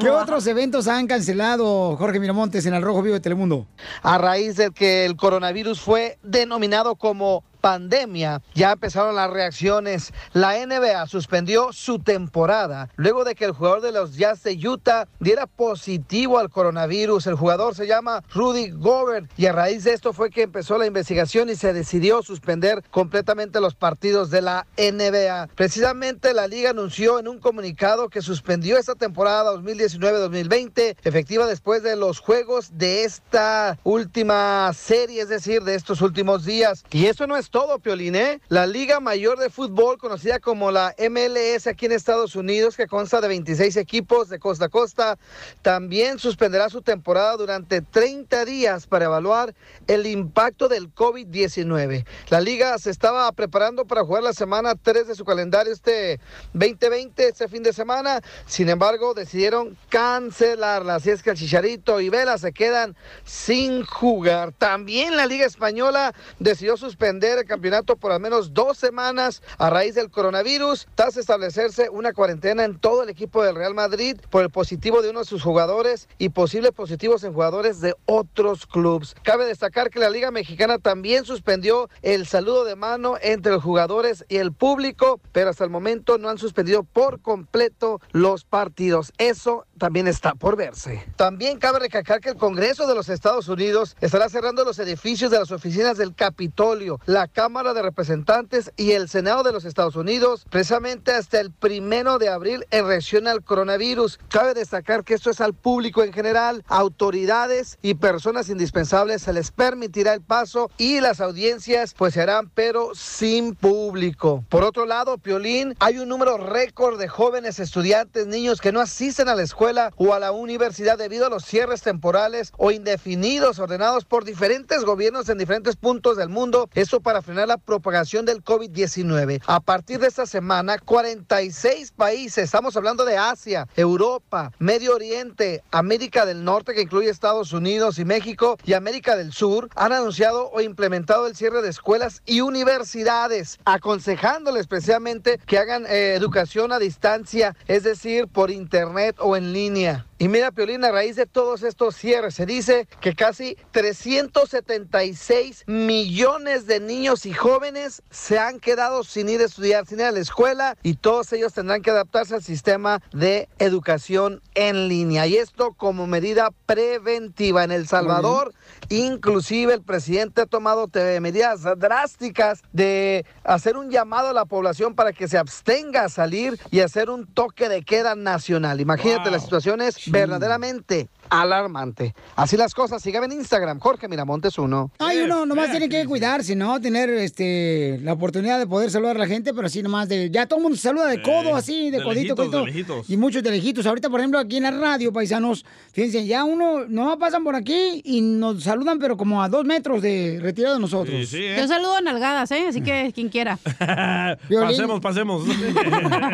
¿Qué 0.00 0.10
otros 0.10 0.46
eventos 0.46 0.88
han 0.88 1.06
cancelado 1.06 1.96
Jorge 1.96 2.18
Miramontes 2.18 2.66
en 2.66 2.74
el 2.74 2.82
Rojo 2.82 3.02
Vivo 3.02 3.14
de 3.14 3.20
Telemundo? 3.20 3.66
A 4.02 4.18
raíz 4.18 4.56
de 4.56 4.70
que 4.70 5.04
el 5.04 5.16
coronavirus 5.16 5.80
fue 5.80 6.18
denominado 6.22 6.96
como 6.96 7.44
pandemia, 7.62 8.42
ya 8.54 8.72
empezaron 8.72 9.14
las 9.14 9.30
reacciones. 9.30 10.12
La 10.34 10.54
NBA 10.54 11.06
suspendió 11.06 11.72
su 11.72 12.00
temporada 12.00 12.90
luego 12.96 13.24
de 13.24 13.34
que 13.34 13.46
el 13.46 13.52
jugador 13.52 13.80
de 13.80 13.92
los 13.92 14.16
Jazz 14.16 14.42
de 14.42 14.58
Utah 14.68 15.06
diera 15.20 15.46
positivo 15.46 16.38
al 16.38 16.50
coronavirus. 16.50 17.28
El 17.28 17.36
jugador 17.36 17.74
se 17.74 17.86
llama 17.86 18.22
Rudy 18.34 18.70
Gobert 18.70 19.30
y 19.38 19.46
a 19.46 19.52
raíz 19.52 19.84
de 19.84 19.92
esto 19.92 20.12
fue 20.12 20.30
que 20.30 20.42
empezó 20.42 20.76
la 20.76 20.86
investigación 20.86 21.48
y 21.48 21.54
se 21.54 21.72
decidió 21.72 22.22
suspender 22.22 22.82
completamente 22.90 23.60
los 23.60 23.76
partidos 23.76 24.30
de 24.30 24.42
la 24.42 24.66
NBA. 24.76 25.48
Precisamente 25.54 26.34
la 26.34 26.48
liga 26.48 26.70
anunció 26.70 27.20
en 27.20 27.28
un 27.28 27.38
comunicado 27.38 28.08
que 28.08 28.22
suspendió 28.22 28.76
esta 28.76 28.96
temporada 28.96 29.52
2019-2020 29.54 30.96
efectiva 31.04 31.46
después 31.46 31.84
de 31.84 31.94
los 31.94 32.18
juegos 32.18 32.70
de 32.76 33.04
esta 33.04 33.78
última 33.84 34.72
serie, 34.72 35.22
es 35.22 35.28
decir, 35.28 35.62
de 35.62 35.76
estos 35.76 36.00
últimos 36.00 36.44
días. 36.44 36.82
Y 36.90 37.06
eso 37.06 37.28
no 37.28 37.36
es 37.36 37.51
todo, 37.52 37.78
Piolín, 37.78 38.16
¿eh? 38.16 38.40
La 38.48 38.66
Liga 38.66 38.98
Mayor 38.98 39.38
de 39.38 39.50
Fútbol, 39.50 39.98
conocida 39.98 40.40
como 40.40 40.72
la 40.72 40.94
MLS 40.98 41.66
aquí 41.66 41.84
en 41.84 41.92
Estados 41.92 42.34
Unidos, 42.34 42.78
que 42.78 42.86
consta 42.86 43.20
de 43.20 43.28
26 43.28 43.76
equipos 43.76 44.30
de 44.30 44.38
costa 44.38 44.64
a 44.64 44.68
costa, 44.70 45.18
también 45.60 46.18
suspenderá 46.18 46.70
su 46.70 46.80
temporada 46.80 47.36
durante 47.36 47.82
30 47.82 48.46
días 48.46 48.86
para 48.86 49.04
evaluar 49.04 49.54
el 49.86 50.06
impacto 50.06 50.66
del 50.66 50.94
COVID-19. 50.94 52.06
La 52.30 52.40
liga 52.40 52.78
se 52.78 52.88
estaba 52.88 53.30
preparando 53.32 53.84
para 53.84 54.02
jugar 54.02 54.22
la 54.22 54.32
semana 54.32 54.74
3 54.74 55.08
de 55.08 55.14
su 55.14 55.26
calendario 55.26 55.74
este 55.74 56.20
2020, 56.54 57.28
este 57.28 57.48
fin 57.48 57.62
de 57.62 57.74
semana. 57.74 58.22
Sin 58.46 58.70
embargo, 58.70 59.12
decidieron 59.12 59.76
cancelarla. 59.90 60.94
Así 60.94 61.10
es 61.10 61.22
que 61.22 61.28
el 61.28 61.36
Chicharito 61.36 62.00
y 62.00 62.08
Vela 62.08 62.38
se 62.38 62.52
quedan 62.54 62.96
sin 63.24 63.84
jugar. 63.84 64.52
También 64.52 65.16
la 65.16 65.26
Liga 65.26 65.44
Española 65.44 66.14
decidió 66.38 66.78
suspender 66.78 67.41
el 67.42 67.48
campeonato 67.48 67.96
por 67.96 68.12
al 68.12 68.20
menos 68.20 68.54
dos 68.54 68.78
semanas 68.78 69.42
a 69.58 69.68
raíz 69.68 69.94
del 69.94 70.10
coronavirus, 70.10 70.88
tras 70.94 71.16
establecerse 71.16 71.90
una 71.90 72.12
cuarentena 72.12 72.64
en 72.64 72.78
todo 72.78 73.02
el 73.02 73.08
equipo 73.08 73.42
del 73.42 73.56
Real 73.56 73.74
Madrid 73.74 74.16
por 74.30 74.42
el 74.42 74.50
positivo 74.50 75.02
de 75.02 75.10
uno 75.10 75.20
de 75.20 75.24
sus 75.26 75.42
jugadores 75.42 76.08
y 76.18 76.30
posibles 76.30 76.72
positivos 76.72 77.24
en 77.24 77.32
jugadores 77.32 77.80
de 77.80 77.94
otros 78.06 78.66
clubes. 78.66 79.14
Cabe 79.22 79.44
destacar 79.44 79.90
que 79.90 79.98
la 79.98 80.10
Liga 80.10 80.30
Mexicana 80.30 80.78
también 80.78 81.24
suspendió 81.24 81.88
el 82.02 82.26
saludo 82.26 82.64
de 82.64 82.76
mano 82.76 83.16
entre 83.20 83.52
los 83.52 83.62
jugadores 83.62 84.24
y 84.28 84.36
el 84.36 84.52
público, 84.52 85.20
pero 85.32 85.50
hasta 85.50 85.64
el 85.64 85.70
momento 85.70 86.18
no 86.18 86.28
han 86.28 86.38
suspendido 86.38 86.84
por 86.84 87.20
completo 87.20 88.00
los 88.12 88.44
partidos. 88.44 89.12
Eso 89.18 89.66
también 89.82 90.06
está 90.06 90.36
por 90.36 90.54
verse. 90.56 91.04
También 91.16 91.58
cabe 91.58 91.80
recalcar 91.80 92.20
que 92.20 92.28
el 92.28 92.36
Congreso 92.36 92.86
de 92.86 92.94
los 92.94 93.08
Estados 93.08 93.48
Unidos 93.48 93.96
estará 94.00 94.28
cerrando 94.28 94.64
los 94.64 94.78
edificios 94.78 95.32
de 95.32 95.40
las 95.40 95.50
oficinas 95.50 95.98
del 95.98 96.14
Capitolio, 96.14 97.00
la 97.04 97.26
Cámara 97.26 97.74
de 97.74 97.82
Representantes 97.82 98.70
y 98.76 98.92
el 98.92 99.08
Senado 99.08 99.42
de 99.42 99.50
los 99.50 99.64
Estados 99.64 99.96
Unidos, 99.96 100.46
precisamente 100.48 101.10
hasta 101.10 101.40
el 101.40 101.50
primero 101.50 102.18
de 102.20 102.28
abril 102.28 102.64
en 102.70 102.86
reacción 102.86 103.26
al 103.26 103.42
coronavirus. 103.42 104.20
Cabe 104.28 104.54
destacar 104.54 105.02
que 105.02 105.14
esto 105.14 105.30
es 105.30 105.40
al 105.40 105.52
público 105.52 106.04
en 106.04 106.12
general, 106.12 106.62
autoridades 106.68 107.80
y 107.82 107.94
personas 107.94 108.50
indispensables 108.50 109.22
se 109.22 109.32
les 109.32 109.50
permitirá 109.50 110.14
el 110.14 110.20
paso 110.20 110.70
y 110.78 111.00
las 111.00 111.20
audiencias 111.20 111.92
pues 111.98 112.14
se 112.14 112.22
harán 112.22 112.52
pero 112.54 112.94
sin 112.94 113.56
público. 113.56 114.44
Por 114.48 114.62
otro 114.62 114.86
lado, 114.86 115.18
Piolín, 115.18 115.74
hay 115.80 115.98
un 115.98 116.08
número 116.08 116.36
récord 116.36 117.00
de 117.00 117.08
jóvenes 117.08 117.58
estudiantes, 117.58 118.28
niños 118.28 118.60
que 118.60 118.70
no 118.70 118.80
asisten 118.80 119.28
a 119.28 119.34
la 119.34 119.42
escuela 119.42 119.71
o 119.96 120.12
a 120.12 120.18
la 120.18 120.32
universidad 120.32 120.98
debido 120.98 121.26
a 121.26 121.30
los 121.30 121.44
cierres 121.44 121.80
temporales 121.80 122.52
o 122.58 122.70
indefinidos 122.70 123.58
ordenados 123.58 124.04
por 124.04 124.24
diferentes 124.24 124.84
gobiernos 124.84 125.28
en 125.28 125.38
diferentes 125.38 125.76
puntos 125.76 126.16
del 126.16 126.28
mundo. 126.28 126.68
Eso 126.74 127.00
para 127.00 127.22
frenar 127.22 127.48
la 127.48 127.56
propagación 127.56 128.26
del 128.26 128.44
COVID-19. 128.44 129.42
A 129.46 129.60
partir 129.60 129.98
de 129.98 130.08
esta 130.08 130.26
semana, 130.26 130.78
46 130.78 131.92
países, 131.92 132.44
estamos 132.44 132.76
hablando 132.76 133.04
de 133.04 133.16
Asia, 133.16 133.66
Europa, 133.74 134.52
Medio 134.58 134.94
Oriente, 134.94 135.62
América 135.70 136.26
del 136.26 136.44
Norte, 136.44 136.74
que 136.74 136.82
incluye 136.82 137.08
Estados 137.08 137.52
Unidos 137.52 137.98
y 137.98 138.04
México, 138.04 138.58
y 138.64 138.74
América 138.74 139.16
del 139.16 139.32
Sur, 139.32 139.70
han 139.74 139.92
anunciado 139.92 140.50
o 140.50 140.60
implementado 140.60 141.26
el 141.26 141.34
cierre 141.34 141.62
de 141.62 141.70
escuelas 141.70 142.22
y 142.26 142.42
universidades, 142.42 143.58
aconsejándoles 143.64 144.60
especialmente 144.60 145.40
que 145.46 145.58
hagan 145.58 145.86
eh, 145.86 146.14
educación 146.14 146.72
a 146.72 146.78
distancia, 146.78 147.56
es 147.66 147.84
decir, 147.84 148.28
por 148.28 148.50
internet 148.50 149.16
o 149.18 149.36
en 149.36 149.52
línea. 149.52 149.61
Armenia. 149.62 149.92
Ya. 149.92 150.11
Y 150.22 150.28
mira, 150.28 150.52
Piolín, 150.52 150.84
a 150.84 150.92
raíz 150.92 151.16
de 151.16 151.26
todos 151.26 151.64
estos 151.64 151.96
cierres, 151.96 152.36
se 152.36 152.46
dice 152.46 152.86
que 153.00 153.12
casi 153.12 153.56
376 153.72 155.64
millones 155.66 156.68
de 156.68 156.78
niños 156.78 157.26
y 157.26 157.32
jóvenes 157.32 158.04
se 158.08 158.38
han 158.38 158.60
quedado 158.60 159.02
sin 159.02 159.28
ir 159.28 159.40
a 159.40 159.46
estudiar, 159.46 159.84
sin 159.84 159.98
ir 159.98 160.04
a 160.04 160.12
la 160.12 160.20
escuela, 160.20 160.76
y 160.84 160.94
todos 160.94 161.32
ellos 161.32 161.54
tendrán 161.54 161.82
que 161.82 161.90
adaptarse 161.90 162.36
al 162.36 162.42
sistema 162.44 163.02
de 163.12 163.48
educación 163.58 164.40
en 164.54 164.86
línea. 164.86 165.26
Y 165.26 165.38
esto 165.38 165.72
como 165.72 166.06
medida 166.06 166.50
preventiva. 166.66 167.64
En 167.64 167.72
El 167.72 167.88
Salvador, 167.88 168.54
inclusive 168.90 169.74
el 169.74 169.82
presidente 169.82 170.42
ha 170.42 170.46
tomado 170.46 170.88
medidas 171.20 171.62
drásticas 171.78 172.62
de 172.72 173.26
hacer 173.42 173.76
un 173.76 173.90
llamado 173.90 174.28
a 174.28 174.32
la 174.32 174.44
población 174.44 174.94
para 174.94 175.12
que 175.12 175.26
se 175.26 175.36
abstenga 175.36 176.04
a 176.04 176.08
salir 176.08 176.60
y 176.70 176.78
hacer 176.78 177.10
un 177.10 177.26
toque 177.26 177.68
de 177.68 177.82
queda 177.82 178.14
nacional. 178.14 178.80
Imagínate, 178.80 179.28
la 179.32 179.40
situación 179.40 179.80
es 179.80 180.11
verdaderamente 180.12 181.08
alarmante. 181.30 182.14
Así 182.36 182.56
las 182.56 182.74
cosas, 182.74 183.02
síganme 183.02 183.26
en 183.26 183.32
Instagram, 183.32 183.78
Jorge 183.78 184.08
Miramontes 184.08 184.58
uno. 184.58 184.90
Ay, 184.98 185.18
uno 185.20 185.46
nomás 185.46 185.70
tiene 185.70 185.88
que 185.88 186.04
cuidarse, 186.06 186.54
¿no? 186.54 186.80
Tener 186.80 187.10
este 187.10 187.98
la 188.02 188.12
oportunidad 188.12 188.58
de 188.58 188.66
poder 188.66 188.90
saludar 188.90 189.16
a 189.16 189.20
la 189.20 189.26
gente, 189.26 189.54
pero 189.54 189.66
así 189.66 189.82
nomás 189.82 190.08
de. 190.08 190.30
Ya 190.30 190.46
todo 190.46 190.58
el 190.58 190.62
mundo 190.64 190.76
se 190.76 190.82
saluda 190.82 191.06
de 191.06 191.22
codo, 191.22 191.54
así, 191.54 191.90
de, 191.90 191.98
de 191.98 192.04
codito, 192.04 192.34
lejitos, 192.34 192.36
codito. 192.36 192.58
de 192.58 192.66
lejitos. 192.66 193.10
Y 193.10 193.16
muchos 193.16 193.42
de 193.42 193.50
lejitos. 193.50 193.86
Ahorita, 193.86 194.10
por 194.10 194.20
ejemplo, 194.20 194.38
aquí 194.38 194.56
en 194.56 194.64
la 194.64 194.70
radio, 194.70 195.12
paisanos, 195.12 195.64
fíjense, 195.92 196.26
ya 196.26 196.44
uno 196.44 196.86
no 196.88 197.18
pasan 197.18 197.44
por 197.44 197.56
aquí 197.56 198.02
y 198.04 198.20
nos 198.20 198.62
saludan, 198.64 198.98
pero 198.98 199.16
como 199.16 199.42
a 199.42 199.48
dos 199.48 199.64
metros 199.64 200.02
de 200.02 200.38
retirado 200.40 200.74
de 200.74 200.80
nosotros. 200.80 201.14
Sí, 201.20 201.26
sí, 201.26 201.44
¿eh? 201.44 201.56
Yo 201.58 201.68
saludo 201.68 201.96
a 201.96 202.00
nalgadas, 202.00 202.50
¿eh? 202.50 202.66
Así 202.68 202.80
que 202.82 203.12
quien 203.14 203.28
quiera. 203.28 203.58
Pasemos, 204.48 205.00
pasemos. 205.00 205.42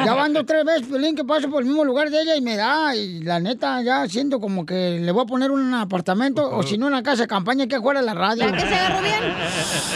Ya 0.05 0.14
van 0.14 0.32
dos 0.32 0.47
tres 0.47 0.64
veces, 0.64 0.86
Piolín, 0.86 1.16
que 1.16 1.24
paso 1.24 1.51
por 1.51 1.62
el 1.62 1.68
mismo 1.68 1.84
lugar 1.84 2.11
de 2.11 2.20
ella 2.22 2.36
y 2.36 2.41
me 2.41 2.57
da, 2.57 2.95
y 2.95 3.20
la 3.22 3.41
neta, 3.41 3.82
ya 3.82 4.07
siento 4.09 4.41
como 4.41 4.64
que 4.64 4.88
le 5.01 5.12
voy 5.12 5.22
a 5.22 5.26
poner 5.26 5.51
un 5.51 5.72
apartamento 5.74 6.49
o 6.51 6.62
si 6.62 6.78
no 6.78 6.86
una 6.86 7.03
casa 7.03 7.22
de 7.22 7.28
campaña 7.28 7.64
aquí 7.64 7.74
afuera 7.74 8.01
de 8.01 8.07
la 8.07 8.14
radio. 8.14 8.45
¿Ya 8.47 8.53
que 8.53 8.61
se 8.61 8.74
agarró 8.74 9.03
bien? 9.03 9.14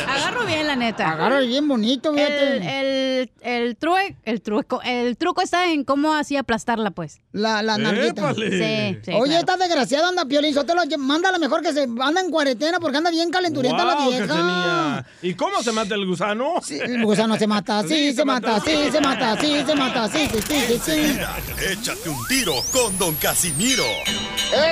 Agarro 0.08 0.46
bien, 0.46 0.66
la 0.66 0.76
neta. 0.76 1.10
Agarro 1.12 1.40
bien 1.40 1.66
bonito, 1.68 2.12
fíjate. 2.12 2.56
El, 2.56 2.62
el, 2.62 3.30
el, 3.42 3.76
true- 3.76 4.16
el 4.24 4.42
truco, 4.42 4.80
el 4.84 5.16
truco 5.16 5.42
está 5.42 5.70
en 5.72 5.84
cómo 5.84 6.14
así 6.14 6.36
aplastarla, 6.36 6.90
pues. 6.90 7.20
La, 7.32 7.62
la 7.62 7.78
nalguita. 7.78 8.34
Sí, 8.34 8.40
sí, 8.42 9.10
Oye, 9.12 9.32
claro. 9.32 9.38
esta 9.38 9.56
desgraciada 9.56 10.08
anda, 10.08 10.24
Piolín, 10.24 10.52
Sotelo, 10.54 10.82
manda 10.98 11.30
la 11.32 11.38
mejor 11.38 11.62
que 11.62 11.72
se 11.72 11.82
anda 11.82 12.20
en 12.20 12.30
cuarentena 12.30 12.78
porque 12.80 12.98
anda 12.98 13.10
bien 13.10 13.30
calenturienta 13.30 13.84
la 13.84 14.06
vieja. 14.06 14.26
Cachanilla. 14.26 15.06
¿Y 15.22 15.34
cómo 15.34 15.62
se 15.62 15.72
mata 15.72 15.94
el 15.94 16.06
gusano? 16.06 16.54
El 16.68 17.04
gusano 17.04 17.36
se 17.36 17.46
mata, 17.46 17.82
sí, 17.82 18.12
se, 18.12 18.24
mata, 18.24 18.60
sí, 18.60 18.90
se 18.90 19.00
mata, 19.00 19.36
sí, 19.40 19.62
se 19.66 19.74
mata, 19.74 20.08
sí, 20.08 20.28
sí, 20.32 20.38
sí, 20.48 20.60
sí, 20.68 20.80
sí. 20.84 21.18
Échate 21.70 22.08
un 22.08 22.26
tiro 22.26 22.54
con 22.72 22.96
Don 22.98 23.14
Casimiro. 23.16 23.84
Eh, 23.84 24.71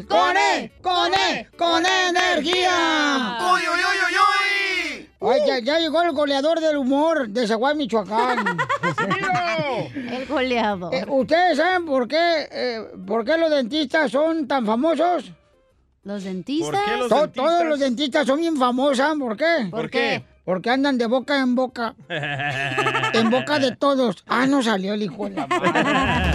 Andamos? 0.00 0.08
¡Con 0.08 0.36
E! 0.36 0.72
¡Con 0.82 1.14
E! 1.14 1.48
¡Con 1.56 1.82
energía! 1.86 3.38
¡Uy, 3.52 3.60
uy, 3.60 3.80
uy, 3.80 3.98
uy, 4.08 4.14
uy! 4.16 5.30
Ay, 5.30 5.40
ya, 5.46 5.58
ya 5.60 5.78
llegó 5.78 6.02
el 6.02 6.12
goleador 6.12 6.58
del 6.60 6.76
humor 6.76 7.28
de 7.28 7.46
Zaguay, 7.46 7.76
Michoacán. 7.76 8.44
El 10.10 10.26
goleador. 10.26 10.94
Eh, 10.94 11.04
¿Ustedes 11.08 11.56
saben 11.58 11.86
por 11.86 12.06
qué, 12.08 12.48
eh, 12.50 12.80
por 13.06 13.24
qué 13.24 13.36
los 13.38 13.50
dentistas 13.50 14.10
son 14.10 14.46
tan 14.46 14.66
famosos? 14.66 15.30
Los 16.04 16.24
dentistas. 16.24 17.08
To- 17.08 17.28
Todos 17.28 17.64
los 17.64 17.78
dentistas 17.78 18.26
son 18.26 18.40
bien 18.40 18.56
famosos, 18.56 19.06
¿por 19.18 19.36
qué? 19.36 19.68
¿Por 19.70 19.88
qué? 19.90 20.24
Porque 20.44 20.70
andan 20.70 20.98
de 20.98 21.06
boca 21.06 21.38
en 21.38 21.54
boca. 21.54 21.94
En 23.14 23.30
boca 23.30 23.58
de 23.58 23.76
todos. 23.76 24.24
Ah, 24.26 24.46
no 24.46 24.62
salió 24.62 24.94
el 24.94 25.02
hijo 25.02 25.28
de 25.28 25.36
la 25.36 25.46
madre. 25.46 25.70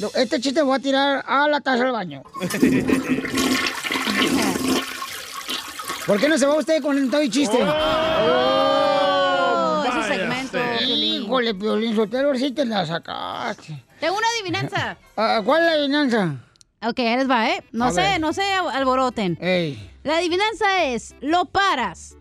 Lo- 0.00 0.10
Este 0.14 0.40
chiste 0.40 0.62
voy 0.62 0.76
a 0.76 0.80
tirar 0.80 1.24
a 1.26 1.48
la 1.48 1.60
taza 1.60 1.84
del 1.84 1.92
baño. 1.92 2.22
¿Por 6.06 6.20
qué 6.20 6.28
no 6.28 6.38
se 6.38 6.46
va 6.46 6.54
usted 6.54 6.80
con 6.82 7.10
todo 7.10 7.20
el 7.20 7.30
chiste? 7.30 7.58
Oh, 7.62 7.64
ese 9.88 10.02
segmento. 10.14 10.58
Híjole, 10.86 11.54
Piolín 11.54 11.96
Sotelo, 11.96 12.34
sí 12.36 12.52
te 12.52 12.64
la 12.64 12.86
sacaste. 12.86 13.82
Tengo 14.00 14.16
una 14.16 14.26
adivinanza. 14.38 14.96
Ah, 15.16 15.40
¿Cuál 15.44 15.62
es 15.62 15.66
la 15.66 15.72
adivinanza? 15.72 16.36
Ok, 16.86 16.98
ahí 17.00 17.16
les 17.16 17.28
va, 17.30 17.48
¿eh? 17.48 17.64
No 17.72 17.86
A 17.86 17.90
sé, 17.92 18.02
ver. 18.02 18.20
no 18.20 18.32
se 18.34 18.42
alboroten. 18.52 19.38
La 20.04 20.18
adivinanza 20.18 20.84
es, 20.84 21.14
lo 21.22 21.46
paras, 21.46 22.16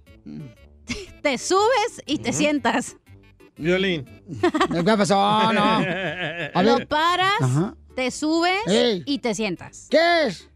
te 1.22 1.38
subes 1.38 2.02
y 2.06 2.20
te 2.20 2.32
sientas. 2.32 2.96
Violín. 3.58 4.15
¿Qué 4.28 4.84
pasó? 4.98 5.16
No. 5.54 5.62
A 6.54 6.64
Lo 6.64 6.76
ver. 6.78 6.88
paras, 6.88 7.42
Ajá. 7.42 7.76
te 7.96 8.10
subes 8.12 8.66
Ey. 8.68 9.04
y 9.06 9.20
te 9.20 9.34
sientas. 9.36 9.88
¿Qué 9.90 10.28
es? 10.28 10.50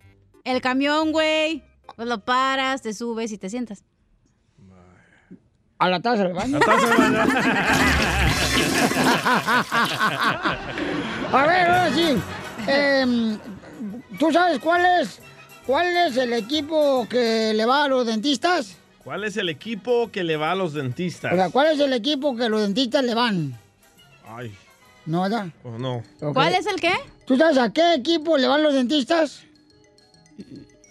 El 0.44 0.62
camión, 0.62 1.12
güey. 1.12 1.64
Pues 1.96 2.08
lo 2.08 2.24
paras, 2.24 2.82
te 2.82 2.94
subes 2.94 3.32
y 3.32 3.38
te 3.38 3.50
sientas. 3.50 3.84
A 5.78 5.90
la 5.90 6.00
taza 6.02 6.24
del 6.24 6.34
baño. 6.34 6.60
A 11.32 11.46
ver, 11.48 11.68
ahora 11.68 11.94
sí. 11.94 12.18
Em, 12.68 13.38
¿Tú 14.20 14.32
sabes 14.32 14.60
cuál 14.60 14.84
es, 15.02 15.20
cuál 15.66 15.88
es 16.08 16.18
el 16.18 16.34
equipo 16.34 17.08
que 17.10 17.54
le 17.54 17.66
va 17.66 17.86
a 17.86 17.88
los 17.88 18.06
dentistas? 18.06 18.76
¿Cuál 19.04 19.24
es 19.24 19.38
el 19.38 19.50
equipo 19.50 20.12
que 20.12 20.24
le 20.24 20.38
va 20.38 20.52
a 20.52 20.56
los 20.56 20.74
dentistas? 20.74 21.34
O 21.34 21.36
sea, 21.36 21.50
¿cuál 21.50 21.68
es 21.74 21.80
el 21.80 21.94
equipo 21.94 22.36
que 22.36 22.50
los 22.50 22.62
dentistas 22.62 23.04
le 23.04 23.16
van? 23.16 23.58
Ay, 24.28 24.54
¿No, 25.06 25.24
verdad? 25.24 25.48
oh, 25.64 25.78
no. 25.78 26.04
¿Cuál 26.34 26.54
es 26.54 26.66
el 26.68 26.76
qué? 26.80 26.94
¿Tú 27.26 27.38
sabes 27.38 27.58
a 27.58 27.72
qué 27.72 27.96
equipo 27.96 28.38
le 28.38 28.48
van 28.48 28.62
los 28.62 28.74
dentistas? 28.74 29.42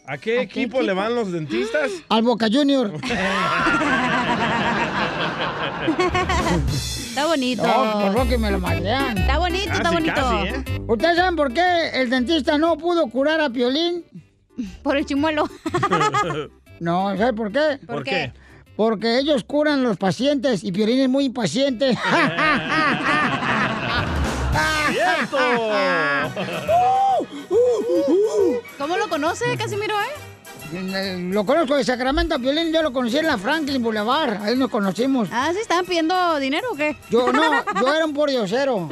¿A 0.06 0.16
qué 0.18 0.40
equipo 0.40 0.80
le 0.82 0.92
van 0.94 1.14
los 1.14 1.30
dentistas? 1.30 1.90
Al 2.08 2.22
Boca 2.22 2.48
Junior. 2.50 2.92
Está 7.08 7.26
bonito. 7.26 7.62
No, 7.62 8.00
por 8.00 8.14
lo 8.14 8.28
que 8.28 8.38
me 8.38 8.50
lo 8.50 8.58
madrean. 8.58 9.18
Está 9.18 9.38
bonito, 9.38 9.72
está 9.72 9.90
bonito. 9.90 10.44
¿eh? 10.44 10.64
¿Ustedes 10.86 11.16
saben 11.16 11.36
por 11.36 11.52
qué 11.52 11.90
el 11.94 12.10
dentista 12.10 12.56
no 12.58 12.78
pudo 12.78 13.08
curar 13.08 13.40
a 13.40 13.50
Piolín? 13.50 14.04
Por 14.82 14.96
el 14.96 15.04
chimuelo. 15.04 15.48
No, 16.80 17.16
¿sabes 17.16 17.34
por 17.34 17.52
qué? 17.52 17.78
¿Por 17.86 17.96
¿Por 17.96 18.04
qué? 18.04 18.32
Porque 18.76 19.18
ellos 19.18 19.44
curan 19.44 19.82
los 19.82 19.96
pacientes 19.96 20.62
y 20.62 20.70
Piolín 20.70 21.00
es 21.00 21.08
muy 21.08 21.24
impaciente. 21.24 21.98
¡Cierto! 24.90 25.38
¿Cómo 28.78 28.96
lo 28.96 29.08
conoce, 29.08 29.44
Casimiro, 29.56 29.94
eh? 30.00 30.28
Lo 31.30 31.46
conozco 31.46 31.76
de 31.76 31.84
Sacramento, 31.84 32.34
a 32.34 32.38
Piolín, 32.38 32.72
yo 32.72 32.82
lo 32.82 32.92
conocí 32.92 33.16
en 33.16 33.26
la 33.26 33.38
Franklin 33.38 33.82
Boulevard, 33.82 34.42
ahí 34.42 34.54
nos 34.54 34.70
conocimos. 34.70 35.28
Ah, 35.32 35.50
¿sí 35.54 35.60
estaban 35.60 35.86
pidiendo 35.86 36.38
dinero 36.38 36.68
o 36.72 36.76
qué? 36.76 36.94
Yo 37.10 37.32
no, 37.32 37.40
yo 37.80 37.94
era 37.94 38.04
un 38.04 38.12
pordiosero. 38.12 38.86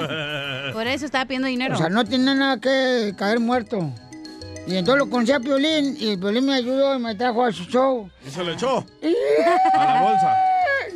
Por 0.72 0.86
eso 0.86 1.04
estaba 1.04 1.26
pidiendo 1.26 1.48
dinero. 1.48 1.74
O 1.74 1.78
sea, 1.78 1.90
no 1.90 2.04
tenía 2.04 2.34
nada 2.34 2.58
que 2.58 3.14
caer 3.16 3.40
muerto. 3.40 3.90
Y 4.66 4.76
entonces 4.76 5.04
lo 5.04 5.10
conocí 5.10 5.32
a 5.32 5.38
Piolín 5.40 5.96
y 5.98 6.16
Piolín 6.16 6.46
me 6.46 6.54
ayudó 6.54 6.96
y 6.96 6.98
me 6.98 7.14
trajo 7.14 7.44
a 7.44 7.52
su 7.52 7.64
show. 7.64 8.10
¿Y 8.26 8.30
se 8.30 8.42
lo 8.42 8.52
echó? 8.52 8.84
A 9.72 9.84
la 9.84 10.02
bolsa. 10.02 10.36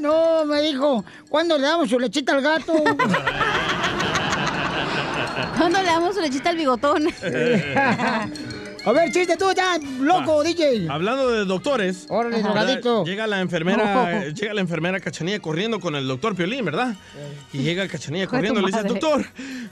No, 0.01 0.47
me 0.47 0.63
dijo, 0.63 1.05
¿cuándo 1.29 1.59
le 1.59 1.65
damos 1.67 1.91
su 1.91 1.99
lechita 1.99 2.33
al 2.33 2.41
gato? 2.41 2.73
¿Cuándo 5.59 5.79
le 5.83 5.85
damos 5.85 6.15
su 6.15 6.23
lechita 6.23 6.49
al 6.49 6.57
bigotón? 6.57 7.09
A 8.85 8.93
ver, 8.93 9.13
chiste 9.13 9.37
tú 9.37 9.45
ya, 9.55 9.79
loco, 10.01 10.43
DJ. 10.43 10.87
Hablando 10.89 11.29
de 11.31 11.45
doctores. 11.45 12.07
Órale, 12.09 12.37
¿verdad? 12.37 12.53
drogadicto. 12.53 13.05
Llega 13.05 13.27
la 13.27 13.41
enfermera, 13.41 14.29
llega 14.29 14.55
la 14.55 14.63
enfermera 14.63 14.99
Cachanilla 15.01 15.39
corriendo 15.39 15.81
con 15.81 15.95
el 15.97 16.09
doctor 16.09 16.35
Piolín, 16.35 16.65
¿verdad? 16.65 16.97
Y 17.53 17.59
llega 17.59 17.87
Cachanilla 17.89 18.27
corriendo 18.27 18.61
y 18.61 18.63
le 18.65 18.69
dice, 18.73 18.83
doctor, 18.85 19.27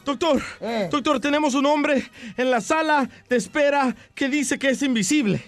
doctor, 0.05 0.43
Eh. 0.60 0.89
doctor, 0.90 1.20
tenemos 1.20 1.55
un 1.55 1.64
hombre 1.64 2.06
en 2.36 2.51
la 2.51 2.60
sala 2.60 3.09
de 3.30 3.36
espera 3.36 3.97
que 4.14 4.28
dice 4.28 4.59
que 4.59 4.70
es 4.70 4.82
invisible. 4.82 5.43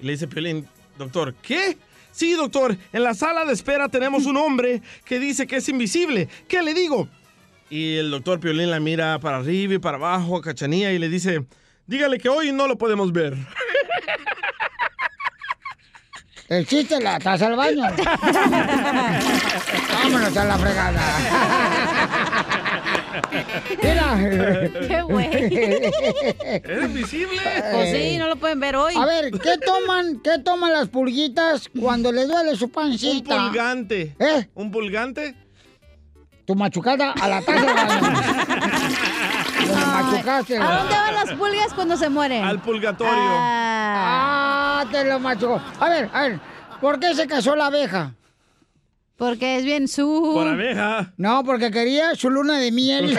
Y 0.00 0.06
le 0.06 0.12
dice 0.12 0.26
Piolín, 0.26 0.66
doctor, 0.96 1.34
¿qué? 1.42 1.76
Sí, 2.10 2.32
doctor, 2.32 2.74
en 2.92 3.02
la 3.04 3.12
sala 3.12 3.44
de 3.44 3.52
espera 3.52 3.88
tenemos 3.90 4.24
un 4.24 4.38
hombre 4.38 4.80
que 5.04 5.18
dice 5.20 5.46
que 5.46 5.56
es 5.56 5.68
invisible. 5.68 6.28
¿Qué 6.48 6.62
le 6.62 6.72
digo? 6.72 7.06
Y 7.68 7.96
el 7.96 8.10
doctor 8.10 8.40
Piolín 8.40 8.70
la 8.70 8.80
mira 8.80 9.18
para 9.20 9.36
arriba 9.36 9.74
y 9.74 9.78
para 9.78 9.98
abajo 9.98 10.38
a 10.38 10.42
Cachanilla 10.42 10.90
y 10.90 10.98
le 10.98 11.10
dice, 11.10 11.44
dígale 11.88 12.18
que 12.18 12.28
hoy 12.28 12.52
no 12.52 12.68
lo 12.68 12.78
podemos 12.78 13.12
ver. 13.12 13.34
El 16.48 16.66
chiste, 16.66 16.98
la 17.00 17.18
taza 17.18 17.46
al 17.48 17.56
baño. 17.56 17.82
Vámonos 19.92 20.34
a 20.36 20.44
la 20.44 20.58
fregada. 20.58 21.02
Mira. 23.82 24.16
Qué 24.88 25.02
güey. 25.02 25.28
¿Es 26.64 26.84
invisible? 26.84 27.40
Pues 27.72 27.90
sí, 27.96 28.16
no 28.16 28.28
lo 28.28 28.36
pueden 28.36 28.60
ver 28.60 28.76
hoy. 28.76 28.94
A 28.96 29.04
ver, 29.04 29.30
¿qué 29.32 29.58
toman, 29.58 30.20
qué 30.24 30.38
toman 30.38 30.72
las 30.72 30.88
pulguitas 30.88 31.68
cuando 31.78 32.12
les 32.12 32.26
duele 32.28 32.56
su 32.56 32.64
Un 32.66 32.70
pancita? 32.70 33.36
pulgante. 33.48 34.16
¿Eh? 34.18 34.48
¿Un 34.54 34.70
pulgante? 34.70 35.34
Tu 36.46 36.54
machucada 36.54 37.12
a 37.12 37.28
la 37.28 37.42
taza 37.42 37.60
del 37.60 37.74
baño. 37.74 38.37
Machucaste. 39.66 40.58
¿A 40.58 40.78
dónde 40.78 40.94
van 40.94 41.14
las 41.14 41.32
pulgas 41.32 41.74
cuando 41.74 41.96
se 41.96 42.08
mueren? 42.08 42.44
Al 42.44 42.60
purgatorio. 42.60 43.12
Ah, 43.16 44.80
Ah, 44.80 44.84
te 44.90 45.04
lo 45.04 45.18
machucó. 45.18 45.60
A 45.80 45.88
ver, 45.88 46.08
a 46.12 46.22
ver, 46.22 46.40
¿por 46.80 47.00
qué 47.00 47.14
se 47.14 47.26
casó 47.26 47.56
la 47.56 47.66
abeja? 47.66 48.12
porque 49.16 49.56
es 49.56 49.64
bien 49.64 49.88
su... 49.88 50.30
Por 50.32 50.46
abeja. 50.46 51.12
No, 51.16 51.42
porque 51.42 51.72
quería 51.72 52.14
su 52.14 52.30
luna 52.30 52.58
de 52.58 52.70
miel. 52.70 53.18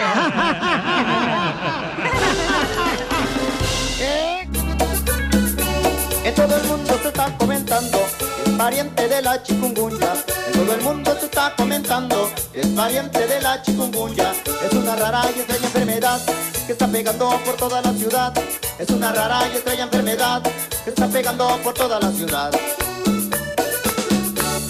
¿Eh? 4.00 4.48
En 6.24 6.34
todo 6.34 6.56
el 6.56 6.64
mundo 6.68 6.98
se 7.02 7.08
está 7.08 7.36
comentando 7.36 7.98
pariente 8.60 9.08
de 9.08 9.22
la 9.22 9.42
chikungunya. 9.42 10.12
En 10.48 10.52
todo 10.52 10.74
el 10.74 10.82
mundo 10.82 11.16
se 11.18 11.24
está 11.24 11.54
comentando 11.56 12.30
que 12.52 12.60
es 12.60 12.66
pariente 12.66 13.26
de 13.26 13.40
la 13.40 13.62
chikungunya. 13.62 14.32
Es 14.66 14.72
una 14.74 14.96
rara 14.96 15.22
y 15.34 15.38
extraña 15.38 15.64
enfermedad 15.64 16.20
que 16.66 16.72
está 16.72 16.86
pegando 16.86 17.30
por 17.46 17.56
toda 17.56 17.80
la 17.80 17.90
ciudad. 17.94 18.34
Es 18.78 18.90
una 18.90 19.12
rara 19.12 19.48
y 19.48 19.56
extraña 19.56 19.84
enfermedad 19.84 20.42
que 20.84 20.90
está 20.90 21.08
pegando 21.08 21.48
por 21.64 21.72
toda 21.72 21.98
la 22.00 22.12
ciudad. 22.12 22.50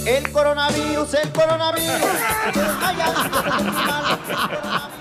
El 0.06 0.30
coronavirus, 0.30 1.14
el 1.14 1.32
coronavirus. 1.32 2.10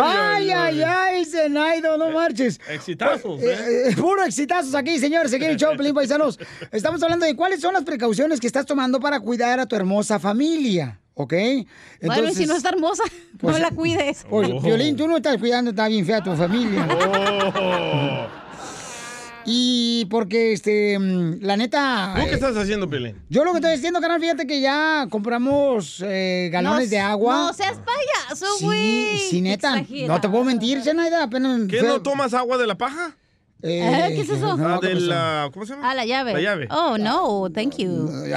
Ay, 0.00 0.50
ay, 0.50 0.82
ay, 0.82 1.24
Zenaido, 1.24 1.96
no 1.98 2.10
marches. 2.10 2.60
Exitazos, 2.68 3.40
Eh, 3.42 3.46
¿eh? 3.52 3.90
eh, 3.90 3.96
puro 3.96 4.24
exitazos 4.24 4.74
aquí, 4.74 4.98
señores. 4.98 5.32
Aquí 5.32 5.44
en 5.44 5.52
el 5.52 5.56
show, 5.56 5.72
Pelín 5.76 5.94
Paisanos. 5.94 6.38
Estamos 6.72 7.02
hablando 7.02 7.26
de 7.26 7.34
cuáles 7.36 7.60
son 7.60 7.74
las 7.74 7.84
precauciones 7.84 8.40
que 8.40 8.46
estás 8.46 8.66
tomando 8.66 9.00
para 9.00 9.20
cuidar 9.20 9.60
a 9.60 9.66
tu 9.66 9.76
hermosa 9.76 10.18
familia, 10.18 11.00
¿ok? 11.14 11.34
Bueno, 12.02 12.28
y 12.30 12.34
si 12.34 12.46
no 12.46 12.56
está 12.56 12.70
hermosa, 12.70 13.04
Pues- 13.38 13.54
no 13.56 13.62
la 13.62 13.70
cuides. 13.70 14.24
Pues, 14.28 14.50
Oh. 14.52 14.60
Violín, 14.60 14.96
tú 14.96 15.06
no 15.08 15.16
estás 15.16 15.36
cuidando, 15.38 15.70
está 15.70 15.88
bien 15.88 16.04
fea 16.04 16.22
tu 16.22 16.34
familia. 16.34 16.86
Oh. 16.90 18.43
Y 19.46 20.06
porque, 20.10 20.52
este, 20.52 20.98
mm, 20.98 21.38
la 21.42 21.56
neta... 21.56 22.14
¿Tú 22.16 22.22
qué 22.24 22.30
eh, 22.30 22.34
estás 22.34 22.56
haciendo, 22.56 22.88
Piolín? 22.88 23.16
Yo 23.28 23.44
lo 23.44 23.52
que 23.52 23.58
estoy 23.58 23.72
diciendo, 23.72 24.00
canal, 24.00 24.20
fíjate 24.20 24.46
que 24.46 24.60
ya 24.60 25.06
compramos 25.10 26.02
eh, 26.06 26.48
galones 26.52 26.86
No, 26.86 26.90
de 26.90 26.98
agua. 26.98 27.36
No 27.36 27.52
seas 27.52 27.78
payaso, 27.78 28.46
güey. 28.60 29.18
Sí, 29.18 29.26
sí, 29.30 29.40
neta. 29.40 29.84
No 30.06 30.20
te 30.20 30.28
puedo 30.28 30.44
mentir, 30.44 30.82
Zenaida, 30.82 31.22
apenas... 31.24 31.62
¿Qué 31.68 31.78
fue- 31.80 31.88
no 31.88 32.00
tomas 32.02 32.32
agua 32.34 32.56
de 32.58 32.66
la 32.66 32.76
paja? 32.76 33.16
¿Eh? 33.66 34.12
¿Qué 34.14 34.20
es 34.20 34.28
eso? 34.28 34.56
no, 34.58 34.74
Ah, 34.74 34.78
¿qué 34.80 34.88
de 34.88 34.94
la... 35.00 35.48
¿Cómo 35.52 35.64
se 35.64 35.72
llama? 35.74 35.90
Ah, 35.90 35.94
la 35.94 36.04
llave. 36.04 36.34
La 36.34 36.40
llave. 36.40 36.68
Oh, 36.70 36.98
no, 36.98 37.48
thank 37.52 37.76
you. 37.78 38.10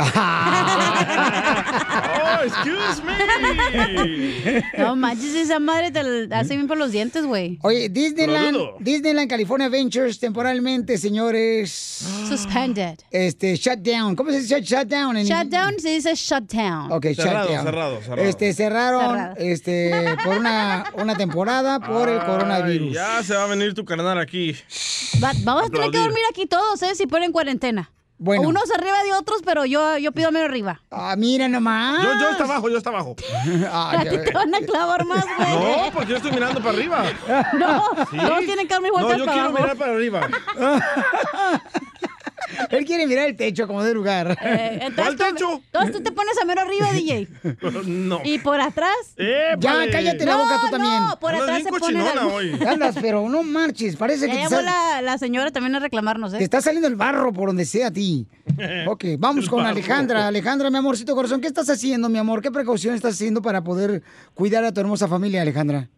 Oh, 2.29 2.43
excuse 2.43 3.01
me. 3.03 3.13
No 4.77 4.95
manches, 4.95 5.33
esa 5.35 5.59
madre 5.59 5.91
te 5.91 6.03
la 6.03 6.39
hace 6.39 6.55
bien 6.55 6.67
por 6.67 6.77
los 6.77 6.91
dientes, 6.91 7.25
güey. 7.25 7.57
Oye, 7.63 7.89
Disneyland. 7.89 8.57
Disneyland 8.79 9.29
California 9.29 9.69
Ventures 9.69 10.19
temporalmente, 10.19 10.97
señores. 10.97 11.71
Suspended. 12.27 12.99
Este, 13.11 13.55
shut 13.55 13.79
down. 13.79 14.15
¿Cómo 14.15 14.29
se 14.31 14.41
dice 14.41 14.61
shut 14.61 14.87
down? 14.87 15.17
En... 15.17 15.25
Shut 15.25 15.47
down 15.47 15.79
se 15.79 15.89
dice 15.89 16.13
shut 16.15 16.51
down. 16.51 16.91
Ok, 16.91 17.07
Cerrado, 17.15 17.47
shut 17.47 17.55
down. 17.55 17.65
cerrado, 17.65 18.01
cerrado. 18.01 18.21
Este, 18.29 18.53
cerraron 18.53 19.09
Cerrado. 19.15 19.35
este, 19.37 20.15
por 20.23 20.37
una, 20.37 20.85
una 20.95 21.15
temporada 21.17 21.79
por 21.79 22.07
el 22.09 22.19
coronavirus. 22.19 22.93
ya 22.93 23.23
se 23.23 23.33
va 23.35 23.43
a 23.45 23.47
venir 23.47 23.73
tu 23.73 23.83
carnal 23.85 24.17
aquí. 24.19 24.55
Va- 25.23 25.31
vamos 25.43 25.65
a 25.67 25.69
tener 25.69 25.91
que 25.91 25.97
dormir 25.99 26.23
aquí 26.29 26.45
todos, 26.45 26.81
¿eh? 26.83 26.95
Si 26.95 27.07
ponen 27.07 27.31
cuarentena. 27.31 27.91
Bueno. 28.19 28.47
Unos 28.49 28.71
arriba 28.71 29.03
de 29.03 29.13
otros, 29.13 29.41
pero 29.45 29.63
yo, 29.65 29.99
yo 29.99 30.11
pido 30.11 30.31
menos 30.31 30.49
arriba. 30.49 30.81
Ah, 30.89 31.13
mira 31.15 31.47
nomás. 31.47 32.01
Yo, 32.03 32.19
yo 32.19 32.29
está 32.31 32.45
abajo, 32.45 32.67
yo 32.67 32.77
está 32.79 32.89
abajo. 32.89 33.15
A 33.71 34.03
ti 34.09 34.17
te 34.17 34.31
van 34.31 34.55
a 34.55 34.59
clavar 34.61 35.05
más, 35.05 35.23
güey. 35.37 35.49
No, 35.53 35.91
porque 35.93 36.09
yo 36.11 36.15
estoy 36.17 36.31
mirando 36.31 36.59
para 36.59 36.71
arriba. 36.75 37.03
No, 37.53 37.83
¿Sí? 38.09 38.17
todos 38.17 38.39
tienen 38.45 38.67
que 38.67 38.73
No, 38.73 38.91
vueltas 38.91 39.17
yo 39.19 39.25
para 39.25 39.33
quiero 39.33 39.49
abajo. 39.49 39.61
mirar 39.63 39.77
para 39.77 39.91
arriba. 39.93 40.27
Él 42.69 42.85
quiere 42.85 43.07
mirar 43.07 43.27
el 43.27 43.35
techo 43.35 43.67
como 43.67 43.83
de 43.83 43.93
lugar. 43.93 44.37
Eh, 44.41 44.79
entonces, 44.81 45.17
tú, 45.37 45.61
entonces 45.65 45.91
tú 45.95 46.01
te 46.03 46.11
pones 46.11 46.37
a 46.41 46.45
mero 46.45 46.61
arriba, 46.61 46.91
DJ. 46.93 47.27
No. 47.87 48.21
Y 48.23 48.39
por 48.39 48.59
atrás. 48.61 48.95
Ya, 49.59 49.85
cállate 49.91 50.25
la 50.25 50.33
No, 50.33 50.39
boca 50.39 50.55
tú 50.61 50.65
no, 50.65 50.71
también. 50.71 51.03
por 51.19 51.33
Andas 51.33 51.49
atrás 51.49 51.63
se 51.63 51.69
pone 51.79 52.03
la- 52.15 52.27
hoy. 52.27 52.51
Andas, 52.67 52.95
pero 53.01 53.27
no 53.29 53.43
marches, 53.43 53.95
parece 53.95 54.27
Ya 54.27 54.33
que 54.33 54.37
te 54.37 54.43
llamó 54.43 54.55
sal- 54.57 54.65
la, 54.65 55.01
la 55.01 55.17
señora 55.17 55.51
también 55.51 55.75
a 55.75 55.79
reclamarnos, 55.79 56.33
¿eh? 56.33 56.37
te 56.39 56.43
está 56.43 56.61
saliendo 56.61 56.87
el 56.87 56.95
barro 56.95 57.31
por 57.33 57.49
donde 57.49 57.65
sea 57.65 57.87
a 57.87 57.91
ti. 57.91 58.25
Ok, 58.87 59.03
vamos 59.19 59.45
El 59.45 59.49
con 59.49 59.59
barro. 59.59 59.71
Alejandra. 59.71 60.27
Alejandra, 60.27 60.69
mi 60.69 60.77
amorcito 60.77 61.13
corazón, 61.15 61.41
¿qué 61.41 61.47
estás 61.47 61.69
haciendo, 61.69 62.09
mi 62.09 62.17
amor? 62.17 62.41
¿Qué 62.41 62.51
precaución 62.51 62.95
estás 62.95 63.13
haciendo 63.15 63.41
para 63.41 63.63
poder 63.63 64.01
cuidar 64.33 64.63
a 64.63 64.71
tu 64.71 64.79
hermosa 64.81 65.07
familia, 65.07 65.41
Alejandra? 65.41 65.89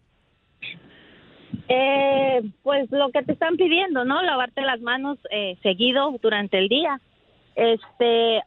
Eh, 1.72 2.42
pues 2.64 2.92
lo 2.92 3.12
que 3.12 3.22
te 3.22 3.34
están 3.34 3.56
pidiendo, 3.56 4.04
¿no? 4.04 4.24
Lavarte 4.24 4.62
las 4.62 4.82
manos 4.82 5.20
eh, 5.30 5.56
seguido 5.62 6.16
durante 6.22 6.58
el 6.58 6.68
día. 6.68 7.00
Este, 7.56 8.42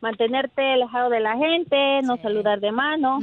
mantenerte 0.00 0.62
alejado 0.62 1.10
de 1.10 1.20
la 1.20 1.36
gente, 1.36 2.02
no 2.02 2.16
saludar 2.18 2.60
de 2.60 2.70
mano. 2.70 3.18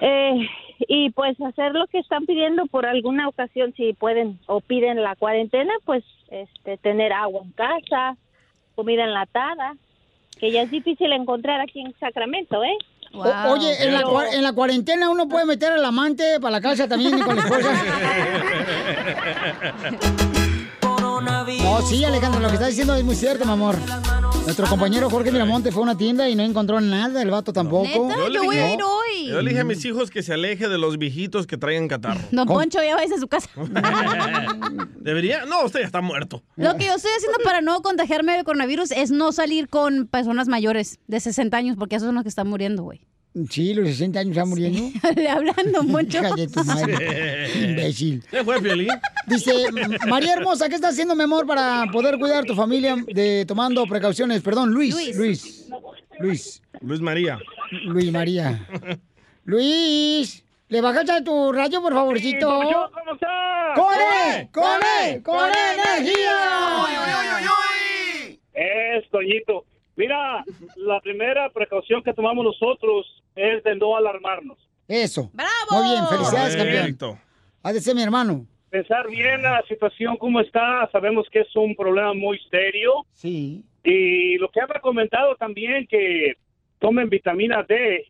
Eh, 0.00 0.48
y 0.88 1.10
pues 1.10 1.40
hacer 1.40 1.72
lo 1.72 1.86
que 1.86 1.98
están 1.98 2.24
pidiendo 2.24 2.66
por 2.66 2.86
alguna 2.86 3.28
ocasión, 3.28 3.74
si 3.76 3.92
pueden 3.92 4.38
o 4.46 4.60
piden 4.60 5.02
la 5.02 5.14
cuarentena, 5.14 5.72
pues 5.84 6.02
este, 6.28 6.78
tener 6.78 7.12
agua 7.12 7.42
en 7.44 7.52
casa, 7.52 8.16
comida 8.74 9.04
enlatada, 9.04 9.74
que 10.38 10.50
ya 10.50 10.62
es 10.62 10.70
difícil 10.70 11.12
encontrar 11.12 11.60
aquí 11.60 11.80
en 11.80 11.94
Sacramento, 11.98 12.64
¿eh? 12.64 12.76
O- 13.14 13.52
oye, 13.52 13.82
en 13.84 13.92
la, 13.94 14.02
en 14.32 14.42
la 14.42 14.52
cuarentena 14.52 15.08
uno 15.08 15.28
puede 15.28 15.44
meter 15.46 15.72
al 15.72 15.84
amante 15.84 16.40
para 16.40 16.52
la 16.52 16.60
casa 16.60 16.88
también 16.88 17.18
y 17.18 17.22
con 17.22 17.36
la 17.36 17.42
esposa. 17.42 17.68
No, 21.62 21.82
sí, 21.86 22.04
Alejandra, 22.04 22.40
lo 22.40 22.48
que 22.48 22.54
está 22.54 22.66
diciendo 22.66 22.94
es 22.94 23.04
muy 23.04 23.14
cierto, 23.16 23.44
mi 23.44 23.52
amor. 23.52 23.76
Nuestro 24.44 24.66
compañero 24.66 25.08
Jorge 25.08 25.32
Miramonte 25.32 25.72
fue 25.72 25.80
a 25.80 25.84
una 25.84 25.96
tienda 25.96 26.28
y 26.28 26.34
no 26.34 26.42
encontró 26.42 26.80
nada, 26.80 27.22
el 27.22 27.30
vato 27.30 27.52
tampoco. 27.52 27.86
Yo 28.14 28.28
le 28.28 28.40
dije- 28.40 28.78
hoy. 28.82 29.26
Yo 29.28 29.40
le 29.40 29.48
dije 29.50 29.60
a 29.62 29.64
mis 29.64 29.82
hijos 29.86 30.10
que 30.10 30.22
se 30.22 30.34
aleje 30.34 30.68
de 30.68 30.76
los 30.78 30.98
viejitos 30.98 31.46
que 31.46 31.56
traigan 31.56 31.88
catarro. 31.88 32.20
Don 32.30 32.46
Poncho, 32.46 32.78
ya 32.82 32.94
vais 32.94 33.10
a 33.10 33.18
su 33.18 33.26
casa. 33.26 33.48
¿Debería? 35.00 35.46
No, 35.46 35.64
usted 35.64 35.80
ya 35.80 35.86
está 35.86 36.02
muerto. 36.02 36.42
Lo 36.56 36.76
que 36.76 36.86
yo 36.86 36.94
estoy 36.94 37.10
haciendo 37.16 37.38
para 37.42 37.62
no 37.62 37.80
contagiarme 37.82 38.34
del 38.34 38.44
coronavirus 38.44 38.90
es 38.92 39.10
no 39.10 39.32
salir 39.32 39.68
con 39.68 40.06
personas 40.06 40.46
mayores 40.46 40.98
de 41.06 41.20
60 41.20 41.56
años, 41.56 41.76
porque 41.78 41.96
esos 41.96 42.06
son 42.06 42.14
los 42.14 42.22
que 42.24 42.28
están 42.28 42.48
muriendo, 42.48 42.82
güey. 42.82 43.00
Sí, 43.50 43.74
los 43.74 43.88
60 43.88 44.20
años 44.20 44.36
ya 44.36 44.44
muriendo. 44.44 44.90
Hablando 45.28 45.82
mucho. 45.82 46.18
Hija 46.18 46.34
de 46.36 46.46
tu 46.46 46.62
madre, 46.62 47.50
imbécil. 47.64 48.22
¿Qué 48.30 48.44
fue, 48.44 48.62
Piolín? 48.62 48.88
Dice, 49.26 49.52
María 50.08 50.34
Hermosa, 50.34 50.68
¿qué 50.68 50.76
estás 50.76 50.92
haciendo, 50.92 51.16
mi 51.16 51.24
amor, 51.24 51.44
para 51.44 51.84
poder 51.92 52.16
cuidar 52.16 52.44
tu 52.44 52.54
familia 52.54 52.96
de 53.08 53.44
tomando 53.44 53.84
precauciones? 53.86 54.40
Perdón, 54.40 54.70
Luis. 54.70 54.94
Luis. 54.94 55.16
Luis. 55.16 55.68
Luis. 56.20 56.62
Luis 56.80 57.00
María. 57.00 57.40
Luis 57.86 58.12
María. 58.12 58.68
Luis, 59.44 60.44
¿le 60.68 60.80
bajas 60.80 61.10
a 61.10 61.24
tu 61.24 61.52
radio, 61.52 61.82
por 61.82 61.92
favorcito? 61.92 62.48
¿cómo 62.48 63.14
estás? 63.14 63.74
¡Corre! 63.74 64.48
¡Corre! 64.52 65.22
¡Corre 65.24 65.58
energía! 65.74 66.36
Es, 68.54 69.10
Toñito. 69.10 69.64
Mira, 69.96 70.44
la 70.76 71.00
primera 71.00 71.50
precaución 71.50 72.02
que 72.02 72.12
tomamos 72.12 72.44
nosotros 72.44 73.23
es 73.34 73.62
de 73.64 73.76
no 73.76 73.96
alarmarnos. 73.96 74.58
Eso. 74.88 75.30
¡Bravo! 75.32 75.50
Muy 75.70 75.90
bien, 75.90 76.06
felicidades, 76.08 76.56
Correcto. 76.56 77.06
campeón. 77.08 77.24
Ha 77.62 77.72
de 77.72 77.80
ser 77.80 77.94
mi 77.94 78.02
hermano. 78.02 78.46
Pensar 78.70 79.08
bien 79.08 79.42
la 79.42 79.62
situación 79.68 80.16
como 80.16 80.40
está, 80.40 80.88
sabemos 80.90 81.26
que 81.30 81.40
es 81.40 81.56
un 81.56 81.74
problema 81.74 82.12
muy 82.12 82.38
serio. 82.50 83.06
Sí. 83.12 83.64
Y 83.82 84.36
lo 84.38 84.48
que 84.50 84.60
han 84.60 84.68
recomendado 84.68 85.36
también 85.36 85.86
que 85.86 86.34
tomen 86.78 87.08
vitamina 87.08 87.62
D, 87.62 88.06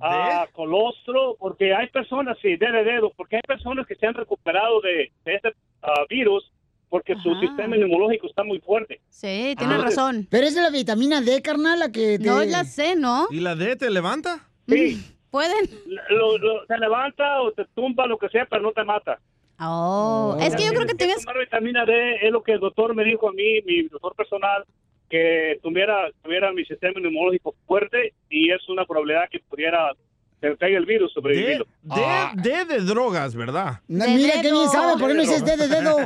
a 0.00 0.48
colostro, 0.52 1.36
porque 1.38 1.74
hay 1.74 1.88
personas, 1.88 2.38
sí, 2.40 2.56
de 2.56 2.84
dedo, 2.84 3.12
porque 3.16 3.36
hay 3.36 3.42
personas 3.46 3.86
que 3.86 3.94
se 3.96 4.06
han 4.06 4.14
recuperado 4.14 4.80
de, 4.80 5.12
de 5.24 5.34
este 5.34 5.52
ah, 5.82 6.04
virus 6.08 6.50
porque 6.90 7.14
su 7.22 7.34
sistema 7.36 7.76
inmunológico 7.76 8.26
está 8.26 8.44
muy 8.44 8.58
fuerte. 8.60 9.00
Sí, 9.08 9.50
Entonces, 9.52 9.82
razón. 9.82 10.26
Pero 10.28 10.46
es 10.46 10.54
de 10.54 10.60
la 10.60 10.70
vitamina 10.70 11.20
D, 11.22 11.40
carnal, 11.40 11.78
la 11.78 11.90
que 11.90 12.18
te... 12.18 12.26
No 12.26 12.40
es 12.42 12.50
la 12.50 12.64
C, 12.64 12.96
¿no? 12.96 13.28
¿Y 13.30 13.40
la 13.40 13.54
D 13.54 13.76
te 13.76 13.88
levanta? 13.90 14.46
Sí. 14.68 15.00
¿Pueden? 15.30 15.70
Lo, 16.10 16.36
lo- 16.38 16.66
te 16.66 16.76
levanta 16.76 17.40
o 17.42 17.52
te 17.52 17.64
tumba, 17.74 18.06
lo 18.06 18.18
que 18.18 18.28
sea, 18.28 18.44
pero 18.50 18.62
no 18.62 18.72
te 18.72 18.82
mata. 18.84 19.20
Oh, 19.60 20.36
es 20.40 20.56
que 20.56 20.64
yo 20.64 20.70
creo 20.70 20.86
que 20.86 20.94
tienes 20.94 21.16
tienes... 21.18 21.24
tomar 21.24 21.38
vitamina 21.38 21.84
D 21.84 22.16
es 22.22 22.32
lo 22.32 22.42
que 22.42 22.52
el 22.52 22.60
doctor 22.60 22.94
me 22.94 23.04
dijo 23.04 23.28
a 23.28 23.32
mí, 23.32 23.60
mi 23.64 23.82
doctor 23.84 24.14
personal, 24.16 24.64
que 25.08 25.58
tuviera, 25.62 26.10
tuviera 26.22 26.52
mi 26.52 26.64
sistema 26.64 26.98
inmunológico 26.98 27.54
fuerte 27.66 28.14
y 28.28 28.50
es 28.50 28.68
una 28.68 28.84
probabilidad 28.84 29.28
que 29.30 29.38
pudiera 29.40 29.92
que 30.40 30.56
caiga 30.56 30.78
el 30.78 30.86
virus 30.86 31.12
sobrevivirlo. 31.12 31.66
D, 31.82 32.02
D 32.34 32.64
de 32.64 32.80
drogas, 32.80 33.34
¿verdad? 33.34 33.80
No, 33.88 34.06
mira 34.06 34.40
qué 34.40 34.50
bien 34.50 34.68
sabe, 34.70 34.98
¿por 34.98 35.08
qué 35.08 35.14
no 35.14 35.20
dices 35.20 35.44
D 35.44 35.56
de 35.56 35.68
dedo? 35.68 35.96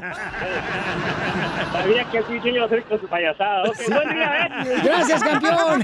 Sabía 1.73 2.05
que 2.11 2.23
sí, 2.23 2.40
sí 2.43 2.48
iba 2.51 2.62
a 2.62 2.66
hacer 2.66 2.82
con 2.85 3.01
su 3.01 3.06
payasada. 3.06 3.65
Ok, 3.65 3.77
buen 3.89 4.09
día, 4.15 4.47
¿eh? 4.47 4.81
Gracias, 4.85 5.23
campeón. 5.23 5.82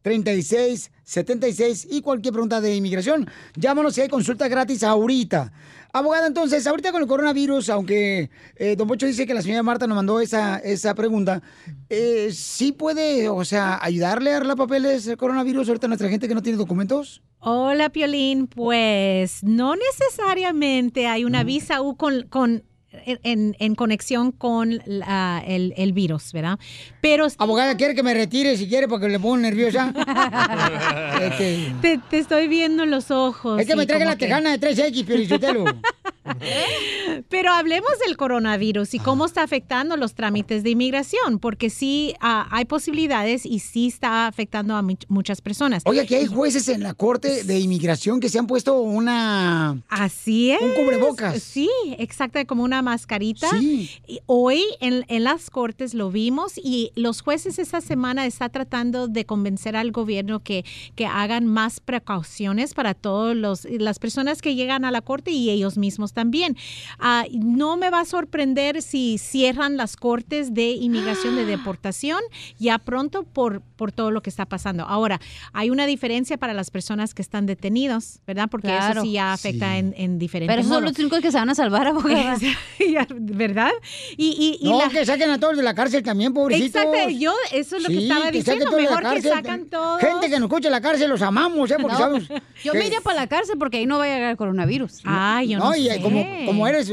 1-800-333-3676. 0.03 1.87
Y 1.89 2.01
cualquier 2.01 2.33
pregunta 2.33 2.61
de 2.61 2.75
inmigración, 2.75 3.27
llámanos 3.55 3.95
si 3.95 4.01
hay 4.01 4.09
consulta 4.09 4.47
gratis 4.47 4.83
ahorita. 4.83 5.51
Abogada, 5.93 6.27
entonces, 6.27 6.65
ahorita 6.67 6.91
con 6.91 7.01
el 7.01 7.07
coronavirus, 7.07 7.69
aunque 7.69 8.29
eh, 8.55 8.75
Don 8.77 8.87
Pocho 8.87 9.05
dice 9.05 9.27
que 9.27 9.33
la 9.33 9.41
señora 9.41 9.61
Marta 9.61 9.87
nos 9.87 9.95
mandó 9.97 10.21
esa, 10.21 10.57
esa 10.59 10.95
pregunta, 10.95 11.41
eh, 11.89 12.29
¿sí 12.31 12.71
puede, 12.71 13.27
o 13.27 13.43
sea, 13.43 13.77
ayudarle 13.81 14.31
a 14.31 14.37
arreglar 14.37 14.55
papeles 14.57 15.05
el 15.07 15.17
coronavirus 15.17 15.67
ahorita 15.67 15.87
a 15.87 15.89
nuestra 15.89 16.07
gente 16.09 16.27
que 16.29 16.35
no 16.35 16.41
tiene 16.41 16.57
documentos? 16.57 17.21
Hola, 17.39 17.89
Piolín. 17.89 18.47
Pues 18.47 19.43
no 19.43 19.75
necesariamente 19.75 21.07
hay 21.07 21.25
una 21.25 21.43
visa 21.43 21.81
U 21.81 21.95
con, 21.97 22.27
con- 22.29 22.63
en, 23.05 23.55
en 23.59 23.75
conexión 23.75 24.31
con 24.31 24.81
la- 24.85 25.43
el, 25.45 25.73
el 25.77 25.93
virus, 25.93 26.33
¿verdad? 26.33 26.59
Pero... 27.01 27.27
Abogada, 27.37 27.75
¿quiere 27.77 27.95
que 27.95 28.03
me 28.03 28.13
retire 28.13 28.57
si 28.57 28.67
quiere 28.67 28.87
porque 28.87 29.07
le 29.09 29.19
pongo 29.19 29.37
nerviosa? 29.37 29.93
Es 31.21 31.35
que- 31.35 31.73
te, 31.81 31.97
te 32.09 32.17
estoy 32.17 32.47
viendo 32.47 32.83
en 32.83 32.91
los 32.91 33.11
ojos. 33.11 33.59
Es 33.61 33.67
que 33.67 33.75
me 33.75 33.85
traiga 33.85 34.05
la 34.05 34.15
tejana 34.15 34.57
de 34.57 34.59
3X, 34.75 35.05
Piolichotelo. 35.05 35.65
Pero 37.29 37.51
hablemos 37.51 37.91
del 38.05 38.15
coronavirus 38.17 38.93
y 38.93 38.99
cómo 38.99 39.25
está 39.25 39.43
afectando 39.43 39.97
los 39.97 40.13
trámites 40.13 40.63
de 40.63 40.69
inmigración, 40.71 41.39
porque 41.39 41.69
sí 41.69 42.13
ah, 42.21 42.47
hay 42.51 42.65
posibilidades 42.65 43.45
y 43.45 43.59
sí 43.59 43.87
está 43.87 44.27
afectando 44.27 44.75
a 44.75 44.83
muchas 45.07 45.41
personas. 45.41 45.83
Oye, 45.85 46.01
aquí 46.01 46.15
hay 46.15 46.27
jueces 46.27 46.67
en 46.69 46.83
la 46.83 46.93
Corte 46.93 47.43
de 47.43 47.59
Inmigración 47.59 48.19
que 48.19 48.29
se 48.29 48.39
han 48.39 48.47
puesto 48.47 48.79
una... 48.79 49.81
Así 49.89 50.51
es. 50.51 50.61
Un 50.61 50.71
cubrebocas. 50.73 51.41
Sí, 51.41 51.69
exacto, 51.97 52.39
como 52.47 52.63
una 52.63 52.80
mascarita. 52.81 53.47
Y 53.59 54.19
hoy 54.25 54.63
en, 54.79 55.05
en 55.07 55.23
las 55.23 55.49
cortes 55.49 55.93
lo 55.93 56.11
vimos 56.11 56.53
y 56.57 56.91
los 56.95 57.21
jueces 57.21 57.59
esta 57.59 57.81
semana 57.81 58.25
están 58.25 58.51
tratando 58.51 59.07
de 59.07 59.25
convencer 59.25 59.75
al 59.75 59.91
gobierno 59.91 60.39
que, 60.41 60.65
que 60.95 61.05
hagan 61.05 61.47
más 61.47 61.79
precauciones 61.79 62.73
para 62.73 62.93
todas 62.93 63.35
las 63.69 63.99
personas 63.99 64.41
que 64.41 64.55
llegan 64.55 64.85
a 64.85 64.91
la 64.91 65.01
corte 65.01 65.31
y 65.31 65.49
ellos 65.49 65.77
mismos 65.77 66.13
también. 66.13 66.57
Ah, 66.99 67.25
no 67.31 67.77
me 67.77 67.89
va 67.89 68.01
a 68.01 68.05
sorprender 68.05 68.81
si 68.81 69.17
cierran 69.17 69.77
las 69.77 69.95
cortes 69.95 70.53
de 70.53 70.71
inmigración 70.71 71.35
de 71.35 71.45
deportación 71.45 72.19
ya 72.59 72.77
pronto 72.79 73.23
por, 73.23 73.61
por 73.61 73.91
todo 73.91 74.11
lo 74.11 74.21
que 74.21 74.29
está 74.29 74.45
pasando. 74.45 74.83
Ahora, 74.85 75.19
hay 75.53 75.69
una 75.69 75.85
diferencia 75.85 76.37
para 76.37 76.53
las 76.53 76.69
personas 76.71 77.13
que 77.13 77.21
están 77.21 77.45
detenidos, 77.45 78.19
¿verdad? 78.27 78.47
Porque 78.49 78.67
Claro. 78.67 79.01
eso 79.01 79.01
sí 79.03 79.13
ya 79.13 79.33
afecta 79.33 79.71
Sí. 79.73 79.79
en, 79.79 79.93
en 79.97 80.19
diferentes 80.19 80.51
Pero 80.51 80.61
esos 80.61 80.73
son 80.73 80.83
modos. 80.83 80.97
los 80.97 80.99
únicos 80.99 81.19
que 81.21 81.31
se 81.31 81.37
van 81.37 81.49
a 81.49 81.55
salvar, 81.55 81.87
abogada. 81.87 82.37
¿Verdad? 83.09 83.71
Y, 84.17 84.57
y, 84.61 84.67
y 84.67 84.69
No, 84.71 84.79
la- 84.79 84.89
que 84.89 85.05
saquen 85.05 85.29
a 85.29 85.39
todos 85.39 85.57
de 85.57 85.63
la 85.63 85.73
cárcel 85.73 86.03
también, 86.03 86.33
pobrecitos. 86.33 86.81
Exacto, 86.81 87.09
yo 87.09 87.33
eso 87.53 87.77
es 87.77 87.83
lo 87.83 87.89
que 87.89 87.97
estaba 87.99 88.19
saquen 88.25 88.33
diciendo, 88.39 88.65
todos 88.65 88.77
de 88.77 88.83
la 88.83 88.89
mejor 88.97 89.13
que 89.15 89.21
sacan 89.21 89.65
todos. 89.65 90.01
Gente 90.01 90.29
que 90.29 90.39
nos 90.39 90.49
escucha 90.49 90.67
en 90.67 90.71
la 90.73 90.81
cárcel, 90.81 91.09
los 91.09 91.21
amamos, 91.21 91.69
¿eh? 91.71 91.75
Porque 91.81 91.93
No, 91.93 91.99
sabemos... 91.99 92.27
Yo 92.63 92.71
que- 92.73 92.79
me 92.79 92.87
iría 92.87 93.01
para 93.01 93.19
la 93.21 93.27
cárcel 93.27 93.55
porque 93.57 93.77
ahí 93.77 93.85
no 93.85 93.97
va 93.97 94.05
a 94.05 94.07
llegar 94.07 94.31
el 94.31 94.37
coronavirus. 94.37 95.01
Ay, 95.05 95.49
yo 95.49 95.59
No, 95.59 95.75
y 95.75 95.89
eh, 95.89 95.99
como, 96.01 96.25
como 96.45 96.67
eres, 96.67 96.91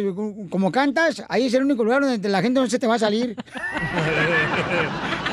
como 0.50 0.72
cantas, 0.72 1.22
ahí 1.28 1.46
es 1.46 1.54
el 1.54 1.62
único 1.64 1.84
lugar 1.84 2.02
donde 2.02 2.28
la 2.28 2.40
gente 2.42 2.60
no 2.60 2.66
se 2.68 2.78
te 2.78 2.86
va 2.86 2.94
a 2.94 2.98
salir. 2.98 3.36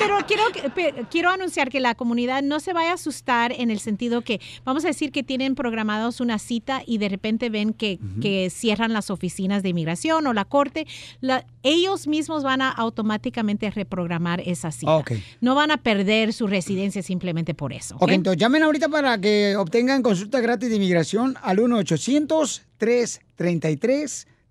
Pero 0.00 0.16
quiero, 0.26 0.42
que- 0.52 0.70
pe- 0.70 0.94
quiero 1.10 1.30
anunciar 1.30 1.68
que 1.68 1.78
la 1.78 1.94
comunidad 1.94 2.42
no 2.42 2.58
se 2.58 2.72
vaya 2.72 2.90
a 2.92 2.94
asustar 2.94 3.52
en 3.52 3.70
el 3.70 3.78
sentido 3.80 4.22
que, 4.22 4.40
vamos 4.64 4.84
a 4.84 4.88
decir 4.88 5.12
que 5.12 5.22
tienen 5.22 5.54
programados 5.54 6.20
una 6.20 6.38
cita 6.38 6.82
y 6.86 6.98
de 6.98 7.08
repente 7.08 7.50
ven 7.50 7.72
que, 7.74 7.98
que 8.22 8.48
cierran 8.50 8.92
las 8.92 9.10
oficinas 9.10 9.62
de 9.62 9.68
inmigración 9.68 10.26
o 10.26 10.32
la 10.32 10.44
corte, 10.46 10.86
la- 11.20 11.44
ellos 11.62 12.06
mismos 12.06 12.42
van 12.42 12.62
a 12.62 12.70
automáticamente 12.70 13.70
reprogramar 13.70 14.40
esa 14.46 14.72
cita. 14.72 14.90
No 15.42 15.54
van 15.54 15.70
a 15.70 15.76
perder 15.76 16.32
su 16.32 16.46
residencia 16.46 17.02
simplemente 17.02 17.52
por 17.54 17.72
eso. 17.74 17.96
¿ok? 17.96 18.02
Ok, 18.02 18.10
entonces 18.12 18.40
llamen 18.40 18.62
ahorita 18.62 18.88
para 18.88 19.20
que 19.20 19.54
obtengan 19.56 20.02
consulta 20.02 20.40
gratis 20.40 20.70
de 20.70 20.76
inmigración 20.76 21.36
al 21.42 21.60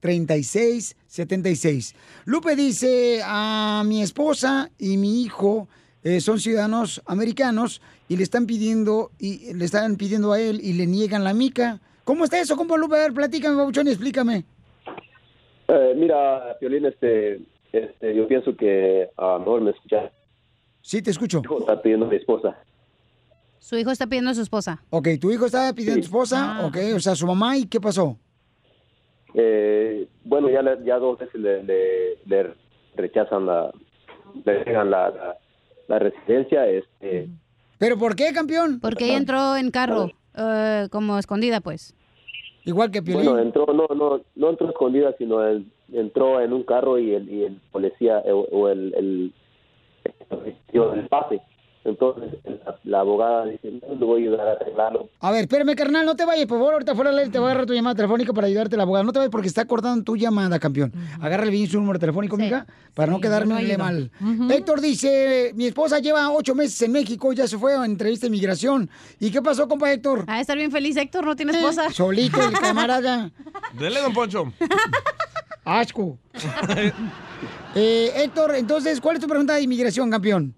1-800-333-3676. 0.02 1.96
Lupe 2.26 2.56
dice, 2.56 3.22
a 3.24 3.84
mi 3.86 4.02
esposa 4.02 4.70
y 4.78 4.98
mi 4.98 5.22
hijo 5.24 5.68
eh, 6.04 6.22
son 6.22 6.40
ciudadanos 6.40 7.02
americanos 7.06 7.82
y 8.08 8.18
le 8.18 8.24
están 8.24 8.46
pidiendo 8.46 9.12
y 9.20 9.54
le 9.54 9.66
están 9.66 9.96
pidiendo 9.96 10.32
a 10.32 10.40
él 10.40 10.60
y 10.64 10.74
le 10.74 10.86
niegan 10.86 11.24
la 11.24 11.34
mica. 11.34 11.80
¿Cómo 12.04 12.24
está 12.24 12.40
eso, 12.40 12.56
compa 12.58 12.78
Lupe? 12.78 12.96
A 12.96 13.00
ver, 13.00 13.14
platícame, 13.14 13.56
babuchón, 13.56 13.88
y 13.88 13.92
explícame. 13.92 14.46
Eh, 15.68 15.94
mira, 15.96 16.58
Piolín, 16.60 16.86
este, 16.86 17.42
este, 17.72 18.16
yo 18.16 18.28
pienso 18.28 18.56
que 18.56 19.10
a 19.16 19.26
lo 19.34 19.40
mejor 19.40 19.62
me 19.62 19.72
escuchas. 19.72 20.12
Sí, 20.82 21.02
te 21.04 21.12
escucho. 21.12 21.42
Está 21.60 21.80
pidiendo 21.82 22.08
a 22.08 22.10
mi 22.10 22.16
esposa. 22.16 22.58
Su 23.60 23.78
hijo 23.78 23.92
está 23.92 24.08
pidiendo 24.08 24.32
a 24.32 24.34
su 24.34 24.42
esposa. 24.42 24.82
Ok, 24.90 25.10
tu 25.22 25.30
hijo 25.30 25.46
estaba 25.46 25.72
pidiendo 25.74 26.00
a 26.00 26.02
tu 26.02 26.06
esposa, 26.08 26.58
Ah. 26.60 26.66
ok, 26.66 26.78
o 26.96 27.00
sea, 27.00 27.14
su 27.16 27.28
mamá, 27.28 27.58
¿y 27.58 27.66
qué 27.66 27.80
pasó? 27.80 28.18
Eh, 29.34 30.08
bueno, 30.24 30.50
ya, 30.50 30.62
le- 30.62 30.84
ya 30.84 30.98
dos 30.98 31.20
veces 31.20 31.36
le, 31.40 31.64
le, 31.64 32.18
le 32.26 32.54
rechazan 32.96 33.46
la, 33.46 33.72
le 34.46 34.66
niegan 34.66 34.90
la, 34.90 35.10
la, 35.10 35.38
la 35.88 36.00
residencia. 36.00 36.68
Este, 36.68 37.28
¿Pero 37.78 37.98
por 37.98 38.16
qué, 38.16 38.32
campeón? 38.34 38.80
Porque 38.82 39.06
ella 39.06 39.18
entró 39.18 39.56
en 39.56 39.72
carro, 39.72 40.12
eh, 40.36 40.88
como 40.92 41.18
escondida, 41.20 41.62
pues. 41.62 41.96
Igual 42.66 42.92
que 42.92 43.02
Bueno, 43.02 43.40
entró, 43.40 43.66
no, 43.68 43.88
no, 43.96 44.22
no 44.36 44.50
entró 44.50 44.70
escondida, 44.70 45.16
sino 45.18 45.42
él 45.48 45.66
entró 45.94 46.42
en 46.42 46.54
un 46.54 46.64
carro 46.64 47.00
y 47.00 47.14
el, 47.16 47.30
y 47.30 47.44
el 47.46 47.56
policía 47.72 48.20
eh, 48.26 48.32
o, 48.32 48.42
o 48.52 48.70
el, 48.70 48.94
el, 48.96 49.34
el, 50.74 50.82
el 51.00 51.08
pase. 51.08 51.42
Entonces 51.86 52.34
la, 52.44 52.76
la 52.84 53.00
abogada 53.00 53.46
dice, 53.46 53.72
no 53.88 53.96
le 53.96 54.06
voy 54.06 54.22
a 54.22 54.28
ayudar 54.28 54.48
a 54.48 54.52
arreglarlo. 54.52 55.10
A 55.22 55.32
ver, 55.32 55.42
espérame, 55.42 55.76
carnal, 55.76 56.06
no 56.06 56.16
te 56.16 56.26
vayas, 56.26 56.46
por 56.46 56.58
favor, 56.60 56.74
ahorita 56.74 56.94
fuera 56.94 57.12
te 57.12 57.40
voy 57.40 57.48
a 57.48 57.52
agarrar 57.52 57.66
tu 57.66 57.74
llamada 57.74 57.96
telefónica 57.96 58.34
para 58.34 58.48
ayudarte 58.48 58.76
la 58.76 58.84
abogada. 58.84 59.04
No 59.06 59.14
te 59.14 59.20
vayas 59.20 59.32
porque 59.32 59.48
está 59.48 59.66
cortando 59.66 60.04
tu 60.04 60.18
llamada, 60.18 60.60
campeón. 60.60 60.92
Agárrale 61.22 61.52
bien 61.52 61.68
su 61.68 61.80
número 61.80 61.98
telefónico, 61.98 62.36
amiga, 62.36 62.66
para 62.94 63.12
no 63.12 63.18
Sí, 63.18 63.24
quedarme 63.24 63.78
mal. 63.78 64.12
Héctor 64.50 64.82
dice, 64.82 65.52
mi 65.56 65.68
esposa 65.68 66.00
lleva 66.00 66.30
ocho 66.32 66.54
meses 66.54 66.82
en 66.82 66.92
México, 66.92 67.32
ya 67.34 67.48
se 67.48 67.58
fue 67.58 67.76
a 67.76 67.86
entrevista 67.86 68.26
de 68.26 68.28
inmigración. 68.28 68.90
¿Y 69.20 69.32
qué 69.32 69.42
pasó, 69.42 69.68
compa 69.68 69.92
Héctor? 69.92 70.26
Ah, 70.28 70.42
estar 70.42 70.58
bien 70.58 70.72
feliz, 70.72 70.98
Héctor, 70.98 71.26
no 71.26 71.36
tiene 71.36 71.54
esposa. 71.54 71.90
Solito, 71.94 72.42
el 72.42 72.54
camarada. 72.54 73.32
Dele, 73.78 74.02
don 74.02 74.14
Poncho. 74.14 74.52
Asco. 75.64 76.18
Eh, 77.76 78.12
Héctor, 78.16 78.56
entonces, 78.56 79.00
¿cuál 79.00 79.18
es 79.18 79.22
tu 79.22 79.28
pregunta 79.28 79.54
de 79.54 79.62
inmigración, 79.62 80.10
campeón? 80.10 80.56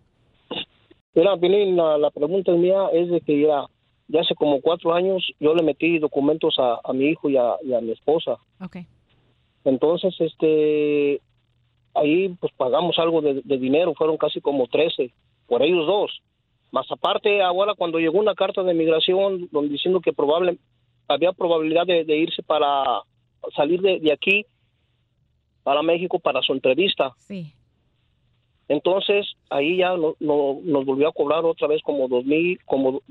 Mira, 1.13 1.37
Piolín, 1.37 1.75
la, 1.75 1.97
la 1.97 2.09
pregunta 2.09 2.51
mía 2.53 2.87
es 2.93 3.09
de 3.09 3.21
que 3.21 3.41
ya, 3.41 3.65
ya 4.07 4.21
hace 4.21 4.35
como 4.35 4.61
cuatro 4.61 4.93
años 4.93 5.25
yo 5.39 5.53
le 5.53 5.63
metí 5.63 5.99
documentos 5.99 6.55
a, 6.57 6.79
a 6.83 6.93
mi 6.93 7.05
hijo 7.05 7.29
y 7.29 7.37
a, 7.37 7.55
y 7.63 7.73
a 7.73 7.81
mi 7.81 7.91
esposa. 7.91 8.37
Ok. 8.61 8.77
Entonces, 9.65 10.15
este, 10.19 11.21
ahí 11.93 12.29
pues 12.39 12.51
pagamos 12.55 12.97
algo 12.97 13.21
de, 13.21 13.41
de 13.43 13.57
dinero, 13.57 13.93
fueron 13.93 14.17
casi 14.17 14.41
como 14.41 14.67
13 14.67 15.11
por 15.47 15.61
ellos 15.61 15.85
dos. 15.85 16.21
Más 16.71 16.89
aparte, 16.89 17.41
ahora 17.41 17.73
cuando 17.75 17.99
llegó 17.99 18.17
una 18.17 18.33
carta 18.33 18.63
de 18.63 18.73
migración 18.73 19.49
donde 19.51 19.73
diciendo 19.73 19.99
que 19.99 20.13
probable, 20.13 20.57
había 21.07 21.33
probabilidad 21.33 21.85
de, 21.85 22.05
de 22.05 22.17
irse 22.17 22.41
para 22.41 23.01
salir 23.55 23.81
de, 23.81 23.99
de 23.99 24.13
aquí 24.13 24.45
para 25.63 25.81
México 25.81 26.19
para 26.19 26.41
su 26.41 26.53
entrevista. 26.53 27.11
Sí. 27.17 27.53
Entonces, 28.71 29.33
ahí 29.49 29.77
ya 29.77 29.97
no, 29.97 30.15
no- 30.21 30.59
nos 30.63 30.85
volvió 30.85 31.09
a 31.09 31.11
cobrar 31.11 31.43
otra 31.43 31.67
vez 31.67 31.81
como 31.83 32.07
dos 32.07 32.23
mil, 32.25 32.57
como 32.65 33.01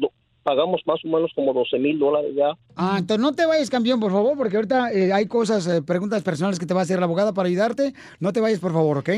pagamos 0.43 0.81
más 0.87 0.99
o 1.05 1.09
menos 1.09 1.31
como 1.35 1.53
12 1.53 1.79
mil 1.79 1.99
dólares 1.99 2.33
ya. 2.35 2.57
Ah, 2.77 2.97
entonces 2.99 3.23
no 3.23 3.33
te 3.33 3.47
vayas, 3.47 3.71
campeón, 3.71 4.01
por 4.01 4.13
favor, 4.13 4.37
porque 4.37 4.57
ahorita 4.57 4.93
eh, 4.93 5.13
hay 5.13 5.27
cosas, 5.27 5.67
eh, 5.67 5.83
preguntas 5.83 6.23
personales 6.23 6.59
que 6.59 6.67
te 6.67 6.75
va 6.75 6.81
a 6.81 6.83
hacer 6.85 6.99
la 6.99 7.05
abogada 7.05 7.33
para 7.33 7.49
ayudarte. 7.49 7.93
No 8.19 8.33
te 8.33 8.41
vayas, 8.41 8.59
por 8.61 8.73
favor, 8.73 8.99
¿ok? 8.99 9.11